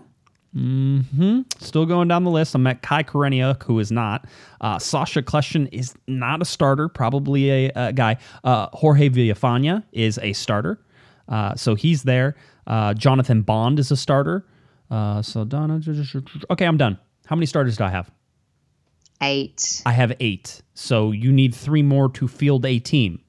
Mm-hmm. 0.55 1.41
Still 1.59 1.85
going 1.85 2.07
down 2.09 2.23
the 2.23 2.29
list. 2.29 2.55
I'm 2.55 2.67
at 2.67 2.81
Kai 2.81 3.03
Koreniuk, 3.03 3.63
who 3.63 3.79
is 3.79 3.91
not. 3.91 4.25
Uh, 4.59 4.79
Sacha 4.79 5.21
Kljestan 5.21 5.69
is 5.71 5.93
not 6.07 6.41
a 6.41 6.45
starter, 6.45 6.89
probably 6.89 7.49
a, 7.49 7.71
a 7.75 7.93
guy. 7.93 8.17
Uh, 8.43 8.67
Jorge 8.73 9.09
Villafaña 9.09 9.83
is 9.93 10.19
a 10.21 10.33
starter, 10.33 10.81
uh, 11.29 11.55
so 11.55 11.75
he's 11.75 12.03
there. 12.03 12.35
Uh, 12.67 12.93
Jonathan 12.93 13.43
Bond 13.43 13.79
is 13.79 13.91
a 13.91 13.97
starter. 13.97 14.45
Uh, 14.89 15.21
so 15.21 15.45
Donna, 15.45 15.79
okay, 16.49 16.65
I'm 16.65 16.77
done. 16.77 16.99
How 17.27 17.37
many 17.37 17.45
starters 17.45 17.77
do 17.77 17.85
I 17.85 17.89
have? 17.89 18.11
Eight. 19.21 19.81
I 19.85 19.91
have 19.91 20.13
eight. 20.19 20.61
So 20.73 21.11
you 21.11 21.31
need 21.31 21.53
three 21.53 21.83
more 21.83 22.09
to 22.09 22.27
field 22.27 22.65
a 22.65 22.79
team. 22.79 23.21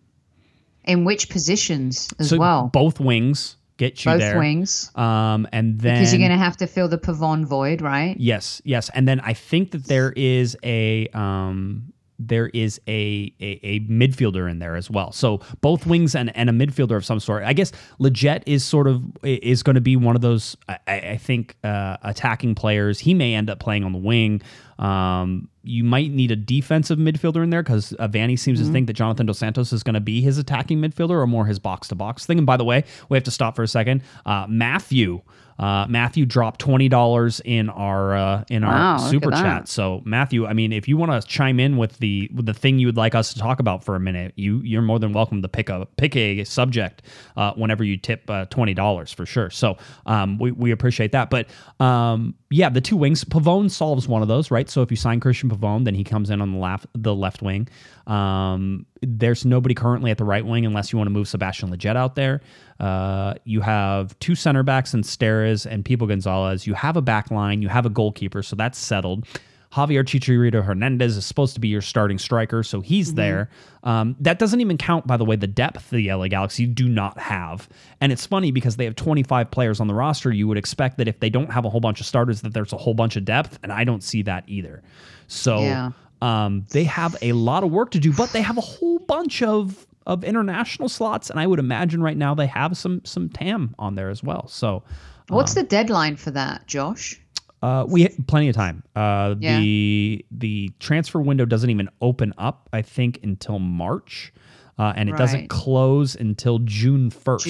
In 0.84 1.05
which 1.05 1.28
positions 1.28 2.12
as 2.18 2.30
so 2.30 2.38
well? 2.38 2.70
Both 2.72 2.99
wings. 2.99 3.57
get 3.76 4.05
you 4.05 4.12
Both 4.12 4.20
there. 4.20 4.38
wings. 4.38 4.90
Um, 4.97 5.47
and 5.53 5.78
then 5.78 5.97
Because 5.97 6.12
you're 6.12 6.18
going 6.18 6.30
to 6.38 6.45
have 6.45 6.57
to 6.59 6.66
fill 6.66 6.88
the 6.88 6.99
Pavón 6.99 7.45
void, 7.45 7.82
right? 7.82 8.16
Yes, 8.18 8.61
yes, 8.64 8.90
and 8.95 9.07
then 9.07 9.20
I 9.20 9.34
think 9.34 9.72
that 9.72 9.84
there 9.84 10.12
is 10.16 10.57
a 10.64 11.09
um, 11.09 11.93
there 12.18 12.49
is 12.49 12.80
a, 12.88 13.32
a 13.40 13.61
a 13.62 13.80
midfielder 13.80 14.49
in 14.51 14.59
there 14.61 14.76
as 14.76 14.88
well. 14.90 15.11
So 15.12 15.40
both 15.61 15.86
wings 15.86 16.14
and, 16.14 16.34
and 16.36 16.49
a 16.49 16.53
midfielder 16.53 16.97
of 16.97 17.05
some 17.05 17.18
sort. 17.20 17.43
I 17.45 17.53
guess 17.53 17.72
Lletget 18.01 18.43
is 18.47 18.64
sort 18.64 18.86
of 18.86 19.03
is 19.24 19.62
going 19.62 19.74
to 19.74 19.80
be 19.80 19.97
one 19.97 20.14
of 20.16 20.22
those. 20.22 20.57
I, 20.68 20.78
I 20.86 21.16
think 21.16 21.57
uh, 21.64 21.97
attacking 22.03 22.55
players. 22.55 23.01
He 23.01 23.14
may 23.14 23.34
end 23.34 23.51
up 23.51 23.59
playing 23.61 23.84
on 23.84 23.93
the 23.93 23.99
wing. 23.99 24.40
Um, 24.82 25.48
you 25.62 25.84
might 25.84 26.10
need 26.10 26.32
a 26.32 26.36
defensive 26.36 26.98
midfielder 26.98 27.44
in 27.44 27.50
there 27.50 27.62
because 27.62 27.92
uh, 28.00 28.08
Vanney 28.08 28.36
seems 28.36 28.60
to 28.60 28.70
think 28.72 28.88
that 28.88 28.94
Jonathan 28.94 29.26
Dos 29.26 29.38
Santos 29.38 29.72
is 29.72 29.84
going 29.84 29.94
to 29.94 30.00
be 30.00 30.20
his 30.20 30.38
attacking 30.38 30.80
midfielder 30.80 31.10
or 31.10 31.26
more 31.28 31.46
his 31.46 31.60
box 31.60 31.86
to 31.88 31.94
box 31.94 32.26
thing. 32.26 32.36
And 32.38 32.46
by 32.46 32.56
the 32.56 32.64
way, 32.64 32.82
we 33.08 33.16
have 33.16 33.22
to 33.24 33.30
stop 33.30 33.54
for 33.54 33.62
a 33.62 33.68
second. 33.68 34.02
Uh, 34.26 34.46
Matthew. 34.48 35.22
Uh, 35.58 35.86
Matthew 35.86 36.24
dropped 36.24 36.60
twenty 36.60 36.88
dollars 36.88 37.40
in 37.44 37.68
our 37.68 38.16
uh, 38.16 38.44
in 38.48 38.64
our 38.64 38.72
Wow, 38.72 38.96
look 38.96 39.10
super 39.10 39.30
chat. 39.30 39.68
So 39.68 40.02
Matthew, 40.04 40.46
I 40.46 40.54
mean, 40.54 40.72
if 40.72 40.88
you 40.88 40.96
want 40.96 41.12
to 41.12 41.28
chime 41.28 41.60
in 41.60 41.76
with 41.76 41.98
the 41.98 42.30
with 42.34 42.46
the 42.46 42.54
thing 42.54 42.78
you 42.78 42.88
would 42.88 42.96
like 42.96 43.14
us 43.14 43.34
to 43.34 43.38
talk 43.38 43.60
about 43.60 43.84
for 43.84 43.94
a 43.94 44.00
minute, 44.00 44.32
you 44.34 44.60
you're 44.64 44.82
more 44.82 44.98
than 44.98 45.12
welcome 45.12 45.42
to 45.42 45.48
pick 45.48 45.68
a 45.68 45.86
pick 45.98 46.16
a 46.16 46.42
subject 46.44 47.02
uh, 47.36 47.52
whenever 47.52 47.84
you 47.84 47.98
tip 47.98 48.28
uh, 48.30 48.46
twenty 48.46 48.72
dollars 48.74 49.12
for 49.12 49.26
sure. 49.26 49.50
So 49.50 49.76
um, 50.06 50.38
we 50.38 50.52
we 50.52 50.70
appreciate 50.72 51.12
that. 51.12 51.28
But 51.28 51.48
um, 51.78 52.34
yeah, 52.53 52.68
the 52.68 52.80
two 52.80 52.96
wings, 52.96 53.24
Pavón 53.24 53.70
solves 53.70 54.07
one 54.07 54.22
of 54.22 54.28
those, 54.28 54.50
right? 54.50 54.68
So 54.68 54.82
if 54.82 54.90
you 54.90 54.96
sign 54.96 55.20
Cristian 55.20 55.50
Pavón, 55.50 55.84
then 55.84 55.94
he 55.94 56.05
comes 56.05 56.30
in 56.30 56.40
on 56.40 56.53
the 56.53 56.59
left 56.59 56.86
the 56.94 57.14
left 57.14 57.42
wing. 57.42 57.68
Um, 58.07 58.86
there's 59.00 59.44
nobody 59.44 59.74
currently 59.74 60.11
at 60.11 60.18
the 60.18 60.24
right 60.24 60.44
wing 60.44 60.66
unless 60.66 60.92
you 60.92 60.98
want 60.98 61.07
to 61.07 61.12
move 61.12 61.28
Sebastian 61.28 61.70
Lletget 61.70 61.96
out 61.96 62.14
there. 62.14 62.40
Uh, 62.78 63.34
you 63.44 63.61
have 63.61 64.18
two 64.18 64.34
center 64.34 64.62
backs 64.62 64.92
in 64.92 65.03
Steres 65.03 65.66
and 65.66 65.84
Pipo 65.84 66.07
Gonzalez. 66.07 66.66
You 66.66 66.74
have 66.74 66.96
a 66.96 67.03
back 67.03 67.30
line. 67.30 67.62
You 67.62 67.68
have 67.68 67.86
a 67.86 67.90
goalkeeper, 67.90 68.42
so 68.42 68.55
that's 68.57 68.78
settled. 68.78 69.26
Javier 69.72 70.04
Chicharito 70.04 70.62
Hernandez 70.62 71.16
is 71.16 71.24
supposed 71.24 71.54
to 71.54 71.60
be 71.60 71.68
your 71.68 71.80
starting 71.80 72.18
striker, 72.18 72.62
so 72.62 72.82
he's 72.82 73.14
there. 73.14 73.48
Um, 73.84 74.16
that 74.20 74.38
doesn't 74.38 74.60
even 74.60 74.76
count, 74.76 75.06
by 75.06 75.16
the 75.16 75.24
way, 75.24 75.36
the 75.36 75.46
depth 75.46 75.88
the 75.88 76.12
LA 76.12 76.28
Galaxy 76.28 76.66
do 76.66 76.88
not 76.88 77.18
have. 77.18 77.68
And 78.00 78.12
it's 78.12 78.26
funny 78.26 78.50
because 78.50 78.76
they 78.76 78.84
have 78.84 78.96
25 78.96 79.50
players 79.50 79.80
on 79.80 79.86
the 79.86 79.94
roster. 79.94 80.30
You 80.30 80.46
would 80.48 80.58
expect 80.58 80.98
that 80.98 81.08
if 81.08 81.20
they 81.20 81.30
don't 81.30 81.50
have 81.50 81.64
a 81.64 81.70
whole 81.70 81.80
bunch 81.80 82.00
of 82.00 82.06
starters, 82.06 82.42
that 82.42 82.52
there's 82.52 82.74
a 82.74 82.76
whole 82.76 82.92
bunch 82.92 83.16
of 83.16 83.24
depth, 83.24 83.58
and 83.62 83.72
I 83.72 83.84
don't 83.84 84.02
see 84.02 84.22
that 84.22 84.44
either. 84.46 84.82
So 85.26 85.60
Yeah. 85.60 85.90
um, 86.20 86.66
they 86.70 86.84
have 86.84 87.16
a 87.22 87.32
lot 87.32 87.64
of 87.64 87.70
work 87.70 87.92
to 87.92 87.98
do, 87.98 88.12
but 88.12 88.30
they 88.32 88.42
have 88.42 88.58
a 88.58 88.62
whole 88.62 88.98
bunch 88.98 89.42
of 89.42 89.86
of 90.04 90.24
international 90.24 90.88
slots, 90.88 91.30
and 91.30 91.38
I 91.38 91.46
would 91.46 91.60
imagine 91.60 92.02
right 92.02 92.16
now 92.16 92.34
they 92.34 92.48
have 92.48 92.76
some 92.76 93.00
some 93.04 93.28
TAM 93.28 93.74
on 93.78 93.94
there 93.94 94.10
as 94.10 94.20
well. 94.22 94.48
So 94.48 94.82
What's 95.28 95.54
the 95.54 95.62
deadline 95.62 96.16
for 96.16 96.32
that, 96.32 96.66
Josh? 96.66 97.21
Uh, 97.62 97.84
we 97.88 98.02
have 98.02 98.12
plenty 98.26 98.48
of 98.48 98.54
time. 98.54 98.82
Uh, 98.96 99.34
Yeah. 99.38 99.58
The 99.60 100.24
the 100.30 100.70
transfer 100.80 101.20
window 101.20 101.44
doesn't 101.44 101.70
even 101.70 101.88
open 102.00 102.32
up, 102.38 102.68
I 102.72 102.82
think, 102.82 103.20
until 103.22 103.58
March, 103.58 104.32
uh, 104.78 104.92
and 104.96 105.08
it 105.08 105.16
doesn't 105.16 105.48
close 105.48 106.14
until 106.14 106.58
June 106.60 107.10
first. 107.10 107.46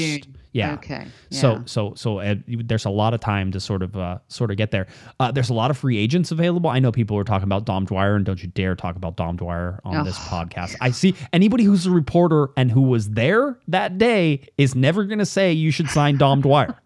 Yeah. 0.54 0.74
Okay. 0.74 1.06
So 1.30 1.52
Yeah. 1.52 1.62
so 1.64 1.94
so 1.96 2.18
uh, 2.18 2.34
there's 2.46 2.84
a 2.84 2.90
lot 2.90 3.14
of 3.14 3.20
time 3.20 3.52
to 3.52 3.58
sort 3.60 3.82
of 3.82 3.96
uh, 3.96 4.18
sort 4.28 4.50
of 4.50 4.58
get 4.58 4.70
there. 4.70 4.86
Uh, 5.18 5.32
there's 5.32 5.48
a 5.48 5.54
lot 5.54 5.70
of 5.70 5.78
free 5.78 5.96
agents 5.96 6.30
available. 6.30 6.68
I 6.68 6.78
know 6.78 6.92
people 6.92 7.16
are 7.16 7.24
talking 7.24 7.44
about 7.48 7.64
Dom 7.64 7.86
Dwyer, 7.86 8.16
and 8.16 8.24
don't 8.26 8.42
you 8.42 8.48
dare 8.48 8.74
talk 8.74 8.96
about 8.96 9.16
Dom 9.16 9.36
Dwyer 9.36 9.80
on 9.82 10.04
this 10.04 10.18
podcast. 10.18 10.76
I 10.82 10.90
see 10.90 11.14
anybody 11.32 11.64
who's 11.64 11.86
a 11.86 11.90
reporter 11.90 12.50
and 12.58 12.70
who 12.70 12.82
was 12.82 13.08
there 13.12 13.58
that 13.68 13.96
day 13.96 14.46
is 14.58 14.74
never 14.74 15.04
going 15.04 15.20
to 15.20 15.26
say 15.26 15.52
you 15.54 15.70
should 15.70 15.88
sign 15.88 16.18
Dom 16.18 16.42
Dwyer. 16.42 16.78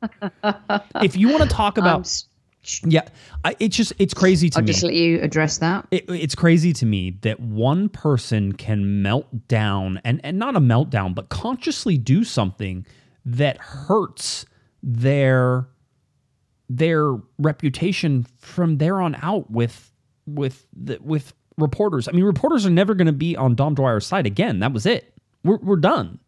if 1.02 1.16
you 1.16 1.28
want 1.30 1.42
to 1.42 1.48
talk 1.48 1.76
about 1.76 2.08
yeah, 2.84 3.02
I, 3.44 3.56
it's 3.58 3.76
just 3.76 3.92
it's 3.98 4.14
crazy 4.14 4.50
to 4.50 4.58
I'll 4.58 4.62
me. 4.64 4.72
just 4.72 4.82
let 4.82 4.94
you 4.94 5.20
address 5.20 5.58
that. 5.58 5.86
It, 5.90 6.08
it's 6.08 6.34
crazy 6.34 6.72
to 6.74 6.86
me 6.86 7.10
that 7.22 7.40
one 7.40 7.88
person 7.88 8.52
can 8.52 9.02
melt 9.02 9.48
down 9.48 10.00
and 10.04 10.20
and 10.24 10.38
not 10.38 10.56
a 10.56 10.60
meltdown, 10.60 11.14
but 11.14 11.28
consciously 11.28 11.96
do 11.96 12.24
something 12.24 12.86
that 13.24 13.58
hurts 13.58 14.46
their 14.82 15.68
their 16.68 17.14
reputation 17.38 18.26
from 18.38 18.78
there 18.78 19.00
on 19.00 19.16
out 19.22 19.50
with 19.50 19.92
with 20.26 20.66
the, 20.74 20.98
with 21.02 21.32
reporters. 21.58 22.08
I 22.08 22.12
mean, 22.12 22.24
reporters 22.24 22.66
are 22.66 22.70
never 22.70 22.94
going 22.94 23.06
to 23.06 23.12
be 23.12 23.36
on 23.36 23.54
Dom 23.54 23.74
Dwyer's 23.74 24.06
side 24.06 24.26
again. 24.26 24.60
That 24.60 24.72
was 24.72 24.86
it. 24.86 25.14
We're 25.44 25.58
we're 25.58 25.76
done. 25.76 26.18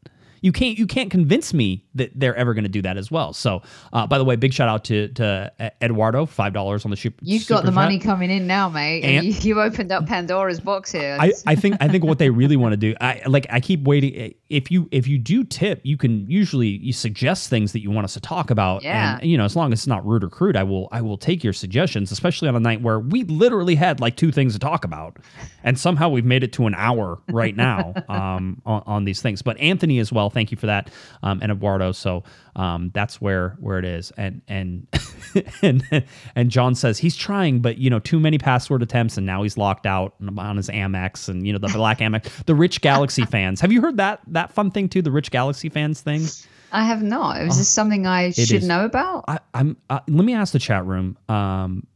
You 0.41 0.53
can't 0.53 0.79
you 0.79 0.87
can't 0.87 1.11
convince 1.11 1.53
me 1.55 1.85
that 1.95 2.11
they're 2.15 2.35
ever 2.37 2.55
going 2.55 2.65
to 2.65 2.69
do 2.71 2.83
that 2.83 2.97
as 2.97 3.11
well. 3.11 3.33
So, 3.33 3.63
uh, 3.93 4.07
by 4.07 4.19
the 4.19 4.25
way, 4.25 4.37
big 4.37 4.53
shout 4.53 4.69
out 4.69 4.85
to 4.85 5.09
to 5.09 5.53
uh, 5.61 5.71
Eduardo, 5.83 6.27
five 6.27 6.53
dollars 6.53 6.85
on 6.85 6.91
the 6.91 6.97
ship. 6.97 7.15
You've 7.23 7.47
got 7.47 7.65
the 7.65 7.73
money 7.73 7.99
coming 7.99 8.31
in 8.31 8.47
now, 8.47 8.69
mate. 8.69 9.03
And- 9.05 9.17
And 9.19 9.27
you, 9.27 9.33
you 9.55 9.61
opened 9.61 9.91
up 9.93 10.07
Pandora's 10.07 10.61
box 10.61 10.93
here. 10.93 11.17
I, 11.21 11.33
I 11.47 11.55
think 11.55 11.77
I 11.81 11.89
think 11.89 12.05
what 12.05 12.19
they 12.19 12.31
really 12.31 12.57
want 12.57 12.73
to 12.73 12.77
do, 12.77 12.95
I 13.01 13.23
like 13.27 13.47
I 13.51 13.61
keep 13.61 13.83
waiting. 13.85 14.35
If 14.51 14.71
you 14.71 14.89
if 14.91 15.07
you 15.07 15.19
do 15.19 15.45
tip, 15.45 15.81
you 15.83 15.97
can 15.97 16.29
usually 16.31 16.69
you 16.69 16.93
suggest 16.93 17.51
things 17.51 17.73
that 17.73 17.83
you 17.83 17.91
want 17.91 18.05
us 18.05 18.15
to 18.15 18.21
talk 18.21 18.51
about. 18.51 18.83
Yeah. 18.83 19.19
And 19.21 19.31
you 19.31 19.37
know, 19.37 19.45
as 19.45 19.55
long 19.55 19.73
as 19.73 19.81
it's 19.81 19.87
not 19.87 20.07
rude 20.07 20.25
or 20.25 20.31
crude, 20.31 20.57
I 20.57 20.63
will 20.63 20.89
I 20.91 21.03
will 21.03 21.19
take 21.19 21.45
your 21.45 21.53
suggestions, 21.53 22.11
especially 22.11 22.49
on 22.49 22.57
a 22.57 22.61
night 22.61 22.81
where 22.81 22.99
we 22.99 23.25
literally 23.25 23.75
had 23.75 24.01
like 24.01 24.17
two 24.17 24.33
things 24.33 24.55
to 24.55 24.59
talk 24.59 24.85
about. 24.85 25.19
And 25.63 25.79
somehow 25.79 26.09
we've 26.09 26.25
made 26.25 26.43
it 26.43 26.53
to 26.55 26.67
an 26.67 26.75
hour 26.75 27.21
right 27.29 27.55
now 27.55 27.93
um 28.09 28.63
on, 28.65 28.83
on 28.87 29.05
these 29.05 29.21
things. 29.21 29.43
But 29.43 29.59
Anthony 29.59 29.99
as 29.99 30.13
well, 30.13 30.31
thank 30.31 30.51
you 30.51 30.57
for 30.57 30.67
that. 30.67 30.91
Um 31.23 31.41
and 31.43 31.53
Eduardo. 31.53 31.93
So 31.93 32.25
um 32.59 32.91
that's 32.93 33.21
where 33.21 33.57
where 33.61 33.79
it 33.79 33.85
is. 33.87 34.13
And 34.19 34.43
and 34.49 34.87
and 35.63 36.05
and 36.35 36.51
John 36.51 36.75
says 36.75 36.99
he's 36.99 37.17
trying, 37.17 37.61
but 37.61 37.79
you 37.79 37.89
know, 37.89 37.99
too 38.01 38.21
many 38.21 38.37
password 38.37 38.83
attempts, 38.83 39.17
and 39.17 39.25
now 39.25 39.43
he's 39.43 39.57
locked 39.57 39.87
out 39.87 40.15
on 40.37 40.57
his 40.57 40.69
Amex, 40.69 41.29
and 41.29 41.47
you 41.47 41.53
know 41.53 41.59
the 41.59 41.69
black 41.69 41.99
Amex. 42.01 42.45
The 42.45 42.55
Rich 42.55 42.81
Galaxy 42.83 43.25
fans, 43.31 43.61
have 43.61 43.73
you 43.73 43.81
heard 43.81 43.97
that 43.97 44.21
that 44.29 44.53
fun 44.53 44.71
thing 44.71 44.89
too? 44.89 45.01
The 45.01 45.13
Rich 45.13 45.31
Galaxy 45.31 45.69
fans 45.69 46.01
thing. 46.03 46.27
I 46.71 46.85
have 46.85 47.03
not. 47.03 47.41
Is 47.41 47.57
this 47.57 47.69
something 47.69 48.07
I 48.07 48.31
should 48.33 48.53
Oh, 48.53 48.57
is. 48.57 48.67
know 48.69 48.85
about? 48.85 49.25
I, 49.27 49.39
I'm. 49.55 49.77
Uh, 49.89 50.01
let 50.07 50.25
me 50.27 50.35
ask 50.35 50.53
the 50.53 50.59
chat 50.59 50.85
room. 50.85 51.17
Um, 51.29 51.87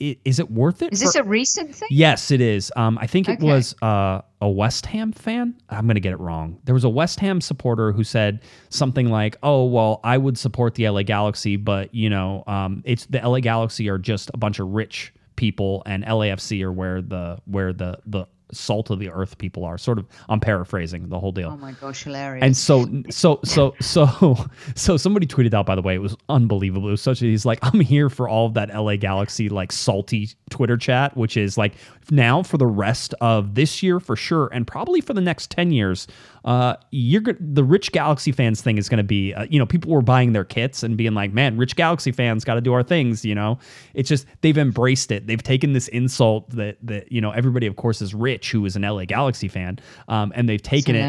is 0.00 0.38
it 0.38 0.50
worth 0.50 0.82
it? 0.82 0.92
Is 0.92 1.00
this 1.00 1.14
for- 1.16 1.22
a 1.22 1.24
recent 1.24 1.74
thing? 1.74 1.88
Yes, 1.90 2.30
it 2.30 2.40
is. 2.40 2.72
Um, 2.76 2.98
I 3.00 3.06
think 3.06 3.28
it 3.28 3.38
Okay. 3.38 3.46
was 3.46 3.74
uh, 3.82 4.20
a 4.40 4.48
West 4.48 4.86
Ham 4.86 5.12
fan. 5.12 5.54
I'm 5.68 5.86
going 5.86 5.94
to 5.96 6.00
get 6.00 6.12
it 6.12 6.20
wrong. 6.20 6.58
There 6.64 6.74
was 6.74 6.84
a 6.84 6.88
West 6.88 7.20
Ham 7.20 7.40
supporter 7.40 7.92
who 7.92 8.04
said 8.04 8.40
something 8.70 9.08
like, 9.10 9.36
"Oh, 9.42 9.64
well, 9.66 10.00
I 10.04 10.16
would 10.18 10.38
support 10.38 10.74
the 10.76 10.88
LA 10.88 11.02
Galaxy, 11.02 11.56
but 11.56 11.94
you 11.94 12.08
know, 12.10 12.44
um, 12.46 12.82
it's 12.84 13.06
the 13.06 13.18
LA 13.26 13.40
Galaxy 13.40 13.88
are 13.88 13.98
just 13.98 14.30
a 14.34 14.36
bunch 14.36 14.58
of 14.60 14.68
rich 14.68 15.12
people, 15.36 15.82
and 15.86 16.04
LAFC 16.04 16.62
are 16.62 16.72
where 16.72 17.00
the 17.02 17.38
where 17.46 17.72
the 17.72 17.98
the 18.06 18.26
salt 18.52 18.90
of 18.90 18.98
the 18.98 19.10
earth 19.10 19.38
people 19.38 19.64
are." 19.64 19.78
Sort 19.78 19.98
of. 19.98 20.06
I'm 20.28 20.40
paraphrasing 20.40 21.08
the 21.08 21.18
whole 21.18 21.32
deal. 21.32 21.50
Oh 21.50 21.56
my 21.56 21.72
gosh, 21.72 22.04
hilarious. 22.04 22.44
And 22.44 22.56
so, 22.56 22.86
so, 23.10 23.40
so, 23.44 23.74
so, 23.80 24.36
so 24.74 24.96
somebody 24.96 25.26
tweeted 25.26 25.54
out, 25.54 25.66
by 25.66 25.74
the 25.74 25.82
way, 25.82 25.94
it 25.94 26.02
was 26.02 26.16
unbelievable. 26.28 26.88
It 26.88 26.92
was 26.92 27.02
such 27.02 27.22
a, 27.22 27.26
he's 27.26 27.46
like, 27.46 27.58
I'm 27.62 27.80
here 27.80 28.08
for 28.08 28.28
all 28.28 28.46
of 28.46 28.54
that 28.54 28.74
LA 28.74 28.96
Galaxy, 28.96 29.48
like 29.48 29.72
salty 29.72 30.30
Twitter 30.50 30.76
chat, 30.76 31.16
which 31.16 31.36
is 31.36 31.56
like 31.56 31.74
now 32.10 32.42
for 32.42 32.58
the 32.58 32.66
rest 32.66 33.14
of 33.20 33.54
this 33.54 33.82
year 33.82 34.00
for 34.00 34.16
sure. 34.16 34.48
And 34.52 34.66
probably 34.66 35.00
for 35.00 35.14
the 35.14 35.20
next 35.20 35.50
10 35.50 35.70
years, 35.72 36.06
uh, 36.44 36.76
you're 36.90 37.22
the 37.40 37.64
rich 37.64 37.92
Galaxy 37.92 38.32
fans 38.32 38.62
thing 38.62 38.78
is 38.78 38.88
going 38.88 38.98
to 38.98 39.04
be, 39.04 39.34
uh, 39.34 39.46
you 39.50 39.58
know, 39.58 39.66
people 39.66 39.90
were 39.90 40.02
buying 40.02 40.32
their 40.32 40.44
kits 40.44 40.82
and 40.82 40.96
being 40.96 41.14
like, 41.14 41.32
man, 41.32 41.56
rich 41.56 41.76
Galaxy 41.76 42.12
fans 42.12 42.44
got 42.44 42.54
to 42.54 42.60
do 42.60 42.72
our 42.72 42.82
things. 42.82 43.24
You 43.24 43.34
know, 43.34 43.58
it's 43.94 44.08
just, 44.08 44.26
they've 44.40 44.58
embraced 44.58 45.10
it. 45.10 45.26
They've 45.26 45.42
taken 45.42 45.72
this 45.72 45.88
insult 45.88 46.50
that, 46.50 46.76
that, 46.82 47.10
you 47.10 47.20
know, 47.20 47.30
everybody 47.30 47.66
of 47.66 47.76
course 47.76 48.00
is 48.00 48.14
rich 48.14 48.50
who 48.50 48.64
is 48.64 48.76
an 48.76 48.82
LA 48.82 49.04
Galaxy 49.04 49.48
fan. 49.48 49.78
Um, 50.08 50.32
and 50.34 50.48
they've 50.48 50.62
taken 50.62 50.94
it 50.94 51.00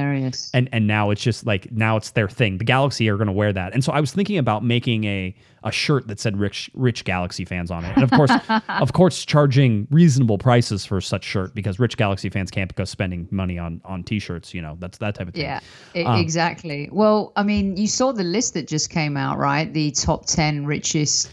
and 0.53 0.69
and 0.71 0.87
now 0.87 1.09
it's 1.09 1.21
just 1.21 1.45
like 1.45 1.71
now 1.71 1.97
it's 1.97 2.11
their 2.11 2.27
thing. 2.27 2.57
The 2.57 2.65
Galaxy 2.65 3.09
are 3.09 3.17
going 3.17 3.27
to 3.27 3.33
wear 3.33 3.53
that, 3.53 3.73
and 3.73 3.83
so 3.83 3.91
I 3.91 3.99
was 3.99 4.11
thinking 4.11 4.37
about 4.37 4.63
making 4.63 5.03
a 5.05 5.35
a 5.63 5.71
shirt 5.71 6.07
that 6.07 6.19
said 6.19 6.37
"rich 6.37 6.69
rich 6.73 7.03
Galaxy 7.03 7.45
fans" 7.45 7.71
on 7.71 7.85
it, 7.85 7.93
and 7.95 8.03
of 8.03 8.11
course, 8.11 8.31
of 8.69 8.93
course, 8.93 9.25
charging 9.25 9.87
reasonable 9.91 10.37
prices 10.37 10.85
for 10.85 11.01
such 11.01 11.23
shirt 11.23 11.53
because 11.55 11.79
rich 11.79 11.97
Galaxy 11.97 12.29
fans 12.29 12.49
can't 12.51 12.73
go 12.75 12.83
spending 12.85 13.27
money 13.31 13.57
on 13.57 13.81
on 13.85 14.03
t-shirts. 14.03 14.53
You 14.53 14.61
know, 14.61 14.77
that's 14.79 14.97
that 14.99 15.15
type 15.15 15.27
of 15.27 15.33
thing. 15.33 15.43
Yeah, 15.43 15.59
Um, 16.05 16.19
exactly. 16.19 16.89
Well, 16.91 17.31
I 17.35 17.43
mean, 17.43 17.77
you 17.77 17.87
saw 17.87 18.11
the 18.11 18.23
list 18.23 18.53
that 18.53 18.67
just 18.67 18.89
came 18.89 19.17
out, 19.17 19.37
right? 19.37 19.71
The 19.73 19.91
top 19.91 20.25
10 20.25 20.65
richest 20.65 21.31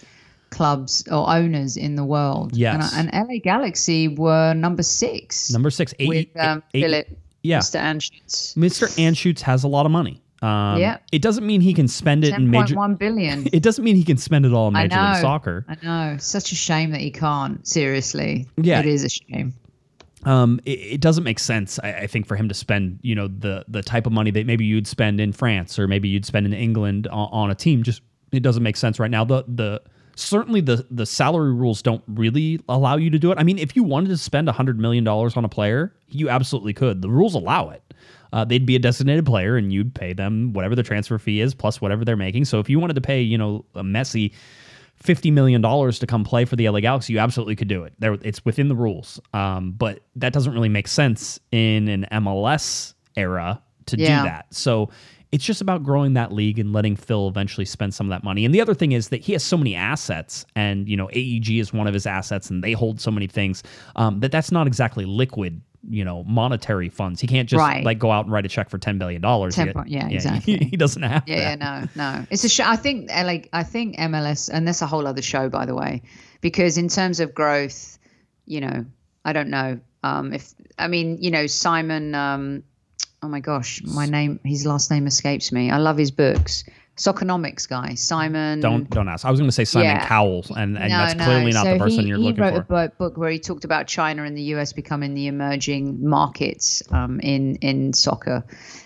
clubs 0.51 1.07
or 1.11 1.29
owners 1.29 1.77
in 1.77 1.97
the 1.97 2.05
world. 2.05 2.57
Yes. 2.57 2.95
And, 2.95 3.13
and 3.15 3.29
LA 3.29 3.39
Galaxy 3.43 4.09
were 4.09 4.55
number 4.55 4.83
six. 4.83 5.51
Number 5.53 5.71
six, 5.71 5.93
eight, 5.99 6.09
with 6.09 6.27
um, 6.45 6.63
eight- 6.75 6.83
Philip, 6.83 7.09
yeah. 7.43 7.59
Mr. 7.59 7.81
Anschutz. 7.81 8.57
Mr. 8.57 8.87
Anschutz 8.97 9.41
has 9.41 9.65
a 9.65 9.69
lot 9.69 9.87
of 9.87 9.93
money. 9.93 10.23
Um, 10.43 10.79
Yeah. 10.79 10.99
It 11.13 11.23
doesn't 11.23 11.47
mean 11.47 11.61
he 11.61 11.73
can 11.75 11.89
spend 11.89 12.25
it 12.25 12.35
in 12.35 12.51
major. 12.51 12.75
10.1 12.75 12.99
billion. 12.99 13.47
It 13.53 13.63
doesn't 13.63 13.83
mean 13.85 13.97
he 13.97 14.05
can 14.05 14.17
spend 14.19 14.45
it 14.47 14.53
all 14.53 14.69
in 14.69 14.77
I 14.77 14.83
Major 14.85 14.97
League 14.97 15.15
know. 15.15 15.21
Soccer. 15.21 15.65
I 15.69 15.77
know. 15.83 16.17
Such 16.19 16.53
a 16.53 16.55
shame 16.55 16.91
that 16.91 17.01
he 17.01 17.11
can't. 17.11 17.67
Seriously. 17.67 18.47
Yeah. 18.57 18.81
It 18.81 18.87
is 18.87 19.05
a 19.05 19.09
shame. 19.09 19.55
um, 20.25 20.61
it, 20.65 20.79
it 20.95 21.01
doesn't 21.01 21.25
make 21.25 21.39
sense. 21.39 21.79
I, 21.83 21.93
I 21.93 22.07
think 22.07 22.27
for 22.27 22.37
him 22.37 22.49
to 22.49 22.55
spend, 22.55 22.99
you 23.03 23.15
know, 23.15 23.29
the 23.29 23.65
the 23.69 23.83
type 23.83 24.07
of 24.07 24.13
money 24.13 24.31
that 24.33 24.47
maybe 24.47 24.65
you'd 24.65 24.87
spend 24.87 25.21
in 25.21 25.33
France 25.33 25.79
or 25.79 25.87
maybe 25.89 26.09
you'd 26.09 26.25
spend 26.27 26.47
in 26.47 26.53
England 26.53 27.07
on, 27.09 27.29
on 27.33 27.51
a 27.51 27.55
team. 27.55 27.83
Just 27.83 28.03
it 28.33 28.43
doesn't 28.43 28.63
make 28.63 28.77
sense 28.77 28.99
right 28.99 29.11
now. 29.11 29.25
The 29.25 29.45
the 29.47 29.81
certainly 30.17 30.61
the 30.61 30.85
the 30.91 31.07
salary 31.07 31.53
rules 31.55 31.81
don't 31.81 32.03
really 32.09 32.59
allow 32.69 32.97
you 32.97 33.09
to 33.11 33.19
do 33.19 33.31
it. 33.31 33.39
I 33.39 33.45
mean, 33.45 33.59
if 33.59 33.77
you 33.77 33.85
wanted 33.85 34.09
to 34.09 34.17
spend 34.19 34.49
hundred 34.49 34.79
million 34.81 35.05
dollars 35.05 35.37
on 35.37 35.45
a 35.45 35.49
player, 35.49 35.95
you 36.09 36.29
absolutely 36.29 36.73
could. 36.75 37.03
The 37.03 37.11
rules 37.11 37.35
allow 37.35 37.71
it. 37.71 37.83
Uh, 38.37 38.45
they'd 38.45 38.67
be 38.67 38.77
a 38.77 38.79
designated 38.79 39.25
player, 39.25 39.57
and 39.57 39.73
you'd 39.73 39.95
pay 39.95 40.13
them 40.13 40.53
whatever 40.53 40.75
the 40.75 40.83
transfer 40.83 41.19
fee 41.19 41.41
is 41.41 41.55
plus 41.55 41.81
whatever 41.81 42.05
they're 42.05 42.17
making. 42.17 42.45
So 42.45 42.61
if 42.61 42.69
you 42.69 42.79
wanted 42.79 42.95
to 42.95 43.01
pay, 43.01 43.23
you 43.23 43.39
know, 43.39 43.65
a 43.75 43.83
Messi 43.83 44.33
fifty 44.97 45.31
million 45.31 45.61
dollars 45.61 45.99
to 46.01 46.07
come 46.07 46.23
play 46.25 46.45
for 46.45 46.57
the 46.57 46.69
LA 46.69 46.81
Galaxy, 46.81 47.13
you 47.15 47.19
absolutely 47.19 47.57
could 47.57 47.69
do 47.69 47.85
it. 47.85 47.95
There, 47.99 48.15
it's 48.23 48.45
within 48.45 48.69
the 48.69 48.77
rules. 48.77 49.19
Um, 49.33 49.73
but 49.73 50.01
that 50.17 50.33
doesn't 50.33 50.53
really 50.53 50.69
make 50.69 50.89
sense 50.89 51.41
in 51.51 51.89
an 51.89 52.07
MLS 52.13 52.95
era 53.17 53.63
to 53.87 53.97
Yeah. 53.99 54.19
do 54.23 54.29
that. 54.29 54.47
So 54.55 54.91
it's 55.33 55.45
just 55.45 55.61
about 55.61 55.83
growing 55.83 56.15
that 56.15 56.33
league 56.33 56.59
and 56.59 56.73
letting 56.73 56.97
Phil 56.97 57.29
eventually 57.29 57.65
spend 57.65 57.93
some 57.93 58.07
of 58.07 58.11
that 58.11 58.23
money. 58.25 58.45
And 58.45 58.55
the 58.55 58.61
other 58.61 58.75
thing 58.75 58.93
is 58.93 59.09
that 59.09 59.21
he 59.21 59.33
has 59.33 59.43
so 59.43 59.57
many 59.57 59.75
assets, 59.75 60.47
and 60.55 60.89
you 60.89 60.97
know 60.97 61.09
AEG 61.13 61.59
is 61.59 61.73
one 61.73 61.87
of 61.87 61.95
his 61.95 62.07
assets, 62.07 62.49
and 62.49 62.63
they 62.65 62.73
hold 62.73 63.01
so 63.01 63.11
many 63.11 63.27
things 63.27 63.63
um, 63.97 64.21
that 64.21 64.31
that's 64.33 64.53
not 64.53 64.67
exactly 64.67 65.05
liquid. 65.05 65.61
You 65.89 66.05
know, 66.05 66.25
monetary 66.25 66.89
funds. 66.89 67.21
He 67.21 67.27
can't 67.27 67.49
just 67.49 67.61
Right. 67.61 67.85
like 67.85 67.99
go 67.99 68.11
out 68.11 68.25
and 68.25 68.33
write 68.33 68.45
a 68.45 68.49
check 68.49 68.69
for 68.71 68.79
ten 68.79 68.99
billion 68.99 69.23
dollars. 69.23 69.57
Po- 69.57 69.85
yeah, 69.87 70.09
exactly. 70.11 70.57
He, 70.59 70.65
he 70.67 70.77
doesn't 70.77 71.03
have 71.03 71.23
Yeah, 71.27 71.57
that. 71.57 71.59
yeah, 71.61 71.89
no, 71.95 72.19
no. 72.19 72.27
It's 72.31 72.45
a 72.45 72.49
show. 72.49 72.65
I 72.67 72.77
think 72.77 73.09
like 73.11 73.49
I 73.53 73.63
think 73.63 73.97
MLS, 73.97 74.51
and 74.53 74.67
that's 74.67 74.83
a 74.83 74.87
whole 74.87 75.07
other 75.07 75.23
show, 75.23 75.49
by 75.49 75.67
the 75.67 75.75
way, 75.75 76.03
because 76.41 76.77
in 76.79 76.89
terms 76.89 77.21
of 77.21 77.35
growth, 77.35 77.99
you 78.47 78.61
know, 78.61 78.85
I 79.25 79.33
don't 79.33 79.49
know 79.51 79.79
um, 80.03 80.33
if 80.33 80.53
I 80.79 80.89
mean, 80.89 81.19
you 81.21 81.31
know, 81.31 81.47
Simon. 81.47 82.15
Um, 82.15 82.63
oh 83.23 83.29
my 83.29 83.41
gosh, 83.41 83.83
my 83.83 84.07
name, 84.07 84.39
his 84.45 84.67
last 84.67 84.91
name 84.91 85.07
escapes 85.07 85.51
me. 85.51 85.71
I 85.71 85.79
love 85.79 85.97
his 85.97 86.11
books. 86.11 86.65
Soccernomics 86.97 87.69
guy, 87.69 87.95
Simon. 87.95 88.61
Don't 88.61 88.89
don't 88.89 89.07
ask. 89.07 89.27
I 89.27 89.31
was 89.31 89.39
going 89.39 89.49
to 89.49 89.55
say 89.55 89.67
Simon 89.67 89.89
Yeah. 89.89 90.07
Cowell, 90.07 90.47
and, 90.57 90.79
and 90.79 90.91
that's 90.91 91.13
clearly 91.13 91.53
not 91.53 91.65
so 91.65 91.73
the 91.75 91.79
person 91.79 92.01
he, 92.01 92.09
you're 92.09 92.17
he 92.17 92.25
looking 92.25 92.41
wrote 92.43 92.57
a 92.57 92.63
bo- 92.63 92.89
book 92.89 93.19
where 93.19 93.29
he 93.29 93.39
talked 93.39 93.67
about 93.67 93.87
China 93.87 94.23
and 94.23 94.35
the 94.35 94.43
US 94.55 94.73
becoming 94.73 95.13
the 95.13 95.27
emerging 95.27 96.09
markets 96.09 96.83
um, 96.91 97.21
in 97.21 97.57
in 97.57 97.93
soccer 97.93 98.45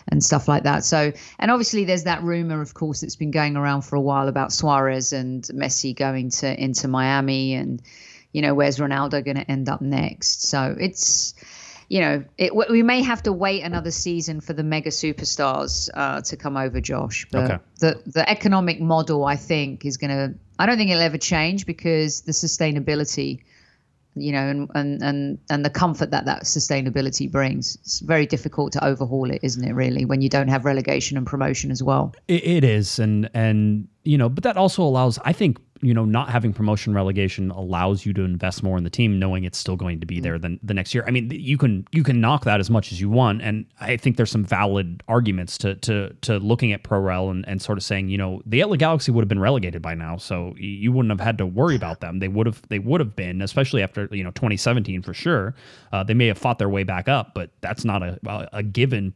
and 0.08 0.24
stuff 0.24 0.48
like 0.48 0.64
that. 0.64 0.84
So, 0.84 1.12
and 1.38 1.50
obviously 1.52 1.84
there's 1.84 2.02
that 2.04 2.24
rumor, 2.24 2.60
of 2.60 2.74
course, 2.74 3.02
that's 3.02 3.14
been 3.14 3.30
going 3.30 3.56
around 3.56 3.82
for 3.82 3.94
a 3.94 4.00
while 4.00 4.26
about 4.26 4.52
Suarez 4.52 5.12
and 5.12 5.44
Messi 5.44 5.94
going 5.94 6.30
to 6.30 6.60
into 6.60 6.88
Miami, 6.88 7.54
and 7.54 7.80
you 8.32 8.42
know 8.42 8.54
where's 8.54 8.78
Ronaldo 8.78 9.24
going 9.24 9.36
to 9.36 9.48
end 9.48 9.68
up 9.68 9.80
next. 9.82 10.48
So 10.48 10.74
it's 10.78 11.34
you 11.90 12.00
know, 12.00 12.24
it, 12.38 12.54
we 12.54 12.84
may 12.84 13.02
have 13.02 13.20
to 13.24 13.32
wait 13.32 13.64
another 13.64 13.90
season 13.90 14.40
for 14.40 14.52
the 14.52 14.62
mega 14.62 14.90
superstars 14.90 15.90
uh, 15.92 16.20
to 16.20 16.36
come 16.36 16.56
over, 16.56 16.80
Josh. 16.80 17.26
But 17.32 17.50
Okay. 17.50 17.62
the 17.80 18.02
the 18.06 18.30
economic 18.30 18.80
model, 18.80 19.24
I 19.24 19.34
think, 19.34 19.84
is 19.84 19.96
going 19.96 20.10
to. 20.10 20.38
I 20.56 20.66
don't 20.66 20.78
think 20.78 20.90
it'll 20.90 21.02
ever 21.02 21.18
change 21.18 21.66
because 21.66 22.20
the 22.20 22.30
sustainability, 22.30 23.40
you 24.14 24.30
know, 24.30 24.46
and 24.48 24.70
and 24.76 25.02
and 25.02 25.38
and 25.50 25.64
the 25.64 25.70
comfort 25.70 26.12
that 26.12 26.26
that 26.26 26.44
sustainability 26.44 27.28
brings. 27.28 27.74
It's 27.82 27.98
very 27.98 28.24
difficult 28.24 28.72
to 28.74 28.84
overhaul 28.84 29.28
it, 29.28 29.40
isn't 29.42 29.64
it? 29.64 29.72
Really, 29.72 30.04
when 30.04 30.22
you 30.22 30.28
don't 30.28 30.48
have 30.48 30.64
relegation 30.64 31.16
and 31.16 31.26
promotion 31.26 31.72
as 31.72 31.82
well. 31.82 32.14
It, 32.28 32.44
it 32.46 32.62
is, 32.62 33.00
and 33.00 33.28
and 33.34 33.88
you 34.04 34.16
know, 34.16 34.28
but 34.28 34.44
that 34.44 34.56
also 34.56 34.84
allows. 34.84 35.18
I 35.24 35.32
think 35.32 35.58
you 35.82 35.94
know, 35.94 36.04
not 36.04 36.28
having 36.28 36.52
promotion 36.52 36.94
relegation 36.94 37.50
allows 37.50 38.04
you 38.04 38.12
to 38.12 38.22
invest 38.22 38.62
more 38.62 38.76
in 38.76 38.84
the 38.84 38.90
team, 38.90 39.18
knowing 39.18 39.44
it's 39.44 39.58
still 39.58 39.76
going 39.76 40.00
to 40.00 40.06
be 40.06 40.20
there 40.20 40.38
then 40.38 40.60
the 40.62 40.74
next 40.74 40.94
year. 40.94 41.04
I 41.06 41.10
mean, 41.10 41.30
you 41.30 41.56
can 41.56 41.86
you 41.90 42.02
can 42.02 42.20
knock 42.20 42.44
that 42.44 42.60
as 42.60 42.68
much 42.70 42.92
as 42.92 43.00
you 43.00 43.08
want, 43.08 43.40
and 43.42 43.64
I 43.80 43.96
think 43.96 44.16
there's 44.16 44.30
some 44.30 44.44
valid 44.44 45.02
arguments 45.08 45.56
to 45.58 45.74
to 45.76 46.14
to 46.22 46.38
looking 46.38 46.72
at 46.72 46.82
ProRel 46.82 47.30
and, 47.30 47.48
and 47.48 47.62
sort 47.62 47.78
of 47.78 47.84
saying, 47.84 48.08
you 48.08 48.18
know, 48.18 48.42
the 48.44 48.62
LA 48.62 48.76
Galaxy 48.76 49.10
would 49.10 49.22
have 49.22 49.28
been 49.28 49.40
relegated 49.40 49.80
by 49.80 49.94
now, 49.94 50.16
so 50.16 50.54
you 50.58 50.92
wouldn't 50.92 51.10
have 51.10 51.20
had 51.20 51.38
to 51.38 51.46
worry 51.46 51.76
about 51.76 52.00
them. 52.00 52.18
They 52.18 52.28
would 52.28 52.46
have 52.46 52.62
they 52.68 52.78
would 52.78 53.00
have 53.00 53.16
been, 53.16 53.40
especially 53.40 53.82
after 53.82 54.08
you 54.12 54.22
know 54.22 54.30
2017 54.32 55.02
for 55.02 55.14
sure. 55.14 55.54
Uh, 55.92 56.04
they 56.04 56.14
may 56.14 56.26
have 56.26 56.38
fought 56.38 56.58
their 56.58 56.68
way 56.68 56.84
back 56.84 57.08
up, 57.08 57.32
but 57.34 57.50
that's 57.62 57.84
not 57.84 58.02
a 58.02 58.18
a, 58.26 58.48
a 58.54 58.62
given, 58.62 59.12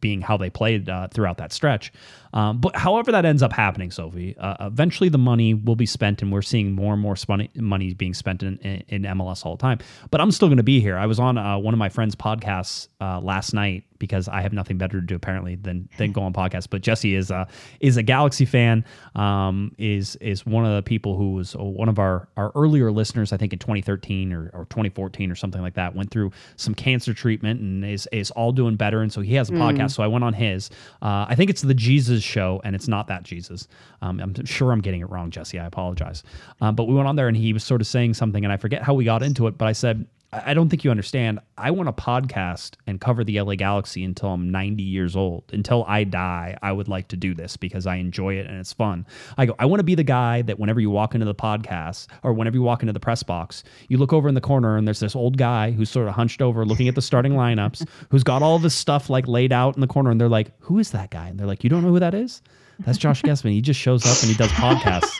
being 0.00 0.20
how 0.20 0.36
they 0.36 0.50
played 0.50 0.88
uh, 0.88 1.08
throughout 1.08 1.38
that 1.38 1.52
stretch. 1.52 1.92
Um, 2.32 2.58
but 2.58 2.76
however 2.76 3.12
that 3.12 3.24
ends 3.24 3.42
up 3.42 3.52
happening, 3.52 3.90
Sophie, 3.90 4.36
uh, 4.38 4.66
eventually 4.66 5.08
the 5.08 5.18
money 5.18 5.54
will 5.54 5.76
be 5.76 5.86
spent, 5.86 6.22
and 6.22 6.32
we're 6.32 6.42
seeing 6.42 6.72
more 6.72 6.92
and 6.92 7.02
more 7.02 7.16
money 7.56 7.94
being 7.94 8.14
spent 8.14 8.42
in, 8.42 8.58
in, 8.58 8.84
in 8.88 9.02
MLS 9.02 9.44
all 9.44 9.56
the 9.56 9.62
time. 9.62 9.78
But 10.10 10.20
I'm 10.20 10.30
still 10.30 10.48
going 10.48 10.58
to 10.58 10.62
be 10.62 10.80
here. 10.80 10.96
I 10.96 11.06
was 11.06 11.18
on 11.18 11.38
uh, 11.38 11.58
one 11.58 11.74
of 11.74 11.78
my 11.78 11.88
friends' 11.88 12.14
podcasts 12.14 12.88
uh, 13.00 13.20
last 13.20 13.54
night 13.54 13.84
because 13.98 14.28
I 14.28 14.40
have 14.40 14.52
nothing 14.52 14.78
better 14.78 15.00
to 15.00 15.06
do 15.06 15.14
apparently 15.14 15.56
than 15.56 15.88
than 15.98 16.12
go 16.12 16.22
on 16.22 16.32
podcasts. 16.32 16.68
But 16.68 16.82
Jesse 16.82 17.14
is 17.14 17.30
uh, 17.30 17.46
is 17.80 17.96
a 17.96 18.02
Galaxy 18.02 18.44
fan. 18.44 18.84
Um, 19.14 19.74
is 19.78 20.16
is 20.16 20.46
one 20.46 20.64
of 20.64 20.74
the 20.74 20.82
people 20.82 21.16
who 21.16 21.32
was 21.32 21.54
one 21.56 21.88
of 21.88 21.98
our 21.98 22.28
our 22.36 22.52
earlier 22.54 22.90
listeners. 22.90 23.32
I 23.32 23.36
think 23.36 23.52
in 23.52 23.58
2013 23.58 24.32
or, 24.32 24.50
or 24.52 24.64
2014 24.66 25.30
or 25.30 25.34
something 25.34 25.60
like 25.60 25.74
that. 25.74 25.94
Went 25.94 26.10
through 26.10 26.32
some 26.56 26.74
cancer 26.74 27.14
treatment 27.14 27.60
and 27.60 27.84
is 27.84 28.08
is 28.12 28.30
all 28.32 28.52
doing 28.52 28.76
better. 28.76 29.02
And 29.02 29.12
so 29.12 29.20
he 29.20 29.34
has 29.34 29.50
a 29.50 29.52
podcast. 29.52 29.92
So 29.92 30.02
I 30.02 30.06
went 30.06 30.24
on 30.24 30.32
his. 30.34 30.70
Uh, 31.02 31.26
I 31.28 31.34
think 31.34 31.50
it's 31.50 31.62
the 31.62 31.74
Jesus 31.74 32.22
Show, 32.22 32.60
and 32.64 32.74
it's 32.74 32.88
not 32.88 33.06
that 33.08 33.22
Jesus. 33.22 33.68
Um, 34.02 34.20
I'm 34.20 34.44
sure 34.44 34.72
I'm 34.72 34.80
getting 34.80 35.00
it 35.00 35.10
wrong, 35.10 35.30
Jesse. 35.30 35.58
I 35.58 35.66
apologize. 35.66 36.22
Um, 36.60 36.74
but 36.74 36.84
we 36.84 36.94
went 36.94 37.08
on 37.08 37.16
there, 37.16 37.28
and 37.28 37.36
he 37.36 37.52
was 37.52 37.64
sort 37.64 37.80
of 37.80 37.86
saying 37.86 38.14
something, 38.14 38.44
and 38.44 38.52
I 38.52 38.56
forget 38.56 38.82
how 38.82 38.94
we 38.94 39.04
got 39.04 39.22
into 39.22 39.46
it. 39.46 39.58
But 39.58 39.68
I 39.68 39.72
said. 39.72 40.06
I 40.30 40.52
don't 40.52 40.68
think 40.68 40.84
you 40.84 40.90
understand. 40.90 41.40
I 41.56 41.70
want 41.70 41.88
a 41.88 41.92
podcast 41.92 42.74
and 42.86 43.00
cover 43.00 43.24
the 43.24 43.40
LA 43.40 43.54
Galaxy 43.54 44.04
until 44.04 44.28
I'm 44.28 44.50
90 44.50 44.82
years 44.82 45.16
old. 45.16 45.44
Until 45.54 45.84
I 45.88 46.04
die, 46.04 46.58
I 46.60 46.70
would 46.70 46.86
like 46.86 47.08
to 47.08 47.16
do 47.16 47.32
this 47.32 47.56
because 47.56 47.86
I 47.86 47.96
enjoy 47.96 48.34
it 48.34 48.46
and 48.46 48.60
it's 48.60 48.74
fun. 48.74 49.06
I 49.38 49.46
go, 49.46 49.54
I 49.58 49.64
want 49.64 49.80
to 49.80 49.84
be 49.84 49.94
the 49.94 50.04
guy 50.04 50.42
that 50.42 50.58
whenever 50.58 50.80
you 50.80 50.90
walk 50.90 51.14
into 51.14 51.24
the 51.24 51.34
podcast 51.34 52.08
or 52.22 52.34
whenever 52.34 52.56
you 52.56 52.62
walk 52.62 52.82
into 52.82 52.92
the 52.92 53.00
press 53.00 53.22
box, 53.22 53.64
you 53.88 53.96
look 53.96 54.12
over 54.12 54.28
in 54.28 54.34
the 54.34 54.42
corner 54.42 54.76
and 54.76 54.86
there's 54.86 55.00
this 55.00 55.16
old 55.16 55.38
guy 55.38 55.70
who's 55.70 55.88
sort 55.88 56.08
of 56.08 56.14
hunched 56.14 56.42
over 56.42 56.66
looking 56.66 56.88
at 56.88 56.94
the 56.94 57.02
starting 57.02 57.32
lineups, 57.32 57.88
who's 58.10 58.22
got 58.22 58.42
all 58.42 58.58
this 58.58 58.74
stuff 58.74 59.08
like 59.08 59.26
laid 59.26 59.50
out 59.50 59.76
in 59.76 59.80
the 59.80 59.86
corner. 59.86 60.10
And 60.10 60.20
they're 60.20 60.28
like, 60.28 60.50
Who 60.60 60.78
is 60.78 60.90
that 60.90 61.08
guy? 61.08 61.28
And 61.28 61.40
they're 61.40 61.46
like, 61.46 61.64
You 61.64 61.70
don't 61.70 61.82
know 61.82 61.88
who 61.88 62.00
that 62.00 62.12
is? 62.12 62.42
That's 62.80 62.98
Josh 62.98 63.22
Guesman. 63.22 63.52
He 63.52 63.62
just 63.62 63.80
shows 63.80 64.04
up 64.04 64.18
and 64.20 64.30
he 64.30 64.34
does 64.34 64.50
podcasts 64.50 65.16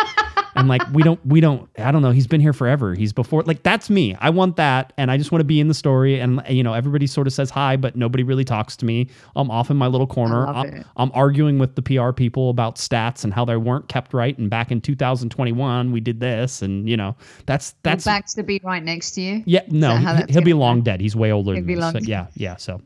and 0.59 0.69
like 0.69 0.83
we 0.93 1.03
don't 1.03 1.25
we 1.27 1.41
don't 1.41 1.69
i 1.79 1.91
don't 1.91 2.03
know 2.03 2.11
he's 2.11 2.27
been 2.27 2.41
here 2.41 2.53
forever 2.53 2.95
he's 2.95 3.13
before 3.13 3.43
like 3.45 3.63
that's 3.63 3.89
me 3.89 4.15
i 4.21 4.29
want 4.29 4.57
that 4.57 4.93
and 4.99 5.11
i 5.11 5.17
just 5.17 5.33
want 5.33 5.41
to 5.41 5.45
be 5.45 5.61
in 5.61 5.69
the 5.69 5.75
story 5.75 6.21
and 6.21 6.43
you 6.49 6.63
know 6.63 6.75
everybody 6.75 7.07
sort 7.07 7.27
of 7.27 7.33
says 7.33 7.49
hi 7.51 7.77
but 7.77 7.97
nobody 7.97 8.23
really 8.23 8.45
talks 8.45 8.77
to 8.77 8.85
me 8.85 9.09
i'm 9.37 9.51
off 9.51 9.71
in 9.71 9.77
my 9.77 9.87
little 9.87 10.07
corner 10.07 10.47
I'm. 10.47 10.85
I'm 10.97 11.11
arguing 11.15 11.59
with 11.59 11.75
the 11.77 11.83
pr 11.83 12.13
people 12.13 12.51
about 12.51 12.77
stats 12.77 13.25
and 13.25 13.33
how 13.33 13.45
they 13.45 13.57
weren't 13.57 13.89
kept 13.89 14.13
right 14.13 14.37
and 14.37 14.51
back 14.51 14.71
in 14.71 14.81
2021 14.81 15.93
we 15.93 16.01
did 16.01 16.21
this 16.21 16.63
and 16.63 16.89
you 16.89 16.97
know 16.97 17.17
that's 17.47 17.75
that's 17.83 18.05
Back 18.05 18.27
to 18.27 18.43
be 18.43 18.61
right 18.65 18.83
next 18.83 19.13
to 19.13 19.21
you. 19.21 19.43
yeah, 19.47 19.61
no, 19.69 19.97
he, 19.97 20.33
he'll 20.33 20.43
be 20.43 20.53
long 20.55 20.83
dead. 20.83 21.01
He's 21.01 21.15
way 21.17 21.31
older 21.33 21.53
He'll 21.53 21.61
than 21.63 21.67
be 21.67 21.75
me. 21.75 21.81
long 21.81 21.93
So, 21.93 21.99
dead. 22.01 22.09
yeah, 22.09 22.27
yeah. 22.35 22.57
So, 22.57 22.81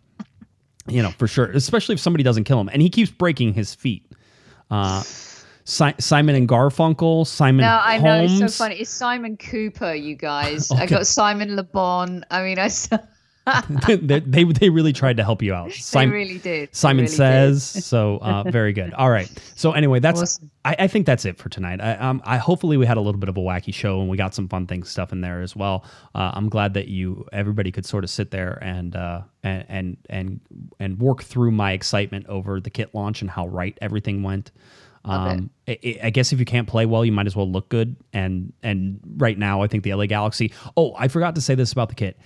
you 0.88 1.02
know, 1.02 1.10
for 1.12 1.26
sure, 1.26 1.46
especially 1.52 1.94
if 1.94 2.00
somebody 2.00 2.22
doesn't 2.24 2.44
kill 2.44 2.60
him, 2.60 2.68
and 2.68 2.82
he 2.82 2.88
keeps 2.90 3.10
breaking 3.10 3.54
his 3.54 3.74
feet. 3.74 4.04
Uh, 4.70 5.02
si- 5.64 5.94
Simon 5.98 6.34
and 6.34 6.48
Garfunkel, 6.48 7.26
Simon 7.26 7.64
No, 7.64 7.80
I 7.82 7.98
know 7.98 8.24
it's 8.24 8.38
so 8.38 8.64
funny. 8.64 8.76
It's 8.76 8.90
Simon 8.90 9.36
Kuper, 9.36 10.00
you 10.00 10.14
guys. 10.14 10.70
I 10.72 10.86
got 10.86 11.06
Simon 11.06 11.56
Le 11.56 11.62
Bon. 11.62 12.24
I 12.30 12.42
mean, 12.42 12.58
I. 12.58 12.70
they, 13.88 14.20
they 14.20 14.44
they 14.44 14.70
really 14.70 14.92
tried 14.92 15.16
to 15.16 15.24
help 15.24 15.42
you 15.42 15.52
out. 15.52 15.70
they 15.70 15.74
Simon, 15.74 16.14
really 16.14 16.38
did. 16.38 16.72
Simon 16.74 17.04
really 17.04 17.16
says 17.16 17.64
so. 17.86 18.18
Uh, 18.18 18.44
very 18.44 18.72
good. 18.72 18.94
All 18.94 19.10
right. 19.10 19.28
So 19.56 19.72
anyway, 19.72 19.98
that's 19.98 20.22
Awesome. 20.22 20.50
I, 20.64 20.76
I 20.80 20.86
think 20.86 21.06
that's 21.06 21.24
it 21.24 21.36
for 21.38 21.48
tonight. 21.48 21.80
I, 21.80 21.94
um, 21.94 22.22
I 22.24 22.36
hopefully 22.36 22.76
we 22.76 22.86
had 22.86 22.98
a 22.98 23.00
little 23.00 23.18
bit 23.18 23.28
of 23.28 23.36
a 23.36 23.40
wacky 23.40 23.74
show 23.74 24.00
and 24.00 24.08
we 24.08 24.16
got 24.16 24.32
some 24.32 24.46
fun 24.46 24.68
things 24.68 24.88
stuff 24.88 25.10
in 25.10 25.22
there 25.22 25.42
as 25.42 25.56
well. 25.56 25.84
Uh, 26.14 26.30
I'm 26.34 26.48
glad 26.48 26.74
that 26.74 26.86
you 26.86 27.26
everybody 27.32 27.72
could 27.72 27.84
sort 27.84 28.04
of 28.04 28.10
sit 28.10 28.30
there 28.30 28.62
and 28.62 28.94
uh, 28.94 29.22
and 29.42 29.64
and 29.68 29.96
and 30.08 30.40
and 30.78 31.00
work 31.00 31.24
through 31.24 31.50
my 31.50 31.72
excitement 31.72 32.26
over 32.28 32.60
the 32.60 32.70
kit 32.70 32.94
launch 32.94 33.22
and 33.22 33.30
how 33.30 33.48
right 33.48 33.76
everything 33.82 34.22
went. 34.22 34.52
Um, 35.05 35.50
I, 35.68 35.78
I- 35.84 36.00
I 36.05 36.11
guess 36.11 36.32
if 36.32 36.38
you 36.38 36.44
can't 36.44 36.68
play 36.68 36.86
well, 36.86 37.05
you 37.05 37.12
might 37.12 37.26
as 37.26 37.34
well 37.36 37.50
look 37.50 37.68
good. 37.68 37.96
And 38.12 38.53
and 38.62 39.00
right 39.16 39.36
now, 39.38 39.62
I 39.62 39.66
think 39.66 39.82
the 39.84 39.92
LA 39.94 40.07
Galaxy. 40.07 40.53
Oh, 40.76 40.94
I 40.98 41.09
forgot 41.09 41.34
to 41.36 41.40
say 41.40 41.55
this 41.55 41.72
about 41.72 41.88
the 41.88 41.94
kit. 41.94 42.18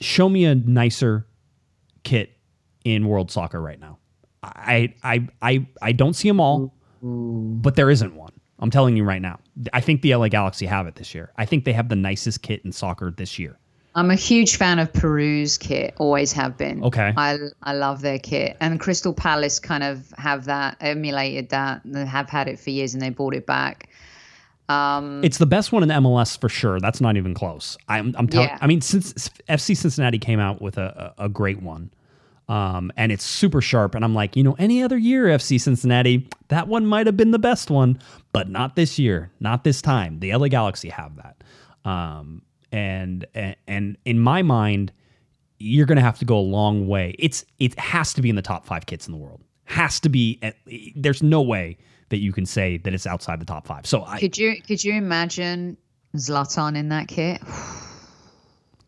Show 0.00 0.28
me 0.28 0.44
a 0.46 0.54
nicer 0.54 1.26
kit 2.02 2.36
in 2.84 3.06
world 3.06 3.30
soccer 3.30 3.60
right 3.60 3.78
now. 3.78 3.98
I 4.42 4.94
I 5.04 5.28
I 5.40 5.66
I 5.80 5.92
don't 5.92 6.14
see 6.14 6.28
them 6.28 6.40
all, 6.40 6.74
but 7.02 7.76
there 7.76 7.90
isn't 7.90 8.14
one. 8.14 8.32
I'm 8.58 8.70
telling 8.70 8.96
you 8.96 9.04
right 9.04 9.20
now. 9.22 9.38
I 9.72 9.80
think 9.80 10.02
the 10.02 10.14
LA 10.14 10.28
Galaxy 10.28 10.66
have 10.66 10.86
it 10.86 10.94
this 10.94 11.14
year. 11.14 11.32
I 11.36 11.44
think 11.44 11.64
they 11.64 11.72
have 11.72 11.88
the 11.88 11.96
nicest 11.96 12.42
kit 12.42 12.62
in 12.64 12.72
soccer 12.72 13.10
this 13.10 13.38
year. 13.38 13.58
I'm 13.94 14.10
a 14.10 14.14
huge 14.14 14.56
fan 14.56 14.78
of 14.78 14.92
Peru's 14.92 15.58
kit. 15.58 15.94
Always 15.98 16.32
have 16.32 16.56
been. 16.56 16.82
Okay. 16.84 17.12
I 17.16 17.38
I 17.62 17.74
love 17.74 18.00
their 18.00 18.18
kit, 18.18 18.56
and 18.60 18.80
Crystal 18.80 19.12
Palace 19.12 19.58
kind 19.58 19.82
of 19.82 20.12
have 20.16 20.46
that 20.46 20.78
emulated 20.80 21.50
that. 21.50 21.82
They 21.84 22.06
have 22.06 22.30
had 22.30 22.48
it 22.48 22.58
for 22.58 22.70
years, 22.70 22.94
and 22.94 23.02
they 23.02 23.10
brought 23.10 23.34
it 23.34 23.46
back. 23.46 23.88
Um, 24.68 25.22
It's 25.22 25.38
the 25.38 25.46
best 25.46 25.72
one 25.72 25.82
in 25.82 25.90
MLS 25.90 26.40
for 26.40 26.48
sure. 26.48 26.80
That's 26.80 27.00
not 27.00 27.16
even 27.16 27.34
close. 27.34 27.76
I'm, 27.88 28.14
I'm 28.16 28.28
telling. 28.28 28.48
Yeah. 28.48 28.58
I 28.60 28.66
mean, 28.66 28.80
since 28.80 29.28
FC 29.48 29.76
Cincinnati 29.76 30.18
came 30.18 30.40
out 30.40 30.62
with 30.62 30.78
a, 30.78 31.14
a, 31.18 31.24
a 31.24 31.28
great 31.28 31.60
one, 31.60 31.90
um, 32.48 32.92
and 32.96 33.12
it's 33.12 33.24
super 33.24 33.60
sharp. 33.60 33.94
And 33.94 34.04
I'm 34.04 34.14
like, 34.14 34.36
you 34.36 34.42
know, 34.42 34.54
any 34.58 34.82
other 34.82 34.96
year, 34.96 35.26
FC 35.26 35.60
Cincinnati, 35.60 36.28
that 36.48 36.68
one 36.68 36.86
might 36.86 37.06
have 37.06 37.16
been 37.16 37.32
the 37.32 37.38
best 37.38 37.70
one, 37.70 37.98
but 38.32 38.48
not 38.48 38.76
this 38.76 38.98
year, 38.98 39.30
not 39.40 39.64
this 39.64 39.82
time. 39.82 40.20
The 40.20 40.34
LA 40.34 40.48
Galaxy 40.48 40.88
have 40.88 41.16
that, 41.16 41.88
um, 41.88 42.42
and, 42.72 43.26
and 43.34 43.56
and 43.66 43.96
in 44.04 44.18
my 44.18 44.42
mind, 44.42 44.92
you're 45.58 45.86
going 45.86 45.96
to 45.96 46.02
have 46.02 46.18
to 46.18 46.24
go 46.24 46.38
a 46.38 46.40
long 46.40 46.88
way. 46.88 47.14
It's 47.18 47.44
it 47.58 47.78
has 47.78 48.12
to 48.14 48.22
be 48.22 48.30
in 48.30 48.36
the 48.36 48.42
top 48.42 48.66
five 48.66 48.86
kits 48.86 49.06
in 49.06 49.12
the 49.12 49.18
world. 49.18 49.42
Has 49.64 50.00
to 50.00 50.08
be. 50.08 50.38
At, 50.42 50.56
there's 50.96 51.22
no 51.22 51.40
way 51.42 51.78
that 52.08 52.18
you 52.18 52.32
can 52.32 52.44
say 52.44 52.78
that 52.78 52.92
it's 52.92 53.06
outside 53.06 53.40
the 53.40 53.46
top 53.46 53.66
five. 53.66 53.86
So 53.86 54.04
I, 54.04 54.18
could 54.18 54.36
you 54.36 54.60
could 54.60 54.82
you 54.82 54.94
imagine 54.94 55.76
Zlatan 56.16 56.76
in 56.76 56.88
that 56.88 57.08
kit? 57.08 57.40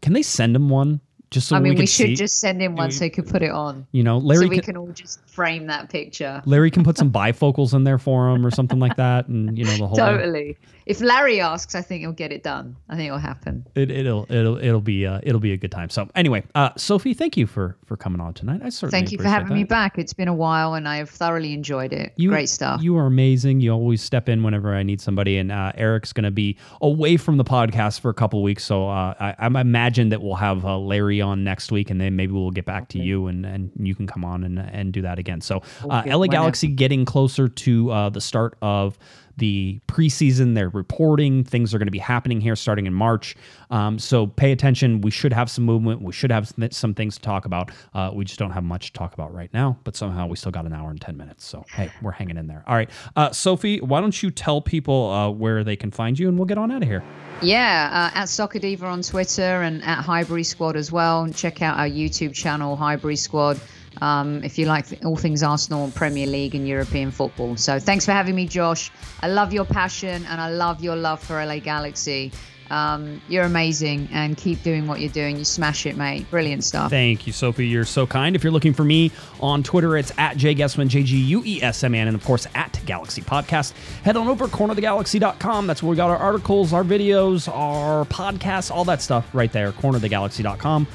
Can 0.03 0.13
they 0.13 0.23
send 0.23 0.55
him 0.55 0.69
one 0.69 1.01
just 1.35 1.49
so 1.49 1.57
I 1.57 1.61
mean, 1.61 1.73
can 1.73 1.81
we 1.81 1.87
should 1.87 2.07
see? 2.07 2.15
just 2.15 2.39
send 2.39 2.63
him 2.63 2.77
one 2.77 2.93
so 2.93 3.05
he 3.05 3.11
could 3.11 3.27
put 3.27 3.43
it 3.43 3.51
on, 3.51 3.87
you 3.91 4.05
know, 4.05 4.19
Larry 4.19 4.45
so 4.45 4.49
we 4.49 4.57
can, 4.57 4.65
can 4.65 4.77
all 4.77 4.93
just 4.93 5.27
frame 5.29 5.67
that 5.67 5.89
picture. 5.89 6.43
Larry 6.47 6.71
can 6.71 6.85
put 6.85 6.97
some 6.97 7.11
bifocals 7.11 7.75
in 7.75 7.85
there 7.85 7.99
for 7.99 8.29
him 8.29 8.47
or 8.47 8.51
something 8.53 8.79
like 8.79 8.97
that, 8.97 9.27
and 9.29 9.59
you 9.59 9.65
know 9.65 9.77
the 9.77 9.87
whole 9.87 9.97
Totally. 9.97 10.57
If 10.87 11.01
Larry 11.01 11.41
asks, 11.41 11.75
I 11.75 11.81
think 11.81 12.01
he'll 12.01 12.13
get 12.13 12.33
it 12.33 12.43
done. 12.43 12.77
I 12.89 12.97
think 12.97 13.07
it'll 13.07 13.19
happen. 13.19 13.67
It, 13.75 13.91
it'll 13.91 14.27
it'll 14.31 14.59
it'll 14.59 14.81
be 14.81 15.07
uh, 15.07 15.21
it'll 15.23 15.41
be 15.41 15.53
a 15.53 15.57
good 15.57 15.73
time. 15.73 15.89
So 15.89 16.09
anyway, 16.15 16.45
uh, 16.55 16.71
Sophie, 16.77 17.15
thank 17.15 17.37
you 17.37 17.47
for 17.47 17.77
for 17.87 17.97
coming 17.97 18.21
on 18.21 18.35
tonight. 18.35 18.61
I 18.63 18.69
certainly 18.69 18.91
Thank 19.01 19.13
you 19.13 19.19
for 19.19 19.29
having 19.29 19.55
me 19.55 19.65
back. 19.65 19.99
It's 19.99 20.13
been 20.13 20.29
a 20.29 20.35
while, 20.35 20.75
and 20.75 20.87
I 20.89 20.97
have 20.97 21.09
thoroughly 21.09 21.53
enjoyed 21.55 21.93
it. 21.93 22.13
You, 22.17 22.29
Great 22.29 22.49
stuff. 22.49 22.83
You 22.83 22.97
are 22.99 23.07
amazing. 23.07 23.61
You 23.61 23.73
always 23.73 24.03
step 24.03 24.29
in 24.29 24.43
whenever 24.43 24.75
I 24.75 24.83
need 24.83 25.01
somebody. 25.01 25.39
And 25.39 25.51
uh, 25.51 25.73
Eric's 25.75 26.13
going 26.13 26.25
to 26.25 26.31
be 26.31 26.57
away 26.83 27.17
from 27.17 27.39
the 27.39 27.45
podcast 27.45 28.01
for 28.01 28.11
a 28.11 28.15
couple 28.15 28.43
weeks, 28.43 28.65
so 28.65 28.89
uh, 28.89 29.15
I, 29.19 29.35
I 29.39 29.47
imagine 29.47 30.11
that 30.11 30.23
we'll 30.23 30.35
have 30.35 30.65
uh, 30.65 30.79
Larry 30.79 31.21
on 31.21 31.45
next 31.45 31.73
week, 31.73 31.91
and 31.91 32.01
then 32.01 32.15
maybe 32.17 32.33
we'll 32.33 32.51
get 32.51 32.67
back 32.67 32.89
to 32.91 32.99
you, 32.99 33.27
and, 33.29 33.47
and 33.47 33.71
you 33.79 33.95
can 33.95 34.07
come 34.07 34.25
on 34.25 34.45
and 34.45 34.59
and 34.59 34.93
do 34.93 35.03
that 35.03 35.19
again. 35.19 35.41
So 35.41 35.63
uh, 35.89 36.01
Okay, 36.01 36.15
LA. 36.15 36.27
Galaxy 36.27 36.69
getting 36.69 37.05
closer 37.05 37.49
to 37.49 37.91
uh, 37.91 38.11
the 38.11 38.21
start 38.21 38.57
of 38.61 38.99
the 39.37 39.81
preseason. 39.89 40.55
They're 40.55 40.69
reporting 40.69 41.45
things 41.45 41.75
are 41.75 41.79
going 41.79 41.87
to 41.87 41.93
be 41.93 41.99
happening 41.99 42.41
here 42.41 42.57
starting 42.57 42.87
in 42.87 42.95
March. 42.95 43.37
Um, 43.71 43.99
so 43.99 44.27
pay 44.27 44.53
attention. 44.53 45.01
We 45.01 45.11
should 45.11 45.33
have 45.33 45.51
some 45.51 45.65
movement. 45.65 46.03
We 46.03 46.13
should 46.13 46.31
have 46.31 46.53
some, 46.71 46.95
things 46.95 47.17
to 47.17 47.23
talk 47.23 47.45
about. 47.45 47.71
Uh, 47.93 48.11
we 48.15 48.25
just 48.25 48.39
don't 48.39 48.53
have 48.53 48.63
much 48.63 48.93
to 48.93 48.93
talk 48.93 49.15
about 49.15 49.35
right 49.35 49.53
now, 49.53 49.77
but 49.85 49.97
somehow 49.97 50.27
we 50.27 50.37
still 50.37 50.53
got 50.53 50.65
an 50.65 50.73
hour 50.73 50.91
and 50.91 51.01
10 51.01 51.17
minutes. 51.17 51.45
So, 51.45 51.65
hey, 51.73 51.91
we're 52.03 52.13
hanging 52.13 52.37
in 52.37 52.47
there. 52.47 52.63
All 52.69 52.77
right. 52.77 52.89
Uh, 53.17 53.31
Sophie, 53.33 53.81
why 53.81 54.01
don't 54.01 54.23
you 54.23 54.31
tell 54.31 54.61
people 54.61 55.11
uh, 55.11 55.31
where 55.31 55.65
they 55.65 55.77
can 55.77 55.91
find 55.91 56.19
you 56.19 56.29
and 56.29 56.39
we'll 56.39 56.47
get 56.47 56.59
on 56.59 56.71
out 56.71 56.83
of 56.83 56.89
here. 56.89 57.03
Yeah, 57.43 58.11
uh, 58.15 58.19
at 58.19 58.29
Soccer 58.29 58.59
Diva 58.59 58.87
on 58.87 59.03
Twitter 59.03 59.63
and 59.63 59.83
at 59.83 60.03
Highbury 60.03 60.45
Squad 60.45 60.77
as 60.77 60.93
well. 60.93 61.29
Check 61.31 61.63
out 61.63 61.79
our 61.79 61.89
YouTube 61.89 62.33
channel, 62.33 62.77
Highbury 62.77 63.17
Squad, 63.17 63.61
um, 64.01 64.43
if 64.45 64.59
you 64.59 64.67
like 64.67 65.05
all 65.05 65.17
things 65.17 65.43
Arsenal 65.43 65.91
Premier 65.95 66.27
League 66.27 66.55
and 66.55 66.67
European 66.67 67.11
football. 67.11 67.57
So 67.57 67.79
thanks 67.79 68.05
for 68.05 68.13
having 68.13 68.35
me, 68.35 68.47
Josh. 68.47 68.91
I 69.21 69.29
love 69.29 69.53
your 69.53 69.65
passion 69.65 70.25
and 70.27 70.41
I 70.41 70.51
love 70.51 70.83
your 70.83 70.97
love 70.97 71.23
for 71.23 71.45
LA 71.45 71.59
Galaxy. 71.59 72.33
Um, 72.71 73.21
you're 73.29 73.45
amazing 73.45 74.09
and 74.13 74.37
keep 74.37 74.63
doing 74.63 74.87
what 74.87 75.01
you're 75.01 75.11
doing. 75.11 75.37
You 75.37 75.45
smash 75.45 75.87
it, 75.87 75.97
mate. 75.97 76.29
Brilliant 76.31 76.65
stuff. 76.65 76.91
Thank 76.91 77.27
you, 77.27 77.33
Sophie. 77.33 77.67
You're 77.67 77.85
so 77.85 78.07
kind. 78.07 78.35
If 78.35 78.43
you're 78.43 78.53
looking 78.53 78.73
for 78.73 78.85
me 78.85 79.11
on 79.41 79.63
Twitter, 79.63 79.97
it's 79.97 80.13
at 80.19 80.37
jguesman, 80.37 80.89
J 80.89 81.03
G 81.03 81.17
U 81.19 81.43
E 81.45 81.63
S 81.63 81.85
M 81.85 81.95
A 81.95 81.99
N, 81.99 82.09
and 82.09 82.17
of 82.17 82.25
course 82.25 82.47
at 82.55 82.81
Galaxy 82.87 83.23
Podcast. 83.23 83.73
Head 84.03 84.17
on 84.17 84.29
over 84.29 84.47
cornerthegalaxy.com. 84.47 85.67
That's 85.67 85.83
where 85.83 85.91
we 85.91 85.97
got 85.97 86.11
our 86.11 86.17
articles, 86.17 86.73
our 86.73 86.85
videos, 86.85 87.49
our 87.49 88.05
podcasts, 88.07 88.71
all 88.71 88.85
that 88.87 89.03
stuff 89.03 89.29
right 89.35 89.53
there. 89.53 89.73
Cornerthegalaxy.com. 89.73 90.87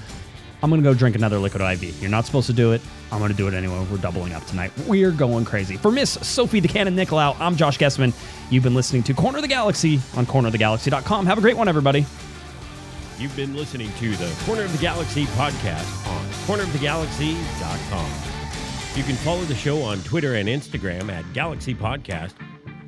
I'm 0.61 0.69
going 0.69 0.81
to 0.81 0.90
go 0.90 0.94
drink 0.94 1.15
another 1.15 1.40
liquid 1.40 1.61
IV. 1.61 2.02
You're 2.02 2.11
not 2.11 2.26
supposed 2.26 2.48
to 2.48 2.53
do 2.53 2.73
it. 2.73 2.81
I'm 3.11 3.19
going 3.19 3.31
to 3.31 3.38
do 3.38 3.48
it 3.48 3.53
anyway. 3.53 3.86
We're 3.90 3.98
doubling 3.98 4.34
up 4.34 4.45
tonight. 4.45 4.72
We're 4.88 5.11
going 5.11 5.45
crazy. 5.45 5.77
For 5.77 5.91
Miss 5.91 6.11
Sophie 6.11 6.60
the 6.60 6.68
Cannon 6.68 6.95
Nicolau, 6.95 7.36
I'm 7.40 7.56
Josh 7.56 7.77
Guesman. 7.77 8.14
You've 8.52 8.64
been 8.64 8.76
listening 8.76 9.03
to 9.03 9.14
Corner 9.14 9.38
of 9.38 9.41
the 9.41 9.48
Galaxy 9.48 9.99
on 10.15 10.26
cornerthegalaxy.com. 10.26 11.26
Have 11.26 11.38
a 11.38 11.41
great 11.41 11.56
one, 11.57 11.68
everybody. 11.69 12.06
You've 13.18 13.36
been 13.36 13.56
listening 13.56 13.91
to 13.99 14.11
the 14.15 14.34
Corner 14.45 14.64
of 14.64 14.72
the 14.72 14.77
Galaxy 14.80 15.26
podcast 15.27 16.07
on 16.07 16.26
cornerofthegalaxy.com. 16.45 18.30
You 18.95 19.03
can 19.03 19.15
follow 19.18 19.44
the 19.44 19.56
show 19.56 19.81
on 19.81 19.99
Twitter 19.99 20.36
and 20.36 20.49
Instagram 20.49 21.11
at 21.11 21.31
Galaxy 21.34 21.76
Podcast. 21.76 22.34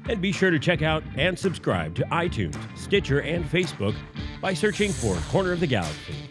And 0.09 0.19
be 0.19 0.31
sure 0.31 0.49
to 0.49 0.57
check 0.59 0.81
out 0.81 1.03
and 1.15 1.37
subscribe 1.37 1.95
to 1.95 2.03
iTunes, 2.05 2.57
Stitcher, 2.75 3.21
and 3.21 3.45
Facebook 3.45 3.95
by 4.41 4.53
searching 4.53 4.91
for 4.91 5.15
Corner 5.29 5.51
of 5.51 5.59
the 5.59 5.67
Galaxy. 5.67 6.30